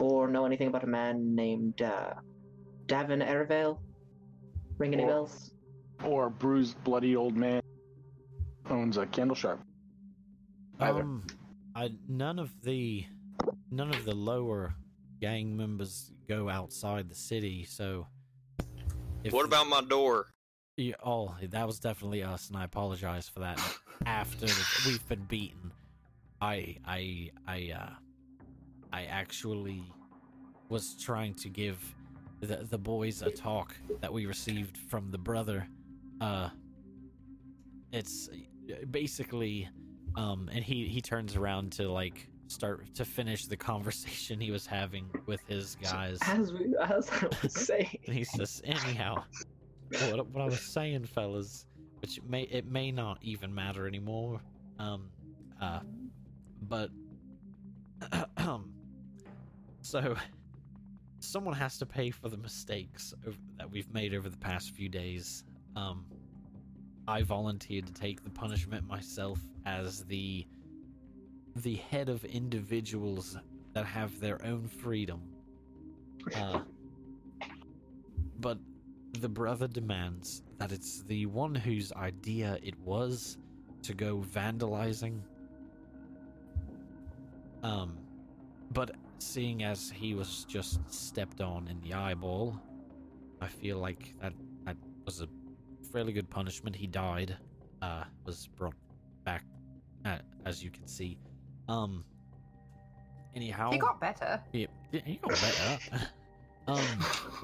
or 0.00 0.28
know 0.28 0.44
anything 0.44 0.68
about 0.68 0.84
a 0.84 0.86
man 0.86 1.34
named 1.34 1.82
uh, 1.82 2.14
Davin 2.86 3.26
Ervale? 3.26 3.78
Ring 4.78 4.94
any 4.94 5.04
Or- 5.04 5.08
bells? 5.08 5.50
Or 6.04 6.30
bruised, 6.30 6.82
bloody 6.84 7.16
old 7.16 7.36
man 7.36 7.60
owns 8.70 8.96
a 8.98 9.06
candle 9.06 9.34
shop. 9.34 9.58
Either. 10.78 11.02
Um, 11.02 11.26
I 11.74 11.90
none 12.08 12.38
of 12.38 12.50
the 12.62 13.04
none 13.70 13.90
of 13.90 14.04
the 14.04 14.14
lower 14.14 14.74
gang 15.20 15.56
members 15.56 16.12
go 16.28 16.48
outside 16.48 17.08
the 17.08 17.14
city, 17.14 17.64
so. 17.64 18.06
If 19.24 19.32
What 19.32 19.44
about 19.44 19.66
my 19.68 19.80
door? 19.80 20.26
Yeah, 20.76 20.94
oh, 21.04 21.34
that 21.42 21.66
was 21.66 21.80
definitely 21.80 22.22
us, 22.22 22.48
and 22.48 22.56
I 22.56 22.62
apologize 22.64 23.28
for 23.28 23.40
that. 23.40 23.60
After 24.06 24.46
we've 24.86 25.06
been 25.08 25.24
beaten, 25.24 25.72
I, 26.40 26.76
I, 26.86 27.30
I, 27.48 27.72
uh, 27.76 27.90
I 28.92 29.04
actually 29.04 29.82
was 30.68 30.94
trying 31.00 31.34
to 31.34 31.48
give 31.48 31.78
the 32.40 32.66
the 32.70 32.78
boys 32.78 33.22
a 33.22 33.30
talk 33.30 33.74
that 34.00 34.12
we 34.12 34.26
received 34.26 34.76
from 34.76 35.10
the 35.10 35.18
brother. 35.18 35.66
Uh, 36.20 36.50
it's 37.92 38.28
basically, 38.90 39.68
um, 40.16 40.48
and 40.52 40.62
he 40.64 40.86
he 40.86 41.00
turns 41.00 41.36
around 41.36 41.72
to 41.72 41.90
like 41.90 42.28
start 42.48 42.94
to 42.94 43.04
finish 43.04 43.46
the 43.46 43.56
conversation 43.72 44.40
he 44.40 44.50
was 44.50 44.66
having 44.66 45.08
with 45.26 45.40
his 45.48 45.76
guys. 45.76 46.18
As 46.22 46.52
we, 46.52 46.74
as 46.82 47.10
I 47.10 47.28
was 47.42 47.52
saying, 47.66 47.98
And 48.06 48.14
he 48.14 48.24
says, 48.24 48.62
anyhow, 48.64 49.24
what, 49.90 50.26
what 50.28 50.42
I 50.42 50.46
was 50.46 50.60
saying, 50.60 51.04
fellas, 51.06 51.66
which 52.00 52.20
may 52.28 52.42
it 52.42 52.66
may 52.66 52.90
not 52.90 53.18
even 53.22 53.54
matter 53.54 53.86
anymore. 53.86 54.40
Um, 54.78 55.10
uh, 55.60 55.80
but 56.62 56.90
um, 58.36 58.72
so 59.88 60.14
someone 61.20 61.54
has 61.54 61.78
to 61.78 61.86
pay 61.86 62.10
for 62.10 62.28
the 62.28 62.36
mistakes 62.36 63.14
of, 63.26 63.38
that 63.56 63.70
we've 63.70 63.92
made 63.92 64.14
over 64.14 64.28
the 64.28 64.36
past 64.36 64.72
few 64.72 64.88
days. 64.88 65.44
Um, 65.76 66.04
I 67.06 67.22
volunteered 67.22 67.86
to 67.86 67.92
take 67.94 68.22
the 68.22 68.28
punishment 68.30 68.86
myself 68.86 69.40
as 69.64 70.04
the 70.04 70.46
the 71.56 71.76
head 71.76 72.08
of 72.08 72.24
individuals 72.24 73.36
that 73.72 73.84
have 73.84 74.20
their 74.20 74.44
own 74.44 74.68
freedom. 74.68 75.20
Uh, 76.36 76.60
but 78.38 78.58
the 79.20 79.28
brother 79.28 79.66
demands 79.66 80.42
that 80.58 80.70
it's 80.70 81.02
the 81.04 81.26
one 81.26 81.54
whose 81.54 81.92
idea 81.94 82.58
it 82.62 82.78
was 82.84 83.38
to 83.82 83.94
go 83.94 84.18
vandalizing. 84.18 85.18
Um, 87.64 87.98
but 88.70 88.92
seeing 89.22 89.62
as 89.62 89.90
he 89.90 90.14
was 90.14 90.44
just 90.44 90.80
stepped 90.92 91.40
on 91.40 91.68
in 91.68 91.80
the 91.80 91.94
eyeball, 91.94 92.60
I 93.40 93.48
feel 93.48 93.78
like 93.78 94.14
that 94.20 94.32
that 94.64 94.76
was 95.04 95.20
a 95.20 95.28
fairly 95.92 96.12
good 96.12 96.28
punishment. 96.30 96.74
He 96.76 96.86
died, 96.86 97.36
uh, 97.82 98.04
was 98.24 98.48
brought 98.56 98.74
back, 99.24 99.44
uh, 100.04 100.18
as 100.44 100.62
you 100.62 100.70
can 100.70 100.86
see. 100.86 101.18
Um. 101.68 102.04
Anyhow, 103.34 103.70
He 103.70 103.78
got 103.78 104.00
better. 104.00 104.40
yeah, 104.52 104.66
he 104.90 105.16
got 105.22 105.30
better. 105.40 105.78
um, 106.66 106.80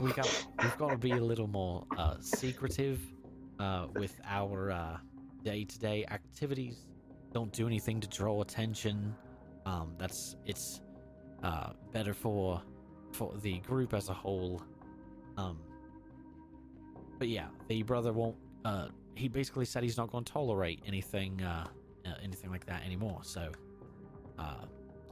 we 0.00 0.10
got 0.12 0.46
we've 0.60 0.76
got 0.78 0.90
to 0.90 0.96
be 0.96 1.12
a 1.12 1.22
little 1.22 1.46
more 1.46 1.84
uh, 1.96 2.16
secretive 2.20 3.00
uh, 3.60 3.86
with 3.94 4.18
our 4.26 4.72
uh, 4.72 4.96
day-to-day 5.44 6.06
activities. 6.10 6.86
Don't 7.32 7.52
do 7.52 7.66
anything 7.66 8.00
to 8.00 8.08
draw 8.08 8.40
attention. 8.40 9.14
Um, 9.66 9.94
that's 9.98 10.36
it's 10.46 10.80
uh, 11.44 11.70
better 11.92 12.14
for 12.14 12.60
for 13.12 13.32
the 13.42 13.58
group 13.60 13.94
as 13.94 14.08
a 14.08 14.12
whole. 14.12 14.60
Um, 15.36 15.58
but 17.18 17.28
yeah, 17.28 17.46
the 17.68 17.82
brother 17.82 18.12
won't. 18.12 18.36
Uh, 18.64 18.88
he 19.14 19.28
basically 19.28 19.66
said 19.66 19.84
he's 19.84 19.96
not 19.96 20.10
going 20.10 20.24
to 20.24 20.32
tolerate 20.32 20.80
anything 20.86 21.40
uh, 21.42 21.66
uh, 22.06 22.10
anything 22.22 22.50
like 22.50 22.66
that 22.66 22.82
anymore. 22.84 23.20
So, 23.22 23.52
uh, 24.38 24.64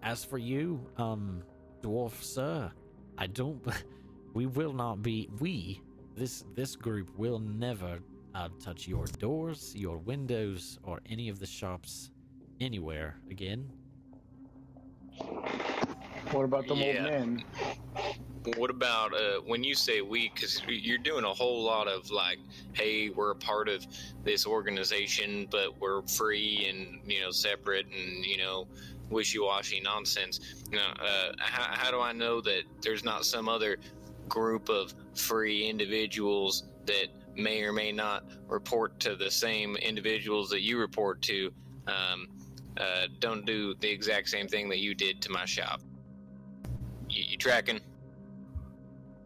as 0.02 0.24
for 0.24 0.38
you, 0.38 0.84
um, 0.96 1.42
dwarf 1.82 2.20
sir, 2.22 2.72
I 3.18 3.26
don't. 3.28 3.64
We 4.34 4.46
will 4.46 4.72
not 4.72 5.02
be. 5.02 5.28
We 5.40 5.82
this 6.16 6.44
this 6.54 6.74
group 6.74 7.10
will 7.18 7.38
never 7.38 7.98
uh, 8.34 8.48
touch 8.58 8.88
your 8.88 9.04
doors, 9.18 9.74
your 9.76 9.98
windows, 9.98 10.78
or 10.82 11.00
any 11.04 11.28
of 11.28 11.38
the 11.38 11.46
shops 11.46 12.10
anywhere 12.58 13.16
again. 13.30 13.70
What 16.32 16.44
about 16.44 16.66
the 16.66 16.74
Yeah. 16.74 16.86
old 16.86 17.10
man? 17.10 17.44
What 18.56 18.70
about 18.70 19.14
uh, 19.14 19.40
when 19.46 19.62
you 19.62 19.74
say 19.74 20.00
we? 20.00 20.30
Because 20.30 20.62
you're 20.66 20.98
doing 20.98 21.24
a 21.24 21.32
whole 21.32 21.62
lot 21.62 21.86
of 21.88 22.10
like, 22.10 22.38
hey, 22.72 23.10
we're 23.10 23.30
a 23.30 23.36
part 23.36 23.68
of 23.68 23.86
this 24.24 24.46
organization, 24.46 25.46
but 25.50 25.78
we're 25.78 26.02
free 26.02 26.66
and 26.68 27.00
you 27.10 27.20
know 27.20 27.30
separate 27.30 27.86
and 27.86 28.24
you 28.24 28.38
know 28.38 28.66
wishy-washy 29.10 29.80
nonsense. 29.80 30.40
You 30.70 30.78
know, 30.78 30.88
uh, 31.00 31.32
how, 31.38 31.64
how 31.70 31.90
do 31.90 32.00
I 32.00 32.12
know 32.12 32.40
that 32.40 32.62
there's 32.80 33.04
not 33.04 33.26
some 33.26 33.48
other 33.48 33.76
group 34.28 34.70
of 34.70 34.94
free 35.14 35.68
individuals 35.68 36.64
that 36.86 37.08
may 37.36 37.62
or 37.62 37.72
may 37.72 37.92
not 37.92 38.24
report 38.48 38.98
to 39.00 39.14
the 39.16 39.30
same 39.30 39.76
individuals 39.76 40.48
that 40.50 40.62
you 40.62 40.78
report 40.78 41.20
to? 41.22 41.52
Um, 41.86 42.26
uh, 42.78 43.06
don't 43.18 43.44
do 43.44 43.74
the 43.74 43.88
exact 43.90 44.30
same 44.30 44.48
thing 44.48 44.68
that 44.70 44.78
you 44.78 44.94
did 44.94 45.20
to 45.22 45.30
my 45.30 45.44
shop. 45.44 45.82
You, 47.12 47.24
you 47.28 47.36
tracking? 47.36 47.80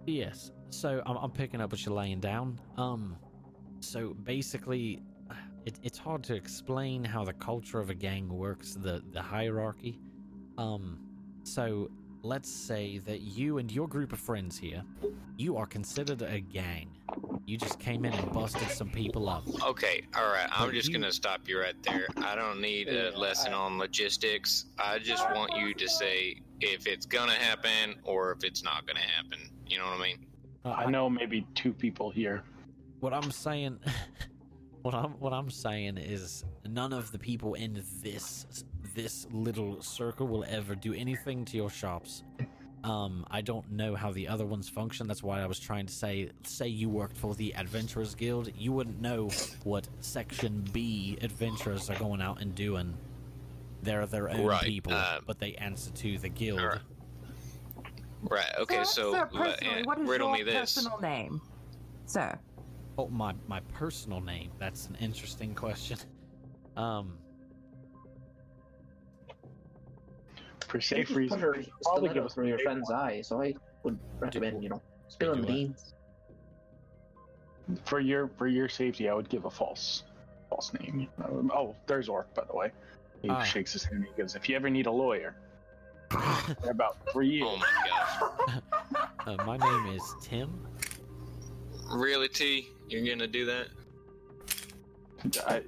Yes. 0.07 0.51
So 0.71 1.03
I'm, 1.07 1.17
I'm 1.17 1.31
picking 1.31 1.61
up 1.61 1.71
what 1.73 1.85
you're 1.85 1.95
laying 1.95 2.21
down. 2.21 2.61
Um, 2.77 3.17
so 3.81 4.15
basically, 4.25 5.01
it, 5.65 5.79
it's 5.83 5.99
hard 5.99 6.23
to 6.25 6.35
explain 6.35 7.05
how 7.05 7.25
the 7.25 7.33
culture 7.33 7.79
of 7.81 7.91
a 7.91 7.95
gang 7.95 8.29
works, 8.29 8.75
the 8.75 9.03
the 9.13 9.23
hierarchy. 9.23 10.01
Um, 10.59 10.99
so 11.45 11.91
let's 12.23 12.51
say 12.51 12.99
that 12.99 13.21
you 13.21 13.59
and 13.59 13.71
your 13.71 13.87
group 13.87 14.13
of 14.13 14.19
friends 14.19 14.59
here, 14.59 14.83
you 15.37 15.57
are 15.57 15.67
considered 15.67 16.23
a 16.23 16.41
gang. 16.41 16.91
You 17.47 17.57
just 17.57 17.79
came 17.79 18.05
in 18.05 18.13
and 18.13 18.33
busted 18.33 18.69
some 18.71 18.89
people 18.91 19.29
up. 19.29 19.45
Okay, 19.63 20.03
all 20.17 20.27
right. 20.33 20.49
I'm 20.51 20.69
But 20.69 20.75
just 20.75 20.89
you- 20.89 20.95
gonna 20.99 21.13
stop 21.13 21.49
you 21.49 21.61
right 21.61 21.81
there. 21.85 22.09
I 22.19 22.35
don't 22.35 22.61
need 22.61 22.89
a 22.89 23.17
lesson 23.17 23.53
on 23.53 23.79
logistics. 23.79 24.67
I 24.79 24.99
just 24.99 25.25
want 25.31 25.53
you 25.57 25.73
to 25.75 25.89
say 25.89 26.41
if 26.61 26.87
it's 26.87 27.07
gonna 27.07 27.33
happen 27.33 27.97
or 28.05 28.33
if 28.33 28.45
it's 28.45 28.63
not 28.63 28.87
gonna 28.87 29.01
happen. 29.01 29.39
You 29.67 29.79
know 29.79 29.87
what 29.87 30.01
I 30.01 30.03
mean? 30.03 30.27
Uh, 30.65 30.71
I 30.71 30.91
know 30.91 31.09
maybe 31.09 31.47
two 31.55 31.73
people 31.73 32.11
here. 32.11 32.43
what 33.01 33.13
I'm 33.13 33.31
saying 33.31 33.79
what 34.83 34.95
I'm 34.95 35.13
what 35.13 35.33
I'm 35.33 35.51
saying 35.51 35.99
is 35.99 36.45
none 36.65 36.93
of 36.93 37.13
the 37.13 37.19
people 37.19 37.55
in 37.55 37.83
this 38.03 38.65
this 38.95 39.27
little 39.31 39.83
circle 39.83 40.27
will 40.27 40.45
ever 40.49 40.75
do 40.75 40.95
anything 40.95 41.45
to 41.47 41.57
your 41.57 41.71
shops. 41.71 42.23
Um, 42.85 43.27
I 43.31 43.41
don't 43.41 43.69
know 43.73 43.97
how 43.97 44.13
the 44.13 44.29
other 44.29 44.47
ones 44.47 44.69
function. 44.69 45.09
That's 45.09 45.23
why 45.23 45.43
I 45.43 45.47
was 45.47 45.59
trying 45.59 45.87
to 45.87 45.93
say, 45.93 46.31
say 46.45 46.69
you 46.69 46.89
worked 46.89 47.17
for 47.17 47.35
the 47.35 47.53
Adventurers 47.57 48.15
Guild, 48.15 48.53
you 48.57 48.71
wouldn't 48.73 49.01
know 49.01 49.29
what 49.65 49.89
Section 49.99 50.65
B 50.73 51.19
adventurers 51.21 51.91
are 51.91 51.99
going 51.99 52.23
out 52.23 52.41
and 52.41 52.55
doing. 52.55 52.97
They're 53.87 54.05
their 54.07 54.29
own 54.29 54.45
Right, 54.45 54.65
people, 54.65 54.93
uh, 54.93 55.21
but 55.25 55.39
they 55.39 55.55
answer 55.55 55.93
to 55.93 56.19
the 56.19 56.29
guild. 56.29 56.61
Alright. 56.61 56.81
Right. 58.23 58.51
Okay. 58.59 58.83
So, 58.83 59.13
sir, 59.13 59.23
uh, 59.23 59.27
personally, 59.27 59.83
what 59.85 60.01
is 60.01 60.09
riddle 60.09 60.37
your 60.37 60.45
me 60.45 60.53
this. 60.53 60.75
personal 60.75 60.99
name, 60.99 61.41
sir? 62.07 62.37
Oh, 62.99 63.07
my 63.09 63.35
my 63.47 63.61
personal 63.73 64.21
name. 64.21 64.51
That's 64.59 64.89
an 64.89 64.97
interesting 65.01 65.55
question. 65.55 65.99
Um, 66.77 67.17
For 70.67 70.79
You 70.79 70.83
safe 70.83 71.11
reasons, 71.15 71.41
put 71.41 71.47
her 71.47 71.53
probably 71.53 71.73
stiletto 71.83 72.15
give 72.15 72.25
us 72.25 72.35
through 72.35 72.49
your 72.49 72.59
friend's 72.59 72.91
eye, 72.91 73.21
so 73.23 73.41
I 73.41 73.55
would 73.85 73.97
recommend, 74.19 74.65
you 74.65 74.71
know, 74.71 74.83
spilling 75.07 75.43
the 75.43 75.47
beans. 75.47 75.95
for 77.85 78.01
your 78.01 78.29
for 78.37 78.49
your 78.49 78.69
safety, 78.69 79.09
I 79.09 79.15
would 79.15 79.29
give 79.29 79.45
a 79.45 79.51
false 79.51 80.03
false 80.51 80.73
name. 80.81 81.07
Um, 81.25 81.53
oh, 81.55 81.77
there's 81.87 82.09
Orc, 82.09 82.35
by 82.35 82.45
the 82.51 82.57
way. 82.57 82.73
He 83.23 83.29
Ah. 83.29 83.43
shakes 83.43 83.73
his 83.73 83.85
hand 83.85 83.97
and 83.97 84.07
he 84.07 84.13
goes, 84.21 84.35
"If 84.35 84.49
you 84.49 84.57
ever 84.57 84.71
need 84.71 84.87
a 84.87 84.91
lawyer, 84.91 85.37
they're 86.63 86.71
about 86.71 86.99
three 87.13 87.29
years." 87.29 87.49
Oh 87.51 87.57
my 87.57 89.01
gosh. 89.01 89.09
uh, 89.27 89.45
my 89.45 89.57
name 89.57 89.95
is 89.97 90.15
Tim. 90.23 90.67
Really, 91.91 92.29
T? 92.29 92.69
You're 92.89 93.05
gonna 93.07 93.27
do 93.27 93.45
that? 93.47 93.69
I, 95.47 95.63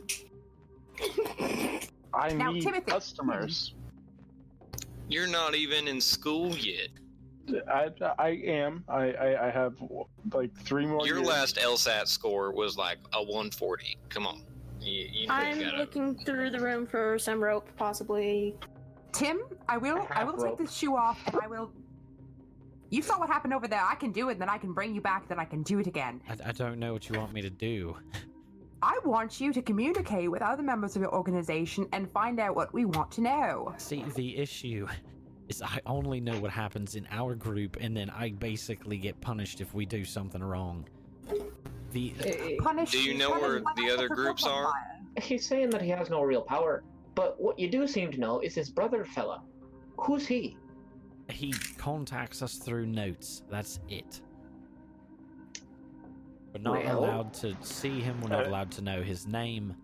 I 2.14 2.32
Now, 2.32 2.52
need 2.52 2.62
Timothy. 2.62 2.90
customers. 2.90 3.74
You're 5.08 5.26
not 5.26 5.54
even 5.54 5.88
in 5.88 6.00
school 6.00 6.54
yet. 6.56 6.88
I, 7.72 7.90
I 8.18 8.28
am. 8.44 8.84
I, 8.88 9.12
I, 9.12 9.46
I 9.48 9.50
have 9.50 9.74
like 10.32 10.54
three 10.58 10.84
more. 10.86 11.06
Your 11.06 11.16
years. 11.18 11.28
last 11.28 11.56
LSAT 11.56 12.06
score 12.06 12.52
was 12.52 12.76
like 12.76 12.98
a 13.14 13.22
140. 13.22 13.96
Come 14.10 14.26
on. 14.26 14.42
You, 14.80 15.08
you 15.12 15.26
I'm 15.30 15.58
gotta- 15.60 15.76
looking 15.76 16.16
through 16.18 16.50
the 16.50 16.60
room 16.60 16.86
for 16.86 17.18
some 17.18 17.42
rope, 17.42 17.68
possibly. 17.76 18.54
Tim, 19.12 19.40
I 19.68 19.78
will. 19.78 20.06
I 20.10 20.24
will 20.24 20.36
Half 20.36 20.44
take 20.44 20.58
this 20.58 20.72
shoe 20.72 20.96
off, 20.96 21.18
and 21.26 21.36
I 21.42 21.46
will. 21.46 21.70
You 22.90 23.02
saw 23.02 23.18
what 23.18 23.28
happened 23.28 23.52
over 23.52 23.68
there. 23.68 23.82
I 23.84 23.94
can 23.96 24.12
do 24.12 24.28
it, 24.30 24.38
then 24.38 24.48
I 24.48 24.56
can 24.58 24.72
bring 24.72 24.94
you 24.94 25.00
back. 25.00 25.28
Then 25.28 25.38
I 25.38 25.44
can 25.44 25.62
do 25.62 25.78
it 25.78 25.86
again. 25.86 26.22
I, 26.28 26.48
I 26.48 26.52
don't 26.52 26.78
know 26.78 26.92
what 26.92 27.08
you 27.08 27.18
want 27.18 27.32
me 27.32 27.42
to 27.42 27.50
do. 27.50 27.96
I 28.82 28.98
want 29.04 29.40
you 29.40 29.52
to 29.52 29.60
communicate 29.60 30.30
with 30.30 30.40
other 30.40 30.62
members 30.62 30.94
of 30.94 31.02
your 31.02 31.12
organization 31.12 31.86
and 31.92 32.10
find 32.12 32.38
out 32.38 32.54
what 32.54 32.72
we 32.72 32.84
want 32.84 33.10
to 33.12 33.20
know. 33.20 33.74
See, 33.76 34.04
the 34.14 34.36
issue 34.38 34.86
is 35.48 35.60
I 35.62 35.80
only 35.84 36.20
know 36.20 36.38
what 36.40 36.50
happens 36.52 36.94
in 36.94 37.06
our 37.10 37.34
group, 37.34 37.76
and 37.80 37.96
then 37.96 38.08
I 38.10 38.30
basically 38.30 38.96
get 38.98 39.20
punished 39.20 39.60
if 39.60 39.74
we 39.74 39.84
do 39.84 40.04
something 40.04 40.42
wrong. 40.42 40.86
The 41.92 42.58
Punish. 42.60 42.90
Do 42.92 43.02
you 43.02 43.14
know 43.16 43.30
where 43.30 43.62
the 43.76 43.90
other 43.90 44.08
groups 44.08 44.44
are? 44.44 44.72
He's 45.20 45.46
saying 45.46 45.70
that 45.70 45.82
he 45.82 45.88
has 45.90 46.10
no 46.10 46.22
real 46.22 46.42
power, 46.42 46.82
but 47.14 47.40
what 47.40 47.58
you 47.58 47.68
do 47.70 47.86
seem 47.86 48.12
to 48.12 48.18
know 48.18 48.40
is 48.40 48.54
his 48.54 48.68
brother 48.70 49.04
fella. 49.04 49.42
Who's 49.96 50.26
he? 50.26 50.56
he 51.30 51.52
contacts 51.76 52.40
us 52.40 52.54
through 52.56 52.86
notes. 52.86 53.42
That's 53.50 53.80
it. 53.88 54.22
We're 56.54 56.62
not 56.62 56.84
Well- 56.84 56.98
allowed 57.00 57.34
to 57.34 57.54
see 57.62 58.00
him. 58.00 58.18
We're 58.22 58.30
not 58.30 58.46
Uh, 58.46 58.48
allowed 58.48 58.70
to 58.72 58.82
know 58.82 59.02
his 59.02 59.26
name. 59.26 59.74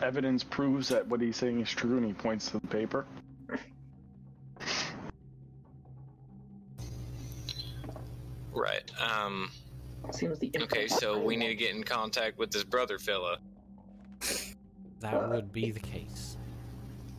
Evidence 0.00 0.42
proves 0.42 0.88
that 0.88 1.06
what 1.06 1.20
he's 1.20 1.36
saying 1.36 1.60
is 1.60 1.70
true, 1.70 1.96
and 1.98 2.06
he 2.06 2.12
points 2.14 2.50
to 2.50 2.60
the 2.60 2.66
paper. 2.66 3.06
Right. 8.52 8.90
Um. 9.00 9.50
Seems 10.10 10.38
the 10.38 10.50
Okay, 10.62 10.88
so 10.88 11.18
we 11.18 11.36
need 11.36 11.48
to 11.48 11.54
get 11.54 11.74
in 11.74 11.82
contact 11.84 12.38
with 12.38 12.50
this 12.50 12.64
brother 12.64 12.98
fella. 12.98 13.38
That 15.00 15.28
would 15.30 15.52
be 15.52 15.70
the 15.70 15.80
case. 15.80 16.36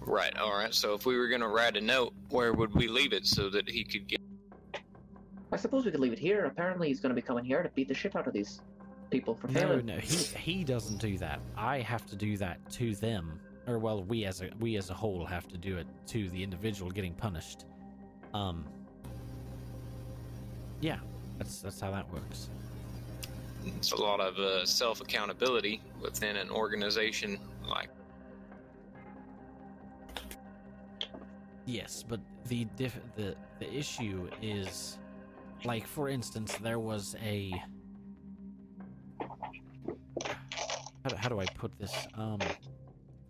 Right. 0.01 0.35
All 0.37 0.53
right. 0.53 0.73
So 0.73 0.93
if 0.93 1.05
we 1.05 1.17
were 1.17 1.27
gonna 1.27 1.47
write 1.47 1.75
a 1.77 1.81
note, 1.81 2.13
where 2.29 2.53
would 2.53 2.73
we 2.75 2.87
leave 2.87 3.13
it 3.13 3.25
so 3.25 3.49
that 3.49 3.69
he 3.69 3.83
could 3.83 4.07
get? 4.07 4.19
I 5.51 5.55
suppose 5.57 5.85
we 5.85 5.91
could 5.91 5.99
leave 5.99 6.13
it 6.13 6.19
here. 6.19 6.45
Apparently, 6.45 6.87
he's 6.87 6.99
going 6.99 7.11
to 7.11 7.15
be 7.15 7.21
coming 7.21 7.45
here 7.45 7.61
to 7.61 7.69
beat 7.69 7.87
the 7.87 7.93
shit 7.93 8.15
out 8.15 8.25
of 8.25 8.33
these 8.33 8.59
people 9.11 9.35
for 9.35 9.47
No, 9.49 9.59
failing. 9.59 9.85
no, 9.85 9.97
he 9.97 10.17
he 10.37 10.63
doesn't 10.63 10.97
do 10.99 11.15
that. 11.19 11.39
I 11.55 11.79
have 11.79 12.07
to 12.07 12.15
do 12.15 12.37
that 12.37 12.57
to 12.71 12.95
them, 12.95 13.39
or 13.67 13.77
well, 13.77 14.03
we 14.03 14.25
as 14.25 14.41
a 14.41 14.49
we 14.59 14.77
as 14.77 14.89
a 14.89 14.95
whole 14.95 15.25
have 15.27 15.47
to 15.49 15.57
do 15.57 15.77
it 15.77 15.85
to 16.07 16.27
the 16.29 16.41
individual 16.43 16.89
getting 16.89 17.13
punished. 17.13 17.65
Um. 18.33 18.65
Yeah, 20.81 20.97
that's 21.37 21.61
that's 21.61 21.79
how 21.79 21.91
that 21.91 22.11
works. 22.11 22.49
It's 23.65 23.91
a 23.91 24.01
lot 24.01 24.19
of 24.19 24.37
uh, 24.37 24.65
self 24.65 25.01
accountability 25.01 25.81
within 26.01 26.35
an 26.37 26.49
organization 26.49 27.37
like. 27.67 27.89
Yes, 31.65 32.03
but 32.07 32.19
the 32.47 32.65
diff- 32.75 32.99
the 33.15 33.35
the 33.59 33.73
issue 33.73 34.29
is, 34.41 34.97
like 35.63 35.87
for 35.87 36.09
instance, 36.09 36.55
there 36.61 36.79
was 36.79 37.15
a. 37.23 37.51
How 41.03 41.09
do, 41.09 41.15
how 41.15 41.29
do 41.29 41.39
I 41.39 41.45
put 41.45 41.77
this? 41.79 41.93
Um. 42.15 42.39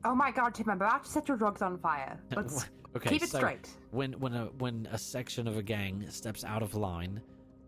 Oh 0.06 0.16
my 0.16 0.32
God, 0.32 0.54
Tim! 0.54 0.70
I'm 0.70 0.78
about 0.78 1.06
to 1.06 1.10
set 1.12 1.28
your 1.28 1.38
drugs 1.38 1.62
on 1.62 1.78
fire. 1.80 2.20
Let's 2.36 2.66
okay, 2.96 3.10
keep 3.10 3.24
it 3.24 3.30
so 3.30 3.38
straight. 3.38 3.70
when 3.92 4.14
when 4.14 4.34
a 4.34 4.46
when 4.58 4.88
a 4.92 4.98
section 4.98 5.48
of 5.48 5.58
a 5.58 5.64
gang 5.64 6.06
steps 6.10 6.44
out 6.44 6.62
of 6.64 6.76
line, 6.76 7.22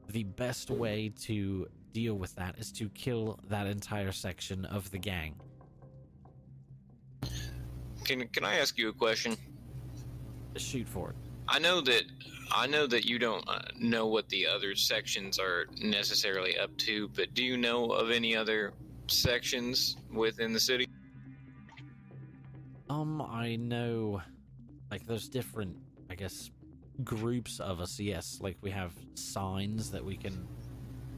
the 0.09 0.23
best 0.23 0.69
way 0.71 1.13
to 1.21 1.67
deal 1.95 2.15
with 2.15 2.35
that 2.35 2.59
is 2.59 2.72
to 2.73 2.89
kill 2.89 3.39
that 3.47 3.67
entire 3.67 4.11
section 4.11 4.65
of 4.65 4.91
the 4.91 4.97
gang. 4.97 5.34
Can 8.03 8.27
Can 8.27 8.43
I 8.43 8.55
ask 8.55 8.77
you 8.77 8.89
a 8.89 8.93
question? 8.93 9.38
Shoot 10.57 10.88
for 10.88 11.11
it. 11.11 11.15
I 11.47 11.57
know 11.59 11.81
that 11.81 12.03
I 12.51 12.67
know 12.67 12.85
that 12.88 13.05
you 13.05 13.17
don't 13.17 13.43
uh, 13.47 13.59
know 13.80 14.07
what 14.07 14.27
the 14.30 14.45
other 14.45 14.76
sections 14.76 15.39
are 15.39 15.65
necessarily 15.81 16.59
up 16.59 16.76
to, 16.80 17.07
but 17.15 17.34
do 17.34 17.43
you 17.43 17.57
know 17.57 17.85
of 17.91 18.11
any 18.11 18.35
other 18.35 18.73
sections 19.07 19.97
within 20.13 20.53
the 20.53 20.59
city? 20.59 20.88
Um, 22.89 23.22
I 23.22 23.55
know, 23.55 24.22
like, 24.91 25.05
there's 25.07 25.27
different, 25.27 25.76
I 26.09 26.15
guess, 26.15 26.51
groups 27.03 27.59
of 27.59 27.80
us. 27.80 27.99
Yes, 27.99 28.38
like 28.41 28.57
we 28.61 28.69
have 28.72 28.93
signs 29.15 29.89
that 29.91 30.03
we 30.05 30.15
can, 30.15 30.47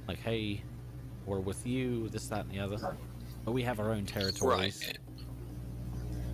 like, 0.07 0.19
hey, 0.19 0.61
we're 1.25 1.39
with 1.39 1.65
you, 1.65 2.07
this, 2.09 2.27
that, 2.27 2.45
and 2.45 2.51
the 2.51 2.59
other. 2.59 2.95
But 3.45 3.51
we 3.51 3.61
have 3.63 3.79
our 3.79 3.91
own 3.91 4.05
territories. 4.05 4.83
Right. 4.85 4.97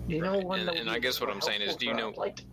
Do 0.08 0.14
you 0.16 0.22
know 0.22 0.34
Right, 0.34 0.44
one 0.44 0.60
and- 0.60 0.70
and 0.70 0.90
I 0.90 0.98
guess 0.98 1.20
what 1.20 1.30
I'm 1.30 1.40
saying 1.40 1.62
is, 1.62 1.76
do 1.76 1.86
you 1.86 1.94
know- 1.94 2.12
like 2.16 2.44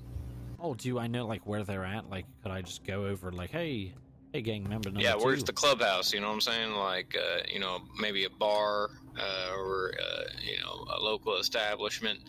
Oh, 0.63 0.75
do 0.75 0.99
I 0.99 1.07
know 1.07 1.25
like 1.25 1.45
where 1.47 1.63
they're 1.63 1.83
at? 1.85 2.07
Like, 2.11 2.25
could 2.43 2.51
I 2.51 2.61
just 2.61 2.83
go 2.83 3.07
over 3.07 3.31
like, 3.31 3.49
hey, 3.49 3.95
hey, 4.31 4.41
gang 4.43 4.61
member 4.69 4.89
number 4.89 5.01
Yeah, 5.01 5.13
two? 5.13 5.23
where's 5.23 5.43
the 5.43 5.51
clubhouse? 5.53 6.13
You 6.13 6.19
know 6.19 6.27
what 6.27 6.35
I'm 6.35 6.41
saying? 6.41 6.75
Like, 6.75 7.17
uh, 7.17 7.39
you 7.51 7.59
know, 7.59 7.79
maybe 7.99 8.25
a 8.25 8.29
bar 8.29 8.91
uh, 9.19 9.55
or 9.55 9.91
uh, 9.99 10.23
you 10.41 10.59
know 10.59 10.85
a 10.95 10.99
local 10.99 11.37
establishment 11.37 12.19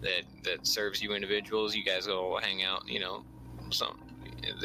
that 0.00 0.22
that 0.44 0.66
serves 0.66 1.02
you 1.02 1.12
individuals. 1.12 1.76
You 1.76 1.84
guys 1.84 2.06
go 2.06 2.38
hang 2.42 2.62
out. 2.62 2.88
You 2.88 3.00
know, 3.00 3.24
some 3.70 4.00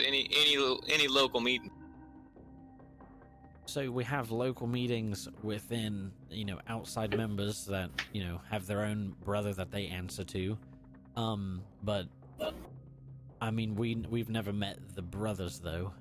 any 0.01 0.29
any 0.33 0.79
any 0.87 1.07
local 1.09 1.41
meeting. 1.41 1.71
So 3.69 3.91
we 3.91 4.03
have 4.05 4.31
local 4.31 4.65
meetings 4.65 5.27
within, 5.43 6.11
you 6.31 6.43
know, 6.43 6.57
outside 6.67 7.15
members 7.15 7.65
that 7.65 7.91
you 8.13 8.23
know 8.25 8.41
have 8.49 8.65
their 8.65 8.81
own 8.81 9.13
brother 9.23 9.53
that 9.53 9.69
they 9.69 9.85
answer 9.85 10.23
to. 10.23 10.57
Um, 11.15 11.61
but 11.83 12.07
I 13.39 13.51
mean, 13.51 13.75
we 13.75 13.93
we've 14.09 14.29
never 14.29 14.51
met 14.51 14.79
the 14.95 15.03
brothers 15.03 15.59
though. 15.59 15.93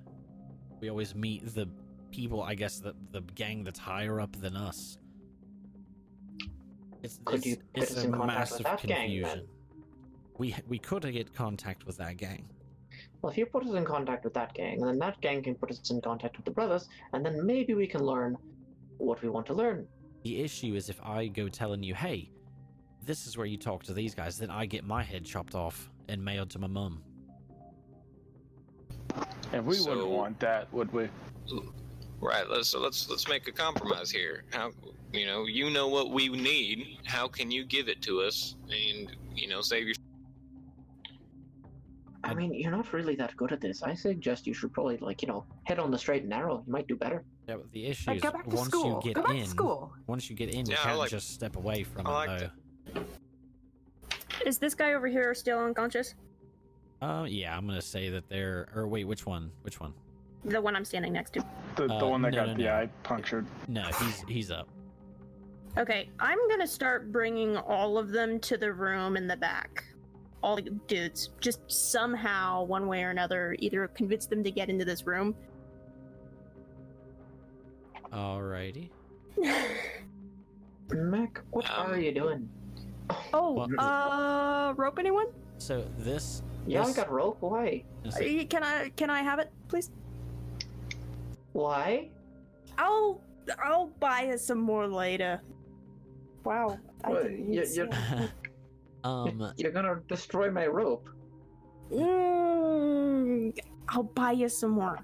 We 0.80 0.88
always 0.88 1.14
meet 1.14 1.54
the 1.54 1.68
people. 2.10 2.42
I 2.42 2.54
guess 2.54 2.78
that 2.78 2.94
the 3.12 3.20
gang 3.34 3.64
that's 3.64 3.78
higher 3.78 4.18
up 4.18 4.34
than 4.40 4.56
us. 4.56 4.96
It's, 7.02 7.20
Could 7.26 7.44
it's, 7.44 7.62
it's 7.74 8.02
a 8.02 8.08
massive 8.08 8.64
that 8.64 8.82
gang, 8.82 9.10
confusion. 9.10 9.46
We 10.38 10.56
we 10.68 10.78
could 10.78 11.02
get 11.12 11.34
contact 11.34 11.86
with 11.86 11.98
that 11.98 12.16
gang. 12.16 12.48
Well, 13.20 13.30
if 13.32 13.38
you 13.38 13.46
put 13.46 13.64
us 13.64 13.74
in 13.74 13.84
contact 13.84 14.24
with 14.24 14.34
that 14.34 14.54
gang, 14.54 14.80
then 14.80 14.98
that 15.00 15.20
gang 15.20 15.42
can 15.42 15.54
put 15.56 15.70
us 15.70 15.90
in 15.90 16.00
contact 16.00 16.36
with 16.36 16.44
the 16.44 16.50
brothers, 16.52 16.88
and 17.12 17.24
then 17.24 17.44
maybe 17.44 17.74
we 17.74 17.86
can 17.86 18.02
learn 18.02 18.36
what 18.98 19.20
we 19.22 19.28
want 19.28 19.46
to 19.46 19.54
learn. 19.54 19.86
The 20.22 20.40
issue 20.40 20.74
is 20.74 20.88
if 20.88 21.00
I 21.02 21.26
go 21.26 21.48
telling 21.48 21.82
you, 21.82 21.94
hey, 21.94 22.30
this 23.04 23.26
is 23.26 23.36
where 23.36 23.46
you 23.46 23.56
talk 23.56 23.82
to 23.84 23.92
these 23.92 24.14
guys, 24.14 24.38
then 24.38 24.50
I 24.50 24.66
get 24.66 24.84
my 24.84 25.02
head 25.02 25.24
chopped 25.24 25.54
off 25.54 25.90
and 26.08 26.24
mailed 26.24 26.50
to 26.50 26.58
my 26.58 26.66
mum. 26.68 27.02
And 29.52 29.64
we 29.66 29.74
So- 29.74 29.90
wouldn't 29.90 30.08
want 30.10 30.38
that, 30.40 30.72
would 30.72 30.92
we? 30.92 31.08
Right. 32.20 32.48
Let's 32.48 32.68
so 32.68 32.80
let's 32.80 33.08
let's 33.08 33.28
make 33.28 33.46
a 33.46 33.52
compromise 33.52 34.10
here. 34.10 34.42
How 34.52 34.72
you 35.12 35.24
know 35.24 35.46
you 35.46 35.70
know 35.70 35.86
what 35.86 36.10
we 36.10 36.28
need. 36.28 36.98
How 37.04 37.28
can 37.28 37.48
you 37.50 37.64
give 37.64 37.88
it 37.88 38.02
to 38.02 38.20
us 38.22 38.56
and 38.64 39.16
you 39.34 39.46
know 39.48 39.60
save 39.60 39.86
your 39.86 39.94
I 42.28 42.32
I- 42.32 42.34
mean, 42.34 42.52
you're 42.54 42.70
not 42.70 42.92
really 42.92 43.16
that 43.16 43.36
good 43.36 43.52
at 43.52 43.60
this. 43.60 43.82
I 43.82 43.94
suggest 43.94 44.46
you 44.46 44.54
should 44.54 44.72
probably, 44.72 44.98
like, 44.98 45.22
you 45.22 45.28
know, 45.28 45.44
head 45.64 45.78
on 45.78 45.90
the 45.90 45.98
straight 45.98 46.22
and 46.22 46.30
narrow. 46.30 46.62
You 46.66 46.72
might 46.72 46.86
do 46.86 46.96
better. 46.96 47.24
Yeah, 47.48 47.56
but 47.56 47.72
the 47.72 47.86
issue 47.86 48.10
Like, 48.10 48.16
is 48.18 48.22
go 48.22 48.30
back 48.30 48.48
to 48.48 48.56
once 48.56 48.68
school. 48.68 49.00
you 49.04 49.08
get 49.08 49.14
go 49.14 49.22
back 49.22 49.36
in, 49.36 49.42
to 49.44 49.48
school. 49.48 49.92
once 50.06 50.28
you 50.28 50.36
get 50.36 50.50
in, 50.54 50.66
you 50.66 50.72
Yeah, 50.72 50.78
I 50.80 50.84
can't 50.84 50.98
like- 50.98 51.10
just 51.10 51.30
step 51.32 51.56
away 51.56 51.82
from 51.84 52.06
I 52.06 52.10
it 52.10 52.28
like 52.28 52.40
though. 52.94 53.04
Is 54.46 54.58
this 54.58 54.74
guy 54.74 54.92
over 54.94 55.08
here 55.08 55.34
still 55.34 55.58
unconscious? 55.58 56.14
Uh, 57.02 57.26
yeah, 57.28 57.56
I'm 57.56 57.66
gonna 57.66 57.80
say 57.82 58.08
that 58.10 58.28
they're. 58.28 58.68
Or 58.74 58.86
wait, 58.88 59.04
which 59.04 59.24
one? 59.26 59.50
Which 59.62 59.80
one? 59.80 59.94
The 60.44 60.60
one 60.60 60.76
I'm 60.76 60.84
standing 60.84 61.12
next 61.12 61.32
to. 61.34 61.44
The, 61.76 61.86
the 61.88 61.94
Uh, 61.94 62.06
one 62.08 62.22
that 62.22 62.32
no, 62.32 62.36
got 62.38 62.48
no, 62.48 62.54
the 62.54 62.62
no. 62.64 62.72
eye 62.74 62.88
punctured. 63.02 63.46
No, 63.68 63.82
he's 64.00 64.20
he's 64.28 64.50
up. 64.50 64.68
Okay, 65.76 66.08
I'm 66.18 66.38
gonna 66.48 66.66
start 66.66 67.12
bringing 67.12 67.56
all 67.56 67.98
of 67.98 68.10
them 68.10 68.38
to 68.40 68.56
the 68.56 68.72
room 68.72 69.16
in 69.16 69.26
the 69.26 69.36
back. 69.36 69.84
All 70.42 70.56
the 70.56 70.62
dudes. 70.62 71.30
Just 71.40 71.60
somehow, 71.70 72.62
one 72.64 72.86
way 72.86 73.02
or 73.02 73.10
another, 73.10 73.56
either 73.58 73.88
convince 73.88 74.26
them 74.26 74.44
to 74.44 74.50
get 74.50 74.68
into 74.68 74.84
this 74.84 75.06
room. 75.06 75.34
Alrighty. 78.12 78.88
Mac, 80.90 81.40
what 81.50 81.68
Um, 81.70 81.90
are 81.92 81.98
you 81.98 82.12
doing? 82.12 82.48
oh, 83.34 83.52
What? 83.52 83.70
uh, 83.78 84.74
rope 84.76 84.98
anyone? 84.98 85.26
So 85.58 85.84
this. 85.98 86.42
Yeah, 86.66 86.84
I 86.84 86.92
got 86.92 87.10
rope. 87.10 87.36
Why? 87.40 87.84
this- 88.02 88.16
Uh, 88.16 88.44
Can 88.48 88.62
I 88.62 88.90
can 88.96 89.10
I 89.10 89.22
have 89.22 89.38
it, 89.38 89.50
please? 89.68 89.90
Why? 91.52 92.10
I'll 92.78 93.20
I'll 93.62 93.88
buy 94.00 94.28
us 94.32 94.44
some 94.44 94.58
more 94.58 94.86
later. 94.86 95.40
Wow, 96.44 96.78
I 97.04 97.10
Well, 97.10 97.22
didn't 97.24 97.52
you- 97.52 97.64
say 97.66 97.76
you're- 97.76 97.90
that. 97.90 98.30
um, 99.08 99.52
You're 99.56 99.72
gonna 99.72 100.00
destroy 100.08 100.50
my 100.50 100.66
rope. 100.66 101.08
Mm, 101.90 103.58
I'll 103.88 104.02
buy 104.02 104.32
you 104.32 104.48
some 104.48 104.72
more. 104.72 104.98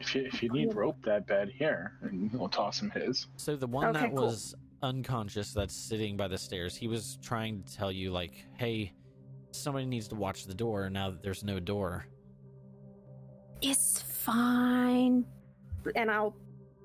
If 0.00 0.14
you, 0.14 0.22
if 0.32 0.42
you 0.42 0.48
need 0.50 0.74
rope 0.74 0.96
that 1.04 1.26
bad, 1.26 1.50
here, 1.50 1.92
and 2.02 2.32
we'll 2.32 2.48
toss 2.48 2.80
him 2.80 2.90
his. 2.90 3.28
So 3.36 3.54
the 3.54 3.66
one 3.66 3.88
Okay, 3.88 4.00
that 4.00 4.14
cool. 4.14 4.24
was 4.24 4.54
unconscious 4.82 5.52
that's 5.52 5.74
sitting 5.74 6.16
by 6.16 6.26
the 6.26 6.38
stairs, 6.38 6.74
he 6.74 6.88
was 6.88 7.18
trying 7.22 7.62
to 7.62 7.76
tell 7.76 7.92
you 7.92 8.10
like, 8.10 8.44
"Hey, 8.56 8.94
somebody 9.52 9.86
needs 9.86 10.08
to 10.08 10.16
watch 10.16 10.46
the 10.46 10.54
door 10.54 10.90
now 10.90 11.10
that 11.10 11.22
there's 11.22 11.44
no 11.44 11.60
door." 11.60 12.06
It's 13.60 14.02
fine. 14.02 15.24
And 15.94 16.10
I'll 16.10 16.34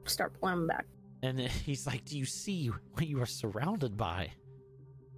start 0.06 0.40
pulling 0.40 0.56
him 0.56 0.68
back. 0.68 0.86
And 1.24 1.40
he's 1.66 1.88
like, 1.88 2.06
"Do 2.06 2.18
you 2.20 2.26
see 2.26 2.68
what 2.68 3.08
you 3.08 3.20
are 3.22 3.26
surrounded 3.26 3.98
by?" 3.98 4.32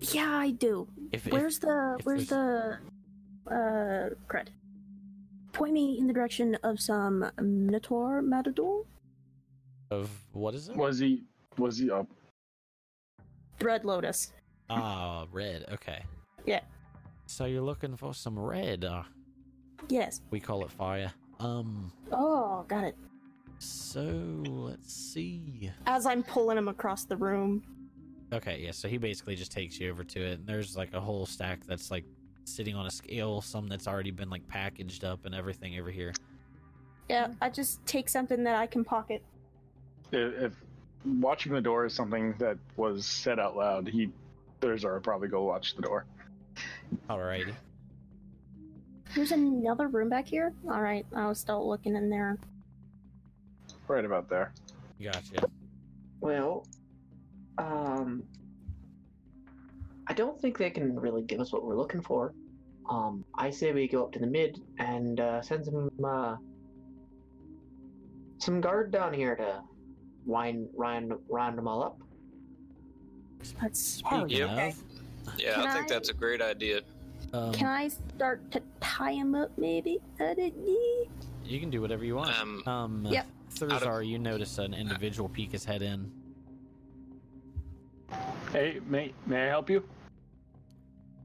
Yeah, 0.01 0.29
I 0.37 0.51
do. 0.51 0.87
If, 1.11 1.27
if- 1.27 1.33
Where's 1.33 1.59
the 1.59 1.97
if 1.99 2.05
where's 2.05 2.27
the 2.27 2.77
uh 3.47 4.09
cred? 4.29 4.47
Point 5.51 5.73
me 5.73 5.97
in 5.99 6.07
the 6.07 6.13
direction 6.13 6.55
of 6.63 6.79
some 6.79 7.29
Minotaur 7.41 8.21
Matador? 8.21 8.85
of 9.91 10.09
what 10.33 10.53
is 10.53 10.69
it? 10.69 10.75
Was 10.77 10.99
he? 10.99 11.23
Was 11.57 11.77
he 11.79 11.89
up? 11.89 12.07
Red 13.61 13.83
Lotus. 13.85 14.31
Ah, 14.69 15.25
red. 15.31 15.65
Okay. 15.73 16.03
Yeah. 16.45 16.61
So 17.25 17.45
you're 17.45 17.63
looking 17.63 17.95
for 17.97 18.13
some 18.13 18.37
red? 18.37 18.85
Uh, 18.85 19.03
Yes. 19.89 20.21
we 20.29 20.39
call 20.39 20.63
it 20.63 20.71
fire. 20.71 21.11
Um. 21.39 21.91
Oh, 22.11 22.63
got 22.67 22.83
it. 22.83 22.95
So 23.57 24.01
let's 24.45 24.93
see. 24.93 25.71
As 25.87 26.05
I'm 26.05 26.21
pulling 26.21 26.57
him 26.57 26.67
across 26.67 27.05
the 27.05 27.17
room. 27.17 27.63
Okay, 28.31 28.61
yeah. 28.63 28.71
So 28.71 28.87
he 28.87 28.97
basically 28.97 29.35
just 29.35 29.51
takes 29.51 29.79
you 29.79 29.89
over 29.89 30.03
to 30.03 30.19
it. 30.19 30.39
And 30.39 30.47
there's 30.47 30.77
like 30.77 30.93
a 30.93 31.01
whole 31.01 31.25
stack 31.25 31.65
that's 31.65 31.89
like 31.89 32.05
sitting 32.45 32.75
on 32.75 32.85
a 32.85 32.91
scale. 32.91 33.41
Some 33.41 33.67
that's 33.67 33.87
already 33.87 34.11
been 34.11 34.29
like 34.29 34.47
packaged 34.47 35.03
up 35.03 35.25
and 35.25 35.33
everything 35.33 35.79
over 35.79 35.89
here. 35.89 36.13
Yeah, 37.09 37.29
I 37.41 37.49
just 37.49 37.83
take 37.85 38.07
something 38.07 38.43
that 38.43 38.55
I 38.55 38.67
can 38.67 38.83
pocket. 38.83 39.23
If, 40.11 40.33
if 40.41 40.53
watching 41.05 41.53
the 41.53 41.61
door 41.61 41.85
is 41.85 41.93
something 41.93 42.35
that 42.37 42.57
was 42.77 43.05
said 43.05 43.39
out 43.39 43.57
loud, 43.57 43.87
he 43.87 44.11
there's 44.59 44.83
would 44.83 45.03
probably 45.03 45.27
go 45.27 45.43
watch 45.43 45.75
the 45.75 45.81
door. 45.81 46.05
Alrighty. 47.09 47.53
There's 49.15 49.31
another 49.31 49.87
room 49.87 50.09
back 50.09 50.27
here. 50.27 50.53
All 50.69 50.81
right, 50.81 51.05
I 51.15 51.27
was 51.27 51.39
still 51.39 51.67
looking 51.67 51.95
in 51.95 52.09
there. 52.09 52.37
Right 53.87 54.05
about 54.05 54.29
there. 54.29 54.51
Gotcha. 55.01 55.49
Well, 56.21 56.67
um, 57.59 58.23
I 60.07 60.13
don't 60.13 60.39
think 60.41 60.57
they 60.57 60.69
can 60.71 60.97
really 60.99 61.21
give 61.21 61.39
us 61.39 61.51
what 61.53 61.63
we're 61.63 61.75
looking 61.75 62.01
for. 62.01 62.33
Um, 62.89 63.23
I 63.37 63.51
say 63.51 63.71
we 63.71 63.87
go 63.87 64.03
up 64.05 64.11
to 64.13 64.19
the 64.19 64.25
mid 64.27 64.59
and 64.79 65.19
uh, 65.19 65.41
send 65.41 65.65
some 65.65 65.89
uh, 66.03 66.35
some 68.39 68.61
guard 68.61 68.91
down 68.91 69.13
here 69.13 69.35
to 69.35 69.61
wind 70.25 70.67
round 70.75 71.13
round 71.29 71.57
them 71.57 71.67
all 71.67 71.83
up. 71.83 71.99
Let's 73.61 73.79
Speaking 73.79 74.29
Yep. 74.29 74.49
of, 74.49 74.83
Yeah, 75.37 75.53
Can 75.55 75.67
I 75.67 75.73
think 75.73 75.85
I- 75.85 75.89
that's 75.93 76.09
a 76.09 76.13
great 76.13 76.41
idea. 76.41 76.81
um, 77.33 77.53
Can 77.53 77.67
I 77.67 77.89
start 77.89 78.49
to 78.51 78.61
tie 78.81 79.11
him 79.13 79.35
up, 79.35 79.51
maybe? 79.57 79.99
You 81.45 81.59
can 81.59 81.69
do 81.69 81.81
whatever 81.81 82.03
you 82.03 82.15
want. 82.15 82.37
Um, 82.39 82.63
Um, 82.67 83.05
Yep. 83.05 83.27
Thurzar, 83.51 84.05
you 84.07 84.17
notice 84.19 84.57
an 84.57 84.73
individual 84.73 85.29
peek 85.29 85.51
his 85.51 85.63
head 85.65 85.81
in. 85.81 86.11
Hey, 88.51 88.79
may 88.87 89.13
may 89.25 89.43
I 89.45 89.47
help 89.47 89.69
you? 89.69 89.83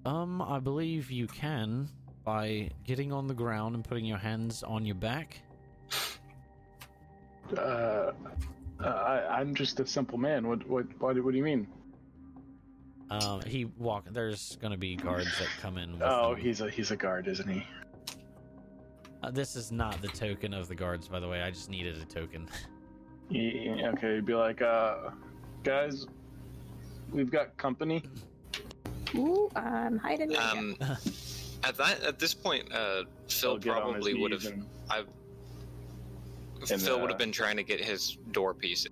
Um, 0.05 0.43
I 0.43 0.59
believe 0.59 1.11
you 1.11 1.27
can 1.27 1.89
by 2.25 2.71
getting 2.85 3.13
on 3.13 3.27
the 3.27 3.35
ground 3.35 3.75
and 3.75 3.85
putting 3.85 4.05
your 4.05 4.19
hands 4.19 4.63
on 4.63 4.85
your 4.85 4.95
back. 4.95 5.41
Uh, 7.57 7.61
uh 7.61 8.13
I, 8.83 9.39
I'm 9.41 9.55
just 9.55 9.81
a 9.81 9.87
simple 9.87 10.19
man. 10.19 10.47
What 10.47 10.69
what 10.69 10.87
what, 11.01 11.23
what 11.23 11.33
do 11.33 11.39
you 11.39 11.45
mean? 11.45 11.67
Um, 13.11 13.43
he 13.43 13.67
walk. 13.67 14.07
There's 14.11 14.57
gonna 14.61 14.77
be 14.77 14.97
guards 14.97 15.39
that 15.39 15.49
come 15.61 15.79
in. 15.79 15.93
With 15.93 16.03
Oh, 16.03 16.35
him. 16.35 16.41
he's 16.41 16.61
a 16.61 16.71
he's 16.71 16.91
a 16.91 16.97
guard, 16.97 17.29
isn't 17.29 17.49
he? 17.49 17.67
Uh, 19.23 19.31
this 19.31 19.57
is 19.57 19.73
not 19.73 20.01
the 20.03 20.09
token 20.09 20.53
of 20.53 20.69
the 20.69 20.75
guards, 20.75 21.09
by 21.09 21.19
the 21.19 21.29
way. 21.29 21.41
I 21.41 21.51
just 21.51 21.71
needed 21.71 21.97
a 21.97 22.05
token. 22.05 22.47
Yeah, 23.31 23.91
okay, 23.95 24.21
be 24.21 24.35
like, 24.35 24.61
uh, 24.61 25.11
guys, 25.63 26.07
we've 27.13 27.31
got 27.31 27.57
company. 27.57 28.03
Ooh, 29.15 29.51
I'm 29.55 29.99
hiding. 29.99 30.31
right. 30.31 30.39
Um, 30.57 30.77
at 31.65 31.77
that 31.77 32.03
at 32.03 32.19
this 32.19 32.35
point, 32.35 32.73
uh, 32.73 33.05
Phil 33.29 33.53
He'll 33.53 33.59
get 33.59 33.71
on 33.71 33.95
his 33.95 34.05
probably 34.05 34.15
would 34.21 34.33
have. 34.33 34.45
and- 34.45 34.67
I 34.91 35.05
And, 36.71 36.81
Phil 36.83 36.99
would 37.01 37.07
uh, 37.07 37.09
have 37.09 37.19
been 37.19 37.33
trying 37.33 37.57
to 37.57 37.63
get 37.63 37.81
his 37.81 38.17
door 38.33 38.55
piece. 38.55 38.87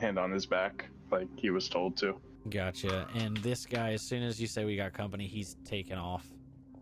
hand 0.00 0.18
on 0.18 0.30
his 0.30 0.46
back, 0.46 0.88
like 1.10 1.28
he 1.36 1.50
was 1.50 1.68
told 1.68 1.96
to. 1.98 2.16
Gotcha. 2.48 3.06
And 3.14 3.36
this 3.38 3.66
guy, 3.66 3.92
as 3.92 4.02
soon 4.02 4.22
as 4.22 4.40
you 4.40 4.46
say 4.46 4.64
we 4.64 4.76
got 4.76 4.92
company, 4.92 5.26
he's 5.26 5.56
taken 5.64 5.98
off. 5.98 6.26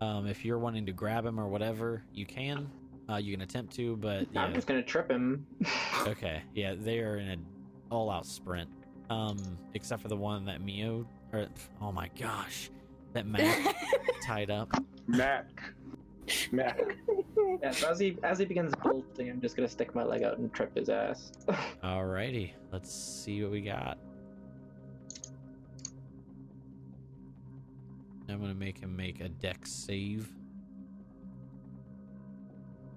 Um, 0.01 0.25
if 0.27 0.45
you're 0.45 0.59
wanting 0.59 0.85
to 0.85 0.93
grab 0.93 1.25
him 1.25 1.37
or 1.39 1.47
whatever, 1.49 2.03
you 2.13 2.25
can. 2.25 2.69
Uh, 3.09 3.17
you 3.17 3.33
can 3.33 3.41
attempt 3.41 3.75
to, 3.75 3.97
but 3.97 4.27
I'm 4.35 4.53
just 4.53 4.67
gonna 4.67 4.83
trip 4.83 5.09
him. 5.11 5.45
Okay, 6.07 6.41
yeah, 6.53 6.75
they 6.77 6.99
are 6.99 7.17
in 7.17 7.27
an 7.27 7.45
all-out 7.91 8.25
sprint. 8.25 8.69
Um, 9.09 9.37
except 9.73 10.01
for 10.01 10.07
the 10.07 10.15
one 10.15 10.45
that 10.45 10.61
Mio, 10.61 11.05
or 11.33 11.47
oh 11.81 11.91
my 11.91 12.09
gosh, 12.19 12.69
that 13.13 13.25
Mac 13.25 13.75
tied 14.23 14.51
up. 14.51 14.69
Mac. 15.07 15.45
Mac. 16.51 16.79
yeah, 17.63 17.71
so 17.71 17.89
as 17.89 17.99
he 17.99 18.17
as 18.23 18.37
he 18.37 18.45
begins 18.45 18.73
bolting, 18.83 19.29
I'm 19.29 19.41
just 19.41 19.55
gonna 19.55 19.67
stick 19.67 19.95
my 19.95 20.03
leg 20.03 20.23
out 20.23 20.37
and 20.37 20.53
trip 20.53 20.75
his 20.75 20.89
ass. 20.89 21.31
Alrighty, 21.83 22.51
let's 22.71 22.93
see 22.93 23.41
what 23.41 23.51
we 23.51 23.61
got. 23.61 23.97
I'm 28.29 28.39
gonna 28.39 28.53
make 28.53 28.77
him 28.77 28.95
make 28.95 29.21
a 29.21 29.29
dex 29.29 29.71
save. 29.71 30.29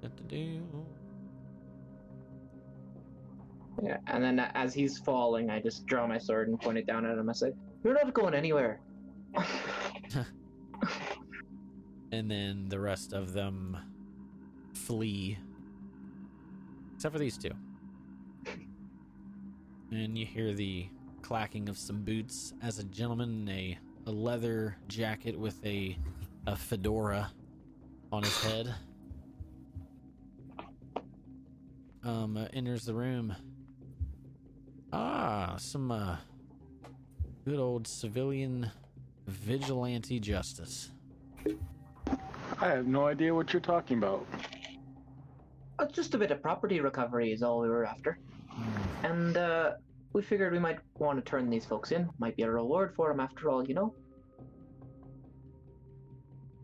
Da-da-do. 0.03 0.63
Yeah, 3.83 3.99
and 4.07 4.23
then 4.23 4.39
as 4.55 4.73
he's 4.73 4.99
falling, 4.99 5.51
I 5.51 5.61
just 5.61 5.87
draw 5.87 6.07
my 6.07 6.19
sword 6.19 6.49
and 6.49 6.61
point 6.61 6.79
it 6.79 6.87
down 6.87 7.05
at 7.05 7.19
him. 7.19 7.29
I 7.29 7.33
say, 7.33 7.53
"You're 7.83 7.95
not 7.95 8.15
going 8.15 8.35
anywhere." 8.35 8.81
And 12.13 12.31
then 12.31 12.69
the 12.69 12.79
rest 12.79 13.15
of 13.15 13.33
them 13.33 13.79
flee. 14.75 15.39
Except 16.95 17.15
for 17.15 17.19
these 17.19 17.39
two. 17.39 17.53
And 19.91 20.17
you 20.17 20.27
hear 20.27 20.53
the 20.53 20.89
clacking 21.23 21.71
of 21.71 21.79
some 21.79 22.03
boots 22.03 22.53
as 22.63 22.79
a 22.79 22.85
gentleman 22.85 23.43
in 23.43 23.49
a, 23.49 23.79
a 24.07 24.11
leather 24.11 24.77
jacket 24.89 25.39
with 25.39 25.65
a, 25.65 25.97
a 26.47 26.55
fedora 26.55 27.31
on 28.13 28.23
his 28.23 28.45
head 28.45 28.75
um, 32.05 32.47
enters 32.53 32.85
the 32.85 32.95
room. 32.95 33.35
Ah, 34.93 35.55
some 35.59 35.91
uh, 35.91 36.17
good 37.45 37.59
old 37.59 37.87
civilian 37.87 38.71
vigilante 39.27 40.21
justice. 40.21 40.91
I 42.61 42.69
have 42.69 42.87
no 42.87 43.07
idea 43.07 43.35
what 43.35 43.53
you're 43.53 43.61
talking 43.61 43.99
about. 43.99 44.27
Uh, 45.79 45.87
just 45.87 46.15
a 46.15 46.19
bit 46.19 46.31
of 46.31 46.43
property 46.43 46.81
recovery 46.81 47.33
is 47.33 47.43
all 47.43 47.61
we 47.61 47.69
were 47.69 47.85
after, 47.85 48.19
Hmm. 48.51 49.07
and 49.07 49.37
uh, 49.37 49.73
we 50.13 50.21
figured 50.23 50.53
we 50.53 50.59
might 50.59 50.79
want 50.99 51.19
to 51.19 51.29
turn 51.29 51.49
these 51.49 51.65
folks 51.65 51.91
in. 51.91 52.09
Might 52.19 52.37
be 52.37 52.43
a 52.43 52.51
reward 52.51 52.95
for 52.95 53.09
them 53.09 53.19
after 53.21 53.49
all, 53.49 53.67
you 53.67 53.75
know. 53.75 53.95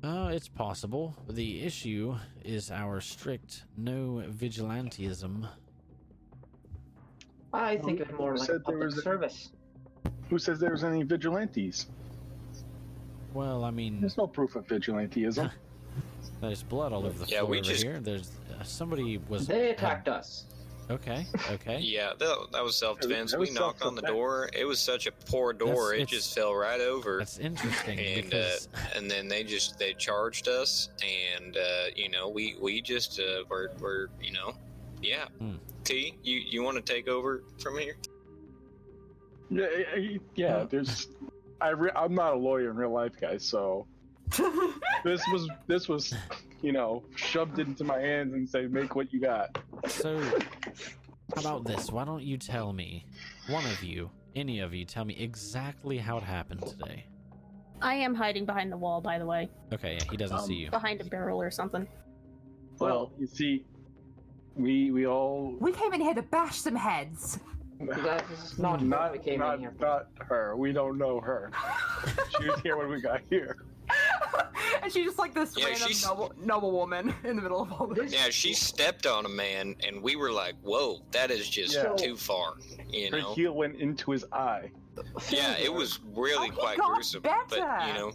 Uh, 0.05 0.31
it's 0.33 0.49
possible. 0.49 1.17
The 1.31 1.63
issue 1.65 2.15
is 2.45 2.71
our 2.71 3.01
strict 3.01 3.65
no 3.77 4.23
vigilantism. 4.29 5.49
I 7.53 7.77
think 7.79 8.01
of 8.01 8.11
it 8.11 8.19
more 8.19 8.37
like 8.37 8.47
said 8.47 8.57
there 8.57 8.61
public 8.61 8.85
was 8.85 8.99
a- 8.99 9.03
service. 9.03 9.51
Who 10.31 10.39
says 10.39 10.61
there's 10.61 10.85
any 10.85 11.03
vigilantes? 11.05 11.87
Well, 13.35 13.65
I 13.65 13.71
mean, 13.71 14.01
There's 14.01 14.17
no 14.17 14.27
proof 14.27 14.57
of 14.57 14.67
vigilanteism. 14.67 15.51
there's 16.41 16.63
blood 16.63 16.93
all 16.93 17.07
over 17.07 17.19
the 17.25 17.31
Yeah, 17.31 17.39
floor 17.41 17.51
we 17.51 17.59
over 17.59 17.65
just- 17.69 17.83
here. 17.83 17.99
There's 18.01 18.31
uh, 18.59 18.63
somebody 18.63 19.19
was 19.29 19.47
They 19.47 19.71
attacked 19.71 20.09
us. 20.09 20.45
Okay, 20.91 21.27
okay. 21.51 21.79
Yeah, 21.83 22.13
that, 22.19 22.47
that 22.53 22.65
was 22.65 22.75
self 22.77 22.99
defense. 23.01 23.37
We 23.37 23.51
knocked 23.51 23.83
on 23.83 23.95
the 23.95 24.01
door. 24.03 24.49
It 24.55 24.65
was 24.65 24.81
such 24.81 25.07
a 25.07 25.13
poor 25.13 25.53
door, 25.53 25.91
That's- 25.91 26.03
it 26.03 26.09
just 26.09 26.35
fell 26.35 26.55
right 26.55 26.81
over. 26.81 27.19
That's 27.19 27.39
interesting 27.39 27.99
And 27.99 28.33
uh, 28.35 28.49
and 28.97 29.11
then 29.11 29.29
they 29.29 29.45
just 29.45 29.79
they 29.79 29.93
charged 29.95 30.49
us, 30.49 30.89
and 31.37 31.57
uh, 31.59 31.61
you 31.95 32.09
know 32.09 32.29
we 32.31 32.57
we 32.61 32.81
just 32.81 33.21
uh, 33.21 33.45
were 33.51 33.71
were 33.81 34.09
you 34.23 34.33
know, 34.33 34.55
yeah. 35.03 35.27
Hmm. 35.39 35.57
T, 35.89 36.19
you 36.23 36.39
you 36.39 36.63
want 36.63 36.77
to 36.77 36.83
take 36.83 37.09
over 37.09 37.43
from 37.63 37.79
here? 37.79 37.97
yeah, 39.51 40.19
yeah. 40.35 40.65
There's. 40.69 41.09
I 41.63 41.71
re- 41.71 41.91
I'm 41.97 42.15
not 42.15 42.35
a 42.35 42.37
lawyer 42.37 42.71
in 42.71 42.77
real 42.77 42.93
life, 42.93 43.19
guys. 43.19 43.43
So 43.45 43.87
this 45.03 45.23
was 45.33 45.49
this 45.67 45.89
was, 45.89 46.13
you 46.61 46.73
know, 46.73 47.03
shoved 47.17 47.59
into 47.59 47.85
my 47.85 47.99
hands 47.99 48.35
and 48.35 48.47
say, 48.49 48.67
make 48.67 48.95
what 48.97 49.13
you 49.13 49.21
got. 49.21 49.59
so. 49.87 50.21
How 51.35 51.41
about 51.43 51.65
this? 51.65 51.91
Why 51.91 52.05
don't 52.05 52.23
you 52.23 52.37
tell 52.39 52.73
me, 52.73 53.05
one 53.49 53.65
of 53.67 53.83
you, 53.83 54.11
any 54.35 54.61
of 54.61 54.73
you, 54.73 54.85
tell 54.87 55.05
me 55.05 55.15
exactly 55.19 55.99
how 55.99 56.17
it 56.17 56.23
happened 56.23 56.67
today? 56.67 57.05
I 57.83 57.95
am 57.97 58.15
hiding 58.15 58.47
behind 58.47 58.73
the 58.73 58.79
wall, 58.79 59.01
by 59.03 59.19
the 59.19 59.27
way. 59.27 59.51
Okay, 59.73 59.99
yeah, 60.01 60.11
he 60.11 60.17
doesn't 60.17 60.39
Um, 60.39 60.47
see 60.47 60.55
you. 60.55 60.71
Behind 60.71 61.01
a 61.03 61.05
barrel 61.05 61.41
or 61.41 61.51
something. 61.51 61.87
Well, 62.79 63.13
you 63.19 63.27
see, 63.27 63.67
we 64.59 64.91
we 64.91 65.07
all 65.07 65.55
we 65.61 65.73
came 65.73 65.93
in 65.95 66.01
here 66.01 66.15
to 66.15 66.23
bash 66.23 66.57
some 66.59 66.75
heads. 66.77 67.39
That's 67.81 68.59
not 68.59 68.83
not 68.85 69.13
we 69.13 69.19
came 69.21 69.39
not, 69.39 69.55
in 69.55 69.61
here. 69.61 69.73
for. 69.79 69.85
not 69.85 70.07
her. 70.27 70.57
We 70.57 70.73
don't 70.73 70.99
know 70.99 71.21
her. 71.21 71.51
She 72.41 72.49
was 72.49 72.61
here 72.61 72.77
when 72.77 72.89
we 72.89 73.01
got 73.01 73.21
here. 73.31 73.57
and 74.83 74.93
she's 74.93 75.07
just 75.07 75.19
like 75.19 75.33
this 75.35 75.55
Yeah, 75.57 75.67
random 75.67 75.89
she's- 75.89 76.05
noble, 76.05 76.33
noble 76.45 76.73
woman 76.73 77.15
in 77.25 77.37
the 77.37 77.43
middle 77.43 77.63
of 77.63 77.73
all 77.73 77.87
this. 77.87 78.13
Yeah, 78.13 78.29
she 78.31 78.53
stepped 78.53 79.07
on 79.07 79.25
a 79.27 79.29
man, 79.29 79.77
and 79.87 80.03
we 80.03 80.15
were 80.17 80.31
like, 80.33 80.55
"Whoa, 80.63 81.01
that 81.13 81.31
is 81.31 81.49
just 81.49 81.75
Yeah. 81.75 81.95
too 81.95 82.17
far," 82.17 82.55
you 82.91 83.11
Her 83.11 83.21
know. 83.21 83.35
heel 83.35 83.53
went 83.55 83.77
into 83.77 84.11
his 84.11 84.25
eye. 84.33 84.71
Yeah, 85.31 85.57
it 85.59 85.73
was 85.73 86.01
really 86.15 86.51
Oh, 86.51 86.57
quite 86.57 86.79
got 86.79 86.95
gruesome, 86.95 87.23
but 87.23 87.51
you 87.53 87.95
know. 87.95 88.13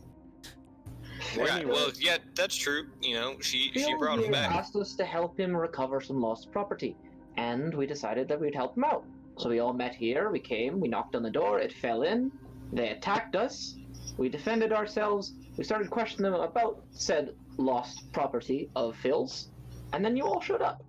Right, 1.37 1.49
Anyway. 1.51 1.71
well, 1.71 1.91
yeah, 1.99 2.17
that's 2.35 2.55
true. 2.55 2.87
You 3.01 3.15
know, 3.15 3.35
she 3.41 3.71
she 3.73 3.93
brought 3.95 4.17
him 4.19 4.23
here 4.25 4.31
back. 4.31 4.51
asked 4.51 4.75
us 4.75 4.93
to 4.95 5.05
help 5.05 5.39
him 5.39 5.55
recover 5.55 5.99
some 6.01 6.21
lost 6.21 6.51
property, 6.51 6.95
and 7.37 7.73
we 7.73 7.85
decided 7.87 8.27
that 8.27 8.39
we'd 8.39 8.55
help 8.55 8.77
him 8.77 8.83
out. 8.83 9.03
So 9.37 9.49
we 9.49 9.59
all 9.59 9.73
met 9.73 9.95
here. 9.95 10.29
We 10.29 10.39
came. 10.39 10.79
We 10.79 10.87
knocked 10.87 11.15
on 11.15 11.23
the 11.23 11.31
door. 11.31 11.59
It 11.59 11.73
fell 11.73 12.03
in. 12.03 12.31
They 12.71 12.89
attacked 12.89 13.35
us. 13.35 13.75
We 14.17 14.29
defended 14.29 14.71
ourselves. 14.71 15.33
We 15.57 15.63
started 15.63 15.89
questioning 15.89 16.31
them 16.31 16.39
about 16.41 16.83
said 16.91 17.33
lost 17.57 18.11
property 18.11 18.69
of 18.75 18.95
Phil's, 18.97 19.49
and 19.93 20.03
then 20.05 20.15
you 20.15 20.23
all 20.25 20.41
showed 20.41 20.61
up. 20.61 20.83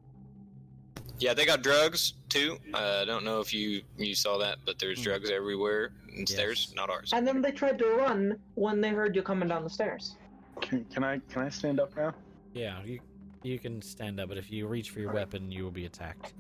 Yeah, 1.21 1.33
they 1.33 1.47
got 1.47 1.63
drugs 1.63 2.15
too. 2.29 2.59
Uh, 2.75 2.99
I 3.03 3.05
don't 3.05 3.25
know 3.25 3.41
if 3.41 3.55
you 3.55 3.83
you 3.97 4.15
saw 4.15 4.37
that, 4.39 4.59
but 4.67 4.79
there's 4.79 4.99
Hmm. 4.99 5.05
drugs 5.05 5.31
everywhere. 5.31 5.93
It's 6.09 6.33
Yes. 6.33 6.39
theirs, 6.39 6.73
not 6.77 6.91
ours. 6.91 7.11
And 7.13 7.27
then 7.27 7.41
they 7.41 7.51
tried 7.53 7.79
to 7.79 7.87
run 7.97 8.39
when 8.57 8.81
they 8.81 8.91
heard 8.91 9.15
you 9.17 9.23
coming 9.23 9.49
down 9.49 9.65
the 9.65 9.71
stairs. 9.71 10.17
Can, 10.61 10.85
can 10.87 11.05
I 11.05 11.19
can 11.31 11.43
I 11.43 11.49
stand 11.49 11.81
up 11.81 11.97
now? 11.97 12.15
Yeah, 12.53 12.83
you 12.85 13.01
you 13.43 13.59
can 13.59 13.83
stand 13.83 14.19
up, 14.21 14.29
but 14.29 14.39
if 14.39 14.51
you 14.51 14.67
reach 14.67 14.91
for 14.91 15.01
your 15.01 15.13
weapon, 15.13 15.51
you 15.51 15.65
will 15.65 15.71
be 15.71 15.85
attacked. 15.87 16.33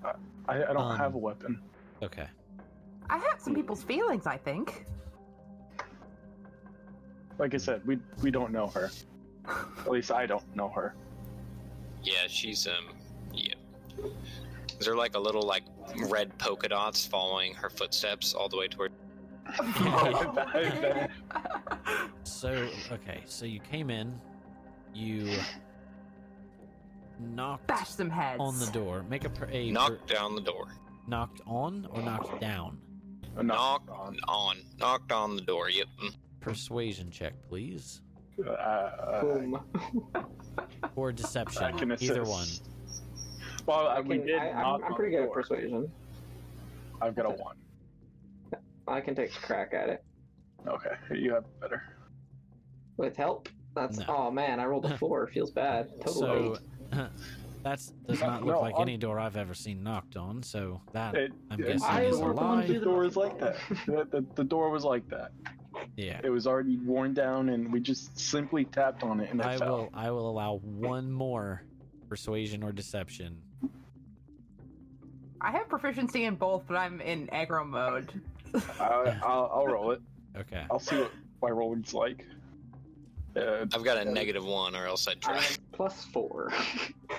I, 0.48 0.62
I 0.64 0.72
don't 0.72 0.78
Um, 0.78 0.96
have 0.96 1.14
a 1.14 1.18
weapon. 1.18 1.60
Okay. 2.02 2.26
I 3.10 3.18
hurt 3.18 3.42
some 3.42 3.54
people's 3.54 3.82
feelings, 3.82 4.26
I 4.26 4.38
think. 4.38 4.86
Like 7.38 7.52
I 7.54 7.58
said, 7.58 7.86
we 7.86 7.98
we 8.22 8.30
don't 8.30 8.52
know 8.52 8.68
her. 8.68 8.90
At 9.46 9.90
least 9.90 10.10
I 10.10 10.24
don't 10.26 10.44
know 10.56 10.68
her. 10.70 10.94
Yeah, 12.02 12.26
she's 12.28 12.66
um, 12.66 12.94
yeah. 13.32 13.54
Is 14.78 14.86
there 14.86 14.96
like 14.96 15.14
a 15.16 15.20
little 15.20 15.42
like 15.42 15.64
red 16.08 16.36
polka 16.38 16.68
dots 16.68 17.06
following 17.06 17.54
her 17.54 17.68
footsteps 17.70 18.34
all 18.34 18.48
the 18.48 18.56
way 18.56 18.68
toward? 18.68 18.92
So, 22.24 22.68
okay, 22.92 23.22
so 23.26 23.46
you 23.46 23.60
came 23.60 23.90
in, 23.90 24.18
you 24.94 25.30
knocked 27.20 27.66
bash 27.66 27.88
some 27.88 28.10
heads. 28.10 28.38
on 28.40 28.58
the 28.58 28.66
door. 28.66 29.04
Make 29.08 29.24
a, 29.24 29.30
per- 29.30 29.46
a 29.50 29.66
per- 29.68 29.72
Knocked 29.72 30.08
down 30.08 30.34
the 30.34 30.40
door. 30.40 30.66
knocked 31.06 31.40
on 31.46 31.86
or 31.90 32.02
knocked 32.02 32.40
down. 32.40 32.78
Knocked 33.36 33.46
knock 33.46 33.82
on. 33.90 34.16
on. 34.28 34.56
Knocked 34.78 35.12
on 35.12 35.36
the 35.36 35.42
door. 35.42 35.68
Yep. 35.70 35.86
Mm. 36.02 36.14
Persuasion 36.40 37.10
check, 37.10 37.32
please, 37.48 38.00
Uh, 38.46 38.50
uh, 38.50 39.20
Boom. 39.22 39.60
or 40.96 41.12
deception. 41.12 41.62
I 41.64 41.72
can 41.72 41.92
Either 41.92 42.24
one. 42.24 42.48
Well, 43.66 43.88
I 43.88 43.96
I, 43.96 44.00
we 44.00 44.18
can, 44.18 44.26
did 44.26 44.38
I, 44.38 44.52
knock 44.52 44.54
I'm, 44.56 44.74
I'm 44.74 44.84
on 44.84 44.94
pretty 44.94 45.12
the 45.12 45.16
good 45.18 45.22
at 45.22 45.26
door. 45.26 45.34
persuasion. 45.42 45.90
I've 47.00 47.16
got 47.16 47.26
a 47.26 47.30
one. 47.30 47.56
I 48.86 49.00
can 49.00 49.14
take 49.14 49.34
a 49.34 49.40
crack 49.40 49.72
at 49.74 49.88
it 49.88 50.04
Okay, 50.66 50.90
you 51.14 51.34
have 51.34 51.44
better. 51.60 51.82
with 52.96 53.16
help. 53.16 53.48
That's 53.74 53.98
No. 53.98 54.04
oh 54.08 54.30
man, 54.30 54.60
I 54.60 54.64
rolled 54.66 54.86
a 54.86 54.96
four. 54.98 55.26
Feels 55.28 55.50
bad. 55.50 55.90
Total 56.00 56.12
So 56.12 56.58
eight. 56.92 56.98
that's 57.62 57.92
does 58.06 58.20
No, 58.20 58.26
not 58.26 58.44
look 58.44 58.54
no, 58.56 58.60
like 58.60 58.74
I'm- 58.74 58.82
any 58.82 58.96
door 58.96 59.18
I've 59.18 59.36
ever 59.36 59.52
seen 59.54 59.82
knocked 59.82 60.16
on. 60.16 60.42
So 60.42 60.80
that 60.92 61.14
It, 61.14 61.32
I'm 61.50 61.60
it- 61.60 61.66
guessing 61.66 61.86
I 61.86 62.04
is 62.04 62.18
a 62.18 62.20
work 62.24 62.38
on 62.40 62.60
lie. 62.60 62.66
The 62.66 62.78
door 62.78 63.04
is 63.04 63.16
like 63.16 63.38
that. 63.40 63.56
The, 63.86 64.06
the, 64.10 64.24
the 64.36 64.44
door 64.44 64.70
was 64.70 64.84
like 64.84 65.06
that. 65.08 65.32
Yeah. 65.96 66.20
It 66.24 66.30
was 66.30 66.46
already 66.46 66.76
worn 66.78 67.12
down, 67.14 67.48
and 67.50 67.70
we 67.72 67.80
just 67.80 68.18
simply 68.18 68.64
tapped 68.64 69.02
on 69.02 69.20
it, 69.20 69.30
and 69.30 69.40
it 69.40 69.46
I 69.46 69.58
fell. 69.58 69.76
will 69.76 69.90
I 69.92 70.10
will 70.12 70.30
allow 70.30 70.58
one 70.62 71.10
more 71.12 71.62
persuasion 72.08 72.62
or 72.62 72.70
deception. 72.72 73.36
I 75.40 75.50
have 75.50 75.68
proficiency 75.68 76.24
in 76.24 76.36
both, 76.36 76.62
but 76.66 76.76
I'm 76.76 77.00
in 77.02 77.26
aggro 77.28 77.66
mode. 77.66 78.22
I, 78.80 79.18
I'll, 79.22 79.50
I'll 79.54 79.66
roll 79.66 79.90
it. 79.92 80.00
Okay. 80.36 80.64
I'll 80.70 80.78
see 80.78 80.96
what 80.96 81.12
my 81.42 81.50
rolling's 81.50 81.94
like. 81.94 82.26
Uh, 83.36 83.66
I've 83.74 83.82
got 83.84 83.98
a 83.98 84.04
negative 84.04 84.44
one, 84.44 84.76
or 84.76 84.86
else 84.86 85.08
I'd 85.08 85.16
I 85.24 85.32
try. 85.32 85.36
am 85.38 85.42
plus 85.72 86.04
four. 86.04 86.52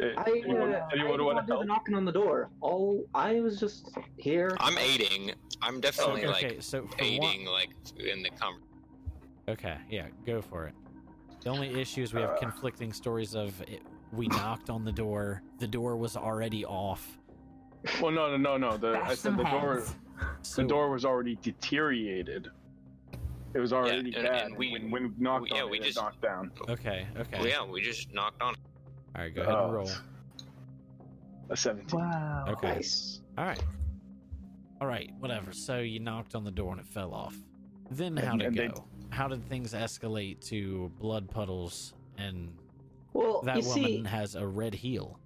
eh, 0.00 0.12
I, 0.16 0.30
anyone, 0.30 0.74
uh, 0.74 0.86
anyone 0.92 1.20
I 1.20 1.24
want 1.24 1.38
to 1.38 1.46
the 1.46 1.54
help? 1.54 1.66
knocking 1.66 1.94
on 1.96 2.04
the 2.04 2.12
door. 2.12 2.50
All 2.60 3.04
I 3.14 3.40
was 3.40 3.58
just 3.58 3.90
here. 4.16 4.56
I'm 4.60 4.78
aiding. 4.78 5.32
I'm 5.60 5.80
definitely 5.80 6.24
okay, 6.26 6.48
like 6.54 6.56
so 6.62 6.82
for 6.82 6.88
one, 6.96 7.04
aiding, 7.04 7.46
like 7.46 7.70
in 7.98 8.22
the 8.22 8.30
conversation. 8.30 8.64
Okay, 9.48 9.76
yeah, 9.90 10.06
go 10.24 10.40
for 10.40 10.66
it. 10.68 10.74
The 11.42 11.50
only 11.50 11.80
issue 11.80 12.02
is 12.02 12.14
we 12.14 12.20
have 12.20 12.30
Uh. 12.30 12.36
conflicting 12.38 12.92
stories 12.92 13.34
of 13.34 13.60
it, 13.62 13.82
we 14.12 14.28
knocked 14.28 14.70
on 14.70 14.84
the 14.84 14.92
door, 14.92 15.42
the 15.58 15.66
door 15.66 15.96
was 15.96 16.16
already 16.16 16.64
off. 16.64 17.18
Well, 18.00 18.12
no, 18.12 18.36
no, 18.36 18.56
no, 18.56 18.56
no. 18.56 18.76
The, 18.76 19.00
I 19.02 19.08
said 19.10 19.18
some 19.18 19.36
the 19.36 19.44
door. 19.44 19.82
Heads. 20.18 20.48
So, 20.48 20.62
The 20.62 20.68
door 20.68 20.90
was 20.90 21.04
already 21.04 21.36
deteriorated. 21.42 22.48
It 23.54 23.58
was 23.60 23.72
already 23.72 24.14
and- 24.14 24.24
bad. 24.26 24.46
and 24.46 24.56
we- 24.58 24.72
when, 24.72 24.90
when 24.90 25.02
we 25.04 25.10
knocked 25.18 25.44
we- 25.44 25.50
yeah, 25.56 25.62
on 25.64 25.70
we 25.70 25.78
it, 25.78 25.84
just- 25.84 25.98
it 25.98 26.00
knocked 26.02 26.20
down. 26.22 26.50
Okay, 26.68 27.06
okay. 27.18 27.38
Well, 27.38 27.46
yeah, 27.48 27.64
we 27.64 27.80
just 27.80 28.12
knocked 28.12 28.42
on. 28.42 28.54
it. 28.54 28.60
All 29.16 29.22
right, 29.22 29.34
go 29.34 29.42
ahead 29.42 29.54
and 29.54 29.72
roll. 29.72 29.90
A 31.50 31.56
17. 31.56 31.98
Wow. 31.98 32.44
Okay. 32.48 32.74
Nice. 32.74 33.20
All 33.38 33.44
right. 33.46 33.62
All 34.80 34.86
right, 34.86 35.10
whatever. 35.18 35.52
So 35.52 35.78
you 35.80 35.98
knocked 35.98 36.34
on 36.34 36.44
the 36.44 36.50
door 36.50 36.72
and 36.72 36.80
it 36.80 36.86
fell 36.86 37.14
off. 37.14 37.34
Then 37.90 38.16
how'd 38.18 38.42
it 38.42 38.46
and 38.48 38.56
go? 38.56 38.68
they- 38.68 39.16
How 39.16 39.26
did 39.28 39.42
things 39.48 39.72
escalate 39.72 40.40
to 40.48 40.92
blood 41.00 41.30
puddles 41.30 41.94
and 42.18 42.52
Well, 43.14 43.40
that 43.42 43.56
you 43.62 43.68
woman 43.68 43.84
see, 43.84 44.02
has 44.04 44.34
a 44.34 44.46
red 44.46 44.74
heel? 44.74 45.18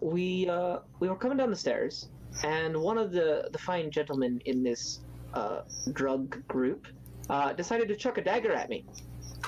we 0.00 0.48
uh, 0.48 0.78
we 1.00 1.08
were 1.08 1.16
coming 1.16 1.36
down 1.36 1.50
the 1.50 1.56
stairs, 1.56 2.08
and 2.44 2.76
one 2.76 2.98
of 2.98 3.12
the 3.12 3.48
the 3.52 3.58
fine 3.58 3.90
gentlemen 3.90 4.40
in 4.44 4.62
this 4.62 5.00
uh, 5.34 5.62
drug 5.92 6.46
group 6.48 6.86
uh, 7.30 7.52
decided 7.52 7.88
to 7.88 7.96
chuck 7.96 8.18
a 8.18 8.22
dagger 8.22 8.52
at 8.52 8.68
me. 8.68 8.84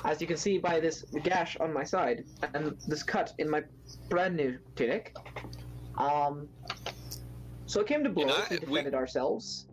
As 0.05 0.21
you 0.21 0.27
can 0.27 0.37
see 0.37 0.59
by 0.59 0.81
this 0.81 1.05
gash 1.23 1.57
on 1.59 1.73
my 1.73 1.83
side 1.83 2.25
and 2.55 2.77
this 2.87 3.03
cut 3.03 3.33
in 3.39 3.51
my 3.51 3.63
brand 4.09 4.37
new 4.37 4.59
tunic. 4.77 5.17
Um, 5.97 6.49
so 7.67 7.81
it 7.81 7.87
came 7.87 8.05
to 8.05 8.11
blows. 8.11 8.31
I- 8.31 8.47
we 8.51 8.57
we- 8.57 8.67
defended 8.67 8.95
ourselves 8.95 9.67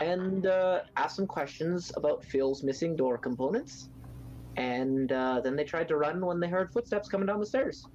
and 0.00 0.46
uh, 0.46 0.80
asked 0.96 1.16
some 1.16 1.26
questions 1.26 1.92
about 1.96 2.24
Phil's 2.24 2.62
missing 2.62 2.96
door 2.96 3.18
components. 3.18 3.88
And 4.56 5.10
uh, 5.12 5.40
then 5.40 5.56
they 5.56 5.64
tried 5.64 5.88
to 5.88 5.96
run 5.96 6.24
when 6.24 6.38
they 6.38 6.48
heard 6.48 6.72
footsteps 6.72 7.08
coming 7.08 7.26
down 7.26 7.40
the 7.40 7.46
stairs. 7.46 7.86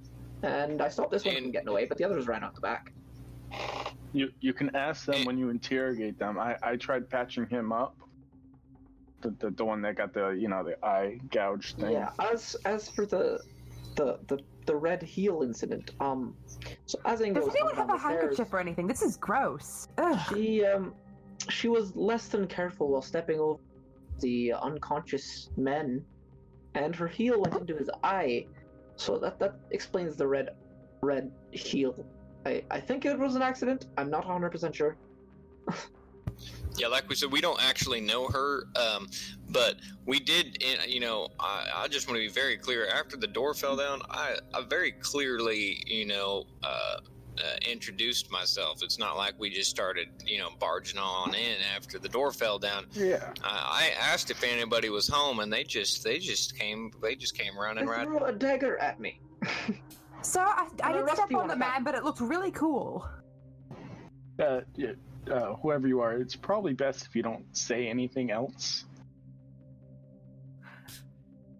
And 0.42 0.82
I 0.82 0.88
stopped 0.88 1.10
this 1.10 1.24
one 1.24 1.36
and... 1.36 1.44
from 1.44 1.52
getting 1.52 1.68
away, 1.68 1.86
but 1.86 1.98
the 1.98 2.04
others 2.04 2.26
ran 2.26 2.42
out 2.42 2.54
the 2.54 2.60
back. 2.60 2.92
You 4.12 4.30
you 4.40 4.52
can 4.52 4.74
ask 4.74 5.04
them 5.04 5.24
when 5.24 5.38
you 5.38 5.50
interrogate 5.50 6.18
them. 6.18 6.38
I, 6.38 6.56
I 6.62 6.76
tried 6.76 7.08
patching 7.10 7.46
him 7.46 7.72
up. 7.72 7.96
The, 9.20 9.34
the 9.38 9.50
the 9.50 9.64
one 9.64 9.82
that 9.82 9.96
got 9.96 10.14
the 10.14 10.30
you 10.30 10.48
know 10.48 10.64
the 10.64 10.82
eye 10.84 11.18
gouge 11.30 11.74
thing. 11.74 11.92
Yeah. 11.92 12.10
As 12.18 12.56
as 12.64 12.88
for 12.88 13.04
the 13.04 13.40
the 13.96 14.18
the, 14.28 14.38
the 14.66 14.76
red 14.76 15.02
heel 15.02 15.42
incident, 15.42 15.90
um, 16.00 16.34
so 16.86 16.98
as 17.04 17.20
Ingo 17.20 17.34
Does 17.34 17.46
was 17.46 17.54
anyone 17.56 17.74
have 17.74 17.90
a 17.90 17.98
handkerchief 17.98 18.34
stairs, 18.34 18.48
or 18.52 18.60
anything? 18.60 18.86
This 18.86 19.02
is 19.02 19.16
gross. 19.16 19.88
Ugh. 19.98 20.18
she 20.28 20.64
um 20.64 20.94
she 21.48 21.68
was 21.68 21.94
less 21.96 22.28
than 22.28 22.46
careful 22.46 22.88
while 22.88 23.02
stepping 23.02 23.40
over 23.40 23.60
the 24.20 24.52
unconscious 24.54 25.50
men, 25.56 26.04
and 26.74 26.94
her 26.94 27.08
heel 27.08 27.40
went 27.40 27.54
into 27.56 27.76
his 27.76 27.90
eye. 28.02 28.46
So 28.96 29.18
that 29.18 29.38
that 29.38 29.56
explains 29.70 30.16
the 30.16 30.26
red 30.26 30.50
red 31.02 31.30
heel. 31.50 32.06
I 32.46 32.62
I 32.70 32.80
think 32.80 33.04
it 33.04 33.18
was 33.18 33.34
an 33.34 33.42
accident. 33.42 33.86
I'm 33.96 34.10
not 34.10 34.24
100 34.24 34.50
percent 34.50 34.74
sure. 34.74 34.96
Yeah, 36.76 36.86
like 36.86 37.08
we 37.08 37.16
said, 37.16 37.32
we 37.32 37.40
don't 37.40 37.60
actually 37.60 38.00
know 38.00 38.28
her, 38.28 38.64
um, 38.76 39.08
but 39.48 39.76
we 40.06 40.20
did. 40.20 40.62
You 40.86 41.00
know, 41.00 41.28
I, 41.40 41.66
I 41.74 41.88
just 41.88 42.06
want 42.06 42.16
to 42.18 42.26
be 42.26 42.32
very 42.32 42.56
clear. 42.56 42.86
After 42.88 43.16
the 43.16 43.26
door 43.26 43.52
fell 43.52 43.76
down, 43.76 44.00
I, 44.10 44.36
I 44.54 44.62
very 44.62 44.92
clearly, 44.92 45.82
you 45.86 46.06
know, 46.06 46.44
uh, 46.62 46.98
uh, 47.38 47.56
introduced 47.68 48.30
myself. 48.30 48.82
It's 48.82 48.98
not 48.98 49.16
like 49.16 49.34
we 49.38 49.50
just 49.50 49.70
started, 49.70 50.08
you 50.24 50.38
know, 50.38 50.50
barging 50.60 50.98
on 51.00 51.34
in 51.34 51.56
after 51.74 51.98
the 51.98 52.08
door 52.08 52.30
fell 52.30 52.58
down. 52.60 52.86
Yeah. 52.92 53.32
I, 53.42 53.90
I 54.00 54.12
asked 54.12 54.30
if 54.30 54.44
anybody 54.44 54.88
was 54.90 55.08
home, 55.08 55.40
and 55.40 55.52
they 55.52 55.64
just 55.64 56.04
they 56.04 56.18
just 56.18 56.56
came 56.56 56.92
they 57.02 57.16
just 57.16 57.36
came 57.36 57.54
They 57.54 57.60
running 57.60 57.86
right. 57.86 58.06
threw 58.06 58.24
a 58.24 58.32
dagger 58.32 58.78
at 58.78 59.00
me. 59.00 59.20
Sir, 60.22 60.40
I, 60.40 60.68
I 60.82 60.88
I'm 60.92 61.06
did 61.06 61.14
step 61.14 61.32
on 61.32 61.46
the 61.48 61.52
at 61.54 61.58
that. 61.58 61.58
man, 61.58 61.84
but 61.84 61.94
it 61.94 62.04
looked 62.04 62.20
really 62.20 62.50
cool. 62.50 63.08
Uh, 64.38 64.60
uh, 65.30 65.54
whoever 65.56 65.86
you 65.88 66.00
are, 66.00 66.14
it's 66.14 66.36
probably 66.36 66.72
best 66.74 67.06
if 67.06 67.14
you 67.16 67.22
don't 67.22 67.44
say 67.56 67.88
anything 67.88 68.30
else. 68.30 68.84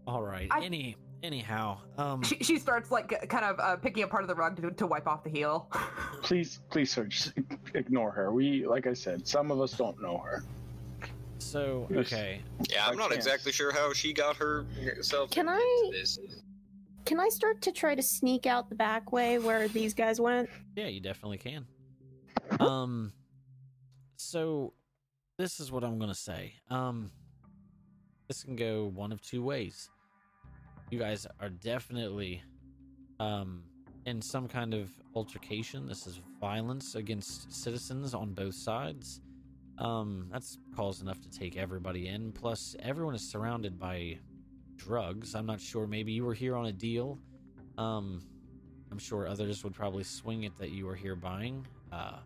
All 0.06 0.22
right. 0.22 0.48
I- 0.50 0.64
Any 0.64 0.96
anyhow, 1.22 1.78
um 1.98 2.22
She, 2.22 2.36
she 2.36 2.58
starts 2.58 2.90
like 2.92 3.28
kind 3.28 3.44
of 3.44 3.58
uh, 3.58 3.76
picking 3.76 4.04
up 4.04 4.10
part 4.10 4.22
of 4.22 4.28
the 4.28 4.34
rug 4.36 4.56
to, 4.62 4.70
to 4.70 4.86
wipe 4.86 5.06
off 5.08 5.24
the 5.24 5.30
heel. 5.30 5.68
Please, 6.22 6.60
please, 6.70 6.90
sir, 6.92 7.04
just 7.06 7.32
ignore 7.74 8.10
her. 8.12 8.32
We, 8.32 8.66
like 8.66 8.86
I 8.86 8.92
said, 8.92 9.26
some 9.26 9.50
of 9.50 9.60
us 9.60 9.72
don't 9.72 10.00
know 10.02 10.18
her. 10.18 10.44
so 11.38 11.86
okay. 11.92 12.40
Yeah, 12.70 12.86
I'm 12.86 12.92
I 12.92 12.96
not 12.96 13.02
can't. 13.10 13.14
exactly 13.14 13.52
sure 13.52 13.72
how 13.72 13.92
she 13.92 14.12
got 14.12 14.36
herself 14.36 15.30
Can 15.30 15.48
I- 15.48 15.90
this. 15.92 16.18
Can 17.08 17.20
I 17.20 17.30
start 17.30 17.62
to 17.62 17.72
try 17.72 17.94
to 17.94 18.02
sneak 18.02 18.44
out 18.44 18.68
the 18.68 18.74
back 18.74 19.12
way 19.12 19.38
where 19.38 19.66
these 19.66 19.94
guys 19.94 20.20
went? 20.20 20.50
Yeah, 20.76 20.88
you 20.88 21.00
definitely 21.00 21.38
can. 21.38 21.66
Um 22.60 23.14
so 24.16 24.74
this 25.38 25.58
is 25.58 25.72
what 25.72 25.84
I'm 25.84 25.98
to 26.10 26.14
say. 26.14 26.52
Um 26.68 27.10
this 28.28 28.44
can 28.44 28.56
go 28.56 28.92
one 28.94 29.10
of 29.10 29.22
two 29.22 29.42
ways. 29.42 29.88
You 30.90 30.98
guys 30.98 31.26
are 31.40 31.48
definitely 31.48 32.42
um 33.18 33.62
in 34.04 34.20
some 34.20 34.46
kind 34.46 34.74
of 34.74 34.90
altercation. 35.14 35.86
This 35.86 36.06
is 36.06 36.20
violence 36.38 36.94
against 36.94 37.50
citizens 37.50 38.12
on 38.12 38.34
both 38.34 38.54
sides. 38.54 39.22
Um 39.78 40.28
that's 40.30 40.58
cause 40.76 41.00
enough 41.00 41.22
to 41.22 41.30
take 41.30 41.56
everybody 41.56 42.08
in. 42.08 42.32
Plus 42.32 42.76
everyone 42.80 43.14
is 43.14 43.22
surrounded 43.22 43.78
by 43.78 44.18
drugs. 44.88 45.34
I'm 45.34 45.44
not 45.46 45.60
sure 45.60 45.86
maybe 45.86 46.12
you 46.12 46.24
were 46.24 46.34
here 46.34 46.56
on 46.56 46.66
a 46.66 46.72
deal. 46.72 47.18
Um 47.76 48.22
I'm 48.90 48.98
sure 48.98 49.28
others 49.28 49.62
would 49.64 49.74
probably 49.74 50.02
swing 50.04 50.44
it 50.44 50.56
that 50.58 50.70
you 50.70 50.86
were 50.86 50.94
here 50.94 51.14
buying. 51.14 51.66
Uh, 51.92 52.20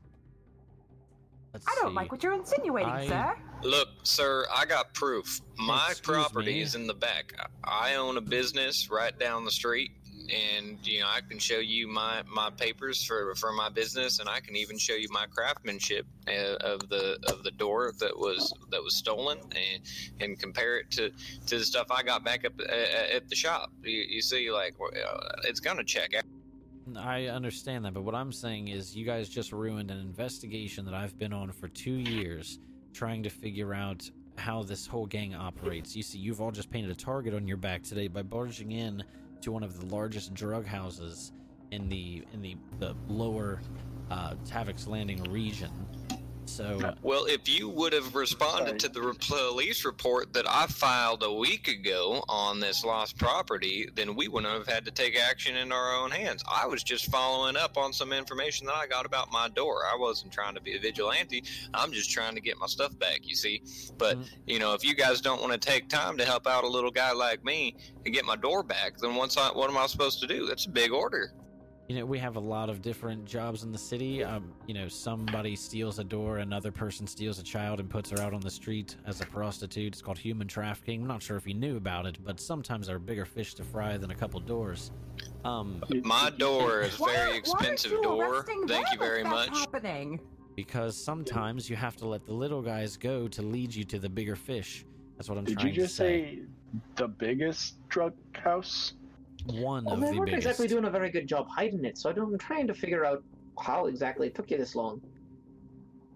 let's 1.53 1.66
I 1.66 1.74
don't 1.81 1.91
see. 1.91 1.97
like 1.97 2.12
what 2.12 2.23
you're 2.23 2.35
insinuating, 2.35 2.89
I- 2.89 3.09
sir. 3.09 3.37
Look, 3.65 3.89
sir, 4.05 4.47
I 4.55 4.65
got 4.65 4.95
proof. 4.95 5.41
My 5.57 5.89
Excuse 5.91 6.01
property 6.01 6.55
me? 6.55 6.61
is 6.62 6.74
in 6.77 6.87
the 6.87 6.95
back. 6.95 7.33
I 7.65 7.95
own 7.97 8.16
a 8.16 8.20
business 8.20 8.89
right 8.91 9.16
down 9.19 9.45
the 9.45 9.51
street, 9.51 9.91
and 10.31 10.78
you 10.86 11.01
know 11.01 11.07
I 11.07 11.20
can 11.20 11.39
show 11.39 11.59
you 11.59 11.89
my 11.89 12.23
my 12.27 12.51
papers 12.51 13.03
for 13.03 13.35
for 13.35 13.53
my 13.53 13.69
business, 13.69 14.19
and 14.19 14.28
I 14.28 14.40
can 14.40 14.57
even 14.57 14.78
show 14.78 14.94
you 14.94 15.09
my 15.11 15.27
craftsmanship 15.27 16.07
uh, 16.28 16.57
of 16.61 16.89
the 16.89 17.19
of 17.28 17.43
the 17.43 17.51
door 17.51 17.93
that 17.99 18.16
was 18.16 18.53
that 18.70 18.82
was 18.82 18.97
stolen, 18.97 19.39
and 19.39 19.82
and 20.20 20.39
compare 20.39 20.78
it 20.78 20.90
to 20.93 21.11
to 21.47 21.59
the 21.59 21.65
stuff 21.65 21.86
I 21.90 22.03
got 22.03 22.24
back 22.24 22.44
up 22.44 22.53
at, 22.61 23.11
at 23.11 23.28
the 23.28 23.36
shop. 23.36 23.73
You, 23.82 24.05
you 24.09 24.23
see, 24.23 24.51
like 24.51 24.74
uh, 24.81 25.19
it's 25.44 25.61
gonna 25.61 25.85
check 25.85 26.15
out. 26.15 26.24
I 26.97 27.27
understand 27.27 27.85
that, 27.85 27.94
but 27.94 28.03
what 28.03 28.15
I'm 28.15 28.32
saying 28.32 28.69
is 28.69 28.97
you 28.97 29.07
guys 29.07 29.28
just 29.28 29.53
ruined 29.53 29.90
an 29.90 29.99
investigation 29.99 30.85
that 30.86 30.94
I've 30.94 31.16
been 31.19 31.32
on 31.32 31.53
for 31.53 31.69
two 31.69 31.93
years 31.93 32.59
trying 32.93 33.23
to 33.23 33.31
figure 33.31 33.73
out 33.73 34.11
how 34.36 34.62
this 34.62 34.86
whole 34.86 35.07
gang 35.07 35.35
operates. 35.35 35.94
You 35.94 36.03
see, 36.03 36.19
you've 36.19 36.40
all 36.40 36.51
just 36.51 36.70
painted 36.70 36.90
a 36.90 36.94
target 36.94 37.35
on 37.35 37.47
your 37.47 37.57
back 37.57 37.82
today 37.82 38.09
by 38.09 38.23
barging 38.23 38.73
in 38.73 39.05
to 39.43 39.52
one 39.52 39.62
of 39.62 39.78
the 39.78 39.86
largest 39.94 40.35
drug 40.35 40.66
houses 40.66 41.32
in 41.70 41.89
the 41.89 42.23
in 42.32 42.43
the, 42.43 42.56
the 42.78 42.94
lower 43.09 43.60
uh, 44.10 44.35
Tavik's 44.47 44.86
Landing 44.86 45.23
region. 45.24 45.70
So 46.53 46.95
Well, 47.01 47.24
if 47.24 47.49
you 47.49 47.70
would 47.70 47.95
have 47.95 48.15
responded 48.15 48.79
Sorry. 48.81 48.93
to 48.93 49.01
the 49.01 49.15
police 49.27 49.87
report 49.87 50.35
that 50.35 50.45
I 50.47 50.66
filed 50.66 51.23
a 51.23 51.33
week 51.33 51.66
ago 51.69 52.23
on 52.29 52.61
this 52.61 52.85
lost 52.85 53.16
property, 53.16 53.89
then 53.95 54.15
we 54.15 54.29
wouldn't 54.29 54.53
have 54.53 54.66
had 54.66 54.85
to 54.85 54.91
take 54.91 55.19
action 55.19 55.57
in 55.57 55.73
our 55.73 55.95
own 55.97 56.11
hands. 56.11 56.45
I 56.47 56.66
was 56.66 56.83
just 56.83 57.07
following 57.07 57.57
up 57.57 57.79
on 57.79 57.95
some 57.95 58.12
information 58.12 58.66
that 58.66 58.74
I 58.74 58.87
got 58.87 59.07
about 59.07 59.33
my 59.33 59.49
door. 59.49 59.85
I 59.91 59.97
wasn't 59.97 60.31
trying 60.31 60.55
to 60.55 60.61
be 60.61 60.77
a 60.77 60.79
vigilante. 60.79 61.43
I'm 61.73 61.91
just 61.91 62.11
trying 62.11 62.35
to 62.35 62.41
get 62.43 62.59
my 62.59 62.66
stuff 62.66 62.99
back, 62.99 63.20
you 63.23 63.35
see. 63.35 63.62
But, 63.97 64.19
Mm. 64.19 64.29
you 64.47 64.59
know, 64.59 64.74
if 64.74 64.85
you 64.85 64.95
guys 64.95 65.23
don't 65.23 65.41
want 65.41 65.53
to 65.55 65.59
take 65.59 65.89
time 65.89 66.19
to 66.19 66.24
help 66.27 66.47
out 66.47 66.65
a 66.65 66.69
little 66.69 66.91
guy 66.91 67.12
like 67.12 67.43
me 67.45 67.77
and 68.05 68.12
get 68.12 68.27
my 68.27 68.37
door 68.37 68.62
back, 68.62 68.99
then 68.99 69.15
what's 69.15 69.39
I, 69.39 69.49
what 69.53 69.70
am 69.70 69.79
I 69.79 69.87
supposed 69.87 70.20
to 70.20 70.27
do? 70.27 70.47
That's 70.47 70.66
a 70.66 70.70
big 70.70 70.93
order. 70.93 71.33
You 71.89 71.97
know, 71.99 72.07
we 72.07 72.19
have 72.19 72.37
a 72.37 72.41
lot 72.41 72.71
of 72.71 72.81
different 72.81 73.25
jobs 73.25 73.65
in 73.65 73.73
the 73.73 73.79
city. 73.79 74.23
Um, 74.25 74.53
you 74.67 74.73
know, 74.75 74.89
somebody 74.89 75.57
steals 75.57 75.99
a 75.99 76.05
door, 76.05 76.39
another 76.39 76.71
person 76.71 77.07
steals 77.07 77.39
a 77.39 77.43
child 77.43 77.81
and 77.81 77.91
puts 77.91 78.09
her 78.11 78.21
out 78.21 78.33
on 78.33 78.41
the 78.41 78.51
street 78.51 78.97
as 79.05 79.21
a 79.21 79.27
prostitute. 79.27 79.93
It's 79.93 80.01
called 80.01 80.17
human 80.19 80.47
trafficking. 80.47 81.03
I'm 81.03 81.09
not 81.09 81.23
sure 81.23 81.37
if 81.37 81.47
you 81.47 81.55
knew 81.55 81.77
about 81.77 82.07
it, 82.07 82.19
but 82.25 82.41
sometimes 82.41 82.87
there 82.87 82.97
are 82.97 83.01
bigger 83.01 83.25
fish 83.27 83.55
to 83.55 83.65
fry 83.65 83.97
than 83.99 84.11
a 84.11 84.15
couple 84.15 84.39
doors. 84.41 84.93
Um, 85.45 85.83
My 86.05 86.31
door 86.31 86.83
is 86.83 86.99
a 86.99 87.03
Why- 87.03 87.09
why 87.09 87.13
very 87.17 87.27
aren't 87.33 87.39
expensive 87.39 87.91
you 87.93 88.03
door. 88.03 88.33
arresting 88.37 88.67
Thank 88.69 88.87
you 88.93 88.99
them 88.99 89.03
if 89.07 89.09
very 89.09 89.25
much. 89.25 89.49
Happening. 89.51 90.21
because 90.55 90.97
sometimes 90.97 91.69
you 91.69 91.77
have 91.77 91.97
to 91.97 92.07
let 92.07 92.25
the 92.27 92.33
little 92.33 92.63
guys 92.63 92.97
go 92.97 93.27
to 93.27 93.43
lead 93.43 93.75
you 93.75 93.85
to 93.85 93.99
the 93.99 94.09
bigger 94.09 94.37
fish. 94.37 94.85
That's 95.17 95.29
what 95.29 95.37
I'm 95.37 95.45
Did 95.45 95.59
trying 95.59 95.69
you 95.69 95.73
just 95.83 95.97
to 95.97 96.03
say. 96.03 96.37
say 96.37 96.43
the 96.97 97.09
biggest 97.09 97.87
drug 97.89 98.15
house? 98.35 98.95
One 99.47 99.85
Well, 99.85 99.94
of 99.94 100.01
they 100.01 100.10
the 100.12 100.19
weren't 100.19 100.31
biggest. 100.31 100.47
exactly 100.47 100.69
doing 100.69 100.85
a 100.85 100.90
very 100.90 101.10
good 101.10 101.27
job 101.27 101.48
hiding 101.48 101.85
it, 101.85 101.98
so 101.98 102.09
I 102.09 102.12
don't, 102.12 102.32
I'm 102.32 102.39
trying 102.39 102.66
to 102.69 102.74
figure 102.74 103.05
out 103.05 103.23
how 103.60 103.86
exactly 103.86 104.27
it 104.28 104.35
took 104.35 104.51
you 104.51 104.56
this 104.59 104.74
long. 104.74 105.01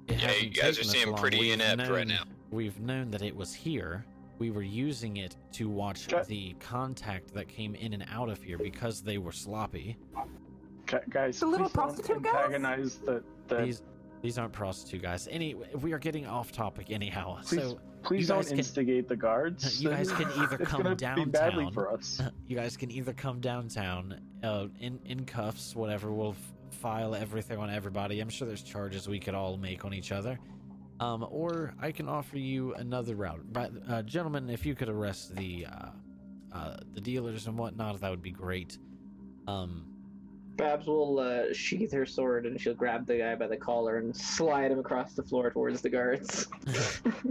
It 0.08 0.22
Yeah, 0.22 0.32
you 0.34 0.50
guys 0.50 0.78
are 0.78 0.82
taken 0.82 0.88
us 0.88 0.90
seeming 0.92 1.14
pretty 1.16 1.40
We've 1.40 1.54
inept 1.54 1.80
right 1.90 2.06
known- 2.06 2.08
now. 2.08 2.22
We've 2.52 2.78
known 2.80 3.10
that 3.10 3.22
it 3.22 3.34
was 3.34 3.52
here. 3.52 4.04
We 4.38 4.50
were 4.50 4.62
using 4.62 5.16
it 5.16 5.36
to 5.52 5.68
watch 5.68 6.12
Okay. 6.12 6.22
the 6.28 6.54
contact 6.60 7.34
that 7.34 7.48
came 7.48 7.74
in 7.74 7.92
and 7.94 8.04
out 8.12 8.28
of 8.28 8.40
here 8.42 8.58
because 8.58 9.02
they 9.02 9.18
were 9.18 9.32
sloppy. 9.32 9.96
Gu- 10.86 10.98
guys, 11.10 11.40
The 11.40 11.46
little 11.46 11.66
please 11.66 11.72
prostitute 11.74 12.22
guys? 12.22 12.34
antagonize 12.34 12.98
the, 12.98 13.24
the 13.48 13.56
These 13.64 13.82
these 14.22 14.38
aren't 14.38 14.52
prostitute 14.52 15.02
guys. 15.02 15.28
Any 15.30 15.54
we 15.54 15.92
are 15.92 15.98
getting 15.98 16.26
off 16.26 16.52
topic 16.52 16.90
anyhow. 16.90 17.38
Please, 17.44 17.60
So 17.62 17.78
please 18.02 18.28
don't 18.28 18.46
can- 18.46 18.58
instigate 18.58 19.08
the 19.08 19.16
guards. 19.16 19.80
You 19.82 19.90
guys 19.90 20.10
can 20.12 20.28
either 20.42 20.56
it's 20.60 20.70
come 20.70 20.82
gonna 20.82 21.14
be 21.16 21.24
badly 21.26 21.70
for 21.72 21.92
us. 21.92 22.20
you 22.46 22.56
guys 22.56 22.76
can 22.76 22.90
either 22.90 23.12
come 23.12 23.40
downtown 23.40 24.20
uh, 24.42 24.66
in 24.80 24.98
in 25.04 25.24
cuffs, 25.24 25.74
whatever. 25.76 26.12
We'll 26.12 26.30
f- 26.30 26.52
file 26.80 27.14
everything 27.14 27.58
on 27.58 27.70
everybody. 27.70 28.20
I'm 28.20 28.28
sure 28.28 28.46
there's 28.48 28.62
charges 28.62 29.08
we 29.08 29.18
could 29.20 29.34
all 29.34 29.56
make 29.56 29.84
on 29.84 29.92
each 29.94 30.12
other. 30.12 30.38
Um, 30.98 31.26
or 31.30 31.74
I 31.78 31.92
can 31.92 32.08
offer 32.08 32.38
you 32.38 32.72
another 32.74 33.16
route. 33.16 33.42
But 33.52 33.70
uh, 33.88 34.02
gentlemen, 34.02 34.48
if 34.48 34.64
you 34.64 34.74
could 34.74 34.88
arrest 34.88 35.36
the 35.36 35.66
uh, 35.66 35.88
uh, 36.56 36.76
the 36.94 37.00
dealers 37.02 37.46
and 37.46 37.58
whatnot, 37.58 38.00
that 38.00 38.10
would 38.10 38.22
be 38.22 38.30
great. 38.30 38.78
Um, 39.46 39.84
Babs 40.56 40.86
will 40.86 41.18
uh, 41.18 41.52
sheath 41.52 41.92
her 41.92 42.06
sword 42.06 42.46
and 42.46 42.60
she'll 42.60 42.74
grab 42.74 43.06
the 43.06 43.18
guy 43.18 43.34
by 43.34 43.46
the 43.46 43.56
collar 43.56 43.98
and 43.98 44.16
slide 44.16 44.70
him 44.70 44.78
across 44.78 45.14
the 45.14 45.22
floor 45.22 45.50
towards 45.50 45.82
the 45.82 45.90
guards. 45.90 46.46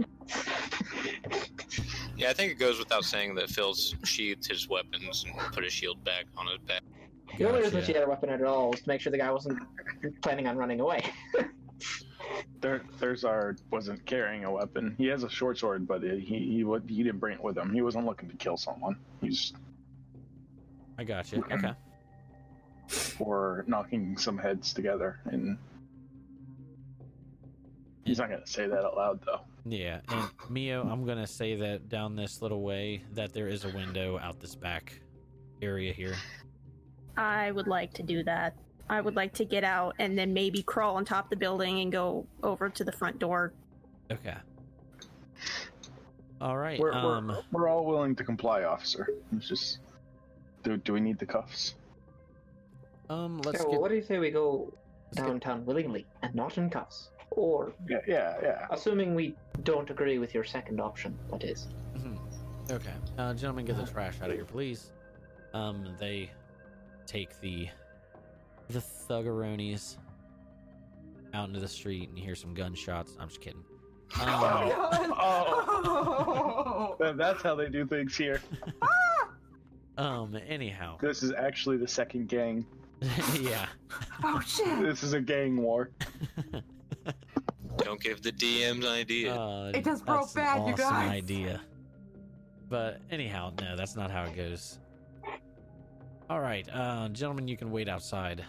Yeah, 2.16 2.30
I 2.30 2.32
think 2.32 2.50
it 2.50 2.58
goes 2.58 2.78
without 2.78 3.04
saying 3.04 3.34
that 3.34 3.50
Phil's 3.50 3.94
sheathed 4.04 4.46
his 4.46 4.68
weapons 4.68 5.24
and 5.24 5.36
put 5.52 5.64
his 5.64 5.72
shield 5.72 6.02
back 6.02 6.24
on 6.36 6.46
his 6.46 6.58
back. 6.66 6.80
The 7.36 7.46
only 7.46 7.58
reason 7.60 7.74
gotcha. 7.74 7.86
she 7.86 7.92
had 7.92 8.04
a 8.04 8.08
weapon 8.08 8.30
at 8.30 8.42
all 8.42 8.70
was 8.70 8.80
to 8.80 8.88
make 8.88 9.02
sure 9.02 9.10
the 9.10 9.18
guy 9.18 9.30
wasn't 9.30 9.58
planning 10.22 10.46
on 10.46 10.56
running 10.56 10.80
away. 10.80 11.02
There, 12.60 12.80
Thurzar 12.98 13.56
wasn't 13.70 14.04
carrying 14.04 14.44
a 14.44 14.50
weapon. 14.50 14.96
He 14.98 15.06
has 15.06 15.22
a 15.22 15.28
short 15.28 15.58
sword, 15.58 15.86
but 15.86 16.02
it, 16.02 16.20
he 16.20 16.38
he 16.38 16.64
would 16.64 16.82
he 16.88 17.02
didn't 17.04 17.20
bring 17.20 17.34
it 17.34 17.42
with 17.42 17.56
him. 17.56 17.72
He 17.72 17.82
wasn't 17.82 18.04
looking 18.06 18.28
to 18.28 18.36
kill 18.36 18.56
someone. 18.56 18.96
He's 19.20 19.52
I 20.98 21.04
got 21.04 21.30
you. 21.30 21.44
Okay. 21.52 21.72
For 23.16 23.64
knocking 23.66 24.16
some 24.16 24.38
heads 24.38 24.72
together, 24.72 25.20
and 25.24 25.58
he's 28.04 28.18
not 28.18 28.30
gonna 28.30 28.46
say 28.46 28.66
that 28.66 28.84
out 28.84 28.96
loud 28.96 29.20
though. 29.24 29.40
Yeah, 29.64 30.00
and 30.08 30.28
Mio, 30.48 30.82
I'm 30.82 31.04
gonna 31.04 31.26
say 31.26 31.56
that 31.56 31.88
down 31.88 32.16
this 32.16 32.42
little 32.42 32.62
way 32.62 33.02
that 33.14 33.32
there 33.32 33.48
is 33.48 33.64
a 33.64 33.70
window 33.70 34.18
out 34.18 34.40
this 34.40 34.54
back 34.54 35.00
area 35.62 35.92
here. 35.92 36.14
I 37.16 37.50
would 37.50 37.66
like 37.66 37.92
to 37.94 38.02
do 38.02 38.22
that. 38.24 38.54
I 38.88 39.00
would 39.00 39.16
like 39.16 39.32
to 39.34 39.44
get 39.44 39.64
out 39.64 39.96
and 39.98 40.16
then 40.16 40.32
maybe 40.32 40.62
crawl 40.62 40.96
on 40.96 41.04
top 41.04 41.24
of 41.24 41.30
the 41.30 41.36
building 41.36 41.80
and 41.80 41.90
go 41.90 42.26
over 42.42 42.68
to 42.68 42.84
the 42.84 42.92
front 42.92 43.18
door. 43.18 43.52
Okay. 44.12 44.34
All 46.40 46.56
right. 46.56 46.78
We're, 46.78 46.92
um, 46.92 47.28
we're 47.28 47.42
we're 47.52 47.68
all 47.68 47.84
willing 47.86 48.14
to 48.16 48.24
comply, 48.24 48.64
officer. 48.64 49.08
It's 49.32 49.48
just 49.48 49.78
do 50.62 50.76
do 50.76 50.92
we 50.92 51.00
need 51.00 51.18
the 51.18 51.26
cuffs? 51.26 51.74
Um, 53.10 53.38
let's 53.42 53.58
yeah, 53.58 53.64
well, 53.64 53.72
get. 53.72 53.80
what 53.80 53.88
do 53.90 53.94
you 53.96 54.02
say 54.02 54.18
we 54.18 54.30
go 54.30 54.72
let's 55.06 55.18
get- 55.18 55.26
downtown 55.26 55.64
willingly 55.64 56.06
and 56.22 56.34
not 56.34 56.58
in 56.58 56.68
cuffs? 56.70 57.10
Or, 57.30 57.72
Yeah, 57.88 57.98
yeah, 58.06 58.36
yeah. 58.42 58.66
assuming 58.70 59.14
we 59.14 59.34
don't 59.64 59.90
agree 59.90 60.18
with 60.18 60.32
your 60.32 60.44
second 60.44 60.80
option, 60.80 61.18
that 61.30 61.44
is. 61.44 61.68
Mhm. 61.96 62.18
Okay, 62.70 62.94
uh, 63.18 63.34
gentlemen, 63.34 63.64
get 63.64 63.76
the 63.76 63.84
trash 63.86 64.20
out 64.22 64.30
of 64.30 64.36
here, 64.36 64.44
please. 64.44 64.92
Um, 65.52 65.94
they 65.98 66.30
take 67.06 67.38
the 67.40 67.68
the 68.70 68.80
thuggeronis 68.80 69.96
out 71.34 71.46
into 71.48 71.60
the 71.60 71.68
street 71.68 72.08
and 72.08 72.18
you 72.18 72.24
hear 72.24 72.34
some 72.34 72.52
gunshots. 72.54 73.16
I'm 73.20 73.28
just 73.28 73.40
kidding. 73.40 73.62
Um, 74.20 74.72
Oh. 75.18 76.96
That- 76.98 77.16
That's 77.16 77.42
how 77.42 77.54
they 77.54 77.68
do 77.68 77.86
things 77.86 78.16
here. 78.16 78.40
um. 79.98 80.36
Anyhow, 80.48 80.96
This 81.00 81.22
is 81.22 81.32
actually 81.32 81.76
the 81.76 81.88
second 81.88 82.28
gang. 82.28 82.64
yeah. 83.40 83.66
oh 84.24 84.40
shit! 84.40 84.80
This 84.80 85.02
is 85.02 85.12
a 85.12 85.20
gang 85.20 85.56
war. 85.56 85.90
Don't 87.78 88.00
give 88.00 88.22
the 88.22 88.32
DMs 88.32 88.78
an 88.78 88.86
idea. 88.86 89.34
Uh, 89.34 89.70
It 89.74 89.84
just 89.84 90.04
broke 90.06 90.32
that's 90.32 90.36
an 90.36 90.42
bad, 90.42 90.56
you 90.68 90.72
awesome 90.74 90.76
guys. 90.94 91.10
idea. 91.10 91.60
But 92.68 93.00
anyhow, 93.10 93.52
no, 93.60 93.76
that's 93.76 93.94
not 93.96 94.10
how 94.10 94.24
it 94.24 94.34
goes. 94.34 94.78
All 96.28 96.40
right, 96.40 96.66
uh, 96.72 97.08
gentlemen, 97.10 97.46
you 97.46 97.56
can 97.56 97.70
wait 97.70 97.88
outside, 97.88 98.44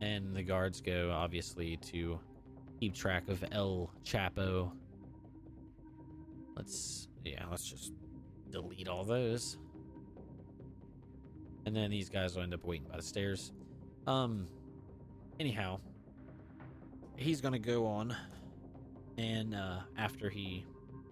and 0.00 0.34
the 0.34 0.42
guards 0.42 0.80
go 0.80 1.12
obviously 1.12 1.76
to 1.92 2.18
keep 2.80 2.94
track 2.94 3.28
of 3.28 3.44
El 3.52 3.90
Chapo. 4.04 4.72
Let's 6.56 7.08
yeah, 7.24 7.44
let's 7.50 7.68
just 7.70 7.92
delete 8.50 8.88
all 8.88 9.04
those, 9.04 9.58
and 11.66 11.76
then 11.76 11.90
these 11.90 12.08
guys 12.08 12.34
will 12.34 12.42
end 12.42 12.54
up 12.54 12.64
waiting 12.64 12.88
by 12.88 12.96
the 12.96 13.02
stairs. 13.02 13.52
Um, 14.06 14.46
anyhow, 15.40 15.80
he's 17.16 17.40
gonna 17.40 17.58
go 17.58 17.86
on 17.86 18.14
and 19.18 19.54
uh, 19.54 19.80
after 19.96 20.28
he 20.28 20.66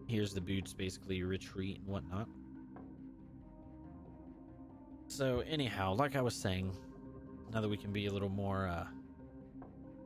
hears 0.06 0.34
the 0.34 0.40
boots 0.40 0.74
basically 0.74 1.22
retreat 1.22 1.78
and 1.78 1.86
whatnot. 1.86 2.28
So 5.06 5.40
anyhow, 5.40 5.94
like 5.94 6.16
I 6.16 6.22
was 6.22 6.34
saying, 6.34 6.74
now 7.52 7.60
that 7.60 7.68
we 7.68 7.76
can 7.76 7.92
be 7.92 8.06
a 8.06 8.12
little 8.12 8.28
more, 8.28 8.66
uh, 8.66 8.86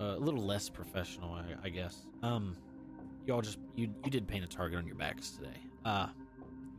a 0.00 0.18
little 0.18 0.44
less 0.44 0.68
professional, 0.68 1.32
I, 1.32 1.44
I 1.64 1.68
guess. 1.68 2.06
Um, 2.22 2.56
y'all 3.24 3.40
just 3.40 3.58
you 3.74 3.88
you 4.04 4.10
did 4.10 4.26
paint 4.26 4.44
a 4.44 4.48
target 4.48 4.78
on 4.78 4.86
your 4.86 4.96
backs 4.96 5.30
today. 5.30 5.58
Uh, 5.84 6.08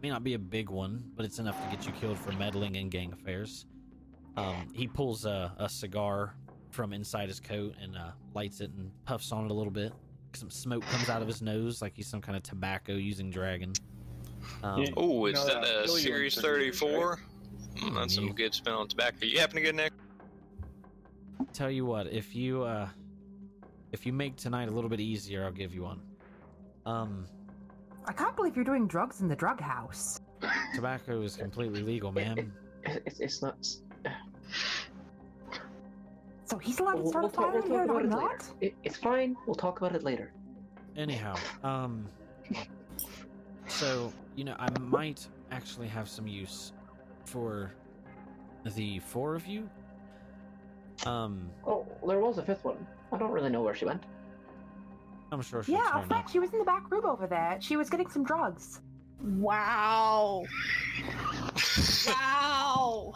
may 0.02 0.10
not 0.10 0.24
be 0.24 0.34
a 0.34 0.40
big 0.40 0.70
one, 0.70 1.04
but 1.16 1.26
it's 1.26 1.40
enough 1.40 1.62
to 1.64 1.76
get 1.76 1.86
you 1.86 1.94
killed 1.94 2.18
for 2.18 2.32
meddling 2.34 2.76
in 2.76 2.90
gang 2.90 3.14
affairs. 3.14 3.66
Um, 4.38 4.68
he 4.74 4.88
pulls 4.88 5.26
a, 5.26 5.52
a 5.58 5.68
cigar 5.68 6.34
from 6.70 6.94
inside 6.94 7.28
his 7.28 7.40
coat 7.40 7.74
and 7.82 7.98
uh, 7.98 8.12
lights 8.34 8.62
it 8.62 8.72
and 8.78 8.92
puffs 9.04 9.32
on 9.32 9.46
it 9.46 9.52
a 9.52 9.54
little 9.54 9.72
bit 9.74 9.92
some 10.34 10.50
smoke 10.52 10.84
comes 10.84 11.10
out 11.10 11.22
of 11.22 11.28
his 11.28 11.42
nose 11.42 11.82
like 11.82 11.96
he's 11.96 12.08
some 12.08 12.22
kind 12.22 12.36
of 12.38 12.44
tobacco 12.44 12.94
using 12.94 13.32
dragon. 13.32 13.74
Um, 14.64 14.82
Yeah. 14.84 14.90
oh, 14.96 15.26
is 15.26 15.34
no, 15.36 15.46
that 15.48 15.58
uh, 15.64 15.80
a 15.80 15.86
Billy 15.86 16.02
Series 16.02 16.36
wants 16.36 16.48
to 16.48 16.54
34? 16.54 17.20
Mm, 17.78 17.96
that's 17.96 18.16
You- 18.16 18.28
some 18.28 18.36
good 18.36 18.54
smell 18.54 18.84
of 18.84 18.90
tobacco. 18.90 19.26
You 19.26 19.40
happen 19.40 19.56
to 19.56 19.62
get 19.62 19.76
next? 19.76 19.96
Tell 21.54 21.72
you 21.72 21.86
what, 21.86 22.08
if 22.08 22.36
you 22.36 22.64
uh, 22.64 22.88
if 23.92 24.06
you 24.06 24.14
make 24.14 24.36
tonight 24.36 24.68
a 24.68 24.72
little 24.72 24.90
bit 24.90 25.00
easier, 25.00 25.44
I'll 25.46 25.52
give 25.52 25.74
you 25.74 25.84
one. 25.84 26.02
Um, 26.86 27.26
I 28.06 28.14
can't 28.14 28.36
believe 28.36 28.56
you're 28.56 28.66
doing 28.66 28.88
drugs 28.88 29.22
in 29.22 29.28
the 29.28 29.36
drug 29.36 29.60
house. 29.60 30.20
tobacco 30.76 31.22
is 31.22 31.36
completely 31.36 31.82
legal, 31.82 32.12
ma'am. 32.12 32.54
It's, 33.06 33.20
it's 33.20 33.42
not. 33.42 33.68
So 36.46 36.58
he's 36.58 36.80
allowed 36.80 36.94
to 36.94 37.02
We'll, 37.02 37.10
start 37.10 37.24
we'll 37.24 37.32
a 37.32 37.36
talk, 37.36 37.52
fire 37.52 37.62
we'll 37.62 37.70
here, 37.70 37.88
talk 37.88 38.02
and 38.02 38.14
about 38.14 38.22
I'm 38.24 38.28
not? 38.28 38.46
It, 38.62 38.76
it's 38.84 38.98
fine. 38.98 39.36
We'll 39.46 39.56
talk 39.56 39.80
about 39.82 39.94
it 39.96 40.04
later. 40.04 40.32
Anyhow, 40.96 41.36
um, 41.64 42.06
so 43.68 44.12
you 44.36 44.44
know, 44.46 44.56
I 44.58 44.70
might 44.80 45.28
actually 45.52 45.88
have 45.88 46.08
some 46.10 46.28
use 46.28 46.72
for 47.26 47.74
the 48.76 49.00
four 49.00 49.36
of 49.36 49.46
you. 49.46 49.70
Um, 51.06 51.50
Oh, 51.66 51.86
there 52.08 52.20
was 52.20 52.38
a 52.38 52.44
fifth 52.44 52.64
one. 52.64 52.78
I 53.12 53.18
don't 53.18 53.32
really 53.32 53.50
know 53.50 53.62
where 53.62 53.76
she 53.76 53.86
went. 53.86 54.04
I'm 55.32 55.42
sure 55.42 55.62
she'll 55.64 55.76
Yeah, 55.76 56.02
in 56.02 56.08
fact, 56.08 56.32
she 56.32 56.40
was 56.40 56.52
in 56.54 56.60
the 56.60 56.66
back 56.66 56.90
room 56.90 57.06
over 57.06 57.28
there. 57.28 57.58
She 57.60 57.76
was 57.76 57.90
getting 57.90 58.10
some 58.10 58.24
drugs. 58.24 58.82
Wow. 59.22 60.44
wow. 62.08 63.14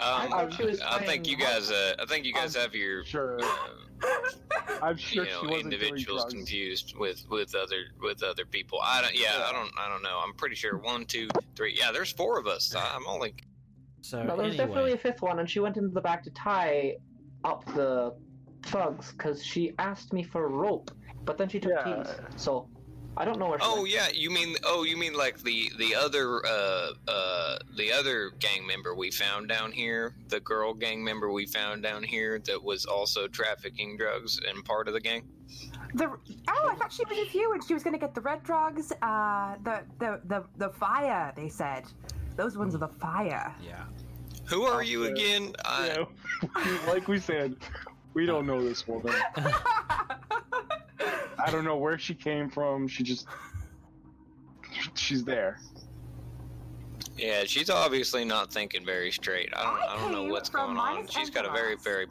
I 0.00 0.24
Um, 0.24 0.30
thought 0.30 0.52
she 0.54 0.64
was 0.64 0.80
I 0.80 0.98
think 1.04 1.26
you 1.28 1.36
guys. 1.36 1.70
Uh, 1.70 1.94
I 1.98 2.06
think 2.06 2.24
you 2.24 2.32
guys 2.32 2.54
have 2.56 2.74
your 2.74 3.04
Sure. 3.04 3.38
uh, 3.42 3.46
I'm 4.82 4.94
you 4.96 4.98
sure 4.98 5.24
know 5.26 5.30
she 5.42 5.46
wasn't 5.46 5.70
doing 5.70 5.82
individuals 5.82 6.22
drugs. 6.22 6.34
confused 6.34 6.94
with 6.98 7.24
with 7.30 7.54
other 7.54 7.84
with 8.00 8.22
other 8.22 8.44
people. 8.44 8.80
I 8.82 9.02
don't. 9.02 9.14
Yeah, 9.14 9.44
I 9.46 9.52
don't. 9.52 9.70
I 9.78 9.88
don't 9.88 10.02
know. 10.02 10.20
I'm 10.24 10.34
pretty 10.34 10.56
sure 10.56 10.78
one, 10.78 11.04
two, 11.04 11.28
three. 11.54 11.76
Yeah, 11.78 11.92
there's 11.92 12.12
four 12.12 12.38
of 12.38 12.46
us. 12.46 12.74
I'm 12.74 13.06
only. 13.06 13.34
So 14.02 14.22
No, 14.22 14.36
there 14.36 14.46
was 14.46 14.56
definitely 14.56 14.92
a 14.92 14.98
fifth 14.98 15.20
one, 15.22 15.38
and 15.40 15.48
she 15.48 15.60
went 15.60 15.76
into 15.76 15.90
the 15.90 16.00
back 16.00 16.22
to 16.24 16.30
tie 16.30 16.96
up 17.44 17.64
the 17.74 18.14
thugs 18.64 19.12
because 19.12 19.44
she 19.44 19.72
asked 19.78 20.12
me 20.12 20.22
for 20.22 20.46
a 20.46 20.48
rope, 20.48 20.90
but 21.24 21.36
then 21.38 21.48
she 21.48 21.60
took 21.60 21.72
Yeah. 21.72 22.02
keys. 22.02 22.14
So 22.36 22.68
I 23.16 23.24
don't 23.24 23.38
know 23.38 23.48
where. 23.48 23.58
She 23.58 23.66
Oh 23.68 23.78
went. 23.82 23.88
yeah, 23.90 24.08
you 24.12 24.30
mean 24.30 24.56
oh 24.64 24.84
you 24.84 24.96
mean 24.96 25.14
like 25.14 25.38
the 25.42 25.70
the 25.78 25.94
other 25.94 26.44
uh 26.46 26.92
uh 27.08 27.58
the 27.76 27.92
other 27.92 28.30
gang 28.38 28.66
member 28.66 28.94
we 28.94 29.10
found 29.10 29.48
down 29.48 29.72
here, 29.72 30.14
the 30.28 30.40
girl 30.40 30.72
gang 30.72 31.02
member 31.04 31.30
we 31.30 31.44
found 31.46 31.82
down 31.82 32.02
here 32.02 32.38
that 32.46 32.62
was 32.62 32.86
also 32.86 33.26
trafficking 33.28 33.96
drugs 33.96 34.40
and 34.48 34.64
part 34.64 34.88
of 34.88 34.94
the 34.94 35.00
gang. 35.00 35.28
The 35.94 36.06
oh, 36.06 36.68
I 36.70 36.74
thought 36.76 36.92
she 36.92 37.04
was 37.04 37.18
with 37.18 37.34
you, 37.34 37.52
and 37.52 37.62
she 37.64 37.74
was 37.74 37.82
gonna 37.82 37.98
get 37.98 38.14
the 38.14 38.20
red 38.20 38.42
drugs. 38.44 38.92
Uh, 39.02 39.56
the 39.64 39.82
the 39.98 40.20
the 40.26 40.44
the 40.56 40.68
fire. 40.70 41.32
They 41.36 41.48
said 41.48 41.84
those 42.36 42.56
ones 42.56 42.74
are 42.74 42.78
the 42.78 42.88
fire. 42.88 43.52
Yeah. 43.62 43.84
Who 44.46 44.62
are 44.64 44.82
you 44.82 45.04
Okay. 45.06 45.12
again? 45.12 45.54
I, 45.64 46.06
Yeah, 46.42 46.78
like 46.88 47.06
we 47.08 47.18
said, 47.18 47.56
we 48.14 48.24
don't 48.24 48.46
know 48.46 48.62
this 48.62 48.86
woman. 48.88 49.12
I 51.44 51.50
don't 51.50 51.64
know 51.64 51.76
where 51.76 51.98
she 51.98 52.14
came 52.14 52.48
from. 52.50 52.88
She 52.88 53.02
just 53.02 53.26
she's 54.94 55.24
there. 55.24 55.60
Yeah, 57.16 57.44
she's 57.44 57.68
obviously 57.70 58.24
not 58.24 58.52
thinking 58.52 58.84
very 58.84 59.10
straight. 59.10 59.50
I 59.54 59.62
don't, 59.64 59.82
I 59.82 59.94
I 59.94 59.96
don't 59.96 60.12
know 60.12 60.24
what's 60.32 60.48
going 60.48 60.76
on. 60.76 61.06
She's 61.06 61.28
got 61.30 61.44
a 61.44 61.50
very, 61.50 61.76
very, 61.76 62.06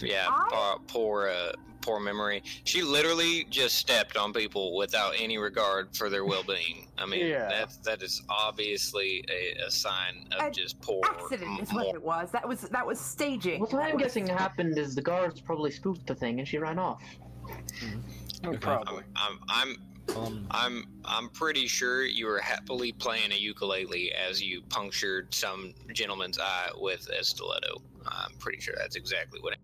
yeah, 0.00 0.26
I- 0.28 0.46
poor, 0.50 0.78
poor, 0.86 1.28
uh, 1.30 1.52
poor 1.80 1.98
memory. 1.98 2.44
She 2.62 2.82
literally 2.82 3.44
just 3.50 3.76
stepped 3.76 4.16
on 4.16 4.32
people 4.32 4.76
without 4.76 5.14
any 5.18 5.36
regard 5.38 5.96
for 5.96 6.08
their 6.08 6.24
well-being. 6.24 6.86
I 6.96 7.06
mean, 7.06 7.26
Yeah. 7.26 7.48
that's 7.48 7.78
that 7.78 8.02
is 8.02 8.22
obviously 8.28 9.24
a, 9.28 9.64
a 9.66 9.70
sign 9.70 10.26
of 10.38 10.46
An 10.46 10.52
just 10.52 10.80
poor. 10.80 11.00
Accident 11.04 11.60
is 11.60 11.72
what 11.72 11.88
it 11.92 12.00
was. 12.02 12.30
That 12.30 12.46
was 12.46 12.60
that 12.60 12.86
was 12.86 13.00
staging. 13.00 13.60
What 13.62 13.74
I'm 13.74 13.94
was- 13.94 14.02
guessing 14.02 14.28
happened 14.28 14.78
is 14.78 14.94
the 14.94 15.02
guards 15.02 15.40
probably 15.40 15.72
spooked 15.72 16.06
the 16.06 16.14
thing 16.14 16.38
and 16.38 16.46
she 16.46 16.58
ran 16.58 16.78
off. 16.78 17.02
Okay. 18.44 18.56
Probably. 18.58 19.04
I'm, 19.16 19.38
I'm, 19.48 19.76
Um, 20.16 20.46
I'm, 20.50 20.84
I'm 21.04 21.28
pretty 21.28 21.68
sure 21.68 22.04
you 22.04 22.26
were 22.26 22.40
happily 22.40 22.90
playing 22.92 23.30
a 23.32 23.36
ukulele 23.36 24.12
as 24.12 24.42
you 24.42 24.60
punctured 24.68 25.32
some 25.32 25.72
gentleman's 25.92 26.38
eye 26.40 26.70
with 26.76 27.08
a 27.08 27.22
stiletto. 27.22 27.80
I'm 28.06 28.32
pretty 28.38 28.60
sure 28.60 28.74
that's 28.76 28.96
exactly 28.96 29.38
what. 29.40 29.56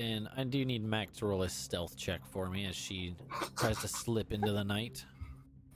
and 0.00 0.28
I 0.36 0.42
do 0.44 0.64
need 0.64 0.82
Mac 0.82 1.12
to 1.14 1.26
roll 1.26 1.44
a 1.44 1.48
stealth 1.48 1.96
check 1.96 2.20
for 2.32 2.50
me 2.50 2.66
as 2.66 2.74
she 2.74 3.14
tries 3.56 3.78
to 3.78 3.88
slip 3.88 4.32
into 4.32 4.50
the 4.52 4.64
night. 4.64 5.04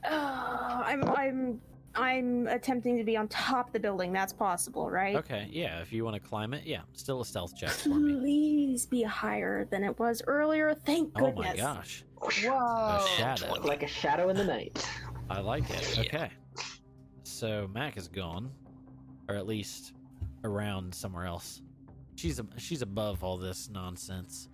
Uh, 0.03 0.81
I'm 0.85 1.03
I'm 1.05 1.61
I'm 1.95 2.47
attempting 2.47 2.97
to 2.97 3.03
be 3.03 3.17
on 3.17 3.27
top 3.27 3.67
of 3.67 3.73
the 3.73 3.79
building. 3.79 4.11
That's 4.11 4.33
possible, 4.33 4.89
right? 4.89 5.15
Okay, 5.15 5.47
yeah, 5.51 5.81
if 5.81 5.93
you 5.93 6.03
want 6.03 6.15
to 6.15 6.19
climb 6.19 6.53
it, 6.53 6.63
yeah, 6.65 6.81
still 6.93 7.21
a 7.21 7.25
stealth 7.25 7.55
check 7.55 7.69
for 7.69 7.89
me. 7.89 8.13
Please 8.19 8.85
be 8.85 9.03
higher 9.03 9.65
than 9.65 9.83
it 9.83 9.97
was 9.99 10.21
earlier. 10.27 10.73
Thank 10.73 11.11
Oh 11.15 11.31
goodness. 11.31 11.55
Oh 11.59 11.63
my 11.67 11.73
gosh, 11.75 12.03
Whoa. 12.19 12.97
a 12.97 13.07
shadow. 13.17 13.53
Like 13.61 13.83
a 13.83 13.87
shadow 13.87 14.29
in 14.29 14.37
the 14.37 14.45
night. 14.45 14.87
I 15.29 15.39
like 15.39 15.69
it. 15.69 15.99
Okay. 15.99 16.29
So 17.23 17.69
Mac 17.73 17.97
is 17.97 18.07
gone, 18.07 18.51
or 19.29 19.35
at 19.35 19.47
least 19.47 19.93
around 20.43 20.93
somewhere 20.93 21.25
else. 21.25 21.61
She's 22.15 22.39
a, 22.39 22.45
she's 22.57 22.81
above 22.81 23.23
all 23.23 23.37
this 23.37 23.69
nonsense. 23.69 24.49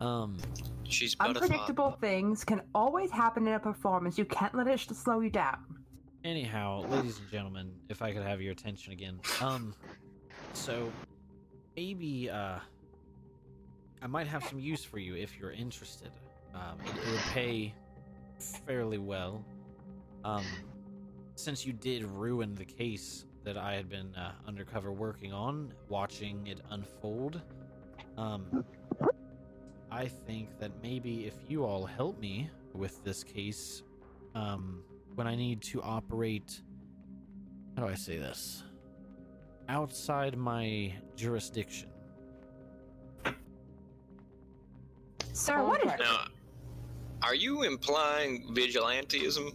Um, 0.00 0.36
She's 0.84 1.14
but 1.14 1.30
a 1.30 1.34
thought. 1.34 1.42
Unpredictable 1.42 1.90
things 2.00 2.44
can 2.44 2.60
always 2.74 3.10
happen 3.10 3.46
in 3.46 3.54
a 3.54 3.60
performance. 3.60 4.18
You 4.18 4.24
can't 4.24 4.54
let 4.54 4.66
it 4.66 4.80
slow 4.80 5.20
you 5.20 5.30
down. 5.30 5.58
Anyhow, 6.24 6.84
ladies 6.88 7.18
and 7.18 7.30
gentlemen, 7.30 7.72
if 7.88 8.02
I 8.02 8.12
could 8.12 8.22
have 8.22 8.40
your 8.40 8.52
attention 8.52 8.92
again. 8.92 9.20
Um, 9.40 9.74
so 10.52 10.90
maybe 11.76 12.30
uh, 12.30 12.58
I 14.00 14.06
might 14.06 14.26
have 14.26 14.44
some 14.44 14.58
use 14.58 14.84
for 14.84 14.98
you 14.98 15.14
if 15.14 15.38
you're 15.38 15.52
interested. 15.52 16.10
Um, 16.54 16.78
it, 16.84 16.96
it 16.96 17.10
would 17.10 17.20
pay 17.32 17.74
fairly 18.66 18.98
well. 18.98 19.44
Um, 20.24 20.44
since 21.34 21.66
you 21.66 21.72
did 21.72 22.04
ruin 22.04 22.54
the 22.54 22.64
case 22.64 23.24
that 23.44 23.56
I 23.56 23.74
had 23.74 23.88
been 23.88 24.14
uh, 24.14 24.32
undercover 24.46 24.92
working 24.92 25.32
on, 25.32 25.72
watching 25.88 26.46
it 26.46 26.60
unfold, 26.70 27.40
um, 28.16 28.64
I 29.90 30.06
think 30.06 30.58
that 30.58 30.70
maybe 30.82 31.26
if 31.26 31.34
you 31.48 31.64
all 31.64 31.84
help 31.84 32.20
me 32.20 32.48
with 32.72 33.02
this 33.02 33.24
case, 33.24 33.82
um, 34.34 34.82
when 35.14 35.26
I 35.26 35.34
need 35.34 35.62
to 35.62 35.82
operate, 35.82 36.62
how 37.76 37.84
do 37.84 37.88
I 37.88 37.94
say 37.94 38.18
this? 38.18 38.62
Outside 39.68 40.36
my 40.36 40.92
jurisdiction. 41.16 41.88
Sir, 45.32 45.62
what 45.64 45.84
is 45.84 45.92
Okay. 45.92 46.02
Now, 46.02 46.26
are 47.22 47.34
you 47.34 47.62
implying 47.62 48.52
vigilantism? 48.54 49.54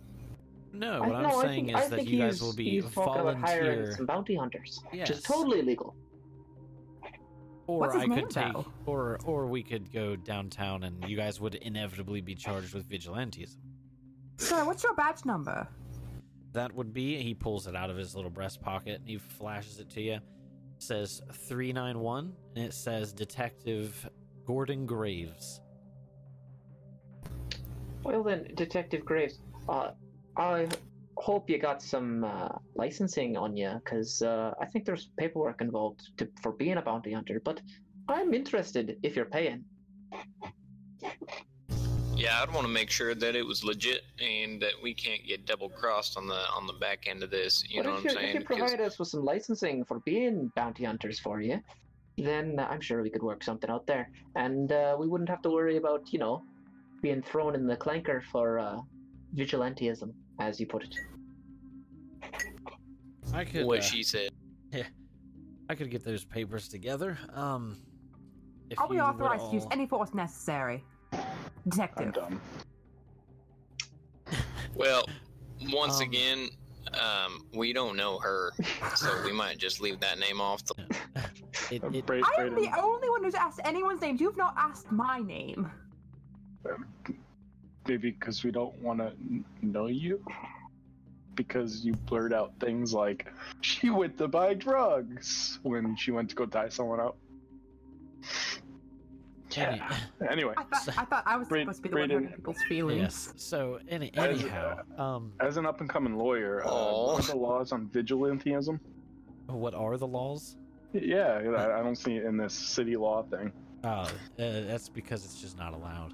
No, 0.74 1.02
what 1.02 1.16
I'm 1.16 1.24
no, 1.24 1.42
saying 1.42 1.68
think- 1.68 1.78
is 1.78 1.86
I 1.86 1.90
that 1.90 2.08
you 2.08 2.20
guys 2.20 2.42
will 2.42 2.54
be 2.56 2.70
he's 2.70 2.92
talking 2.92 3.22
about 3.22 3.38
hiring 3.38 3.66
volunteer, 3.66 3.96
some 3.96 4.06
bounty 4.06 4.36
hunters, 4.36 4.84
which 4.92 5.10
is 5.10 5.22
totally 5.24 5.60
illegal. 5.60 5.96
or 7.68 7.98
I 7.98 8.08
could 8.08 8.30
take, 8.30 8.54
though? 8.54 8.66
or 8.86 9.20
or 9.26 9.48
we 9.48 9.62
could 9.64 9.92
go 9.92 10.16
downtown, 10.16 10.84
and 10.84 11.04
you 11.10 11.18
guys 11.18 11.40
would 11.40 11.56
inevitably 11.56 12.22
be 12.22 12.36
charged 12.36 12.74
with 12.74 12.88
vigilantism. 12.90 13.58
Sir, 14.38 14.65
what's 14.65 14.84
your 14.84 14.93
badge 14.95 15.26
number? 15.26 15.68
That 16.53 16.73
would 16.73 16.93
be. 16.93 17.22
He 17.22 17.34
pulls 17.34 17.68
it 17.68 17.76
out 17.76 17.89
of 17.89 17.97
his 17.97 18.15
little 18.15 18.31
breast 18.31 18.61
pocket 18.61 18.99
and 18.99 19.09
he 19.09 19.18
flashes 19.18 19.80
it 19.80 19.89
to 19.91 20.01
you. 20.01 20.19
says 20.80 21.22
three 21.34 21.73
nine 21.73 21.99
one, 21.99 22.34
and 22.55 22.65
it 22.65 22.73
says 22.73 23.14
Detective 23.14 24.09
Gordon 24.45 24.85
Graves. 24.85 25.61
Well 28.03 28.23
then, 28.23 28.47
Detective 28.55 29.03
Graves, 29.03 29.39
uh, 29.68 29.91
I 30.38 30.68
hope 31.18 31.49
you 31.49 31.57
got 31.57 31.81
some 31.81 32.23
uh, 32.23 32.49
licensing 32.76 33.35
on 33.35 33.57
you, 33.57 33.81
because 33.84 34.22
uh, 34.22 34.53
I 34.61 34.65
think 34.65 34.85
there's 34.85 35.09
paperwork 35.18 35.61
involved 35.61 36.01
to, 36.18 36.30
for 36.41 36.51
being 36.53 36.77
a 36.77 36.81
bounty 36.81 37.11
hunter. 37.11 37.41
But 37.43 37.61
I'm 38.07 38.34
interested 38.34 38.97
if 39.03 39.15
you're 39.15 39.26
paying. 39.26 39.65
Yeah, 42.18 42.41
I'd 42.41 42.52
want 42.52 42.65
to 42.65 42.72
make 42.73 42.89
sure 42.89 43.14
that 43.14 43.35
it 43.35 43.45
was 43.45 43.64
legit 43.64 44.02
and 44.19 44.60
that 44.61 44.72
we 44.81 44.94
can't 44.94 45.23
get 45.26 45.45
double 45.45 45.69
crossed 45.69 46.18
on 46.18 46.26
the 46.27 46.41
on 46.56 46.65
the 46.65 46.73
back 46.73 47.06
end 47.07 47.22
of 47.22 47.30
this. 47.30 47.64
You 47.69 47.84
but 47.84 47.89
know 47.89 47.95
what 47.95 48.03
I'm 48.06 48.10
saying? 48.10 48.15
if 48.15 48.22
saying? 48.22 48.34
you 48.35 48.39
'Cause- 48.44 48.57
provide 48.57 48.81
us 48.81 48.98
with 48.99 49.07
some 49.10 49.23
licensing 49.23 49.85
for 49.85 49.99
being 49.99 50.52
bounty 50.56 50.84
hunters 50.85 51.19
for 51.19 51.41
you, 51.41 51.61
then 52.18 52.60
I'm 52.60 52.81
sure 52.81 53.03
we 53.03 53.11
could 53.11 53.22
work 53.22 53.44
something 53.44 53.69
out 53.69 53.85
there, 53.85 54.10
and 54.35 54.72
uh, 54.72 54.95
we 54.99 55.07
wouldn't 55.07 55.30
have 55.30 55.44
to 55.44 55.52
worry 55.52 55.77
about 55.77 56.11
you 56.11 56.18
know 56.19 56.44
being 57.02 57.22
thrown 57.22 57.53
in 57.53 57.68
the 57.68 57.77
clanker 57.77 58.23
for 58.31 58.57
uh, 58.57 58.80
vigilantism, 59.35 60.11
as 60.39 60.60
you 60.60 60.65
put 60.65 60.84
it. 60.84 60.95
I 63.34 63.45
could. 63.45 63.65
what 63.68 63.80
uh, 63.80 63.81
she 63.84 64.02
said. 64.02 64.31
Yeah, 64.73 64.88
I 65.69 65.76
could 65.76 65.91
get 65.91 66.03
those 66.03 66.26
papers 66.26 66.68
together. 66.68 67.18
Um, 67.34 67.77
if 68.72 68.80
Are 68.80 68.88
we 68.88 68.95
you 68.98 69.03
would 69.03 69.10
authorized 69.10 69.49
to 69.49 69.53
use 69.56 69.65
any 69.72 69.85
force 69.85 70.14
necessary? 70.15 70.84
I'm 71.68 71.72
Detective. 71.72 72.14
dumb. 72.14 72.41
Well, 74.76 75.07
once 75.72 75.95
Um, 76.02 76.07
again, 76.07 76.49
um, 77.02 77.48
we 77.53 77.73
don't 77.73 77.98
know 77.98 78.19
her, 78.19 78.52
so 78.95 79.23
we 79.26 79.31
might 79.34 79.57
just 79.57 79.81
leave 79.81 79.99
that 80.02 80.19
name 80.19 80.39
off 80.39 80.64
the. 80.65 80.76
It, 81.72 81.84
it, 81.94 82.06
Bra- 82.06 82.22
I 82.23 82.44
am 82.44 82.56
the 82.56 82.72
only 82.80 83.10
one 83.10 83.23
who's 83.23 83.34
asked 83.34 83.60
anyone's 83.65 83.99
name. 84.02 84.15
You've 84.19 84.38
not 84.38 84.53
asked 84.56 84.89
my 84.91 85.19
name. 85.19 85.69
maybe 87.88 88.11
because 88.11 88.44
we 88.45 88.52
don't 88.52 88.73
want 88.81 88.99
to 88.99 89.11
know 89.61 89.88
you. 89.88 90.23
Because 91.35 91.84
you 91.84 91.94
blurt 91.94 92.31
out 92.31 92.53
things 92.61 92.94
like, 92.94 93.27
she 93.61 93.89
went 93.89 94.18
to 94.19 94.30
buy 94.30 94.53
drugs 94.53 95.60
when 95.64 95.95
she 95.98 96.11
went 96.11 96.30
to 96.30 96.35
go 96.35 96.45
tie 96.45 96.69
someone 96.69 97.02
up. 97.02 97.18
Any- 99.58 99.82
Anyway, 100.30 100.54
I 100.58 100.64
thought 100.64 100.98
I 100.98 101.06
thought 101.06 101.24
I 101.26 101.38
was 101.38 101.48
Bra- 101.48 101.62
supposed 101.62 101.78
to 101.78 101.82
be 101.84 101.90
the 101.90 101.96
one 101.98 102.10
Brayden- 102.10 102.14
hurting 102.24 102.36
people's 102.36 102.62
feelings. 102.68 103.00
yes. 103.02 103.34
So 103.38 103.80
any 103.90 104.12
As, 104.16 104.42
anyhow, 104.42 104.80
um, 104.98 105.32
as 105.40 105.58
an 105.58 105.66
up 105.66 105.82
and 105.82 105.90
coming 105.90 106.16
lawyer, 106.18 106.66
uh, 106.66 106.70
what 106.72 107.24
are 107.24 107.32
the 107.32 107.38
laws 107.38 107.72
on 107.72 107.88
vigilantism? 107.88 108.80
what 109.48 109.74
are 109.74 109.98
the 109.98 110.08
laws? 110.08 110.58
Yeah, 110.94 111.40
I 111.58 111.80
I 111.80 111.84
don't 111.84 111.96
see 111.98 112.16
it 112.18 112.26
in 112.26 112.38
this 112.38 112.54
city 112.54 112.96
law 112.98 113.24
thing. 113.24 113.52
Oh, 113.84 113.90
uh, 113.90 114.10
that's 114.38 114.90
because 114.90 115.24
it's 115.26 115.40
just 115.40 115.58
not 115.58 115.74
allowed. 115.74 116.14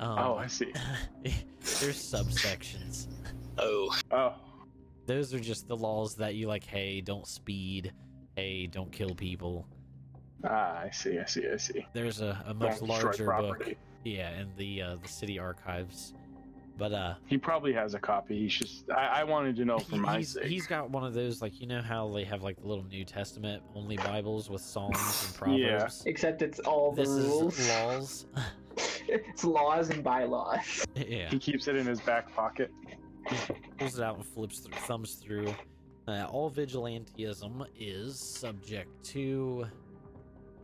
Um, 0.00 0.18
Oh, 0.18 0.34
I 0.36 0.46
see. 0.48 0.72
there's 1.22 1.96
subsections. 1.96 3.06
Oh, 3.58 3.94
Oh, 4.10 4.34
Those 5.06 5.32
are 5.34 5.38
just 5.38 5.68
the 5.68 5.76
laws 5.76 6.16
that 6.16 6.34
you 6.34 6.48
like. 6.48 6.64
Hey, 6.64 7.00
don't 7.00 7.26
speed. 7.26 7.92
Hey, 8.36 8.66
don't 8.66 8.90
kill 8.90 9.14
people. 9.14 9.66
Ah, 10.44 10.78
I 10.80 10.90
see, 10.90 11.18
I 11.18 11.24
see, 11.24 11.48
I 11.48 11.56
see. 11.56 11.86
There's 11.92 12.20
a, 12.20 12.42
a 12.46 12.54
much 12.54 12.78
Don't 12.80 12.88
larger 12.88 13.26
book. 13.26 13.68
Yeah, 14.04 14.30
in 14.40 14.48
the 14.56 14.82
uh, 14.82 14.96
the 15.02 15.08
city 15.08 15.38
archives. 15.38 16.14
But 16.76 16.92
uh, 16.92 17.14
He 17.26 17.38
probably 17.38 17.72
has 17.72 17.94
a 17.94 18.00
copy. 18.00 18.36
He's 18.38 18.52
just. 18.52 18.90
I, 18.90 19.20
I 19.20 19.24
wanted 19.24 19.54
to 19.56 19.64
know 19.64 19.78
for 19.78 19.92
he- 19.94 20.00
my 20.00 20.18
he's, 20.18 20.30
sake. 20.32 20.44
he's 20.46 20.66
got 20.66 20.90
one 20.90 21.04
of 21.04 21.14
those 21.14 21.40
like 21.40 21.60
you 21.60 21.66
know 21.68 21.80
how 21.80 22.08
they 22.10 22.24
have 22.24 22.42
like 22.42 22.60
the 22.60 22.66
little 22.66 22.84
New 22.84 23.04
Testament 23.04 23.62
only 23.76 23.96
Bibles 23.96 24.50
with 24.50 24.60
Psalms 24.60 24.96
and 25.26 25.34
Proverbs. 25.38 25.60
Yeah. 25.60 25.68
Proverbs. 25.70 26.02
Except 26.06 26.42
it's 26.42 26.58
all 26.60 26.90
the 26.92 27.02
This 27.02 27.08
rules. 27.10 27.58
is 27.58 27.68
laws. 27.70 28.26
it's 29.08 29.44
laws 29.44 29.90
and 29.90 30.02
bylaws. 30.02 30.84
yeah. 30.96 31.28
He 31.30 31.38
keeps 31.38 31.68
it 31.68 31.76
in 31.76 31.86
his 31.86 32.00
back 32.00 32.34
pocket. 32.34 32.72
pulls 33.78 33.98
it 33.98 34.04
out 34.04 34.16
and 34.16 34.26
flips 34.26 34.58
through, 34.58 34.74
thumbs 34.78 35.14
through. 35.14 35.54
Uh, 36.08 36.26
all 36.30 36.50
vigilantism 36.50 37.64
is 37.78 38.18
subject 38.18 38.90
to, 39.04 39.64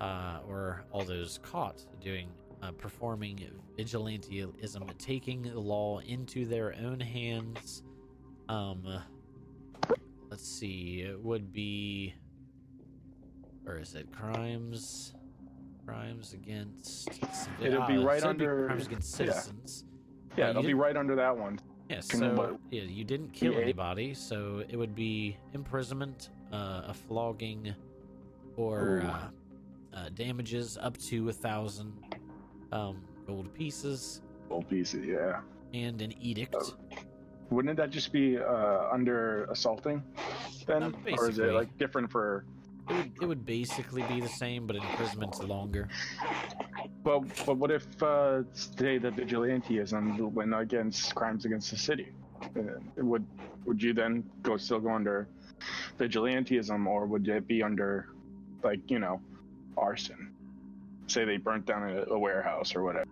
uh, 0.00 0.38
or 0.46 0.84
all 0.92 1.04
those 1.04 1.38
caught 1.42 1.84
doing, 2.00 2.28
uh, 2.62 2.72
performing 2.72 3.38
vigilantism, 3.78 4.96
taking 4.98 5.42
the 5.42 5.58
law 5.60 5.98
into 6.00 6.46
their 6.46 6.74
own 6.82 7.00
hands. 7.00 7.82
Um, 8.48 8.82
let's 10.30 10.46
see, 10.48 11.02
it 11.02 11.20
would 11.22 11.52
be, 11.52 12.14
or 13.66 13.78
is 13.78 13.94
it 13.94 14.10
crimes? 14.12 15.14
Crimes 15.86 16.34
against. 16.34 17.08
It'll 17.60 17.86
be 17.86 17.98
right 17.98 18.20
so 18.20 18.28
it'd 18.30 18.38
be 18.38 18.44
under- 18.46 18.66
crimes 18.66 18.86
against 18.86 19.12
citizens. 19.12 19.84
Yeah, 20.36 20.44
you 20.46 20.50
it'll 20.50 20.62
be 20.62 20.74
right 20.74 20.96
under 20.96 21.16
that 21.16 21.36
one. 21.36 21.58
Yes, 21.88 22.06
Can 22.06 22.20
so 22.20 22.58
yeah, 22.70 22.82
you 22.82 23.02
didn't 23.02 23.32
kill 23.32 23.54
Yeah. 23.54 23.60
anybody, 23.60 24.14
so 24.14 24.62
it 24.68 24.76
would 24.76 24.94
be 24.94 25.36
imprisonment, 25.54 26.30
uh, 26.52 26.82
a 26.86 26.94
flogging, 26.94 27.74
or 28.56 29.02
uh, 29.04 29.30
uh, 29.94 30.08
damages 30.14 30.78
up 30.80 30.96
to 30.98 31.28
a 31.28 31.32
thousand 31.32 31.92
um, 32.72 33.02
gold 33.26 33.52
pieces, 33.54 34.22
Old 34.50 34.68
pieces, 34.68 35.06
yeah. 35.06 35.40
and 35.74 36.02
an 36.02 36.12
edict. 36.20 36.56
Oh. 36.58 36.74
Wouldn't 37.50 37.76
that 37.78 37.90
just 37.90 38.12
be 38.12 38.38
uh, 38.38 38.88
under 38.92 39.44
assaulting 39.44 40.02
then? 40.66 40.82
Uh, 40.82 40.92
or 41.18 41.28
is 41.28 41.38
it 41.38 41.52
like 41.52 41.76
different 41.78 42.10
for. 42.10 42.44
It 42.88 42.94
would, 42.94 43.12
it 43.22 43.26
would 43.26 43.46
basically 43.46 44.02
be 44.02 44.20
the 44.20 44.28
same, 44.28 44.66
but 44.66 44.74
imprisoment's 44.74 45.40
longer. 45.42 45.88
Well, 47.04 47.24
but 47.46 47.56
what 47.56 47.70
if, 47.70 47.86
uh, 48.02 48.42
say, 48.52 48.98
the 48.98 49.10
vigilanteism 49.10 50.32
went 50.32 50.52
against 50.54 51.14
crimes 51.14 51.44
against 51.44 51.70
the 51.70 51.76
city? 51.76 52.08
Uh, 52.42 52.62
would 52.96 53.24
would 53.64 53.80
you 53.80 53.92
then 53.92 54.24
go 54.42 54.56
still 54.56 54.80
go 54.80 54.90
under 54.90 55.28
vigilanteism, 55.98 56.86
or 56.86 57.06
would 57.06 57.28
it 57.28 57.46
be 57.46 57.62
under, 57.62 58.08
like, 58.64 58.80
you 58.90 58.98
know, 58.98 59.20
arson? 59.76 60.32
Say 61.06 61.24
they 61.24 61.36
burnt 61.38 61.66
down 61.66 61.82
a, 61.88 62.04
a 62.12 62.18
warehouse 62.18 62.74
or 62.76 62.82
whatever. 62.82 63.08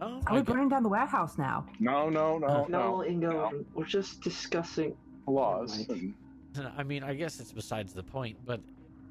Oh, 0.00 0.20
Are 0.26 0.36
we 0.36 0.42
burning 0.42 0.68
down 0.68 0.82
the 0.84 0.88
warehouse 0.88 1.38
now? 1.38 1.66
No, 1.80 2.08
no, 2.08 2.38
no, 2.38 2.66
No, 2.68 3.02
no. 3.02 3.04
Ingo, 3.08 3.64
we're 3.74 3.84
just 3.84 4.20
discussing. 4.20 4.96
Laws. 5.26 5.86
And- 5.88 6.14
I 6.76 6.82
mean, 6.82 7.02
I 7.02 7.14
guess 7.14 7.38
it's 7.40 7.52
besides 7.52 7.92
the 7.92 8.02
point, 8.02 8.36
but 8.46 8.60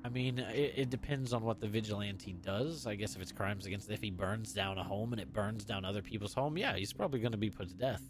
I 0.03 0.09
mean, 0.09 0.39
it, 0.39 0.73
it 0.75 0.89
depends 0.89 1.33
on 1.33 1.43
what 1.43 1.59
the 1.59 1.67
vigilante 1.67 2.33
does. 2.43 2.87
I 2.87 2.95
guess 2.95 3.15
if 3.15 3.21
it's 3.21 3.31
crimes 3.31 3.65
against, 3.65 3.89
if 3.91 4.01
he 4.01 4.09
burns 4.11 4.53
down 4.53 4.77
a 4.77 4.83
home 4.83 5.11
and 5.13 5.21
it 5.21 5.31
burns 5.33 5.63
down 5.65 5.85
other 5.85 6.01
people's 6.01 6.33
home, 6.33 6.57
yeah, 6.57 6.75
he's 6.75 6.93
probably 6.93 7.19
going 7.19 7.31
to 7.33 7.37
be 7.37 7.49
put 7.49 7.67
to 7.69 7.75
death. 7.75 8.01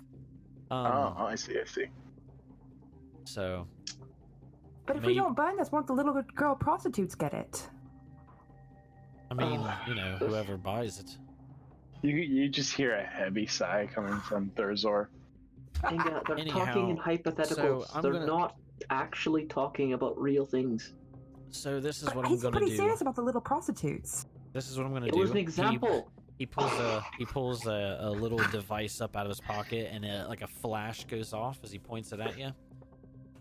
Um, 0.71 0.85
oh, 0.87 1.25
I 1.25 1.35
see, 1.35 1.59
I 1.59 1.65
see. 1.65 1.85
So, 3.25 3.67
But 4.85 4.95
if 4.95 5.01
Maybe- 5.01 5.13
we 5.15 5.19
don't 5.19 5.35
burn 5.35 5.57
this, 5.57 5.71
won't 5.71 5.87
the 5.87 5.93
little 5.93 6.21
girl 6.35 6.55
prostitutes 6.55 7.15
get 7.15 7.33
it? 7.33 7.67
I 9.29 9.33
mean, 9.33 9.59
Uh, 9.59 9.77
you 9.87 9.95
know, 9.95 10.17
whoever 10.17 10.57
buys 10.57 10.99
it. 10.99 11.17
You 12.01 12.15
you 12.15 12.47
just 12.49 12.73
hear 12.73 12.93
a 12.95 13.03
heavy 13.03 13.45
sigh 13.47 13.87
coming 13.93 14.19
from 14.21 14.49
Thurzor. 14.51 15.07
Ingo, 15.83 16.25
they're 16.27 16.37
Anyhow, 16.39 16.65
talking 16.65 16.89
in 16.89 16.97
hypotheticals. 16.97 17.87
so 17.87 18.01
they're 18.01 18.13
gonna- 18.13 18.25
not 18.25 18.55
actually 18.89 19.45
talking 19.45 19.93
about 19.93 20.17
real 20.19 20.45
things. 20.45 20.93
So 21.49 21.79
this 21.79 21.97
is 21.99 22.05
But 22.05 22.15
what 22.17 22.25
I'm 22.25 22.31
he's 22.31 22.41
going 22.41 22.53
to 22.53 22.59
pretty 22.59 22.71
do. 22.73 22.77
serious 22.77 23.01
about 23.01 23.15
the 23.15 23.21
little 23.21 23.41
prostitutes. 23.41 24.27
This 24.53 24.69
is 24.69 24.77
what 24.77 24.85
I'm 24.85 24.91
going 24.91 25.03
to 25.03 25.09
do. 25.11 25.17
It 25.17 25.19
was 25.19 25.31
an 25.31 25.37
example. 25.37 26.11
He, 26.37 26.45
pulls 26.45 26.71
a 26.73 27.03
he 27.17 27.25
pulls 27.25 27.65
a, 27.65 27.97
a 28.01 28.11
little 28.11 28.37
device 28.51 29.01
up 29.01 29.15
out 29.17 29.25
of 29.25 29.29
his 29.29 29.39
pocket, 29.41 29.89
and 29.91 30.05
a, 30.05 30.27
like 30.27 30.41
a 30.43 30.47
flash 30.47 31.05
goes 31.05 31.33
off 31.33 31.59
as 31.63 31.71
he 31.71 31.79
points 31.79 32.11
it 32.11 32.19
at 32.19 32.37
you. 32.37 32.51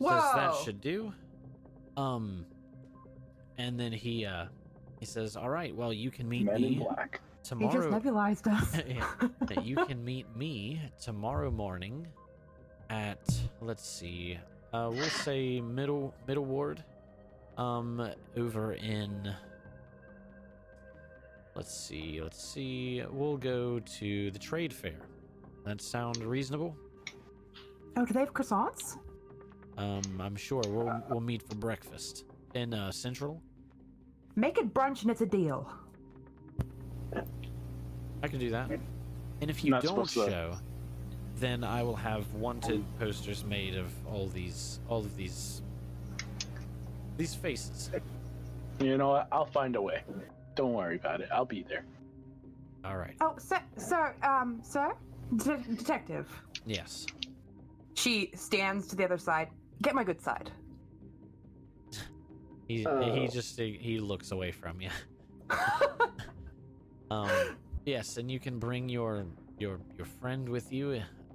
Says 0.00 0.22
that 0.34 0.54
should 0.64 0.80
do. 0.80 1.12
Um, 1.96 2.46
and 3.58 3.78
then 3.78 3.92
he 3.92 4.24
uh 4.24 4.46
he 4.98 5.06
says, 5.06 5.36
"All 5.36 5.48
right, 5.50 5.74
well, 5.74 5.92
you 5.92 6.10
can 6.10 6.28
meet 6.28 6.44
Men 6.46 6.56
in 6.56 6.62
me 6.62 6.74
black. 6.76 7.20
He 7.42 7.64
just 7.66 7.74
tomorrow. 7.74 8.00
nebulized 8.00 8.46
us. 8.52 8.82
Yeah. 8.88 9.60
you 9.60 9.76
can 9.86 10.04
meet 10.04 10.26
me 10.36 10.80
tomorrow 11.00 11.50
morning 11.50 12.06
at 12.90 13.18
let's 13.60 13.88
see 13.88 14.38
uh 14.72 14.88
we'll 14.92 15.02
say 15.08 15.60
middle 15.60 16.14
middle 16.26 16.44
ward 16.44 16.82
um 17.56 18.10
over 18.36 18.74
in 18.74 19.32
let's 21.54 21.74
see 21.74 22.20
let's 22.22 22.42
see 22.42 23.02
we'll 23.10 23.36
go 23.36 23.80
to 23.80 24.30
the 24.30 24.38
trade 24.38 24.72
fair 24.72 25.00
that 25.64 25.80
sound 25.80 26.18
reasonable 26.18 26.76
oh, 27.96 28.04
do 28.04 28.12
they 28.12 28.20
have 28.20 28.32
croissants? 28.32 28.98
um 29.78 30.02
i'm 30.20 30.36
sure 30.36 30.62
we'll 30.68 31.02
we'll 31.10 31.20
meet 31.20 31.42
for 31.42 31.56
breakfast 31.56 32.24
in 32.54 32.72
uh 32.72 32.90
central 32.92 33.42
Make 34.36 34.58
it 34.58 34.72
brunch 34.72 35.02
and 35.02 35.10
it's 35.10 35.22
a 35.22 35.26
deal. 35.26 35.70
i 38.22 38.28
can 38.28 38.38
do 38.38 38.50
that 38.50 38.70
and 39.40 39.50
if 39.50 39.64
you 39.64 39.70
Not 39.70 39.82
don't 39.82 40.08
show 40.08 40.56
then 41.38 41.64
I 41.64 41.82
will 41.82 41.96
have 41.96 42.32
wanted 42.34 42.82
posters 42.98 43.44
made 43.44 43.76
of 43.76 43.86
all 44.06 44.26
these 44.28 44.80
all 44.88 45.00
of 45.00 45.16
these 45.16 45.60
these 47.16 47.34
faces. 47.34 47.90
You 48.80 48.98
know 48.98 49.08
what? 49.08 49.28
I'll 49.32 49.46
find 49.46 49.76
a 49.76 49.82
way. 49.82 50.02
Don't 50.54 50.74
worry 50.74 50.96
about 50.96 51.20
it. 51.20 51.28
I'll 51.32 51.46
be 51.46 51.64
there. 51.68 51.84
All 52.84 52.96
right. 52.96 53.14
Oh, 53.20 53.34
sir, 53.38 53.60
sir, 53.76 54.14
um, 54.22 54.60
sir, 54.62 54.94
De- 55.36 55.56
detective. 55.56 56.28
Yes. 56.66 57.06
She 57.94 58.30
stands 58.34 58.86
to 58.88 58.96
the 58.96 59.04
other 59.04 59.18
side. 59.18 59.48
Get 59.82 59.94
my 59.94 60.04
good 60.04 60.20
side. 60.20 60.50
He 62.66 62.84
he 63.12 63.28
just 63.28 63.58
he 63.58 63.98
looks 64.00 64.32
away 64.32 64.50
from 64.52 64.80
you. 64.80 64.90
Um 67.08 67.56
yes, 67.84 68.16
and 68.16 68.28
you 68.28 68.40
can 68.40 68.58
bring 68.58 68.88
your 68.88 69.26
your 69.60 69.78
your 69.96 70.06
friend 70.06 70.48
with 70.48 70.72
you 70.72 70.94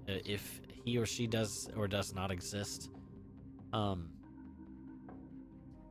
uh, 0.10 0.20
if 0.26 0.60
he 0.84 0.98
or 0.98 1.06
she 1.06 1.28
does 1.28 1.70
or 1.78 1.88
does 1.88 2.14
not 2.14 2.30
exist. 2.30 2.90
Um 3.72 4.10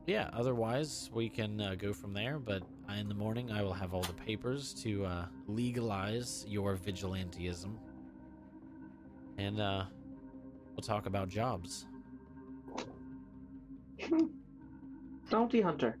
yeah, 0.05 0.29
otherwise 0.33 1.09
we 1.13 1.29
can 1.29 1.59
uh, 1.61 1.75
go 1.75 1.93
from 1.93 2.13
there, 2.13 2.37
but 2.37 2.61
in 2.95 3.07
the 3.07 3.15
morning 3.15 3.51
I 3.51 3.63
will 3.63 3.73
have 3.73 3.93
all 3.95 4.03
the 4.03 4.13
papers 4.13 4.73
to 4.83 5.05
uh, 5.05 5.25
legalize 5.47 6.45
your 6.47 6.77
vigilantism. 6.77 7.75
And 9.39 9.59
uh 9.59 9.85
we'll 10.75 10.83
talk 10.83 11.07
about 11.07 11.27
jobs. 11.27 11.87
Bounty 15.31 15.61
hunter. 15.61 15.97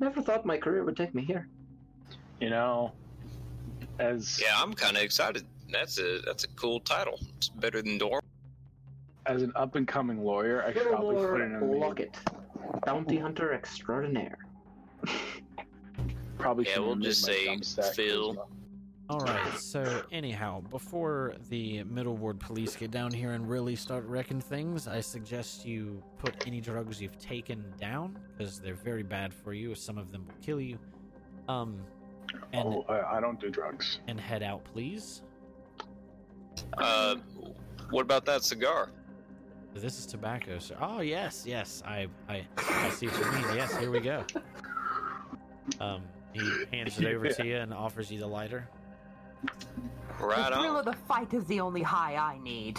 Never 0.00 0.20
thought 0.20 0.44
my 0.44 0.58
career 0.58 0.84
would 0.84 0.96
take 0.96 1.14
me 1.14 1.24
here. 1.24 1.48
You 2.40 2.50
know, 2.50 2.92
as 4.00 4.40
Yeah, 4.42 4.60
I'm 4.60 4.74
kind 4.74 4.96
of 4.96 5.02
excited. 5.04 5.46
That's 5.70 5.98
a 5.98 6.20
that's 6.26 6.44
a 6.44 6.48
cool 6.48 6.80
title. 6.80 7.18
It's 7.36 7.48
better 7.48 7.80
than 7.80 7.98
Dorm. 7.98 8.20
as 9.26 9.42
an 9.42 9.52
up 9.54 9.76
and 9.76 9.86
coming 9.86 10.24
lawyer, 10.24 10.64
I 10.66 10.72
could 10.72 10.82
probably 10.88 11.16
put 11.16 11.40
in 11.40 11.54
a 11.54 11.60
name. 11.60 11.80
Lockett. 11.80 12.16
Bounty 12.84 13.16
hunter 13.16 13.54
extraordinaire. 13.54 14.38
Probably 16.38 16.66
Yeah, 16.66 16.74
should 16.74 16.82
we'll 16.82 16.96
just 16.96 17.24
say 17.24 17.46
Thumbstack 17.46 17.94
Phil. 17.94 18.48
As 19.10 19.16
well. 19.16 19.20
All 19.20 19.26
right. 19.26 19.58
So 19.58 20.02
anyhow, 20.12 20.60
before 20.70 21.34
the 21.48 21.82
Middle 21.84 22.16
Ward 22.16 22.38
police 22.40 22.76
get 22.76 22.90
down 22.90 23.10
here 23.12 23.32
and 23.32 23.48
really 23.48 23.76
start 23.76 24.04
wrecking 24.06 24.40
things, 24.40 24.88
I 24.88 25.00
suggest 25.00 25.64
you 25.66 26.02
put 26.18 26.46
any 26.46 26.60
drugs 26.60 27.00
you've 27.00 27.18
taken 27.18 27.64
down 27.80 28.18
because 28.36 28.58
they're 28.60 28.74
very 28.74 29.02
bad 29.02 29.32
for 29.34 29.52
you. 29.52 29.74
Some 29.74 29.98
of 29.98 30.10
them 30.12 30.26
will 30.26 30.34
kill 30.42 30.60
you. 30.60 30.78
Um, 31.48 31.78
and 32.52 32.66
Oh, 32.68 32.84
I, 32.88 33.16
I 33.18 33.20
don't 33.20 33.40
do 33.40 33.50
drugs. 33.50 34.00
and 34.08 34.18
head 34.18 34.42
out, 34.42 34.64
please. 34.64 35.22
Uh, 36.78 37.16
what 37.90 38.02
about 38.02 38.24
that 38.26 38.42
cigar? 38.44 38.90
This 39.74 39.98
is 39.98 40.04
tobacco, 40.06 40.58
sir. 40.58 40.76
Oh 40.82 41.00
yes, 41.00 41.44
yes. 41.46 41.82
I 41.86 42.06
I 42.28 42.46
I 42.58 42.90
see 42.90 43.06
what 43.06 43.18
you 43.18 43.32
mean. 43.32 43.56
Yes, 43.56 43.74
here 43.76 43.90
we 43.90 44.00
go. 44.00 44.24
Um, 45.80 46.02
he 46.32 46.40
hands 46.72 46.98
it 46.98 47.06
over 47.06 47.28
to 47.28 47.46
you 47.46 47.56
and 47.56 47.72
offers 47.72 48.10
you 48.10 48.18
the 48.18 48.26
lighter. 48.26 48.68
Right 50.20 50.50
the 50.50 50.56
thrill 50.56 50.72
on. 50.72 50.78
of 50.80 50.84
the 50.84 50.92
fight 51.08 51.32
is 51.34 51.44
the 51.46 51.60
only 51.60 51.82
high 51.82 52.14
I 52.16 52.38
need. 52.38 52.78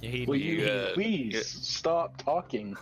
He, 0.00 0.24
Will 0.26 0.34
he- 0.34 0.56
you 0.60 0.66
uh, 0.66 0.92
please 0.94 1.34
yeah. 1.34 1.40
stop 1.44 2.16
talking? 2.22 2.76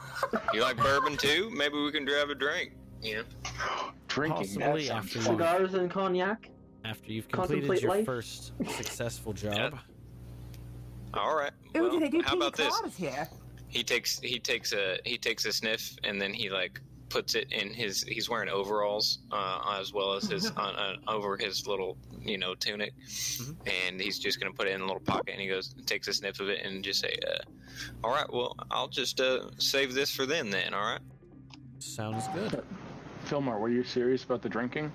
You 0.54 0.62
like 0.62 0.76
bourbon 0.78 1.16
too? 1.16 1.50
Maybe 1.54 1.78
we 1.80 1.92
can 1.92 2.04
grab 2.04 2.30
a 2.30 2.34
drink. 2.34 2.72
Yeah. 3.02 3.22
Drinking. 4.08 4.38
Possibly 4.60 4.88
that 4.88 4.96
after 4.96 5.18
you- 5.18 5.24
Cigars 5.24 5.74
and 5.74 5.90
cognac. 5.90 6.48
After 6.84 7.12
you've 7.12 7.28
completed 7.28 7.80
your 7.82 7.90
life? 7.90 8.06
first 8.06 8.52
successful 8.76 9.32
job, 9.34 9.78
All 11.12 11.36
right. 11.36 11.52
Ooh, 11.76 11.82
well, 11.82 11.90
do 11.92 12.00
they 12.00 12.08
do 12.08 12.22
how 12.24 12.34
about 12.36 12.56
this? 12.56 12.74
here? 12.96 13.28
He 13.68 13.84
takes 13.84 14.18
he 14.20 14.38
takes 14.40 14.72
a 14.72 14.98
he 15.04 15.18
takes 15.18 15.44
a 15.44 15.52
sniff 15.52 15.94
and 16.04 16.20
then 16.20 16.32
he 16.32 16.48
like 16.48 16.80
puts 17.10 17.34
it 17.34 17.50
in 17.52 17.74
his 17.74 18.02
he's 18.04 18.30
wearing 18.30 18.48
overalls 18.48 19.18
uh, 19.32 19.76
as 19.78 19.92
well 19.92 20.14
as 20.14 20.24
his 20.30 20.50
on, 20.52 20.74
uh, 20.76 20.94
over 21.08 21.36
his 21.36 21.66
little 21.66 21.98
you 22.22 22.38
know 22.38 22.54
tunic 22.54 22.92
and 23.66 24.00
he's 24.00 24.18
just 24.18 24.40
gonna 24.40 24.52
put 24.54 24.66
it 24.66 24.70
in 24.72 24.80
a 24.80 24.86
little 24.86 25.00
pocket 25.00 25.32
and 25.32 25.40
he 25.40 25.48
goes 25.48 25.74
and 25.76 25.86
takes 25.86 26.06
a 26.08 26.12
sniff 26.12 26.40
of 26.40 26.48
it 26.48 26.64
and 26.64 26.82
just 26.84 27.00
say 27.00 27.14
uh, 27.28 27.38
all 28.04 28.10
right 28.10 28.32
well 28.32 28.56
I'll 28.70 28.88
just 28.88 29.20
uh, 29.20 29.50
save 29.58 29.92
this 29.92 30.10
for 30.14 30.24
then 30.24 30.48
then 30.50 30.72
all 30.72 30.80
right 30.92 31.00
sounds 31.80 32.28
good. 32.28 32.62
Fillmore, 33.24 33.58
were 33.58 33.68
you 33.68 33.82
serious 33.84 34.24
about 34.24 34.42
the 34.42 34.48
drinking? 34.48 34.90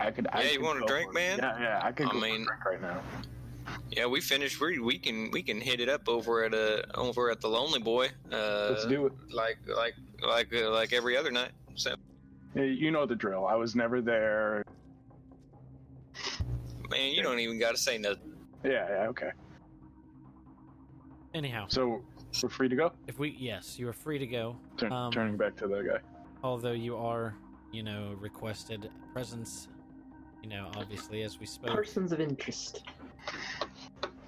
I 0.00 0.10
could. 0.10 0.26
I 0.32 0.42
Yeah, 0.42 0.50
you 0.50 0.58
could 0.58 0.64
want 0.66 0.82
a 0.82 0.86
drink, 0.86 1.08
for 1.08 1.12
man? 1.12 1.38
Yeah, 1.38 1.58
yeah. 1.60 1.80
I 1.82 1.92
could 1.92 2.06
I 2.08 2.12
go 2.12 2.20
for 2.20 2.26
a 2.26 2.28
mean- 2.30 2.44
drink 2.44 2.64
right 2.64 2.82
now. 2.82 3.00
Yeah 3.90 4.06
we 4.06 4.20
finished 4.20 4.60
we, 4.60 4.78
we 4.78 4.98
can 4.98 5.30
we 5.30 5.42
can 5.42 5.60
hit 5.60 5.80
it 5.80 5.88
up 5.88 6.08
over 6.08 6.44
at 6.44 6.52
uh 6.54 6.82
over 6.94 7.30
at 7.30 7.40
the 7.40 7.48
Lonely 7.48 7.80
Boy 7.80 8.08
uh 8.32 8.68
Let's 8.70 8.86
do 8.86 9.06
it. 9.06 9.12
like 9.32 9.58
like 9.66 9.94
like 10.26 10.54
uh, 10.54 10.70
like 10.70 10.92
every 10.92 11.16
other 11.16 11.30
night 11.30 11.52
so 11.74 11.94
Hey, 12.54 12.68
You 12.70 12.92
know 12.92 13.04
the 13.04 13.16
drill. 13.16 13.46
I 13.46 13.56
was 13.56 13.74
never 13.74 14.00
there. 14.00 14.62
man 16.90 17.12
you 17.12 17.22
don't 17.22 17.38
even 17.40 17.58
gotta 17.58 17.78
say 17.78 17.98
nothing 17.98 18.32
Yeah, 18.64 18.86
yeah. 18.88 19.08
Okay. 19.08 19.30
Anyhow, 21.34 21.66
So 21.68 22.02
we're 22.42 22.48
free 22.48 22.68
to 22.68 22.76
go. 22.76 22.92
if 23.08 23.18
we 23.18 23.30
yes, 23.38 23.76
you 23.78 23.88
are 23.88 23.92
free 23.92 24.18
to 24.18 24.26
go. 24.26 24.56
Turn, 24.76 24.92
Um, 24.92 25.10
turning 25.12 25.36
back 25.36 25.56
to 25.56 25.66
the 25.66 25.82
guy. 25.82 25.98
Although 26.44 26.72
you 26.72 26.96
are, 26.96 27.34
you 27.72 27.82
know, 27.82 28.14
requested 28.20 28.88
presence, 29.12 29.66
you 30.42 30.48
know, 30.48 30.70
obviously 30.76 31.22
as 31.22 31.40
we 31.40 31.46
spoke 31.46 31.74
Persons 31.74 32.12
of 32.12 32.20
interest. 32.20 32.84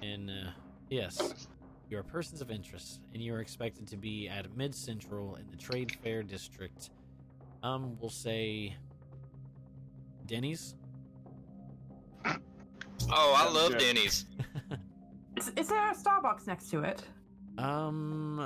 In 0.01 0.29
uh, 0.29 0.51
yes, 0.89 1.47
you 1.89 1.97
are 1.97 2.03
persons 2.03 2.41
of 2.41 2.51
interest, 2.51 3.01
and 3.13 3.21
you 3.21 3.33
are 3.33 3.39
expected 3.39 3.87
to 3.87 3.97
be 3.97 4.27
at 4.27 4.55
Mid 4.55 4.73
Central 4.75 5.35
in 5.35 5.45
the 5.49 5.57
Trade 5.57 5.95
Fair 6.03 6.23
District. 6.23 6.89
Um, 7.63 7.97
we'll 7.99 8.09
say 8.09 8.75
Denny's. 10.25 10.75
oh 12.25 13.33
I 13.35 13.49
love 13.51 13.71
good. 13.71 13.79
Denny's 13.79 14.25
Is, 15.37 15.51
is 15.55 15.67
there 15.67 15.91
a 15.91 15.93
Starbucks 15.93 16.47
next 16.47 16.69
to 16.71 16.81
it? 16.81 17.03
Um, 17.59 18.39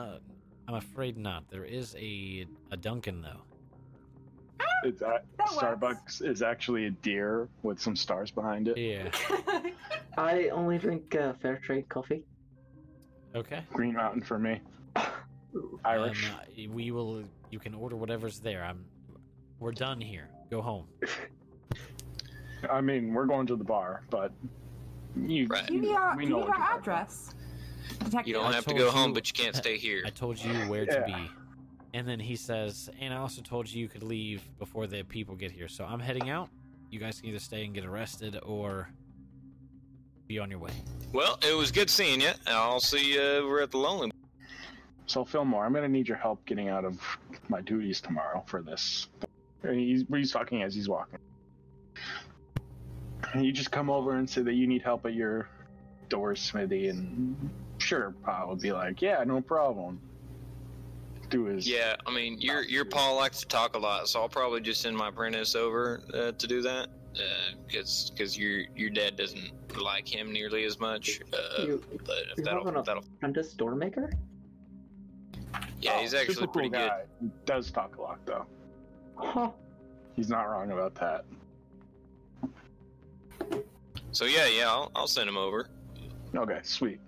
I'm 0.67 0.75
afraid 0.75 1.17
not. 1.17 1.49
There 1.49 1.63
is 1.63 1.95
a 1.97 2.45
a 2.71 2.77
Dunkin' 2.77 3.21
though. 3.21 3.41
It's 4.83 5.01
uh, 5.01 5.19
That 5.37 5.51
works. 5.51 6.19
Starbucks 6.19 6.25
is 6.27 6.41
actually 6.41 6.85
a 6.85 6.91
deer 6.91 7.47
with 7.63 7.79
some 7.79 7.95
stars 7.95 8.31
behind 8.31 8.67
it. 8.67 8.77
Yeah. 8.77 9.09
I 10.17 10.49
only 10.49 10.77
drink 10.77 11.15
uh, 11.15 11.33
fair 11.41 11.57
trade 11.57 11.87
coffee. 11.89 12.23
Okay. 13.35 13.61
Green 13.71 13.93
Mountain 13.93 14.23
for 14.23 14.39
me. 14.39 14.59
Irish. 15.85 16.29
Um, 16.29 16.35
uh, 16.39 16.73
we 16.73 16.91
will. 16.91 17.23
You 17.49 17.59
can 17.59 17.73
order 17.73 17.95
whatever's 17.95 18.39
there. 18.39 18.63
I'm. 18.63 18.83
We're 19.59 19.71
done 19.71 20.01
here. 20.01 20.27
Go 20.49 20.61
home. 20.61 20.85
I 22.69 22.81
mean, 22.81 23.13
we're 23.13 23.25
going 23.25 23.47
to 23.47 23.55
the 23.55 23.63
bar, 23.63 24.03
but 24.09 24.31
you. 25.15 25.47
Right. 25.47 25.65
do 25.67 25.75
you 25.75 25.81
need 25.81 25.95
our, 25.95 26.15
we 26.17 26.25
do 26.25 26.31
know 26.31 26.37
you 26.39 26.43
need 26.43 26.49
what 26.49 26.59
our 26.59 26.59
you're 26.59 26.67
talking 26.67 26.73
about. 26.73 26.79
address? 26.79 27.35
Detective. 27.99 28.27
You 28.27 28.33
don't 28.33 28.45
I 28.45 28.53
have 28.53 28.65
to 28.65 28.73
go 28.73 28.85
you- 28.85 28.91
home, 28.91 29.13
but 29.13 29.27
you 29.27 29.43
can't 29.43 29.55
stay 29.63 29.77
here. 29.77 30.03
I 30.05 30.09
told 30.09 30.37
you 30.39 30.53
where 30.69 30.85
to 30.85 31.03
be. 31.05 31.29
And 31.93 32.07
then 32.07 32.19
he 32.19 32.35
says, 32.35 32.89
and 32.99 33.13
I 33.13 33.17
also 33.17 33.41
told 33.41 33.71
you 33.71 33.81
you 33.81 33.89
could 33.89 34.03
leave 34.03 34.41
before 34.57 34.87
the 34.87 35.03
people 35.03 35.35
get 35.35 35.51
here. 35.51 35.67
So 35.67 35.85
I'm 35.85 35.99
heading 35.99 36.29
out. 36.29 36.49
You 36.89 36.99
guys 36.99 37.19
can 37.19 37.29
either 37.29 37.39
stay 37.39 37.65
and 37.65 37.73
get 37.73 37.85
arrested 37.85 38.39
or 38.43 38.89
be 40.27 40.39
on 40.39 40.49
your 40.49 40.59
way. 40.59 40.71
Well, 41.13 41.37
it 41.41 41.55
was 41.55 41.71
good 41.71 41.89
seeing 41.89 42.21
you. 42.21 42.31
I'll 42.47 42.79
see 42.79 43.13
you 43.13 43.21
over 43.21 43.61
at 43.61 43.71
the 43.71 43.77
Lonely. 43.77 44.11
So 45.05 45.25
Fillmore, 45.25 45.65
I'm 45.65 45.73
gonna 45.73 45.89
need 45.89 46.07
your 46.07 46.17
help 46.17 46.45
getting 46.45 46.69
out 46.69 46.85
of 46.85 46.99
my 47.49 47.59
duties 47.61 47.99
tomorrow 47.99 48.43
for 48.47 48.61
this. 48.61 49.07
And 49.63 49.77
he's, 49.77 50.05
he's 50.09 50.31
talking 50.31 50.63
as 50.63 50.73
he's 50.73 50.87
walking. 50.87 51.19
And 53.33 53.45
you 53.45 53.51
just 53.51 53.71
come 53.71 53.89
over 53.89 54.15
and 54.15 54.29
say 54.29 54.41
that 54.41 54.53
you 54.53 54.67
need 54.67 54.81
help 54.81 55.05
at 55.05 55.13
your 55.13 55.49
door 56.09 56.35
smithy, 56.35 56.89
and 56.89 57.49
sure, 57.77 58.13
Pa 58.23 58.45
would 58.45 58.59
be 58.59 58.71
like, 58.71 59.01
"Yeah, 59.01 59.23
no 59.25 59.41
problem." 59.41 59.99
Do 61.31 61.45
his 61.45 61.67
Yeah, 61.67 61.95
I 62.05 62.13
mean, 62.13 62.39
your 62.39 62.61
your 62.63 62.85
Pa 62.85 63.09
likes 63.11 63.39
to 63.39 63.47
talk 63.47 63.75
a 63.75 63.79
lot, 63.79 64.07
so 64.07 64.21
I'll 64.21 64.29
probably 64.29 64.61
just 64.61 64.81
send 64.81 64.95
my 64.95 65.07
apprentice 65.07 65.55
over 65.55 66.01
uh, 66.13 66.33
to 66.33 66.47
do 66.47 66.61
that. 66.61 66.89
Because 67.67 68.11
because 68.11 68.37
your 68.37 68.63
your 68.75 68.89
dad 68.89 69.15
doesn't 69.15 69.51
like 69.81 70.07
him 70.07 70.31
nearly 70.31 70.63
as 70.65 70.79
much. 70.79 71.19
Uh, 71.33 71.63
you, 71.63 71.83
but 72.05 72.17
if 72.37 72.43
that'll 72.43 72.65
have 72.65 72.75
an 72.75 72.83
that'll 72.85 73.03
apprentice 73.03 73.53
door 73.53 73.75
maker? 73.75 74.11
yeah, 75.81 75.99
he's 76.01 76.13
Oh, 76.13 76.19
actually 76.19 76.35
cool 76.35 76.47
pretty 76.53 76.69
good. 76.69 76.91
He 77.21 77.29
does 77.45 77.71
talk 77.71 77.97
a 77.97 78.01
lot 78.01 78.19
though. 78.25 78.45
Huh. 79.17 79.51
He's 80.15 80.29
not 80.29 80.43
wrong 80.43 80.71
about 80.71 80.95
that. 80.95 81.25
So 84.11 84.25
yeah, 84.25 84.47
yeah, 84.47 84.67
I'll 84.69 84.91
I'll 84.95 85.07
send 85.07 85.29
him 85.29 85.37
over. 85.37 85.67
Okay, 86.35 86.59
sweet. 86.63 86.99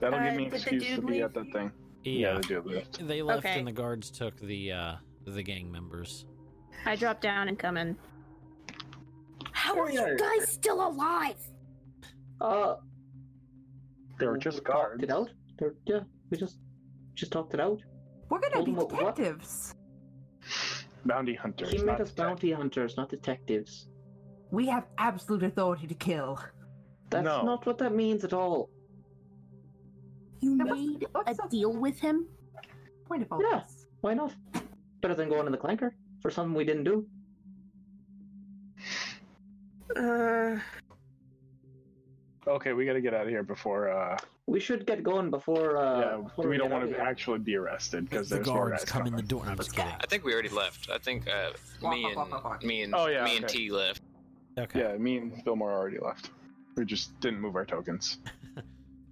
That'll 0.00 0.18
Uh, 0.18 0.24
give 0.24 0.34
me 0.36 0.46
an 0.46 0.54
excuse 0.54 0.84
to 0.96 1.00
be 1.02 1.14
leave? 1.14 1.22
at 1.24 1.34
that 1.34 1.50
thing. 1.52 1.70
Yeah. 2.04 2.34
they 2.34 2.40
do 2.48 2.62
left. 2.62 2.98
They 3.06 3.22
left 3.22 3.44
Okay. 3.46 3.58
and 3.58 3.66
the 3.66 3.72
guards 3.72 4.10
took 4.10 4.38
the 4.40 4.72
uh 4.72 4.94
the 5.26 5.42
gang 5.42 5.70
members. 5.70 6.26
I 6.86 6.96
drop 6.96 7.20
down 7.20 7.48
and 7.48 7.58
come 7.58 7.76
in. 7.76 7.96
How 9.52 9.78
are 9.80 9.90
you 9.90 10.16
guys 10.18 10.48
still 10.52 10.86
alive? 10.86 11.36
Uh, 12.40 12.76
They 14.18 14.26
were 14.26 14.36
just 14.36 14.58
we 14.58 14.64
talked 14.64 14.76
guards. 14.76 15.02
it 15.04 15.10
out. 15.10 15.30
They're, 15.58 15.74
yeah, 15.86 16.00
we 16.30 16.36
just 16.36 16.58
just 17.14 17.32
talked 17.32 17.54
it 17.54 17.60
out. 17.60 17.80
We're 18.28 18.40
gonna 18.40 18.54
Told 18.54 18.66
be 18.66 18.70
him 18.72 18.76
what- 18.76 18.92
what? 18.92 19.16
detectives. 19.16 19.74
Bounty 21.06 21.34
hunters. 21.34 21.70
he 21.70 21.78
made 21.78 21.86
not 21.86 22.00
us 22.00 22.10
bounty 22.10 22.52
hunters, 22.52 22.96
not 22.96 23.08
detectives. 23.10 23.88
We 24.50 24.66
have 24.66 24.86
absolute 24.98 25.42
authority 25.42 25.86
to 25.86 25.94
kill. 25.94 26.38
That's 27.10 27.24
No. 27.24 27.42
not 27.44 27.66
what 27.66 27.78
that 27.78 27.94
means 27.94 28.24
at 28.24 28.32
all. 28.32 28.70
You 30.40 30.56
Then 30.58 30.66
what's- 30.68 30.80
made 30.80 31.06
what's 31.12 31.38
a 31.38 31.42
the 31.42 31.48
deal 31.48 31.72
with 31.72 31.98
him? 31.98 32.26
Point 33.06 33.22
of 33.22 33.32
all 33.32 33.42
Yeah. 33.42 33.62
Why 34.00 34.14
not? 34.14 34.34
Better 35.00 35.14
than 35.14 35.28
going 35.28 35.46
in 35.46 35.52
the 35.52 35.58
clanker 35.58 35.92
for 36.20 36.30
something 36.30 36.54
we 36.54 36.64
didn't 36.64 36.84
do. 36.84 37.06
Uh, 39.96 40.58
Okay, 42.46 42.74
we 42.74 42.84
got 42.84 42.92
to 42.92 43.00
get 43.00 43.14
out 43.14 43.22
of 43.22 43.28
here 43.28 43.42
before. 43.42 43.88
uh 43.88 44.18
We 44.46 44.60
should 44.60 44.86
get 44.86 45.02
going 45.02 45.30
before. 45.30 45.78
Uh, 45.78 46.00
Yeah, 46.00 46.16
before 46.24 46.46
we 46.46 46.58
don't 46.58 46.68
get 46.68 46.72
want 46.72 46.84
out 46.84 46.90
to 46.90 46.96
here. 46.96 47.02
actually 47.02 47.38
be 47.38 47.56
arrested 47.56 48.04
because 48.10 48.28
the 48.28 48.34
there's 48.36 48.46
more 48.48 48.68
guards 48.68 48.84
guys 48.84 48.92
come 48.92 49.02
in 49.06 49.12
coming. 49.12 49.24
the 49.24 49.28
door. 49.28 49.44
No, 49.46 49.52
I'm 49.52 49.56
just 49.56 49.74
kidding. 49.74 49.90
I 49.98 50.04
think 50.06 50.24
we 50.24 50.32
already 50.34 50.50
left. 50.50 50.90
I 50.90 50.98
think 50.98 51.26
uh, 51.26 51.52
me 51.88 52.04
and 52.14 52.62
me 52.62 52.82
and 52.82 52.94
Oh, 52.94 53.06
yeah, 53.06 53.24
me 53.24 53.36
and 53.36 53.44
okay. 53.46 53.54
T 53.56 53.70
left. 53.70 54.02
Okay. 54.58 54.80
Yeah, 54.80 54.96
me 54.98 55.16
and 55.16 55.42
Fillmore 55.42 55.72
already 55.72 55.98
left. 55.98 56.30
We 56.76 56.84
just 56.84 57.18
didn't 57.20 57.40
move 57.40 57.56
our 57.56 57.64
tokens. 57.64 58.18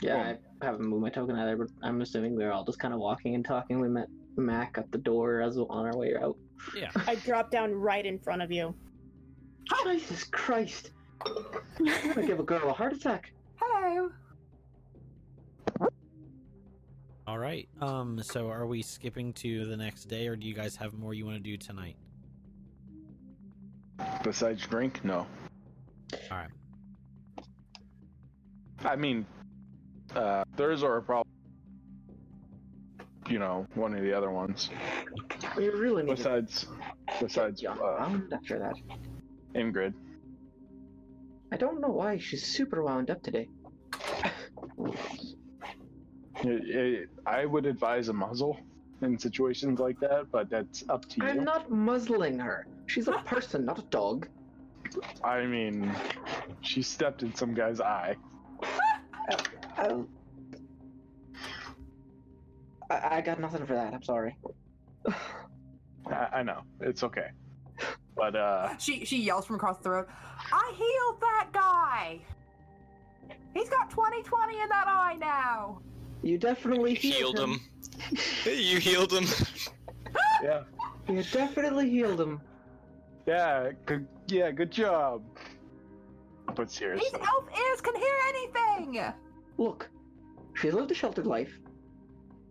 Yeah, 0.02 0.34
I 0.60 0.64
haven't 0.64 0.82
moved 0.82 1.02
my 1.02 1.10
token 1.10 1.36
either, 1.36 1.56
but 1.56 1.68
I'm 1.82 2.00
assuming 2.00 2.34
we 2.34 2.44
were 2.44 2.52
all 2.52 2.64
just 2.64 2.80
kind 2.80 2.92
of 2.92 2.98
walking 2.98 3.36
and 3.36 3.44
talking. 3.44 3.80
We 3.80 3.88
met 3.88 4.08
Mac 4.36 4.76
at 4.76 4.90
the 4.90 4.98
door 4.98 5.40
as 5.40 5.56
on 5.56 5.68
our 5.70 5.96
way 5.96 6.14
out. 6.20 6.36
Yeah. 6.76 6.90
I 7.06 7.14
drop 7.16 7.50
down 7.52 7.72
right 7.72 8.04
in 8.04 8.18
front 8.18 8.42
of 8.42 8.50
you. 8.50 8.74
Jesus 9.84 10.24
Christ! 10.24 10.90
I'm 11.24 11.84
gonna 12.14 12.26
give 12.26 12.40
a 12.40 12.42
girl 12.42 12.68
a 12.68 12.72
heart 12.72 12.92
attack. 12.92 13.32
Hello. 13.60 14.10
All 17.28 17.38
right. 17.38 17.68
Um. 17.80 18.20
So, 18.22 18.48
are 18.48 18.66
we 18.66 18.82
skipping 18.82 19.32
to 19.34 19.66
the 19.66 19.76
next 19.76 20.06
day, 20.06 20.26
or 20.26 20.34
do 20.34 20.48
you 20.48 20.54
guys 20.54 20.74
have 20.76 20.94
more 20.94 21.14
you 21.14 21.24
want 21.24 21.36
to 21.36 21.42
do 21.42 21.56
tonight? 21.56 21.96
Besides 24.24 24.66
drink, 24.66 25.04
no. 25.04 25.26
All 26.30 26.38
right. 26.38 26.48
I 28.84 28.96
mean, 28.96 29.24
uh, 30.14 30.44
those 30.56 30.82
are 30.82 31.00
probably, 31.00 31.30
you 33.28 33.38
know, 33.38 33.66
one 33.74 33.94
of 33.94 34.02
the 34.02 34.12
other 34.16 34.30
ones. 34.30 34.70
We 35.56 35.68
really 35.68 36.02
need 36.02 36.10
to 36.10 36.16
Besides, 36.16 36.66
besides 37.20 37.64
uh, 37.64 38.18
after 38.32 38.58
that. 38.58 38.74
Ingrid. 39.54 39.94
I 41.52 41.56
don't 41.56 41.80
know 41.80 41.88
why 41.90 42.18
she's 42.18 42.44
super 42.46 42.82
wound 42.82 43.10
up 43.10 43.22
today. 43.22 43.48
It- 46.44 46.68
it- 46.68 47.08
I 47.26 47.44
would 47.44 47.66
advise 47.66 48.08
a 48.08 48.12
muzzle 48.12 48.58
in 49.02 49.18
situations 49.18 49.78
like 49.78 49.98
that, 50.00 50.30
but 50.32 50.48
that's 50.50 50.82
up 50.88 51.04
to 51.10 51.20
you. 51.20 51.26
I'm 51.28 51.44
not 51.44 51.70
muzzling 51.70 52.38
her. 52.38 52.66
She's 52.86 53.08
a 53.08 53.12
person, 53.12 53.64
not 53.64 53.78
a 53.78 53.82
dog. 53.82 54.28
I 55.24 55.46
mean, 55.46 55.94
she 56.62 56.82
stepped 56.82 57.22
in 57.22 57.34
some 57.34 57.54
guy's 57.54 57.80
eye. 57.80 58.16
Oh. 59.78 60.06
I, 62.90 63.16
I 63.16 63.20
got 63.20 63.40
nothing 63.40 63.66
for 63.66 63.74
that. 63.74 63.94
I'm 63.94 64.02
sorry. 64.02 64.36
I, 66.06 66.28
I 66.32 66.42
know 66.42 66.62
it's 66.80 67.02
okay. 67.04 67.28
But 68.16 68.36
uh, 68.36 68.76
She 68.78 69.04
she 69.04 69.18
yells 69.22 69.46
from 69.46 69.56
across 69.56 69.78
the 69.78 69.90
road. 69.90 70.06
I 70.52 70.72
healed 70.76 71.20
that 71.20 71.48
guy. 71.52 72.20
He's 73.54 73.68
got 73.68 73.90
2020 73.90 74.60
in 74.60 74.68
that 74.68 74.86
eye 74.86 75.16
now. 75.18 75.80
You 76.22 76.38
definitely 76.38 76.94
Healed 76.94 77.38
him. 77.38 77.60
you 78.46 78.78
healed 78.78 79.12
him. 79.12 79.26
yeah, 80.42 80.62
You 81.08 81.22
definitely 81.24 81.90
healed 81.90 82.20
him. 82.20 82.40
yeah, 83.26 83.70
good, 83.86 84.06
yeah, 84.28 84.50
good 84.52 84.70
job. 84.70 85.22
But 86.54 86.68
These 86.68 86.78
seriously, 86.78 87.20
elf 87.20 87.44
ears 87.58 87.80
can 87.80 87.94
hear 87.96 88.14
anything. 88.28 89.12
Look, 89.58 89.88
she 90.54 90.70
lived 90.70 90.90
a 90.90 90.94
sheltered 90.94 91.26
life. 91.26 91.52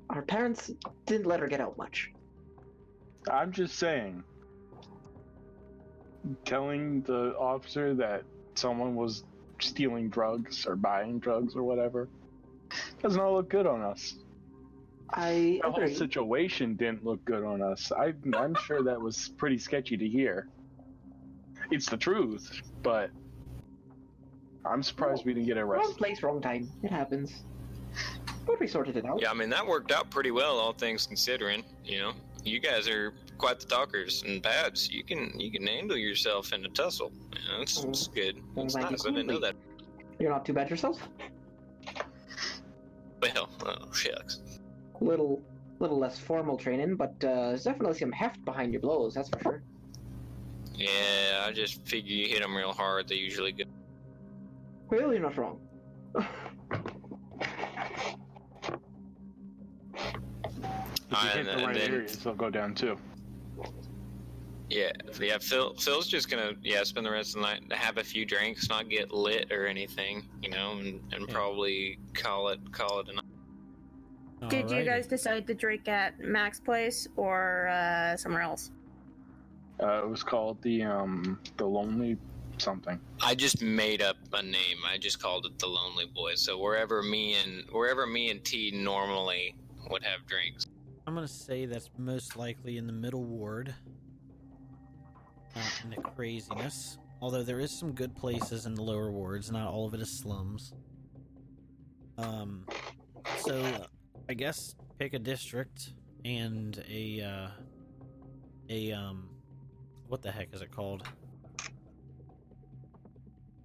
Our 0.10 0.22
parents 0.22 0.72
didn't 1.06 1.26
let 1.26 1.40
her 1.40 1.48
get 1.48 1.61
out 1.61 1.78
much. 1.78 2.11
I'm 3.30 3.52
just 3.52 3.78
saying. 3.78 4.23
Telling 6.45 7.02
the 7.03 7.36
officer 7.38 7.94
that 7.95 8.23
someone 8.56 8.95
was 8.95 9.23
stealing 9.60 10.10
drugs 10.10 10.65
or 10.65 10.76
buying 10.76 11.19
drugs 11.19 11.56
or 11.56 11.64
whatever 11.64 12.10
does 13.02 13.15
not 13.15 13.32
look 13.32 13.49
good 13.49 13.65
on 13.65 13.82
us. 13.82 14.15
I 15.14 15.60
The 15.61 15.72
whole 15.72 15.88
situation 15.90 16.76
didn't 16.76 17.03
look 17.03 17.23
good 17.26 17.44
on 17.44 17.61
us. 17.61 17.91
I, 17.91 18.14
I'm 18.34 18.56
sure 18.56 18.82
that 18.84 18.99
was 18.99 19.30
pretty 19.38 19.57
sketchy 19.57 19.98
to 19.98 20.07
hear. 20.07 20.48
It's 21.69 21.90
the 21.90 21.98
truth, 21.98 22.61
but 22.82 23.11
I'm 24.65 24.83
surprised 24.83 25.25
we 25.25 25.33
didn't 25.33 25.47
get 25.47 25.57
arrested. 25.57 25.67
Wrong 25.71 25.79
arrested. 25.81 25.97
place, 25.97 26.23
wrong 26.23 26.41
time. 26.41 26.69
It 26.83 26.91
happens. 26.91 27.43
But 28.45 28.59
we 28.59 28.67
sorted 28.67 28.97
it 28.97 29.05
out. 29.05 29.21
Yeah, 29.21 29.31
I 29.31 29.33
mean 29.33 29.49
that 29.49 29.65
worked 29.65 29.91
out 29.91 30.09
pretty 30.09 30.31
well, 30.31 30.57
all 30.57 30.73
things 30.73 31.05
considering. 31.05 31.63
You 31.83 31.99
know, 31.99 32.11
you 32.43 32.59
guys 32.59 32.88
are 32.88 33.13
quite 33.38 33.59
the 33.59 33.65
talkers 33.67 34.23
and 34.25 34.41
babs. 34.41 34.89
You 34.89 35.03
can 35.03 35.38
you 35.39 35.51
can 35.51 35.65
handle 35.67 35.97
yourself 35.97 36.53
in 36.53 36.65
a 36.65 36.69
tussle. 36.69 37.11
You 37.33 37.51
know, 37.51 37.61
it's, 37.61 37.83
it's 37.83 38.07
good. 38.07 38.41
Well, 38.55 38.65
It's 38.65 38.73
thank 38.75 38.85
you 38.85 38.91
nice. 38.91 39.05
I 39.05 39.09
didn't 39.09 39.27
know 39.27 39.39
that. 39.39 39.55
You're 40.19 40.31
not 40.31 40.45
too 40.45 40.53
bad 40.53 40.69
yourself. 40.69 41.07
Well, 43.21 43.49
oh 43.65 43.91
shucks. 43.91 44.39
Little, 44.99 45.41
little 45.79 45.97
less 45.97 46.19
formal 46.19 46.57
training, 46.57 46.95
but 46.95 47.13
uh, 47.23 47.49
there's 47.49 47.63
definitely 47.63 47.97
some 47.97 48.11
heft 48.11 48.43
behind 48.45 48.71
your 48.73 48.81
blows. 48.81 49.13
That's 49.15 49.29
for 49.29 49.39
sure. 49.41 49.63
Yeah, 50.75 51.45
I 51.45 51.51
just 51.51 51.85
figure 51.88 52.15
you 52.15 52.27
hit 52.27 52.41
them 52.41 52.55
real 52.55 52.73
hard. 52.73 53.07
They 53.07 53.15
usually 53.15 53.51
go. 53.51 53.63
Well, 54.91 55.13
you're 55.13 55.22
not 55.22 55.38
wrong. 55.38 55.59
If 59.93 61.23
you 61.23 61.30
hit 61.30 61.45
the 61.45 61.63
right 61.65 61.73
then- 61.76 61.91
areas, 61.93 62.18
they'll 62.23 62.34
go 62.35 62.49
down 62.49 62.76
too. 62.76 62.97
Yeah, 64.69 64.91
yeah. 65.19 65.38
Phil, 65.38 65.73
Phil's 65.76 66.07
just 66.07 66.30
gonna 66.30 66.53
yeah 66.61 66.84
spend 66.84 67.05
the 67.05 67.11
rest 67.11 67.35
of 67.35 67.41
the 67.41 67.47
night, 67.47 67.73
have 67.73 67.97
a 67.97 68.03
few 68.03 68.26
drinks, 68.26 68.69
not 68.69 68.89
get 68.89 69.11
lit 69.11 69.51
or 69.51 69.65
anything, 69.65 70.23
you 70.41 70.49
know, 70.49 70.72
and, 70.77 71.01
and 71.13 71.26
Yeah. 71.27 71.34
probably 71.34 71.99
call 72.13 72.49
it 72.49 72.59
call 72.72 72.99
it 73.01 73.09
a 73.09 73.13
night. 73.15 74.49
Did 74.49 74.72
you 74.72 74.84
guys 74.85 75.07
decide 75.07 75.45
to 75.47 75.53
drink 75.53 75.88
at 75.89 76.19
Mac's 76.22 76.59
place 76.61 77.05
or 77.18 77.68
uh, 77.68 78.15
somewhere 78.15 78.41
else? 78.41 78.72
Uh, 79.84 80.03
it 80.03 80.09
was 80.09 80.23
called 80.23 80.61
the 80.61 80.84
um 80.84 81.39
the 81.57 81.65
lonely 81.65 82.18
something. 82.61 82.99
I 83.21 83.35
just 83.35 83.61
made 83.61 84.01
up 84.01 84.17
a 84.33 84.41
name. 84.41 84.77
I 84.85 84.97
just 84.97 85.21
called 85.21 85.45
it 85.45 85.57
the 85.59 85.67
Lonely 85.67 86.05
Boys. 86.05 86.41
So 86.41 86.57
wherever 86.57 87.01
me 87.01 87.35
and 87.43 87.65
wherever 87.71 88.05
me 88.05 88.29
and 88.29 88.43
T 88.43 88.71
normally 88.71 89.55
would 89.89 90.03
have 90.03 90.25
drinks. 90.27 90.67
I'm 91.07 91.15
gonna 91.15 91.27
say 91.27 91.65
that's 91.65 91.89
most 91.97 92.38
likely 92.38 92.77
in 92.77 92.88
the 92.88 92.93
middle 92.93 93.23
ward. 93.23 93.73
Not 95.55 95.81
in 95.83 95.89
the 95.89 95.97
craziness. 95.97 96.97
Although 97.21 97.43
there 97.43 97.59
is 97.59 97.71
some 97.71 97.91
good 97.91 98.15
places 98.15 98.65
in 98.65 98.73
the 98.73 98.81
lower 98.81 99.11
wards, 99.11 99.51
not 99.51 99.67
all 99.67 99.88
of 99.88 99.93
it 99.93 100.01
is 100.01 100.09
slums. 100.09 100.73
Um, 102.17 102.65
so 103.38 103.88
I 104.29 104.33
guess 104.33 104.75
pick 104.97 105.13
a 105.13 105.19
district 105.19 105.93
and 106.23 106.83
a 106.89 107.21
uh, 107.21 107.47
a 108.69 108.91
um, 108.91 109.29
what 110.07 110.21
the 110.21 110.31
heck 110.31 110.53
is 110.53 110.61
it 110.61 110.71
called? 110.71 111.07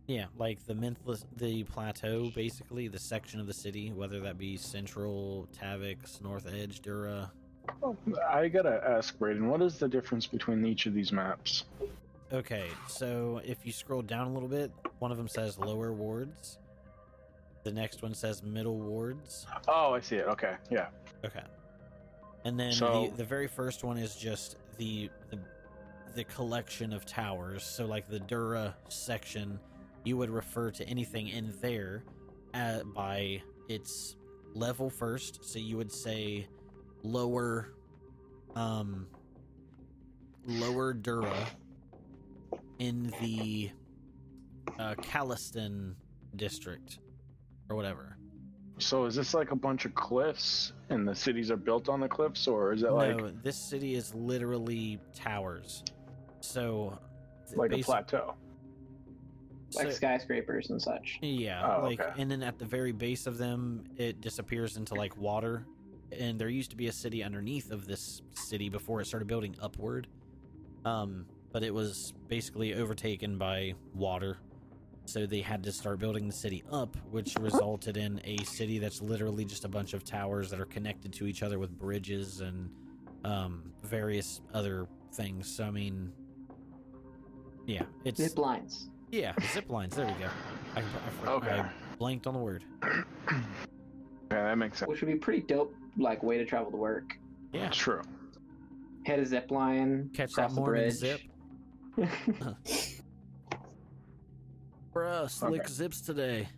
Yeah, 0.07 0.27
like 0.39 0.65
the 0.67 0.75
Menthis, 0.75 1.25
the 1.37 1.65
plateau, 1.65 2.31
basically 2.35 2.87
the 2.87 2.99
section 2.99 3.41
of 3.41 3.47
the 3.47 3.55
city, 3.55 3.91
whether 3.93 4.21
that 4.21 4.39
be 4.39 4.57
Central, 4.57 5.49
Tavick's, 5.53 6.21
North 6.23 6.47
Edge, 6.53 6.81
Dura. 6.81 7.31
I 8.29 8.47
gotta 8.47 8.81
ask 8.87 9.19
Braden, 9.19 9.49
what 9.49 9.61
is 9.63 9.79
the 9.79 9.89
difference 9.89 10.27
between 10.27 10.65
each 10.65 10.87
of 10.87 10.95
these 10.95 11.11
maps? 11.11 11.65
Okay, 12.33 12.67
so 12.87 13.41
if 13.45 13.59
you 13.65 13.73
scroll 13.73 14.03
down 14.03 14.29
a 14.29 14.33
little 14.33 14.49
bit, 14.49 14.71
one 15.01 15.11
of 15.11 15.17
them 15.17 15.27
says 15.29 15.59
lower 15.59 15.93
wards. 15.93 16.59
The 17.65 17.73
next 17.73 18.01
one 18.03 18.15
says 18.15 18.45
middle 18.45 18.79
wards. 18.79 19.47
Oh, 19.67 19.95
I 19.95 20.01
see 20.01 20.17
it. 20.17 20.29
Okay, 20.29 20.55
yeah. 20.71 20.87
Okay. 21.25 21.43
And 22.45 22.59
then 22.59 22.71
So- 22.73 23.09
the, 23.11 23.17
the 23.19 23.25
very 23.25 23.49
first 23.49 23.83
one 23.83 23.99
is 23.99 24.15
just 24.15 24.57
the, 24.79 25.11
the 25.31 25.39
the 26.15 26.25
collection 26.25 26.93
of 26.95 27.05
towers. 27.05 27.63
So 27.65 27.85
like 27.85 28.09
the 28.09 28.21
Dura 28.21 28.75
section, 28.89 29.59
you 30.07 30.17
would 30.17 30.31
refer 30.31 30.71
to 30.71 30.89
anything 30.89 31.29
in 31.29 31.53
there 31.61 32.05
uh 32.55 32.81
by 32.95 33.43
its 33.69 34.17
level 34.55 34.89
first. 34.89 35.45
So 35.45 35.59
you 35.59 35.77
would 35.77 35.93
say 35.93 36.47
lower 37.03 37.75
um 38.55 39.09
lower 40.47 40.95
Dura 40.95 41.47
in 42.79 43.13
the 43.21 43.71
uh 44.79 44.95
Callestan 45.03 45.97
district 46.37 47.01
or 47.69 47.77
whatever. 47.77 48.17
So 48.79 49.07
is 49.07 49.15
this 49.15 49.35
like 49.35 49.53
a 49.53 49.57
bunch 49.57 49.87
of 49.87 49.95
cliffs, 49.95 50.73
and 50.91 51.09
the 51.09 51.15
cities 51.15 51.51
are 51.51 51.57
built 51.57 51.89
on 51.89 51.99
the 51.99 52.09
cliffs, 52.09 52.47
or 52.47 52.73
is 52.75 52.83
it 52.83 52.93
like 52.93 53.17
no, 53.17 53.31
this 53.43 53.57
city 53.57 53.95
is 53.95 54.15
literally 54.15 55.01
towers. 55.15 55.83
So, 56.41 56.99
like 57.55 57.73
a 57.73 57.79
plateau? 57.79 58.35
Like 59.75 59.89
so- 59.89 59.93
skyscrapers 59.95 60.71
and 60.71 60.81
such. 60.81 61.19
yeah, 61.23 61.77
Oh, 61.79 61.83
like, 61.83 62.01
okay. 62.01 62.21
and 62.21 62.31
then 62.31 62.43
at 62.43 62.59
the 62.59 62.65
very 62.65 62.93
base 62.93 63.27
of 63.27 63.37
them, 63.39 63.85
it 63.97 64.21
disappears 64.21 64.77
into 64.77 64.95
like 64.95 65.17
water. 65.17 65.67
And 66.17 66.39
there 66.39 66.49
used 66.49 66.71
to 66.71 66.77
be 66.77 66.87
a 66.87 66.93
city 66.93 67.25
underneath 67.25 67.73
of 67.73 67.87
this 67.87 68.23
city 68.35 68.69
before 68.69 69.01
it 69.01 69.07
started 69.07 69.27
building 69.27 69.57
upward. 69.61 70.07
Um, 70.85 71.27
but 71.53 71.65
it 71.65 71.75
was 71.75 72.15
basically 72.29 72.75
overtaken 72.75 73.39
by 73.39 73.75
water. 73.95 74.39
So 75.07 75.27
they 75.27 75.41
had 75.41 75.63
to 75.65 75.73
start 75.73 75.99
building 75.99 76.27
the 76.27 76.33
city 76.33 76.63
up, 76.71 76.97
which 77.11 77.35
resulted 77.41 77.97
in 77.97 78.21
a 78.25 78.39
city 78.45 78.79
that's 78.79 79.01
literally 79.03 79.45
just 79.45 79.65
a 79.65 79.69
bunch 79.69 79.95
of 79.95 80.05
towers 80.05 80.49
that 80.51 80.61
are 80.61 80.65
connected 80.67 81.13
to 81.15 81.27
each 81.27 81.43
other 81.43 81.59
with 81.59 81.77
bridges 81.77 82.41
and 82.41 82.71
um, 83.25 83.73
various 83.83 84.41
other 84.55 84.87
things. 85.13 85.49
So 85.57 85.65
I 85.65 85.71
mean, 85.71 86.13
yeah, 87.67 87.83
it's 88.05 88.21
Zip 88.21 88.39
lines. 88.39 88.91
Yeah, 89.11 89.33
zip 89.53 89.71
lines. 89.71 89.95
There 89.97 90.07
we 90.07 90.13
go. 90.13 90.29
I, 90.77 90.81
I, 90.81 91.31
Okay. 91.33 91.61
I 91.61 91.69
blanked 91.99 92.27
on 92.27 92.35
the 92.35 92.41
word. 92.41 92.65
Yeah, 94.33 94.43
that 94.43 94.59
makes 94.59 94.79
sense. 94.81 94.89
Which 94.89 95.01
would 95.03 95.07
be 95.07 95.15
pretty 95.15 95.43
dope, 95.43 95.73
like 95.97 96.21
way 96.25 96.37
to 96.37 96.45
travel 96.45 96.73
to 96.73 96.77
work. 96.77 97.17
Yeah, 97.53 97.69
True. 97.71 98.03
Hit 99.05 99.21
a 99.21 99.25
zip 99.25 99.53
line. 99.53 100.11
catch 100.15 100.33
cross 100.33 100.49
that 100.51 100.55
the 100.57 100.61
morning 100.61 100.83
bridge. 100.83 100.95
zip. 100.95 101.21
Bruh, 104.93 105.31
slick 105.31 105.61
Okay. 105.63 105.73
zips 105.73 106.01
today. 106.01 106.49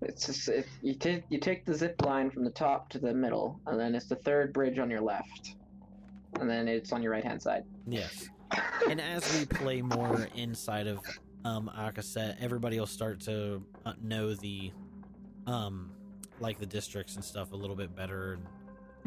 It's 0.00 0.26
just 0.26 0.48
it, 0.48 0.66
you 0.82 0.94
take 0.94 1.22
you 1.28 1.38
take 1.38 1.64
the 1.64 1.74
zip 1.74 2.02
line 2.04 2.28
from 2.30 2.42
the 2.44 2.50
top 2.50 2.88
to 2.90 2.98
the 2.98 3.14
middle, 3.14 3.60
and 3.68 3.78
then 3.78 3.94
it's 3.94 4.06
the 4.06 4.16
third 4.16 4.52
bridge 4.52 4.80
on 4.80 4.90
your 4.90 5.00
left, 5.00 5.54
and 6.40 6.50
then 6.50 6.66
it's 6.66 6.90
on 6.92 7.02
your 7.04 7.12
right 7.12 7.22
hand 7.24 7.40
side. 7.40 7.62
Yes. 7.86 8.28
And 8.90 9.00
as 9.00 9.38
we 9.38 9.46
play 9.46 9.80
more 9.80 10.26
inside 10.34 10.88
of 10.88 10.98
um 11.44 11.70
Akaset, 11.76 12.36
everybody 12.40 12.78
will 12.78 12.86
start 12.86 13.20
to 13.20 13.62
uh, 13.84 13.92
know 14.02 14.34
the 14.34 14.72
um 15.46 15.90
like 16.40 16.58
the 16.58 16.66
districts 16.66 17.16
and 17.16 17.24
stuff 17.24 17.52
a 17.52 17.56
little 17.56 17.76
bit 17.76 17.94
better. 17.94 18.38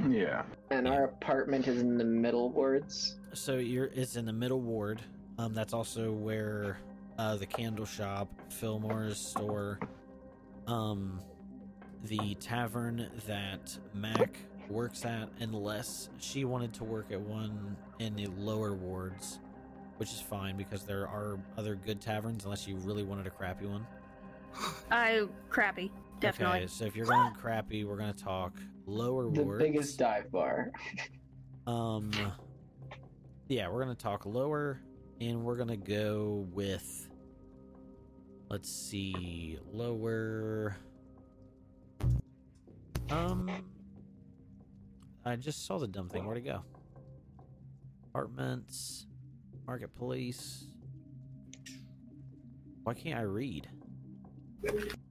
Yeah. 0.10 0.44
And 0.72 0.88
our 0.88 1.06
apartment 1.06 1.68
is 1.68 1.82
in 1.82 1.98
the 1.98 2.04
middle 2.04 2.50
wards. 2.50 3.16
So 3.34 3.56
you're 3.58 3.86
it's 3.94 4.16
in 4.16 4.26
the 4.26 4.34
middle 4.34 4.62
ward. 4.62 5.02
Um 5.38 5.54
that's 5.54 5.74
also 5.74 6.12
where 6.12 6.80
uh 7.18 7.36
the 7.38 7.46
candle 7.46 7.86
shop, 7.86 8.30
Fillmore's 8.50 9.18
store, 9.18 9.80
um 10.68 11.20
the 12.04 12.36
tavern 12.36 13.10
that 13.28 13.78
Mac 13.94 14.38
works 14.70 15.06
at 15.06 15.30
unless 15.40 16.10
she 16.20 16.46
wanted 16.46 16.74
to 16.74 16.84
work 16.84 17.12
at 17.12 17.20
one 17.20 17.76
in 18.00 18.16
the 18.16 18.28
lower 18.38 18.74
wards, 18.74 19.40
which 19.98 20.12
is 20.12 20.20
fine 20.22 20.58
because 20.58 20.84
there 20.84 21.08
are 21.08 21.40
other 21.58 21.76
good 21.76 22.02
taverns 22.02 22.44
unless 22.44 22.68
you 22.68 22.76
really 22.78 23.04
wanted 23.04 23.28
a 23.28 23.30
crappy 23.30 23.66
one. 23.66 23.86
I 24.92 25.28
crappy, 25.50 25.92
definitely. 26.20 26.60
Okay, 26.60 26.68
so 26.68 26.86
if 26.86 26.96
you're 26.96 27.06
going 27.06 27.34
crappy, 27.34 27.84
we're 27.84 27.98
gonna 27.98 28.14
talk 28.14 28.54
lower 28.86 29.30
The 29.30 29.44
wards. 29.44 29.64
biggest 29.64 29.98
dive 30.00 30.32
bar. 30.32 30.72
Um, 31.68 32.12
yeah, 33.48 33.68
we're 33.70 33.80
gonna 33.82 33.96
talk 33.96 34.28
lower 34.28 34.80
and 35.20 35.44
we're 35.44 35.56
gonna 35.56 35.76
go 35.76 36.46
with. 36.54 37.10
Let's 38.52 38.70
see, 38.72 39.58
lower. 39.74 40.78
Um, 43.10 43.50
I 45.26 45.36
just 45.38 45.66
saw 45.66 45.80
the 45.80 45.88
dumb 45.88 46.08
thing. 46.08 46.24
Where'd 46.28 46.38
it 46.38 46.42
go? 46.46 46.62
Apartments, 48.10 49.08
marketplace. 49.66 50.68
Why 52.84 52.94
can't 52.94 53.18
I 53.18 53.24
read? 53.24 53.68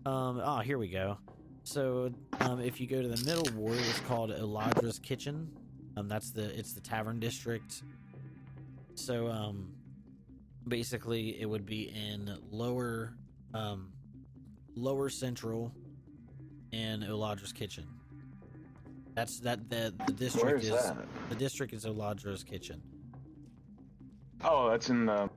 Um. 0.06 0.40
Oh, 0.44 0.59
here 0.59 0.78
we 0.78 0.89
go. 0.89 1.18
So, 1.64 2.12
um, 2.40 2.60
if 2.60 2.81
you 2.81 2.86
go 2.86 3.01
to 3.01 3.09
the 3.09 3.24
middle 3.24 3.47
ward, 3.55 3.78
it's 3.78 4.01
called 4.01 4.31
Olladra's 4.31 4.98
Kitchen. 4.98 5.51
Um, 5.97 6.09
that's 6.09 6.31
the 6.31 6.56
it's 6.59 6.72
the 6.72 6.81
tavern 6.81 7.18
district. 7.20 7.82
So, 8.94 9.28
um, 9.28 9.72
basically, 10.68 11.40
it 11.40 11.47
would 11.47 11.66
be 11.66 11.90
in 11.90 12.36
lower, 12.51 13.14
um, 13.55 13.93
lower 14.76 15.09
central, 15.09 15.72
and 16.72 17.02
Olladra's 17.02 17.52
Kitchen. 17.52 17.86
That's 19.14 19.40
that 19.40 19.70
the 19.70 19.94
the 20.06 20.12
district 20.12 20.64
is 20.64 20.70
that? 20.70 20.97
the 21.28 21.36
district 21.36 21.72
is 21.72 21.86
Olladra's 21.86 22.44
Kitchen. 22.44 22.82
Oh, 24.44 24.70
that's 24.70 24.90
in 24.90 25.06
the. 25.06 25.28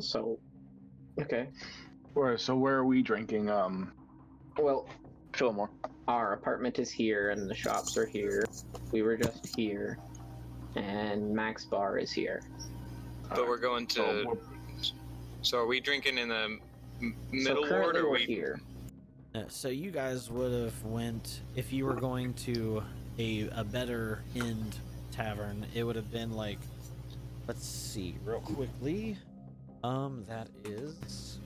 So, 0.00 0.38
okay. 1.20 1.48
Where? 2.14 2.38
So 2.38 2.56
where 2.56 2.76
are 2.76 2.84
we 2.86 3.02
drinking? 3.02 3.50
Um, 3.50 3.92
Well, 4.58 4.88
Fillmore. 5.34 5.70
our 6.08 6.32
apartment 6.32 6.78
is 6.78 6.90
here 6.90 7.30
and 7.30 7.48
the 7.48 7.54
shops 7.54 7.96
are 7.96 8.06
here. 8.06 8.44
We 8.90 9.02
were 9.02 9.16
just 9.16 9.54
here. 9.56 9.98
And 10.76 11.34
Max 11.34 11.64
Bar 11.66 11.98
is 11.98 12.10
here. 12.10 12.42
But 13.28 13.46
we're 13.46 13.58
going 13.58 13.86
to. 13.88 13.94
So 13.94 14.24
we're- 14.26 14.38
So 15.42 15.58
are 15.58 15.66
we 15.66 15.80
drinking 15.80 16.18
in 16.18 16.28
the 16.28 16.58
m- 17.00 17.16
middle 17.30 17.64
so 17.64 17.70
ward, 17.70 17.94
currently 17.94 18.00
or 18.00 18.04
we're 18.06 18.12
we? 18.18 18.24
here. 18.24 18.60
Uh, 19.34 19.44
so 19.48 19.68
you 19.68 19.90
guys 19.90 20.30
would 20.30 20.52
have 20.52 20.84
went 20.84 21.40
if 21.56 21.72
you 21.72 21.84
were 21.84 21.94
going 21.96 22.32
to 22.34 22.82
a 23.18 23.48
a 23.54 23.64
better 23.64 24.22
end 24.34 24.76
tavern. 25.10 25.66
It 25.74 25.84
would 25.84 25.96
have 25.96 26.10
been 26.10 26.32
like, 26.32 26.58
let's 27.46 27.66
see, 27.66 28.16
real 28.24 28.40
quickly. 28.40 29.16
Um, 29.84 30.24
that 30.28 30.48
is 30.64 31.38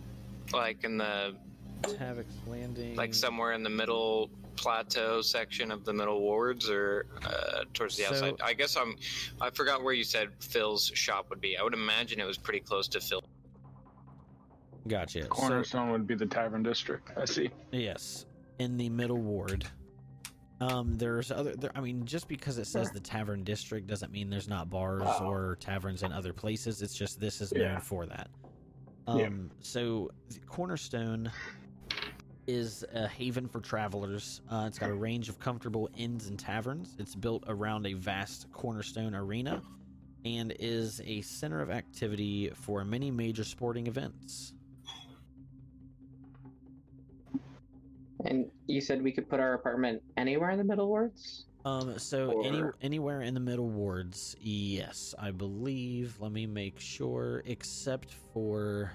Like 0.53 0.85
in 0.85 0.99
the 0.99 1.35
Tavick's 1.83 2.35
Landing. 2.47 2.95
like 2.97 3.15
somewhere 3.15 3.53
in 3.53 3.63
the 3.63 3.71
middle 3.71 4.31
plateau 4.57 5.21
section 5.21 5.71
of 5.71 5.85
the 5.85 5.93
middle 5.93 6.21
wards, 6.21 6.69
or 6.71 7.07
uh, 7.25 7.65
towards 7.75 7.97
the 7.97 8.05
So- 8.05 8.09
outside. 8.11 8.35
I 8.43 8.53
guess 8.55 8.77
I'm. 8.77 8.97
I 9.41 9.51
forgot 9.51 9.83
where 9.83 9.93
you 9.95 10.05
said 10.05 10.29
Phil's 10.41 10.91
shop 10.95 11.29
would 11.31 11.41
be. 11.41 11.57
I 11.59 11.63
would 11.63 11.75
imagine 11.75 12.21
it 12.21 12.27
was 12.27 12.39
pretty 12.39 12.61
close 12.61 12.89
to 12.89 13.01
Phil. 13.01 13.23
Gotcha. 14.89 15.23
So, 15.23 15.29
Cornerstone 15.29 15.91
would 15.91 16.07
be 16.07 16.15
the 16.15 16.27
tavern 16.27 16.63
district. 16.63 17.11
I 17.17 17.25
see. 17.25 17.51
yes, 17.73 18.25
in 18.59 18.77
the 18.77 18.89
middle 18.89 19.19
ward. 19.19 19.67
Um, 20.61 20.97
there's 20.97 21.31
other. 21.31 21.55
There, 21.55 21.71
I 21.75 21.81
mean, 21.81 22.05
just 22.07 22.29
because 22.29 22.57
it 22.59 22.67
says 22.67 22.91
the 22.91 23.01
tavern 23.01 23.45
district 23.45 23.87
doesn't 23.87 24.11
mean 24.11 24.31
there's 24.31 24.49
not 24.49 24.71
bars 24.71 25.03
Oh. 25.05 25.27
or 25.31 25.57
taverns 25.61 26.03
in 26.03 26.13
other 26.13 26.33
places. 26.33 26.81
It's 26.81 26.95
just 26.95 27.21
this 27.21 27.41
is 27.41 27.53
known 27.53 27.63
Yeah. 27.63 27.79
for 27.81 28.07
that. 28.07 28.31
Um, 29.07 29.19
Yeah. 29.19 29.29
so 29.61 30.11
the 30.31 30.39
Cornerstone 30.41 31.31
is 32.47 32.85
a 32.95 33.07
haven 33.09 33.49
for 33.49 33.61
travelers. 33.61 34.41
Uh, 34.49 34.65
it's 34.67 34.79
got 34.79 34.89
a 34.91 34.95
range 34.95 35.29
of 35.29 35.39
comfortable 35.39 35.91
inns 35.97 36.29
and 36.29 36.39
taverns. 36.39 36.95
It's 36.99 37.15
built 37.15 37.45
around 37.49 37.87
a 37.87 37.93
vast 37.95 38.51
cornerstone 38.53 39.15
arena 39.15 39.63
and 40.25 40.55
is 40.59 41.01
a 41.05 41.21
center 41.23 41.61
of 41.61 41.71
activity 41.71 42.51
for 42.55 42.85
many 42.85 43.11
major 43.11 43.45
sporting 43.45 43.89
events. 43.89 44.55
And 48.25 48.47
you 48.67 48.81
said 48.81 49.03
we 49.03 49.13
could 49.13 49.29
put 49.29 49.41
our 49.41 49.55
apartment 49.55 50.03
anywhere 50.17 50.51
in 50.51 50.59
the 50.59 50.65
middle 50.65 50.89
wards? 50.89 51.45
Um, 51.65 51.99
so 51.99 52.43
any 52.43 52.63
anywhere 52.81 53.23
in 53.23 53.35
the 53.35 53.41
middle 53.41 53.69
wards, 53.69 54.37
yes, 54.41 55.15
I 55.19 55.33
believe. 55.33 56.17
Let 56.21 56.31
me 56.33 56.47
make 56.47 56.79
sure, 56.79 57.43
except 57.45 58.15
for 58.33 58.93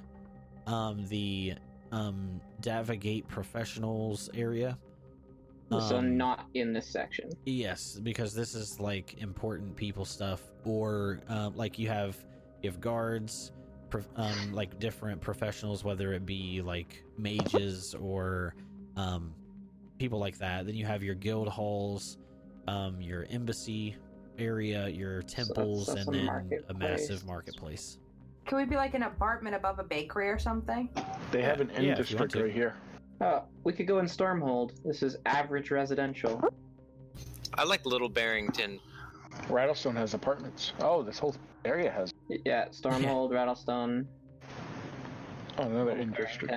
um 0.68 1.06
the 1.08 1.56
um 1.92 2.40
Dava 2.62 2.98
Gate 2.98 3.28
professionals 3.28 4.30
area. 4.34 4.78
so 5.70 5.98
Um, 5.98 6.18
not 6.18 6.48
in 6.54 6.72
this 6.72 6.88
section. 6.88 7.30
Yes, 7.46 8.00
because 8.02 8.34
this 8.34 8.56
is 8.56 8.80
like 8.80 9.22
important 9.22 9.76
people 9.76 10.06
stuff, 10.06 10.42
or 10.64 11.20
um, 11.28 11.56
like 11.58 11.78
you 11.78 11.90
have 11.90 12.18
you 12.64 12.70
have 12.70 12.80
guards, 12.80 13.52
um, 14.16 14.54
like 14.54 14.80
different 14.80 15.20
professionals, 15.20 15.84
whether 15.84 16.14
it 16.14 16.26
be 16.26 16.62
like 16.62 17.04
mages 17.18 17.96
or 17.96 18.56
um, 18.96 19.34
people 19.98 20.20
like 20.20 20.38
that. 20.40 20.66
Then 20.66 20.76
you 20.76 20.86
have 20.86 21.04
your 21.04 21.16
guild 21.16 21.48
halls, 21.48 22.18
um, 22.68 23.02
your 23.02 23.26
embassy 23.30 23.96
area, 24.38 24.88
your 24.88 25.22
temples, 25.24 25.88
that's 25.88 26.08
and 26.08 26.16
a 26.16 26.20
then 26.20 26.64
a 26.70 26.74
massive 26.74 27.26
marketplace. 27.26 27.98
Can 28.46 28.58
we 28.58 28.66
be 28.66 28.76
like 28.76 28.94
an 28.96 29.04
apartment 29.04 29.56
above 29.56 29.80
a 29.80 29.84
bakery 29.84 30.30
or 30.30 30.40
something? 30.40 30.90
They 31.32 31.42
have 31.42 31.62
an 31.62 31.70
inn 31.72 31.86
yeah, 31.86 32.00
if 32.00 32.10
you 32.10 32.18
want 32.18 32.32
district 32.32 32.48
right 32.48 32.54
here. 32.54 32.76
Oh, 33.22 33.44
we 33.64 33.72
could 33.72 33.86
go 33.86 34.00
in 34.00 34.08
Stormhold. 34.08 34.72
This 34.84 35.04
is 35.04 35.18
average 35.28 35.70
residential. 35.70 36.42
I 37.54 37.64
like 37.64 37.86
Little 37.86 38.10
Barrington. 38.10 38.80
Rattlestone 39.48 39.96
has 39.96 40.14
apartments. 40.14 40.74
Oh, 40.80 41.04
this 41.04 41.20
whole 41.20 41.36
area 41.64 41.92
has. 41.92 42.14
Yeah, 42.46 42.66
Stormhold, 42.70 43.32
Rattlestone, 43.34 44.08
Oh, 45.58 45.64
another 45.64 45.92
inn 45.92 46.12
district. 46.12 46.54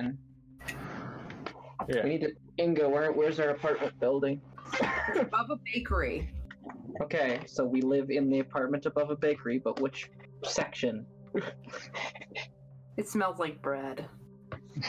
And 1.79 1.89
Yeah. 1.95 2.03
we 2.03 2.09
need 2.09 2.21
to 2.21 2.31
Ingo, 2.59 2.89
where 2.89 3.11
where's 3.11 3.39
our 3.39 3.49
apartment 3.49 3.99
building? 3.99 4.41
It's 5.09 5.19
above 5.19 5.49
a 5.51 5.57
bakery. 5.73 6.29
Okay, 7.01 7.41
so 7.45 7.65
we 7.65 7.81
live 7.81 8.09
in 8.09 8.29
the 8.29 8.39
apartment 8.39 8.85
above 8.85 9.09
a 9.11 9.15
bakery, 9.15 9.59
but 9.59 9.81
which 9.81 10.09
section? 10.43 11.05
It 12.97 13.07
smells 13.09 13.39
like 13.39 13.61
bread. 13.61 14.07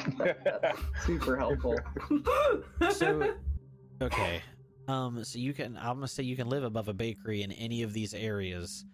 Super 1.04 1.36
helpful. 1.36 1.78
So, 2.90 3.34
okay. 4.02 4.40
Um, 4.88 5.24
so 5.24 5.38
you 5.38 5.52
can. 5.52 5.76
I'm 5.76 5.96
gonna 5.96 6.08
say 6.08 6.22
you 6.22 6.36
can 6.36 6.48
live 6.48 6.62
above 6.62 6.88
a 6.88 6.94
bakery 6.94 7.42
in 7.42 7.50
any 7.52 7.82
of 7.82 7.92
these 7.92 8.14
areas, 8.14 8.84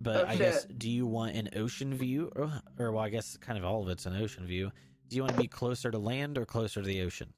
but 0.00 0.24
Oh, 0.24 0.28
I 0.28 0.36
guess 0.36 0.66
do 0.78 0.90
you 0.90 1.06
want 1.06 1.36
an 1.36 1.50
ocean 1.56 1.92
view, 1.92 2.30
or, 2.36 2.50
or 2.78 2.92
well, 2.92 3.04
I 3.04 3.10
guess 3.10 3.36
kind 3.36 3.58
of 3.58 3.64
all 3.64 3.82
of 3.82 3.88
it's 3.90 4.06
an 4.06 4.16
ocean 4.16 4.46
view. 4.46 4.70
Do 5.08 5.16
you 5.16 5.22
want 5.22 5.34
to 5.34 5.40
be 5.40 5.48
closer 5.48 5.90
to 5.90 5.98
land 5.98 6.36
or 6.38 6.44
closer 6.44 6.80
to 6.82 6.86
the 6.86 7.02
ocean? 7.02 7.32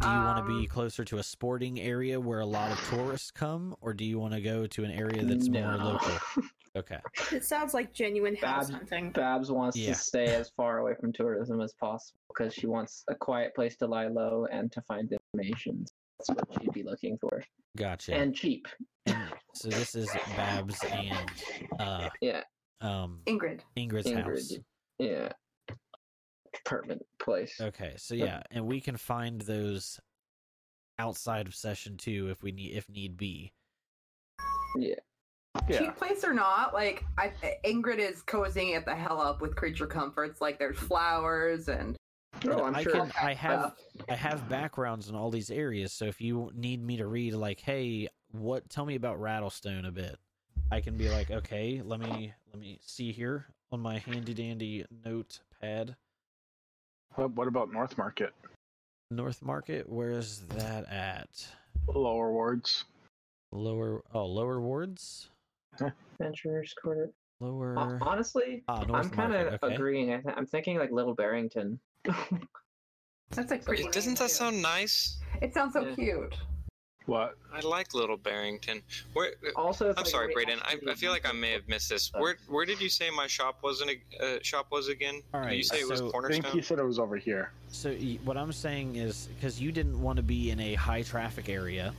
Do 0.00 0.08
you 0.08 0.12
want 0.14 0.38
to 0.38 0.52
be 0.52 0.60
Um, 0.62 0.66
closer 0.66 1.04
to 1.04 1.18
a 1.18 1.22
sporting 1.22 1.80
area 1.80 2.18
where 2.20 2.40
a 2.40 2.46
lot 2.46 2.72
of 2.72 2.78
tourists 2.88 3.30
come, 3.30 3.76
or 3.80 3.94
do 3.94 4.04
you 4.04 4.18
want 4.18 4.34
to 4.34 4.40
go 4.40 4.66
to 4.66 4.84
an 4.84 4.90
area 4.90 5.24
that's 5.24 5.48
more 5.48 5.76
local? 5.76 6.10
Okay. 6.76 6.98
It 7.30 7.44
sounds 7.44 7.72
like 7.72 7.92
genuine 7.92 8.34
house 8.34 8.68
Babs- 8.68 8.70
hunting. 8.70 9.12
Babs 9.12 9.48
wants 9.48 9.76
Yeah. 9.76 9.90
to 9.90 9.94
stay 9.94 10.24
as 10.34 10.50
far 10.56 10.78
away 10.78 10.94
from 11.00 11.12
tourism 11.12 11.60
as 11.60 11.72
possible 11.74 12.18
because 12.26 12.52
she 12.52 12.66
wants 12.66 13.04
a 13.06 13.14
quiet 13.14 13.54
place 13.54 13.76
to 13.76 13.86
lie 13.86 14.08
low 14.08 14.46
and 14.50 14.72
to 14.72 14.82
find 14.82 15.08
information. 15.12 15.84
That's 16.18 16.30
what 16.30 16.48
she'd 16.60 16.72
be 16.72 16.82
looking 16.82 17.16
for. 17.18 17.44
Gotcha. 17.76 18.16
And 18.16 18.34
cheap. 18.34 18.66
And 19.06 19.16
so 19.54 19.68
this 19.68 19.94
is 19.94 20.10
Babs 20.36 20.82
and 20.90 21.30
uh, 21.78 22.08
Yeah. 22.20 22.42
um, 22.80 23.20
Ingrid. 23.28 23.60
Ingrid's 23.76 24.08
Ingrid. 24.08 24.24
house. 24.24 24.52
Yeah. 24.98 25.28
Apartment 26.66 27.04
place. 27.18 27.60
Okay, 27.60 27.94
so 27.96 28.14
yeah, 28.14 28.42
and 28.50 28.66
we 28.66 28.80
can 28.80 28.96
find 28.96 29.40
those 29.42 30.00
outside 30.98 31.46
of 31.46 31.54
session 31.54 31.96
two 31.96 32.28
if 32.30 32.42
we 32.42 32.52
need 32.52 32.74
if 32.74 32.88
need 32.88 33.16
be. 33.16 33.52
Yeah. 34.76 34.94
Yeah. 35.68 35.78
Cheap 35.78 35.96
place 35.96 36.24
or 36.24 36.34
not, 36.34 36.74
like 36.74 37.04
I, 37.16 37.32
Ingrid 37.64 37.98
is 37.98 38.22
cozying 38.22 38.76
it 38.76 38.84
the 38.84 38.94
hell 38.94 39.20
up 39.20 39.40
with 39.40 39.54
creature 39.54 39.86
comforts. 39.86 40.40
Like 40.40 40.58
there's 40.58 40.76
flowers 40.76 41.68
and 41.68 41.96
Oh, 42.46 42.64
I'm 42.64 42.74
I 42.74 42.82
sure. 42.82 42.92
can 42.92 43.12
I 43.22 43.32
have 43.34 43.60
stuff. 43.60 44.06
I 44.08 44.14
have 44.14 44.48
backgrounds 44.48 45.08
in 45.08 45.14
all 45.14 45.30
these 45.30 45.50
areas, 45.50 45.92
so 45.92 46.06
if 46.06 46.20
you 46.20 46.50
need 46.54 46.82
me 46.82 46.96
to 46.96 47.06
read 47.06 47.34
like, 47.34 47.60
hey, 47.60 48.08
what 48.32 48.68
tell 48.68 48.84
me 48.84 48.96
about 48.96 49.20
Rattlestone 49.20 49.86
a 49.86 49.92
bit. 49.92 50.18
I 50.72 50.80
can 50.80 50.96
be 50.96 51.08
like, 51.08 51.30
okay, 51.30 51.80
let 51.84 52.00
me 52.00 52.32
let 52.52 52.60
me 52.60 52.78
see 52.82 53.12
here 53.12 53.46
on 53.70 53.80
my 53.80 53.98
handy 53.98 54.34
dandy 54.34 54.84
notepad. 55.04 55.96
What, 57.14 57.32
what 57.36 57.48
about 57.48 57.72
North 57.72 57.96
Market? 57.96 58.32
North 59.10 59.42
Market, 59.42 59.88
where 59.88 60.10
is 60.10 60.40
that 60.50 60.88
at? 60.90 61.28
Lower 61.86 62.32
wards. 62.32 62.84
Lower 63.52 64.02
oh 64.12 64.26
lower 64.26 64.60
wards? 64.60 65.28
Adventurers 65.80 66.74
Quarter. 66.80 67.10
Lower 67.40 67.74
Hon- 67.76 67.98
Honestly, 68.02 68.64
Ah, 68.68 68.80
I'm 68.92 69.10
kind 69.10 69.32
Market, 69.32 69.54
of 69.54 69.62
okay. 69.62 69.74
agreeing. 69.74 70.12
I 70.12 70.20
th- 70.20 70.34
I'm 70.36 70.46
thinking 70.46 70.78
like 70.78 70.90
Little 70.90 71.14
Barrington. 71.14 71.78
that's 73.30 73.50
like 73.50 73.64
pretty. 73.64 73.84
Doesn't 73.90 74.18
that 74.18 74.30
sound 74.30 74.60
nice? 74.60 75.18
It 75.42 75.54
sounds 75.54 75.74
so 75.74 75.86
Yeah. 75.86 75.94
cute. 75.94 76.34
What? 77.06 77.36
I 77.52 77.60
like 77.60 77.92
Little 77.92 78.16
Barrington. 78.16 78.80
Where? 79.12 79.32
Also, 79.56 79.90
I'm 79.90 79.94
like 79.96 80.06
sorry, 80.06 80.26
right 80.28 80.34
Braden. 80.46 80.58
I, 80.64 80.78
I 80.90 80.94
feel 80.94 81.10
like 81.12 81.28
I 81.28 81.32
may 81.32 81.52
have 81.52 81.68
missed 81.68 81.90
this. 81.90 82.10
Where 82.16 82.36
Where 82.48 82.64
did 82.64 82.80
you 82.80 82.88
say 82.88 83.10
my 83.10 83.26
shop 83.26 83.58
wasn't? 83.62 83.90
Uh, 84.18 84.36
shop 84.42 84.68
was 84.70 84.88
again? 84.88 85.20
All 85.34 85.40
right. 85.40 85.50
Did 85.50 85.56
you 85.56 85.62
say 85.64 85.80
it 85.80 85.88
was 85.88 85.98
so- 85.98 86.08
I 86.08 86.10
Cornerstone? 86.10 86.42
think 86.42 86.54
he 86.54 86.62
said 86.62 86.78
it 86.78 86.84
was 86.84 86.98
over 86.98 87.16
here. 87.16 87.50
So 87.68 87.92
what 88.24 88.38
I'm 88.38 88.52
saying 88.52 88.96
is 88.96 89.28
because 89.34 89.60
you 89.60 89.70
didn't 89.70 90.00
want 90.00 90.16
to 90.16 90.22
be 90.22 90.50
in 90.50 90.60
a 90.60 90.74
high 90.74 91.02
traffic 91.02 91.48
area, 91.50 91.92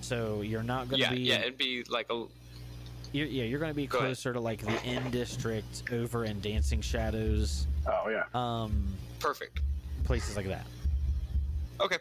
so 0.00 0.40
you're 0.40 0.62
not 0.62 0.88
going 0.88 1.02
to 1.02 1.06
yeah, 1.08 1.12
be. 1.14 1.20
yeah. 1.20 1.40
It'd 1.40 1.58
be 1.58 1.84
like 1.90 2.06
a. 2.10 2.24
You're, 3.12 3.26
yeah, 3.26 3.42
you're 3.44 3.58
going 3.58 3.72
to 3.72 3.76
be 3.76 3.88
Go 3.88 3.98
ahead. 3.98 4.08
closer 4.10 4.32
to 4.32 4.40
like 4.40 4.60
the 4.64 4.82
N 4.84 5.10
district, 5.10 5.82
over 5.92 6.24
in 6.24 6.40
Dancing 6.40 6.80
Shadows, 6.80 7.66
Oh 7.86 8.08
yeah. 8.08 8.22
um, 8.34 8.86
Perfect. 9.18 9.60
places 10.04 10.36
like 10.36 10.46
that. 10.46 10.64
Okay. 11.80 11.98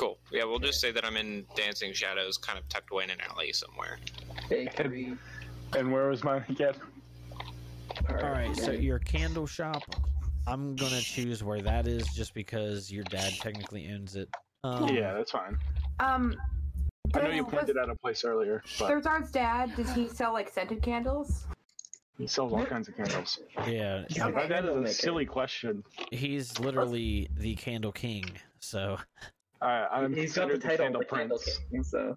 Cool. 0.00 0.16
Yeah, 0.32 0.44
we'll 0.44 0.58
just 0.58 0.80
say 0.80 0.92
that 0.92 1.04
I'm 1.04 1.18
in 1.18 1.44
Dancing 1.54 1.92
Shadows, 1.92 2.38
kind 2.38 2.58
of 2.58 2.66
tucked 2.70 2.90
away 2.90 3.04
in 3.04 3.10
an 3.10 3.18
alley 3.28 3.52
somewhere. 3.52 3.98
bakery. 4.48 5.14
And 5.76 5.92
where 5.92 6.08
was 6.08 6.24
mine 6.24 6.42
again? 6.48 6.72
All 8.08 8.16
right, 8.16 8.56
so 8.56 8.70
your 8.70 8.98
candle 9.00 9.46
shop, 9.46 9.82
I'm 10.46 10.74
gonna 10.74 11.02
choose 11.02 11.44
where 11.44 11.60
that 11.60 11.86
is 11.86 12.06
just 12.14 12.32
because 12.32 12.90
your 12.90 13.04
dad 13.04 13.34
technically 13.40 13.92
owns 13.92 14.16
it. 14.16 14.30
Um, 14.64 14.88
yeah, 14.88 15.12
that's 15.12 15.32
fine. 15.32 15.58
Um, 15.98 16.34
I 17.14 17.18
know 17.18 17.26
does- 17.26 17.36
you 17.36 17.44
was 17.44 17.52
pointed 17.52 17.76
out 17.76 17.90
a 17.90 17.94
place 17.96 18.24
earlier, 18.24 18.62
but 18.78 18.88
Thurzard's 18.88 19.30
dad, 19.30 19.76
does 19.76 19.92
he 19.92 20.08
sell 20.08 20.32
like 20.32 20.48
scented 20.48 20.80
candles? 20.80 21.44
he 22.16 22.26
sells 22.26 22.54
all 22.54 22.64
kinds 22.64 22.88
of 22.88 22.96
candles. 22.96 23.38
yeah. 23.66 24.04
Yeah, 24.08 24.28
Okay. 24.28 24.48
That 24.48 24.64
is 24.64 24.90
a 24.90 24.94
silly 24.94 25.26
question. 25.26 25.84
He's 26.10 26.58
literally 26.58 27.28
the 27.36 27.54
candle 27.56 27.92
king. 27.92 28.24
So 28.60 28.98
Uh, 29.62 29.86
I'm 29.92 30.14
He's 30.14 30.32
got 30.34 30.48
the 30.48 30.54
considered 30.54 30.62
the, 30.62 30.68
title 30.68 30.84
candle 30.84 31.00
of 31.02 31.08
the 31.08 31.14
Candle 31.16 31.38
prince. 31.38 31.60
King, 31.70 31.84
so 31.84 32.16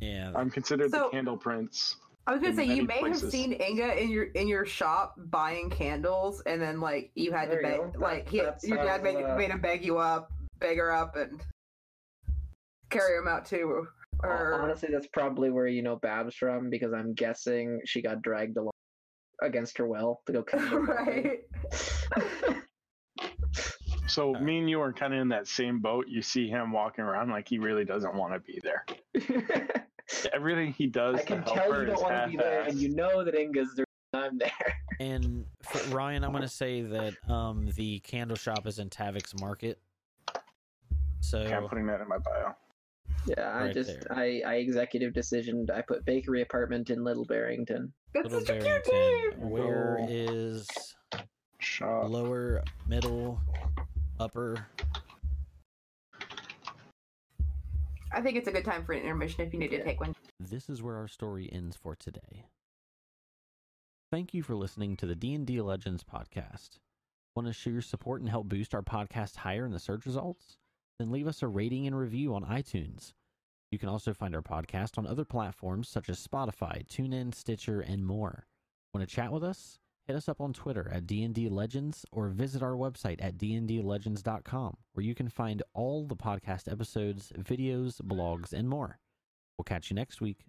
yeah, 0.00 0.32
I'm 0.34 0.50
considered 0.50 0.90
So- 0.90 1.04
the 1.04 1.08
candle 1.10 1.36
prince. 1.36 1.96
I 2.26 2.32
was 2.32 2.40
gonna 2.40 2.54
say 2.54 2.64
you 2.64 2.84
may 2.84 3.00
places. 3.00 3.20
have 3.20 3.30
seen 3.32 3.52
Inga 3.60 4.02
in 4.02 4.08
your 4.10 4.24
in 4.24 4.48
your 4.48 4.64
shop 4.64 5.14
buying 5.26 5.68
candles, 5.68 6.40
and 6.46 6.58
then 6.62 6.80
like 6.80 7.10
you 7.14 7.32
had 7.32 7.50
There 7.50 7.60
to 7.60 7.68
beg, 7.68 7.92
go. 7.92 7.98
like 7.98 8.26
he, 8.30 8.40
That's 8.40 8.66
your 8.66 8.78
dad 8.78 9.02
made, 9.02 9.22
uh, 9.22 9.36
made 9.36 9.50
him 9.50 9.60
beg 9.60 9.84
you 9.84 9.98
up, 9.98 10.32
beg 10.58 10.78
her 10.78 10.90
up, 10.90 11.16
and 11.16 11.42
carry 12.88 13.18
him 13.18 13.28
out 13.28 13.44
too. 13.44 13.86
Or 14.22 14.54
honestly, 14.54 14.88
that's 14.90 15.08
probably 15.08 15.50
where 15.50 15.66
you 15.66 15.82
know 15.82 15.96
Babs 15.96 16.34
from 16.34 16.70
because 16.70 16.94
I'm 16.94 17.12
guessing 17.12 17.78
she 17.84 18.00
got 18.00 18.22
dragged 18.22 18.56
along 18.56 18.70
against 19.42 19.76
her 19.76 19.86
will 19.86 20.22
to 20.24 20.32
go 20.32 20.42
kill 20.44 20.60
her. 20.60 20.80
right. 20.80 21.40
So 24.06 24.34
Uh, 24.36 24.40
me 24.40 24.58
and 24.58 24.68
you 24.70 24.80
are 24.80 24.92
kind 24.92 25.14
of 25.14 25.20
in 25.20 25.28
that 25.28 25.46
same 25.48 25.80
boat. 25.80 26.08
You 26.08 26.22
see 26.22 26.48
him 26.48 26.72
walking 26.72 27.04
around 27.04 27.30
like 27.30 27.48
he 27.48 27.58
really 27.58 27.84
doesn't 27.84 28.14
want 28.14 28.34
to 28.34 28.40
be 28.40 28.60
there. 28.62 28.84
Everything 30.32 30.72
he 30.72 30.86
does 30.86 31.20
I 31.20 31.24
can 31.24 31.42
help 31.42 31.56
tell 31.56 31.72
her 31.72 31.80
you 31.80 31.86
don't 31.86 32.02
want 32.02 32.14
to 32.14 32.30
be 32.30 32.36
there, 32.36 32.62
and 32.62 32.78
you 32.78 32.90
know 32.94 33.24
that 33.24 33.34
Inga's 33.34 33.74
the 33.74 33.84
reason 34.12 34.32
I'm 34.32 34.38
there. 34.38 34.74
and 35.00 35.46
for 35.62 35.78
Ryan, 35.94 36.22
I'm 36.24 36.32
gonna 36.32 36.48
say 36.48 36.82
that 36.82 37.14
um 37.28 37.70
the 37.76 38.00
candle 38.00 38.36
shop 38.36 38.66
is 38.66 38.78
in 38.78 38.90
Tavick's 38.90 39.34
Market. 39.34 39.78
So 41.20 41.38
Okay, 41.38 41.54
I'm 41.54 41.68
putting 41.68 41.86
that 41.86 42.00
in 42.02 42.08
my 42.08 42.18
bio. 42.18 42.54
Yeah, 43.26 43.50
I 43.56 43.62
Right 43.64 43.74
just 43.74 43.88
there. 43.88 44.06
I 44.10 44.42
I 44.46 44.54
executive 44.56 45.14
decisioned 45.14 45.70
I 45.70 45.80
put 45.80 46.04
bakery 46.04 46.42
apartment 46.42 46.90
in 46.90 47.02
Little 47.02 47.24
Barrington. 47.24 47.92
That's 48.12 48.24
Little 48.24 48.40
such 48.40 48.56
a 48.56 48.60
cute 48.60 48.84
Barrington. 48.84 49.40
name. 49.40 49.50
Where 49.50 49.96
Cool. 49.98 50.06
is 50.10 50.94
Shop. 51.60 52.10
lower, 52.10 52.62
middle, 52.86 53.40
upper? 54.20 54.66
I 58.12 58.20
think 58.20 58.36
it's 58.36 58.48
a 58.48 58.52
good 58.52 58.64
time 58.64 58.84
for 58.84 58.92
an 58.92 59.02
intermission 59.02 59.44
if 59.44 59.52
you 59.52 59.58
need 59.58 59.70
to 59.70 59.82
take 59.82 60.00
one. 60.00 60.14
This 60.38 60.68
is 60.68 60.82
where 60.82 60.96
our 60.96 61.08
story 61.08 61.50
ends 61.52 61.76
for 61.76 61.96
today. 61.96 62.46
Thank 64.12 64.32
you 64.32 64.42
for 64.42 64.54
listening 64.54 64.96
to 64.98 65.06
the 65.06 65.16
D&D 65.16 65.60
Legends 65.60 66.04
podcast. 66.04 66.78
Want 67.34 67.48
to 67.48 67.52
show 67.52 67.70
your 67.70 67.82
support 67.82 68.20
and 68.20 68.30
help 68.30 68.48
boost 68.48 68.74
our 68.74 68.82
podcast 68.82 69.36
higher 69.36 69.66
in 69.66 69.72
the 69.72 69.80
search 69.80 70.06
results? 70.06 70.58
Then 71.00 71.10
leave 71.10 71.26
us 71.26 71.42
a 71.42 71.48
rating 71.48 71.88
and 71.88 71.98
review 71.98 72.34
on 72.34 72.44
iTunes. 72.44 73.12
You 73.72 73.78
can 73.80 73.88
also 73.88 74.14
find 74.14 74.36
our 74.36 74.42
podcast 74.42 74.98
on 74.98 75.06
other 75.08 75.24
platforms 75.24 75.88
such 75.88 76.08
as 76.08 76.24
Spotify, 76.24 76.86
TuneIn, 76.86 77.34
Stitcher, 77.34 77.80
and 77.80 78.06
more. 78.06 78.46
Want 78.94 79.08
to 79.08 79.12
chat 79.12 79.32
with 79.32 79.42
us? 79.42 79.80
Hit 80.06 80.16
us 80.16 80.28
up 80.28 80.40
on 80.40 80.52
Twitter 80.52 80.90
at 80.92 81.06
D&D 81.06 81.48
Legends 81.48 82.04
or 82.12 82.28
visit 82.28 82.62
our 82.62 82.72
website 82.72 83.24
at 83.24 83.38
dndlegends.com 83.38 84.76
where 84.92 85.04
you 85.04 85.14
can 85.14 85.30
find 85.30 85.62
all 85.72 86.06
the 86.06 86.16
podcast 86.16 86.70
episodes, 86.70 87.32
videos, 87.38 88.02
blogs, 88.02 88.52
and 88.52 88.68
more. 88.68 88.98
We'll 89.56 89.64
catch 89.64 89.90
you 89.90 89.94
next 89.94 90.20
week. 90.20 90.44